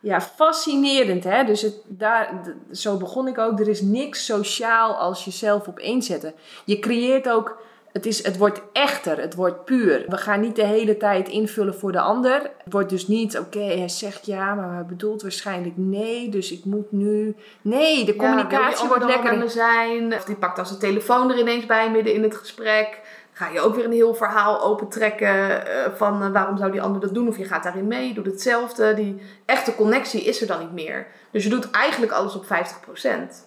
Ja, 0.00 0.20
fascinerend 0.20 1.24
hè. 1.24 1.44
Dus 1.44 1.62
het, 1.62 1.74
daar, 1.86 2.42
zo 2.72 2.96
begon 2.96 3.28
ik 3.28 3.38
ook. 3.38 3.60
Er 3.60 3.68
is 3.68 3.80
niks 3.80 4.24
sociaal 4.24 4.94
als 4.94 5.24
jezelf 5.24 5.68
op 5.68 5.78
één 5.78 6.02
zetten. 6.02 6.34
Je 6.64 6.78
creëert 6.78 7.28
ook, 7.28 7.58
het, 7.92 8.06
is, 8.06 8.24
het 8.24 8.36
wordt 8.36 8.62
echter, 8.72 9.20
het 9.20 9.34
wordt 9.34 9.64
puur. 9.64 10.04
We 10.08 10.16
gaan 10.16 10.40
niet 10.40 10.56
de 10.56 10.64
hele 10.64 10.96
tijd 10.96 11.28
invullen 11.28 11.74
voor 11.74 11.92
de 11.92 12.00
ander. 12.00 12.42
Het 12.42 12.72
wordt 12.72 12.90
dus 12.90 13.08
niet, 13.08 13.38
oké, 13.38 13.58
hij 13.58 13.88
zegt 13.88 14.26
ja, 14.26 14.54
maar 14.54 14.74
hij 14.74 14.84
bedoelt 14.84 15.22
waarschijnlijk 15.22 15.76
nee. 15.76 16.28
Dus 16.28 16.52
ik 16.52 16.64
moet 16.64 16.92
nu... 16.92 17.36
Nee, 17.62 18.04
de 18.04 18.16
communicatie 18.16 18.88
wordt 18.88 19.04
lekker... 19.04 19.50
zijn. 19.50 20.14
Of 20.14 20.24
die 20.24 20.36
pakt 20.36 20.56
dan 20.56 20.66
zijn 20.66 20.78
telefoon 20.78 21.30
er 21.30 21.38
ineens 21.38 21.66
bij 21.66 21.90
midden 21.90 22.14
in 22.14 22.22
het 22.22 22.36
gesprek. 22.36 23.00
Ga 23.36 23.48
je 23.48 23.60
ook 23.60 23.74
weer 23.74 23.84
een 23.84 23.92
heel 23.92 24.14
verhaal 24.14 24.62
opentrekken 24.62 25.66
eh, 25.66 25.92
van 25.94 26.22
eh, 26.22 26.30
waarom 26.30 26.56
zou 26.56 26.72
die 26.72 26.82
ander 26.82 27.00
dat 27.00 27.14
doen? 27.14 27.28
Of 27.28 27.38
je 27.38 27.44
gaat 27.44 27.62
daarin 27.62 27.86
mee, 27.86 28.14
doet 28.14 28.26
hetzelfde. 28.26 28.94
Die 28.94 29.20
echte 29.44 29.74
connectie 29.74 30.24
is 30.24 30.40
er 30.40 30.46
dan 30.46 30.58
niet 30.58 30.72
meer. 30.72 31.06
Dus 31.30 31.44
je 31.44 31.50
doet 31.50 31.70
eigenlijk 31.70 32.12
alles 32.12 32.34
op 32.34 32.44
50%. 32.44 32.48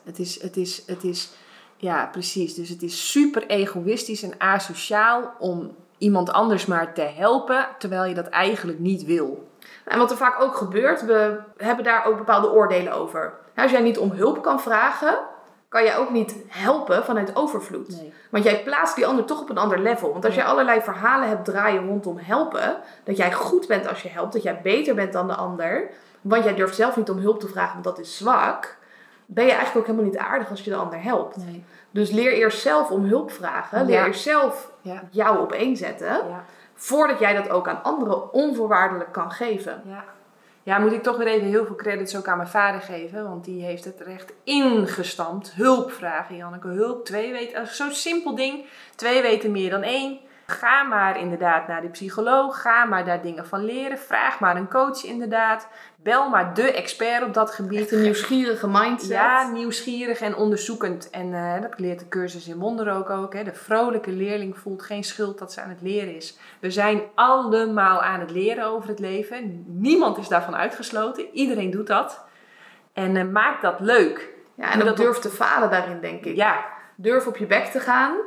Het 0.04 0.20
is, 0.20 0.42
het 0.42 0.58
is, 0.58 0.84
het 0.86 1.04
is, 1.04 1.32
ja, 1.78 2.06
precies. 2.12 2.54
Dus 2.54 2.70
het 2.70 2.82
is 2.82 3.12
super 3.12 3.48
egoïstisch 3.48 4.24
en 4.24 4.34
asociaal 4.38 5.34
om 5.40 5.76
iemand 5.98 6.32
anders 6.32 6.66
maar 6.66 6.94
te 6.94 7.02
helpen, 7.16 7.68
terwijl 7.78 8.06
je 8.06 8.14
dat 8.14 8.28
eigenlijk 8.28 8.80
niet 8.80 9.06
wil. 9.06 9.48
En 9.86 9.98
wat 9.98 10.12
er 10.12 10.18
vaak 10.18 10.42
ook 10.42 10.56
gebeurt, 10.56 11.06
we 11.06 11.40
hebben 11.58 11.84
daar 11.84 12.06
ook 12.06 12.18
bepaalde 12.18 12.52
oordelen 12.52 12.94
over. 12.94 13.34
Als 13.56 13.72
jij 13.72 13.82
niet 13.82 13.98
om 13.98 14.12
hulp 14.12 14.42
kan 14.42 14.62
vragen, 14.62 15.20
kan 15.70 15.84
jij 15.84 15.98
ook 15.98 16.10
niet 16.10 16.36
helpen 16.48 17.04
vanuit 17.06 17.36
overvloed. 17.36 17.90
Nee. 18.02 18.14
Want 18.30 18.44
jij 18.44 18.64
plaatst 18.64 18.96
die 18.96 19.08
ander 19.08 19.26
toch 19.26 19.42
op 19.42 19.50
een 19.50 19.58
ander 19.58 19.80
level. 19.80 20.12
Want 20.12 20.26
als 20.26 20.36
Ja. 20.36 20.42
jij 20.42 20.50
allerlei 20.50 20.82
verhalen 20.82 21.28
hebt 21.30 21.46
draaien 21.46 21.88
rondom 21.88 22.18
helpen, 22.18 22.78
dat 23.04 23.18
jij 23.18 23.34
goed 23.34 23.68
bent 23.68 23.88
als 23.88 24.02
je 24.02 24.10
helpt, 24.10 24.34
dat 24.34 24.44
jij 24.44 24.62
beter 24.62 24.96
bent 24.96 25.14
dan 25.14 25.28
de 25.28 25.36
ander, 25.36 25.90
want 26.22 26.44
jij 26.44 26.56
durft 26.56 26.76
zelf 26.76 26.96
niet 26.98 27.10
om 27.10 27.18
hulp 27.18 27.40
te 27.40 27.48
vragen, 27.48 27.74
want 27.74 27.84
dat 27.84 28.00
is 28.00 28.18
zwak, 28.18 28.78
ben 29.26 29.46
je 29.46 29.52
eigenlijk 29.52 29.80
ook 29.80 29.86
helemaal 29.96 30.12
niet 30.12 30.18
aardig 30.32 30.50
als 30.50 30.64
je 30.64 30.70
de 30.70 30.76
ander 30.76 31.02
helpt. 31.04 31.38
Nee. 31.38 31.64
Dus 31.92 32.12
leer 32.12 32.32
eerst 32.34 32.62
zelf 32.62 32.90
om 32.92 33.04
hulp 33.06 33.32
vragen, 33.32 33.86
leer 33.86 33.96
Ja. 34.00 34.06
eerst 34.06 34.22
zelf 34.22 34.72
Ja. 34.82 35.04
jou 35.10 35.40
op 35.40 35.52
één 35.52 35.78
zetten, 35.78 36.08
Ja. 36.08 36.44
voordat 36.76 37.20
jij 37.20 37.34
dat 37.34 37.50
ook 37.50 37.68
aan 37.68 37.84
anderen 37.84 38.34
onvoorwaardelijk 38.34 39.12
kan 39.12 39.32
geven. 39.32 39.82
Ja. 39.86 40.04
Ja, 40.70 40.80
moet 40.80 40.92
ik 40.92 41.04
toch 41.04 41.18
weer 41.18 41.28
even 41.28 41.48
heel 41.48 41.66
veel 41.66 41.76
credits 41.76 42.16
ook 42.18 42.28
aan 42.28 42.38
mijn 42.38 42.50
vader 42.50 42.82
geven, 42.82 43.24
want 43.24 43.46
die 43.46 43.64
heeft 43.64 43.86
het 43.86 44.00
er 44.00 44.08
echt 44.08 44.34
ingestampt. 44.44 45.52
Hulp 45.56 45.92
vragen, 45.92 46.36
Janneke. 46.36 46.68
Hulp, 46.68 47.06
twee 47.06 47.32
weten. 47.32 47.68
Zo'n 47.68 47.92
simpel 47.92 48.36
ding. 48.36 48.66
Twee 48.96 49.22
weten 49.22 49.52
meer 49.52 49.70
dan 49.70 49.82
één. 49.82 50.20
Ga 50.46 50.84
maar 50.84 51.20
inderdaad 51.20 51.68
naar 51.68 51.82
de 51.82 51.88
psycholoog. 51.88 52.62
Ga 52.62 52.86
maar 52.86 53.06
daar 53.06 53.22
dingen 53.22 53.46
van 53.46 53.66
leren. 53.66 53.98
Vraag 53.98 54.40
maar 54.40 54.56
een 54.56 54.70
coach 54.70 55.04
inderdaad. 55.04 55.68
Bel 56.04 56.30
maar 56.30 56.54
de 56.54 56.72
expert 56.72 57.24
op 57.24 57.34
dat 57.34 57.52
gebied. 57.52 57.80
Echt 57.80 57.91
een 57.91 58.02
nieuwsgierige 58.02 58.68
mindset. 58.68 59.10
Ja, 59.10 59.52
nieuwsgierig 59.52 60.22
en 60.22 60.36
onderzoekend. 60.36 61.10
En 61.10 61.34
eh, 61.34 61.62
dat 61.62 61.80
leert 61.80 62.00
de 62.00 62.08
cursus 62.08 62.47
in 62.47 62.58
wonder 62.58 62.91
ook. 62.91 63.10
ook 63.10 63.34
hè. 63.34 63.43
De 63.43 63.54
vrolijke 63.54 64.12
leerling 64.12 64.58
voelt 64.58 64.82
geen 64.82 65.04
schuld 65.04 65.39
dat 65.39 65.54
ze 65.54 65.62
aan 65.62 65.70
het 65.70 65.82
leren 65.82 66.16
is. 66.16 66.38
We 66.60 66.72
zijn 66.72 67.02
allemaal 67.16 68.02
aan 68.02 68.20
het 68.20 68.32
leren 68.32 68.66
over 68.66 68.89
het 68.89 69.00
leven. 69.00 69.64
Niemand 69.68 70.18
is 70.18 70.28
daarvan 70.28 70.56
uitgesloten. 70.56 71.26
Iedereen 71.32 71.72
doet 71.72 71.88
dat. 71.88 72.26
En 72.93 73.16
eh, 73.16 73.28
maak 73.28 73.62
dat 73.62 73.80
leuk. 73.80 74.30
Ja, 74.56 74.72
en 74.72 74.80
ook 74.80 74.86
dat 74.86 74.97
durf 74.97 75.18
te 75.18 75.30
falen 75.30 75.70
daarin, 75.70 76.00
denk 76.02 76.26
ik. 76.26 76.36
Ja, 76.36 76.66
Durf 77.02 77.28
op 77.28 77.38
je 77.38 77.45
bek 77.45 77.66
te 77.66 77.80
gaan. 77.80 78.18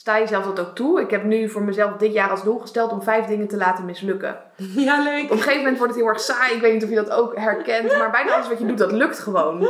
Sta 0.00 0.18
jezelf 0.18 0.44
dat 0.44 0.60
ook 0.60 0.74
toe. 0.74 1.00
Ik 1.00 1.10
heb 1.10 1.24
nu 1.24 1.48
voor 1.48 1.62
mezelf 1.62 1.92
dit 1.96 2.12
jaar 2.12 2.30
als 2.30 2.42
doel 2.42 2.58
gesteld 2.58 2.92
om 2.92 3.02
vijf 3.02 3.24
dingen 3.26 3.48
te 3.48 3.56
laten 3.56 3.84
mislukken. 3.84 4.36
ja 4.88 5.02
leuk. 5.02 5.24
Op 5.24 5.30
een 5.30 5.36
gegeven 5.38 5.56
moment 5.58 5.78
wordt 5.78 5.92
het 5.92 6.02
heel 6.02 6.10
erg 6.12 6.20
saai. 6.20 6.54
Ik 6.54 6.60
weet 6.60 6.72
niet 6.72 6.84
of 6.84 6.88
je 6.88 6.94
dat 6.94 7.10
ook 7.10 7.36
herkent. 7.36 7.98
Maar 7.98 8.10
bijna 8.10 8.32
alles 8.32 8.48
wat 8.48 8.58
je 8.58 8.66
doet, 8.66 8.78
dat 8.78 8.92
lukt 8.92 9.18
gewoon. 9.18 9.68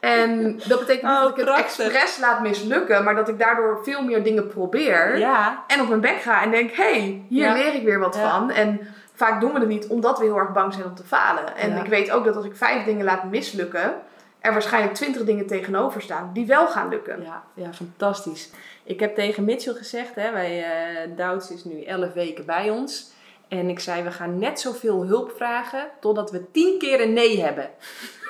En 0.00 0.56
dat 0.66 0.78
betekent 0.78 1.02
niet 1.02 1.12
Oh, 1.16 1.20
dat 1.22 1.38
ik 1.38 1.46
het 1.46 1.56
expres 1.56 2.18
laat 2.18 2.40
mislukken. 2.42 3.04
Maar 3.04 3.14
dat 3.14 3.28
ik 3.28 3.38
daardoor 3.38 3.80
veel 3.84 4.02
meer 4.04 4.22
dingen 4.22 4.46
probeer. 4.46 5.18
Ja, 5.18 5.64
En 5.66 5.80
op 5.80 5.88
mijn 5.88 6.00
bek 6.00 6.20
ga 6.20 6.42
en 6.42 6.50
denk, 6.50 6.70
hé, 6.70 6.82
hey, 7.00 7.22
hier 7.28 7.44
Ja. 7.46 7.52
leer 7.52 7.74
ik 7.74 7.84
weer 7.84 7.98
wat 7.98 8.14
Ja. 8.14 8.30
van. 8.30 8.50
En 8.50 8.80
vaak 9.14 9.40
doen 9.40 9.52
we 9.52 9.58
het 9.58 9.68
niet 9.68 9.86
omdat 9.86 10.18
we 10.18 10.24
heel 10.24 10.38
erg 10.38 10.52
bang 10.52 10.72
zijn 10.72 10.84
om 10.86 10.94
te 10.94 11.04
falen. 11.04 11.56
En 11.56 11.76
ik 11.76 11.86
weet 11.86 12.10
ook 12.10 12.24
dat 12.24 12.36
als 12.36 12.44
ik 12.44 12.56
vijf 12.56 12.84
dingen 12.84 13.04
laat 13.04 13.24
mislukken, 13.24 13.92
er 14.40 14.52
waarschijnlijk 14.52 14.94
twintig 14.94 15.24
dingen 15.24 15.46
tegenover 15.46 16.02
staan 16.02 16.30
die 16.32 16.46
wel 16.46 16.66
gaan 16.66 16.88
lukken. 16.88 17.22
ja, 17.22 17.42
ja, 17.54 17.72
fantastisch. 17.72 18.50
Ik 18.90 19.00
heb 19.00 19.14
tegen 19.14 19.44
Mitchell 19.44 19.74
gezegd, 19.74 20.14
hè, 20.14 20.32
wij, 20.32 20.64
eh 20.64 21.16
Douds 21.16 21.50
is 21.50 21.64
nu 21.64 21.82
11 21.82 22.12
weken 22.12 22.46
bij 22.46 22.70
ons. 22.70 23.10
En 23.48 23.68
ik 23.68 23.80
zei, 23.80 24.02
we 24.02 24.10
gaan 24.10 24.38
net 24.38 24.60
zoveel 24.60 25.06
hulp 25.06 25.32
vragen 25.36 25.90
totdat 26.00 26.30
we 26.30 26.50
tien 26.50 26.78
keer 26.78 27.00
een 27.00 27.12
nee 27.12 27.40
hebben. 27.42 27.70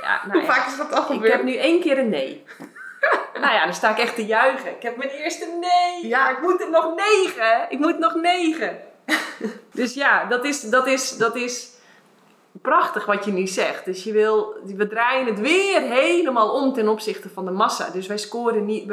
Ja, 0.00 0.20
nou 0.26 0.38
Hoe 0.38 0.40
ja. 0.48 0.54
vaak 0.54 0.66
is 0.66 0.76
dat 0.76 0.92
al 0.92 1.00
Ik 1.00 1.06
gebeurd? 1.06 1.32
heb 1.32 1.42
nu 1.42 1.56
één 1.56 1.80
keer 1.80 1.98
een 1.98 2.08
nee. 2.08 2.44
nou 3.42 3.52
ja, 3.54 3.64
dan 3.64 3.74
sta 3.74 3.90
ik 3.90 3.98
echt 3.98 4.14
te 4.14 4.26
juichen. 4.26 4.70
Ik 4.70 4.82
heb 4.82 4.96
mijn 4.96 5.10
eerste 5.10 5.46
nee. 5.60 6.08
Ja. 6.08 6.30
Ik 6.30 6.40
moet 6.40 6.60
er 6.60 6.70
nog 6.70 6.94
negen. 6.94 7.66
Ik 7.68 7.78
moet 7.78 7.98
nog 7.98 8.14
negen. 8.14 8.78
dus 9.72 9.94
ja, 9.94 10.24
dat 10.24 10.44
is, 10.44 10.60
dat, 10.60 10.86
is, 10.86 11.16
dat 11.16 11.36
is 11.36 11.70
prachtig 12.62 13.06
wat 13.06 13.24
je 13.24 13.32
nu 13.32 13.46
zegt. 13.46 13.84
Dus 13.84 14.04
je 14.04 14.12
wil, 14.12 14.54
we 14.76 14.86
draaien 14.86 15.26
het 15.26 15.40
weer 15.40 15.80
helemaal 15.80 16.52
om 16.52 16.72
ten 16.72 16.88
opzichte 16.88 17.28
van 17.28 17.44
de 17.44 17.50
massa. 17.50 17.90
Dus 17.90 18.06
wij 18.06 18.18
scoren 18.18 18.64
niet, 18.64 18.86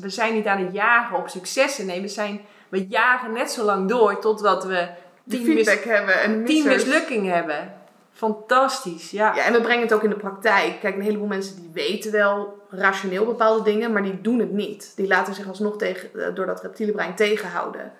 we, 0.00 0.08
zijn 0.08 0.34
niet 0.34 0.46
aan 0.46 0.64
het 0.64 0.74
jagen 0.74 1.16
op 1.16 1.28
successen. 1.28 1.86
Nee, 1.86 2.00
we, 2.00 2.08
zijn, 2.08 2.40
we 2.68 2.86
jagen 2.86 3.32
net 3.32 3.50
zo 3.50 3.64
lang 3.64 3.88
door 3.88 4.18
totdat 4.18 4.64
we 4.64 4.88
tien, 5.28 5.54
mis- 5.54 5.66
feedback 5.66 5.84
hebben 5.84 6.20
en 6.20 6.44
tien 6.44 6.66
mislukkingen 6.66 7.34
hebben. 7.34 7.76
Fantastisch, 8.12 9.10
ja. 9.10 9.34
Ja, 9.34 9.44
en 9.44 9.52
we 9.52 9.60
brengen 9.60 9.82
het 9.82 9.92
ook 9.92 10.02
in 10.02 10.10
de 10.10 10.16
praktijk. 10.16 10.80
Kijk, 10.80 10.94
een 10.94 11.02
heleboel 11.02 11.26
mensen 11.26 11.56
die 11.56 11.70
weten 11.72 12.12
wel 12.12 12.62
rationeel 12.70 13.24
bepaalde 13.24 13.62
dingen, 13.64 13.92
maar 13.92 14.02
die 14.02 14.20
doen 14.20 14.38
het 14.38 14.52
niet. 14.52 14.92
Die 14.96 15.06
laten 15.06 15.34
zich 15.34 15.48
alsnog 15.48 15.76
tegen, 15.76 16.08
eh, 16.14 16.34
door 16.34 16.46
dat 16.46 16.62
reptiele 16.62 16.92
brein 16.92 17.14
tegenhouden. 17.14 17.92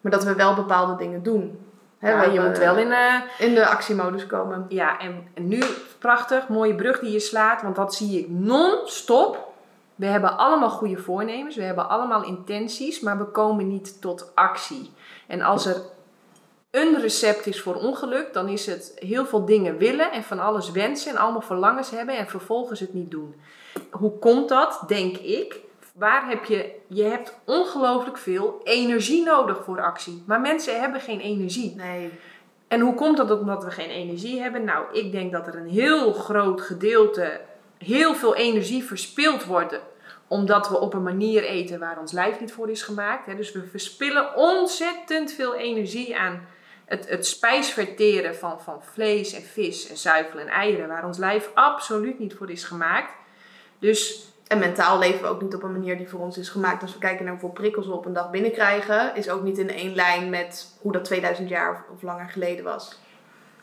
Maar 0.00 0.12
dat 0.12 0.24
we 0.24 0.34
wel 0.34 0.54
bepaalde 0.54 0.96
dingen 0.96 1.22
doen. 1.22 1.58
Ja, 2.06 2.22
je 2.22 2.40
moet 2.40 2.58
wel 2.58 2.76
in, 2.76 2.92
eh, 2.92 3.14
in 3.38 3.54
de 3.54 3.66
actiemodus 3.66 4.26
komen. 4.26 4.66
Ja, 4.68 4.98
en, 4.98 5.28
en 5.34 5.48
nu 5.48 5.62
prachtig, 5.98 6.48
mooie 6.48 6.74
brug 6.74 6.98
die 6.98 7.12
je 7.12 7.20
slaat, 7.20 7.62
want 7.62 7.76
dat 7.76 7.94
zie 7.94 8.18
ik 8.18 8.28
non-stop. 8.28 9.54
We 9.94 10.06
hebben 10.06 10.36
allemaal 10.36 10.70
goede 10.70 10.96
voornemens, 10.96 11.56
we 11.56 11.62
hebben 11.62 11.88
allemaal 11.88 12.24
intenties, 12.24 13.00
maar 13.00 13.18
we 13.18 13.24
komen 13.24 13.68
niet 13.68 14.00
tot 14.00 14.32
actie. 14.34 14.92
En 15.26 15.42
als 15.42 15.66
er 15.66 15.76
een 16.70 17.00
recept 17.00 17.46
is 17.46 17.60
voor 17.60 17.74
ongeluk, 17.74 18.32
dan 18.32 18.48
is 18.48 18.66
het 18.66 18.92
heel 18.94 19.26
veel 19.26 19.44
dingen 19.44 19.76
willen 19.78 20.12
en 20.12 20.22
van 20.22 20.38
alles 20.38 20.70
wensen 20.70 21.10
en 21.10 21.18
allemaal 21.18 21.40
verlangens 21.40 21.90
hebben 21.90 22.16
en 22.16 22.26
vervolgens 22.26 22.80
het 22.80 22.94
niet 22.94 23.10
doen. 23.10 23.34
Hoe 23.90 24.18
komt 24.18 24.48
dat, 24.48 24.82
denk 24.86 25.16
ik? 25.16 25.60
Waar 25.98 26.28
heb 26.28 26.44
je, 26.44 26.74
je 26.86 27.02
hebt 27.02 27.38
ongelooflijk 27.44 28.18
veel 28.18 28.60
energie 28.64 29.24
nodig 29.24 29.64
voor 29.64 29.80
actie, 29.80 30.22
maar 30.26 30.40
mensen 30.40 30.80
hebben 30.80 31.00
geen 31.00 31.20
energie. 31.20 31.74
Nee. 31.76 32.10
En 32.68 32.80
hoe 32.80 32.94
komt 32.94 33.16
dat 33.16 33.30
omdat 33.40 33.64
we 33.64 33.70
geen 33.70 33.90
energie 33.90 34.40
hebben? 34.40 34.64
Nou, 34.64 34.84
ik 34.92 35.12
denk 35.12 35.32
dat 35.32 35.46
er 35.46 35.54
een 35.54 35.68
heel 35.68 36.12
groot 36.12 36.60
gedeelte, 36.60 37.40
heel 37.78 38.14
veel 38.14 38.34
energie 38.34 38.84
verspild 38.84 39.44
wordt. 39.44 39.80
Omdat 40.28 40.68
we 40.68 40.80
op 40.80 40.94
een 40.94 41.02
manier 41.02 41.44
eten 41.44 41.78
waar 41.78 42.00
ons 42.00 42.12
lijf 42.12 42.40
niet 42.40 42.52
voor 42.52 42.70
is 42.70 42.82
gemaakt. 42.82 43.36
Dus 43.36 43.52
we 43.52 43.66
verspillen 43.66 44.36
ontzettend 44.36 45.32
veel 45.32 45.54
energie 45.54 46.18
aan 46.18 46.46
het, 46.84 47.08
het 47.08 47.26
spijsverteren 47.26 48.36
van, 48.36 48.60
van 48.60 48.82
vlees 48.82 49.32
en 49.32 49.42
vis 49.42 49.88
en 49.88 49.96
zuivel 49.96 50.40
en 50.40 50.48
eieren. 50.48 50.88
Waar 50.88 51.06
ons 51.06 51.18
lijf 51.18 51.50
absoluut 51.54 52.18
niet 52.18 52.34
voor 52.34 52.50
is 52.50 52.64
gemaakt. 52.64 53.12
Dus 53.78 54.30
En 54.46 54.58
mentaal 54.58 54.98
leven 54.98 55.22
we 55.22 55.28
ook 55.28 55.42
niet 55.42 55.54
op 55.54 55.62
een 55.62 55.72
manier 55.72 55.96
die 55.96 56.08
voor 56.08 56.20
ons 56.20 56.38
is 56.38 56.48
gemaakt. 56.48 56.82
Als 56.82 56.92
we 56.92 56.98
kijken 56.98 57.22
naar 57.24 57.32
hoeveel 57.32 57.50
prikkels 57.50 57.86
we 57.86 57.92
op 57.92 58.06
een 58.06 58.12
dag 58.12 58.30
binnenkrijgen, 58.30 59.14
is 59.14 59.28
ook 59.28 59.42
niet 59.42 59.58
in 59.58 59.70
één 59.70 59.94
lijn 59.94 60.30
met 60.30 60.76
hoe 60.80 60.92
dat 60.92 61.04
2000 61.04 61.48
jaar 61.48 61.84
of, 61.94 62.02
langer 62.02 62.28
geleden 62.28 62.64
was. 62.64 62.98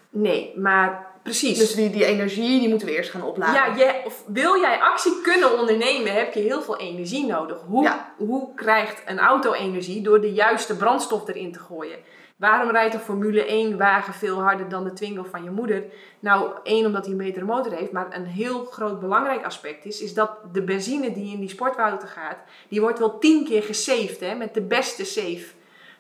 nee, 0.09 0.53
maar 0.59 1.07
precies. 1.23 1.57
Dus 1.57 1.73
die, 1.75 1.89
die 1.89 2.05
energie, 2.05 2.59
die 2.59 2.69
moeten 2.69 2.87
we 2.87 2.95
eerst 2.95 3.09
gaan 3.11 3.23
opladen. 3.23 3.53
Ja, 3.55 3.75
je, 3.85 4.01
of 4.05 4.23
wil 4.27 4.59
jij 4.59 4.79
actie 4.79 5.21
kunnen 5.21 5.59
ondernemen, 5.59 6.13
heb 6.13 6.33
je 6.33 6.39
heel 6.39 6.61
veel 6.61 6.77
energie 6.77 7.25
nodig. 7.25 7.57
Hoe, 7.67 7.83
Ja. 7.83 8.13
hoe 8.17 8.53
krijgt 8.55 9.01
een 9.05 9.19
auto 9.19 9.53
energie? 9.53 10.01
Door 10.01 10.21
de 10.21 10.33
juiste 10.33 10.77
brandstof 10.77 11.27
erin 11.27 11.51
te 11.51 11.59
gooien. 11.59 11.97
Waarom 12.35 12.69
rijdt 12.69 12.93
een 12.93 12.99
Formule 12.99 13.45
1 13.45 13.77
wagen 13.77 14.13
veel 14.13 14.41
harder 14.41 14.69
dan 14.69 14.83
de 14.83 14.93
Twingo 14.93 15.23
van 15.23 15.43
je 15.43 15.49
moeder? 15.49 15.83
Nou, 16.19 16.51
één, 16.63 16.85
omdat 16.85 17.03
hij 17.03 17.11
een 17.11 17.17
betere 17.17 17.45
motor 17.45 17.71
heeft. 17.71 17.91
Maar 17.91 18.07
een 18.09 18.25
heel 18.25 18.65
groot 18.65 18.99
belangrijk 18.99 19.45
aspect 19.45 19.85
is, 19.85 20.01
is 20.01 20.13
dat 20.13 20.29
de 20.51 20.61
benzine 20.63 21.13
die 21.13 21.33
in 21.33 21.39
die 21.39 21.49
sportauto 21.49 22.07
gaat, 22.07 22.37
die 22.67 22.81
wordt 22.81 22.99
wel 22.99 23.19
tien 23.19 23.45
keer 23.45 23.63
gesaved 23.63 24.19
hè, 24.19 24.35
met 24.35 24.53
de 24.53 24.61
beste 24.61 25.05
save. 25.05 25.45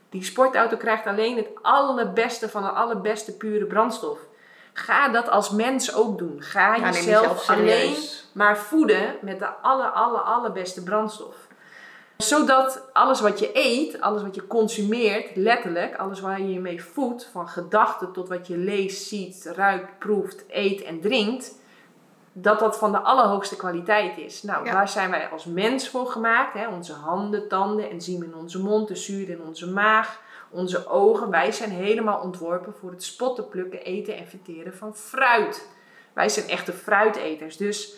Die 0.09 0.23
sportauto 0.23 0.77
krijgt 0.77 1.05
alleen 1.05 1.37
het 1.37 1.49
allerbeste 1.61 2.49
van 2.49 2.61
de 2.61 2.69
allerbeste 2.69 3.37
pure 3.37 3.65
brandstof. 3.65 4.19
Ga 4.73 5.09
dat 5.09 5.29
als 5.29 5.49
mens 5.49 5.95
ook 5.95 6.17
doen. 6.17 6.41
Ga 6.41 6.75
Ja, 6.75 6.91
jezelf 6.91 7.21
jezelf 7.21 7.49
alleen 7.49 7.95
maar 8.33 8.57
voeden 8.57 9.15
met 9.21 9.39
de 9.39 9.47
aller, 9.47 9.87
aller, 9.87 10.21
allerbeste 10.21 10.83
brandstof. 10.83 11.35
Zodat 12.27 12.89
alles 12.93 13.21
wat 13.21 13.39
je 13.39 13.49
eet, 13.53 14.01
alles 14.01 14.21
wat 14.21 14.35
je 14.35 14.47
consumeert, 14.47 15.35
letterlijk, 15.35 15.95
alles 15.95 16.19
waar 16.19 16.41
je 16.41 16.53
je 16.53 16.59
mee 16.59 16.83
voedt, 16.83 17.29
van 17.31 17.47
gedachten 17.47 18.11
tot 18.11 18.29
wat 18.29 18.47
je 18.47 18.57
leest, 18.57 19.07
ziet, 19.07 19.51
ruikt, 19.55 19.99
proeft, 19.99 20.43
eet 20.47 20.83
en 20.83 21.01
drinkt, 21.01 21.55
dat 22.33 22.59
dat 22.59 22.77
van 22.77 22.91
de 22.91 22.99
allerhoogste 22.99 23.55
kwaliteit 23.55 24.17
is. 24.17 24.43
Nou, 24.43 24.65
Ja. 24.65 24.73
waar 24.73 24.89
zijn 24.89 25.09
wij 25.09 25.27
als 25.27 25.45
mens 25.45 25.89
voor 25.89 26.07
gemaakt? 26.07 26.53
Hè? 26.53 26.67
Onze 26.67 26.93
handen, 26.93 27.47
tanden, 27.47 27.89
enzymen 27.89 28.27
in 28.27 28.35
onze 28.35 28.59
mond, 28.59 28.87
de 28.87 28.95
zuur 28.95 29.29
in 29.29 29.41
onze 29.47 29.69
maag, 29.69 30.19
onze 30.49 30.87
ogen. 30.87 31.29
Wij 31.29 31.51
zijn 31.51 31.69
helemaal 31.69 32.19
ontworpen 32.19 32.73
voor 32.79 32.91
het 32.91 33.03
spotten, 33.03 33.49
plukken, 33.49 33.83
eten 33.83 34.17
en 34.17 34.27
verteren 34.27 34.73
van 34.73 34.95
fruit. 34.95 35.67
Wij 36.13 36.29
zijn 36.29 36.47
echte 36.47 36.73
fruiteters. 36.73 37.57
Dus 37.57 37.93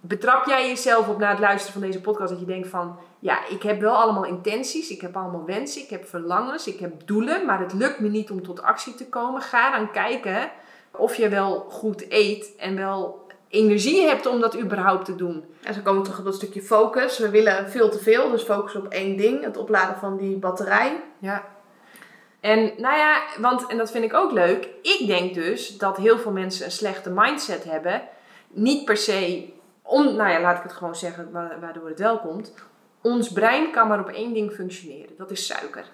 betrap 0.00 0.46
jij 0.46 0.68
jezelf 0.68 1.08
op 1.08 1.18
na 1.18 1.30
het 1.30 1.38
luisteren 1.38 1.72
van 1.72 1.82
deze 1.90 2.00
podcast 2.00 2.30
dat 2.30 2.40
je 2.40 2.46
denkt 2.46 2.68
van... 2.68 2.98
Ja, 3.18 3.46
ik 3.48 3.62
heb 3.62 3.80
wel 3.80 3.94
allemaal 3.94 4.24
intenties, 4.24 4.90
ik 4.90 5.00
heb 5.00 5.16
allemaal 5.16 5.44
wensen, 5.44 5.82
ik 5.82 5.90
heb 5.90 6.06
verlangens, 6.06 6.66
ik 6.66 6.78
heb 6.78 6.92
doelen... 7.04 7.44
maar 7.46 7.60
het 7.60 7.72
lukt 7.72 8.00
me 8.00 8.08
niet 8.08 8.30
om 8.30 8.42
tot 8.42 8.62
actie 8.62 8.94
te 8.94 9.06
komen. 9.08 9.42
Ga 9.42 9.76
dan 9.76 9.90
kijken 9.90 10.50
of 10.90 11.14
je 11.14 11.28
wel 11.28 11.66
goed 11.70 12.04
eet 12.08 12.56
en 12.56 12.76
wel 12.76 13.26
energie 13.48 14.06
hebt 14.06 14.26
om 14.26 14.40
dat 14.40 14.58
überhaupt 14.58 15.04
te 15.04 15.14
doen. 15.16 15.44
En 15.62 15.74
zo 15.74 15.80
komen 15.80 15.98
we 15.98 16.04
terug 16.04 16.18
op 16.18 16.24
dat 16.24 16.34
stukje 16.34 16.62
focus. 16.62 17.18
We 17.18 17.30
willen 17.30 17.70
veel 17.70 17.90
te 17.90 17.98
veel, 17.98 18.30
dus 18.30 18.42
focus 18.42 18.74
op 18.74 18.86
één 18.88 19.16
ding. 19.16 19.44
Het 19.44 19.56
opladen 19.56 19.96
van 19.96 20.16
die 20.16 20.36
batterij. 20.36 21.00
Ja. 21.18 21.44
En 22.40 22.72
nou 22.76 22.96
ja, 22.96 23.22
want, 23.38 23.66
en 23.66 23.76
dat 23.78 23.90
vind 23.90 24.04
ik 24.04 24.14
ook 24.14 24.32
leuk. 24.32 24.68
Ik 24.82 25.06
denk 25.06 25.34
dus 25.34 25.78
dat 25.78 25.96
heel 25.96 26.18
veel 26.18 26.32
mensen 26.32 26.64
een 26.64 26.70
slechte 26.70 27.10
mindset 27.10 27.64
hebben. 27.64 28.02
Niet 28.48 28.84
per 28.84 28.96
se, 28.96 29.48
om, 29.82 30.16
nou 30.16 30.30
ja, 30.30 30.40
laat 30.40 30.56
ik 30.56 30.62
het 30.62 30.72
gewoon 30.72 30.96
zeggen 30.96 31.28
wa- 31.32 31.56
waardoor 31.60 31.88
het 31.88 31.98
wel 31.98 32.18
komt. 32.18 32.52
Ons 33.08 33.32
brein 33.32 33.70
kan 33.70 33.88
maar 33.88 34.00
op 34.00 34.08
één 34.08 34.32
ding 34.32 34.52
functioneren. 34.52 35.16
Dat 35.16 35.30
is 35.30 35.46
suiker. 35.46 35.84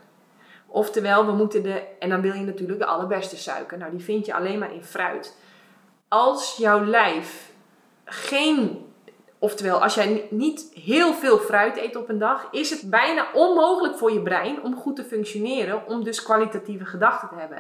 Oftewel, 0.66 1.26
we 1.26 1.32
moeten 1.32 1.62
de, 1.62 1.82
en 1.98 2.08
dan 2.08 2.20
wil 2.20 2.32
je 2.32 2.44
natuurlijk 2.44 2.78
de 2.78 2.86
allerbeste 2.86 3.36
suiker. 3.36 3.78
Nou, 3.78 3.90
die 3.90 4.04
vind 4.04 4.26
je 4.26 4.34
alleen 4.34 4.58
maar 4.58 4.74
in 4.74 4.84
fruit. 4.84 5.36
Als 6.08 6.56
jouw 6.56 6.84
lijf 6.84 7.52
geen 8.04 8.82
Oftewel, 9.38 9.82
als 9.82 9.94
jij 9.94 10.06
ni- 10.06 10.26
niet 10.30 10.70
heel 10.74 11.12
veel 11.12 11.38
fruit 11.38 11.76
eet 11.76 11.96
op 11.96 12.08
een 12.08 12.18
dag, 12.18 12.48
is 12.50 12.70
het 12.70 12.90
bijna 12.90 13.26
onmogelijk 13.32 13.96
voor 13.96 14.12
je 14.12 14.22
brein 14.22 14.62
om 14.62 14.76
goed 14.76 14.96
te 14.96 15.04
functioneren, 15.04 15.86
om 15.86 16.04
dus 16.04 16.22
kwalitatieve 16.22 16.84
gedachten 16.84 17.28
te 17.28 17.34
hebben. 17.34 17.58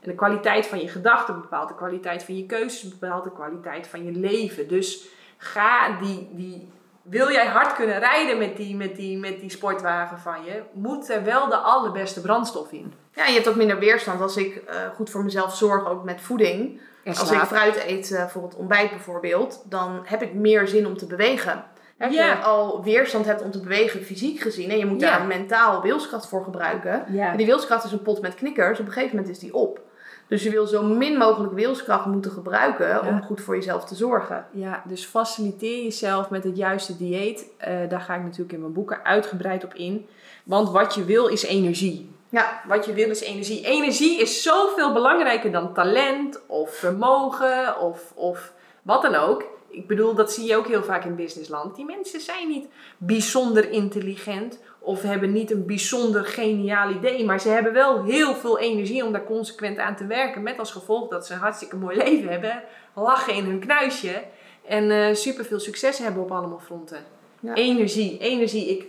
En 0.00 0.10
de 0.10 0.14
kwaliteit 0.14 0.66
van 0.66 0.80
je 0.80 0.88
gedachten 0.88 1.40
bepaalt 1.40 1.68
de 1.68 1.74
kwaliteit 1.74 2.22
van 2.22 2.36
je 2.36 2.46
keuzes, 2.46 2.98
bepaalt 2.98 3.24
de 3.24 3.32
kwaliteit 3.32 3.86
van 3.86 4.04
je 4.04 4.12
leven. 4.12 4.68
Dus 4.68 5.08
ga 5.36 5.98
die, 5.98 6.28
die 6.32 6.68
wil 7.08 7.30
jij 7.30 7.46
hard 7.46 7.74
kunnen 7.74 7.98
rijden 7.98 8.38
met 8.38 8.56
die, 8.56 8.76
met, 8.76 8.96
die, 8.96 9.18
met 9.18 9.40
die 9.40 9.50
sportwagen 9.50 10.18
van 10.18 10.44
je, 10.44 10.62
moet 10.72 11.10
er 11.10 11.24
wel 11.24 11.48
de 11.48 11.56
allerbeste 11.56 12.20
brandstof 12.20 12.72
in. 12.72 12.92
Ja, 13.14 13.26
je 13.26 13.34
hebt 13.34 13.48
ook 13.48 13.56
minder 13.56 13.78
weerstand 13.78 14.20
als 14.20 14.36
ik 14.36 14.56
eh, 14.56 14.76
goed 14.94 15.10
voor 15.10 15.24
mezelf 15.24 15.56
zorg, 15.56 15.88
ook 15.88 16.04
met 16.04 16.20
voeding. 16.20 16.80
Als 17.04 17.30
ik 17.30 17.38
fruit 17.38 17.84
eet 17.86 18.12
eh, 18.12 18.26
voor 18.26 18.42
het 18.42 18.56
ontbijt 18.56 18.90
bijvoorbeeld, 18.90 19.62
dan 19.64 20.02
heb 20.04 20.22
ik 20.22 20.34
meer 20.34 20.68
zin 20.68 20.86
om 20.86 20.96
te 20.96 21.06
bewegen. 21.06 21.64
Als 21.98 22.14
Ja. 22.14 22.26
je 22.26 22.34
al 22.42 22.82
weerstand 22.84 23.24
hebt 23.24 23.42
om 23.42 23.50
te 23.50 23.60
bewegen, 23.60 24.02
fysiek 24.04 24.40
gezien, 24.40 24.70
en 24.70 24.78
je 24.78 24.86
moet 24.86 25.00
daar 25.00 25.24
mentaal 25.26 25.82
wilskracht 25.82 26.28
voor 26.28 26.44
gebruiken. 26.44 27.06
En 27.30 27.36
die 27.36 27.46
wilskracht 27.46 27.84
is 27.84 27.92
een 27.92 28.02
pot 28.02 28.20
met 28.20 28.34
knikkers, 28.34 28.80
op 28.80 28.86
een 28.86 28.92
gegeven 28.92 29.16
moment 29.16 29.34
is 29.34 29.40
die 29.40 29.54
op. 29.54 29.80
Dus 30.28 30.42
je 30.42 30.50
wil 30.50 30.66
zo 30.66 30.82
min 30.82 31.16
mogelijk 31.18 31.52
wilskracht 31.52 32.06
moeten 32.06 32.30
gebruiken 32.30 33.06
om 33.06 33.22
goed 33.22 33.40
voor 33.40 33.54
jezelf 33.54 33.84
te 33.84 33.94
zorgen. 33.94 34.46
Ja, 34.50 34.82
dus 34.84 35.04
faciliteer 35.04 35.82
jezelf 35.82 36.30
met 36.30 36.44
het 36.44 36.56
juiste 36.56 36.96
dieet. 36.96 37.46
Eh, 37.56 37.74
daar 37.88 38.00
ga 38.00 38.14
ik 38.14 38.22
natuurlijk 38.22 38.52
in 38.52 38.60
mijn 38.60 38.72
boeken 38.72 39.04
uitgebreid 39.04 39.64
op 39.64 39.74
in. 39.74 40.06
Want 40.44 40.70
wat 40.70 40.94
je 40.94 41.04
wil 41.04 41.26
is 41.26 41.44
energie. 41.44 42.14
Ja, 42.28 42.60
Wat 42.66 42.84
je 42.86 42.92
wil 42.92 43.10
is 43.10 43.20
energie. 43.20 43.64
Energie 43.66 44.20
is 44.20 44.42
zoveel 44.42 44.92
belangrijker 44.92 45.52
dan 45.52 45.74
talent 45.74 46.40
of 46.46 46.74
vermogen 46.74 47.80
of, 47.80 48.12
of 48.14 48.52
wat 48.82 49.02
dan 49.02 49.14
ook. 49.14 49.44
Ik 49.68 49.86
bedoel, 49.86 50.14
dat 50.14 50.32
zie 50.32 50.44
je 50.46 50.56
ook 50.56 50.66
heel 50.66 50.84
vaak 50.84 51.04
in 51.04 51.14
businessland. 51.16 51.76
Die 51.76 51.84
mensen 51.84 52.20
zijn 52.20 52.48
niet 52.48 52.66
bijzonder 52.98 53.70
intelligent 53.70 54.58
of 54.78 55.02
hebben 55.02 55.32
niet 55.32 55.50
een 55.50 55.66
bijzonder 55.66 56.24
geniaal 56.24 56.90
idee. 56.90 57.24
Maar 57.24 57.40
ze 57.40 57.48
hebben 57.48 57.72
wel 57.72 58.04
heel 58.04 58.34
veel 58.34 58.58
energie 58.58 59.04
om 59.04 59.12
daar 59.12 59.24
consequent 59.24 59.78
aan 59.78 59.96
te 59.96 60.06
werken. 60.06 60.42
Met 60.42 60.58
als 60.58 60.70
gevolg 60.72 61.08
dat 61.08 61.26
ze 61.26 61.32
een 61.32 61.38
hartstikke 61.38 61.76
mooi 61.76 61.96
leven 61.96 62.30
hebben. 62.30 62.62
Lachen 62.94 63.34
in 63.34 63.44
hun 63.44 63.60
knuisje. 63.60 64.22
En 64.68 64.90
eh 64.90 65.14
super 65.14 65.44
veel 65.44 65.60
succes 65.60 65.98
hebben 65.98 66.22
op 66.22 66.30
allemaal 66.32 66.58
fronten. 66.64 66.98
Ja. 67.40 67.54
Energie, 67.54 68.18
energie. 68.18 68.68
Ik, 68.68 68.84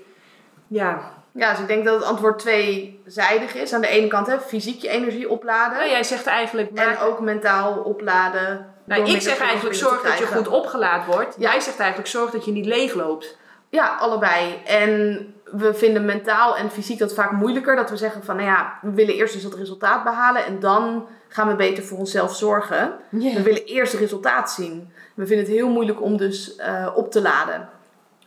ja, 0.67 1.11
ja, 1.31 1.51
dus 1.51 1.59
ik 1.59 1.67
denk 1.67 1.85
dat 1.85 1.95
het 1.99 2.09
antwoord 2.09 2.39
tweezijdig 2.39 3.55
is. 3.55 3.73
Aan 3.73 3.81
de 3.81 3.87
ene 3.87 4.07
kant 4.07 4.27
hè, 4.27 4.39
fysiek 4.39 4.81
je 4.81 4.89
energie 4.89 5.29
opladen. 5.29 5.77
nou, 5.77 5.89
jij 5.89 6.03
zegt 6.03 6.25
eigenlijk... 6.25 6.67
En 6.69 6.73
maak- 6.85 7.03
ook 7.03 7.19
mentaal 7.19 7.73
opladen. 7.73 8.73
Nou, 8.87 9.03
ik 9.03 9.21
zeg 9.21 9.39
eigenlijk 9.39 9.75
zorg 9.75 10.01
dat 10.01 10.17
je 10.17 10.25
goed 10.25 10.47
opgelaad 10.47 11.05
wordt. 11.05 11.35
Ja. 11.37 11.51
Jij 11.51 11.59
zegt 11.59 11.79
eigenlijk 11.79 12.09
zorg 12.09 12.31
dat 12.31 12.45
je 12.45 12.51
niet 12.51 12.65
leeg 12.65 12.93
loopt. 12.93 13.37
Ja, 13.69 13.95
allebei. 13.99 14.61
En 14.65 15.33
we 15.43 15.73
vinden 15.73 16.05
mentaal 16.05 16.57
en 16.57 16.71
fysiek 16.71 16.99
dat 16.99 17.13
vaak 17.13 17.31
moeilijker. 17.31 17.75
Dat 17.75 17.89
we 17.89 17.97
zeggen 17.97 18.23
van, 18.23 18.35
nou 18.35 18.47
ja, 18.47 18.79
we 18.81 18.91
willen 18.91 19.13
eerst 19.15 19.33
dus 19.33 19.43
dat 19.43 19.53
resultaat 19.53 20.03
behalen 20.03 20.45
en 20.45 20.59
dan 20.59 21.07
gaan 21.27 21.47
we 21.47 21.55
beter 21.55 21.83
voor 21.83 21.97
onszelf 21.97 22.35
zorgen. 22.35 22.93
We 23.09 23.41
willen 23.41 23.65
eerst 23.65 23.91
het 23.91 24.01
resultaat 24.01 24.51
zien. 24.51 24.91
We 25.13 25.25
vinden 25.25 25.45
het 25.45 25.55
heel 25.55 25.69
moeilijk 25.69 26.01
om 26.01 26.17
dus 26.17 26.55
eh, 26.55 26.87
op 26.95 27.11
te 27.11 27.21
laden. 27.21 27.69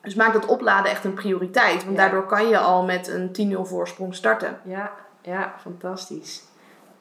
Dus 0.02 0.14
maak 0.14 0.32
dat 0.32 0.46
opladen 0.46 0.90
echt 0.90 1.04
een 1.04 1.14
prioriteit. 1.14 1.84
Want 1.84 1.96
Ja. 1.96 2.02
daardoor 2.02 2.26
kan 2.26 2.48
je 2.48 2.58
al 2.58 2.82
met 2.84 3.08
een 3.08 3.32
10-0 3.32 3.64
voorsprong 3.64 4.14
starten. 4.14 4.58
Ja, 4.64 4.90
ja, 5.22 5.54
fantastisch. 5.61 6.42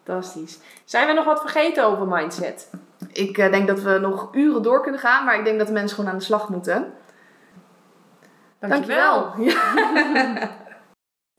Fantastisch. 0.04 0.60
Zijn 0.86 1.08
we 1.08 1.14
nog 1.14 1.26
wat 1.26 1.40
vergeten 1.40 1.86
over 1.86 2.08
mindset? 2.08 2.70
Ik 3.12 3.38
eh, 3.38 3.52
denk 3.52 3.68
dat 3.68 3.82
we 3.82 3.98
nog 3.98 4.30
uren 4.32 4.62
door 4.62 4.82
kunnen 4.82 5.00
gaan, 5.00 5.26
maar 5.26 5.38
ik 5.38 5.46
denk 5.46 5.58
dat 5.58 5.68
de 5.68 5.74
mensen 5.74 5.96
gewoon 5.96 6.12
aan 6.12 6.18
de 6.18 6.24
slag 6.24 6.50
moeten. 6.50 6.94
Dankjewel. 8.60 9.34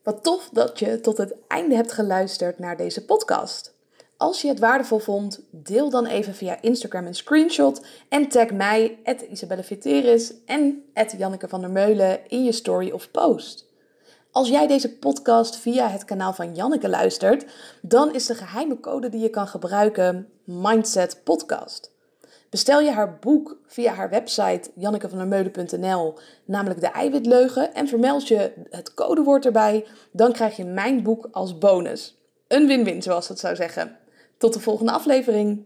Wat 0.03 0.23
tof 0.23 0.49
dat 0.53 0.79
je 0.79 1.01
tot 1.01 1.17
het 1.19 1.35
einde 1.49 1.75
hebt 1.75 1.93
geluisterd 1.93 2.59
naar 2.59 2.77
deze 2.77 3.05
podcast. 3.05 3.79
Als 4.17 4.43
je 4.43 4.49
het 4.49 4.59
waardevol 4.59 4.99
vond, 4.99 5.41
deel 5.51 5.91
dan 5.91 6.07
even 6.07 6.35
via 6.35 6.59
Instagram 6.61 7.07
een 7.07 7.15
screenshot 7.15 7.87
en 8.09 8.29
tag 8.29 8.51
mij, 8.51 8.99
Isabelle 9.31 9.63
Viteris 9.63 10.35
en 10.47 10.85
Janneke 11.19 11.49
van 11.49 11.61
der 11.61 11.71
Meulen 11.71 12.29
in 12.29 12.45
je 12.45 12.53
story 12.53 12.91
of 12.91 13.11
post. 13.11 13.69
Als 14.33 14.49
jij 14.49 14.67
deze 14.67 14.99
podcast 14.99 15.57
via 15.57 15.89
het 15.89 16.05
kanaal 16.05 16.33
van 16.33 16.55
Janneke 16.55 16.89
luistert, 16.89 17.45
dan 17.83 18.15
is 18.15 18.27
de 18.27 18.35
geheime 18.35 18.81
code 18.81 19.09
die 19.09 19.21
je 19.21 19.31
kan 19.31 19.47
gebruiken 19.47 20.29
Mindset 20.53 21.21
Podcast. 21.25 21.91
Bestel 22.49 22.81
je 22.81 22.91
haar 22.91 23.19
boek 23.19 23.57
via 23.67 23.93
haar 23.93 24.11
website 24.11 24.71
jannekevandermeulen.nl, 24.75 26.15
namelijk 26.45 26.81
de 26.81 26.87
eiwitleugen, 26.87 27.75
en 27.75 27.89
vermeld 27.89 28.29
je 28.29 28.53
het 28.71 28.95
codewoord 28.95 29.45
erbij, 29.47 29.87
dan 30.13 30.33
krijg 30.33 30.57
je 30.57 30.65
mijn 30.65 31.03
boek 31.03 31.29
als 31.33 31.59
bonus. 31.59 32.17
Een 32.49 32.67
win-win, 32.67 33.03
zoals 33.03 33.29
dat 33.29 33.39
zou 33.39 33.57
zeggen. 33.57 33.97
Tot 34.37 34.53
de 34.53 34.61
volgende 34.61 34.93
aflevering. 34.93 35.65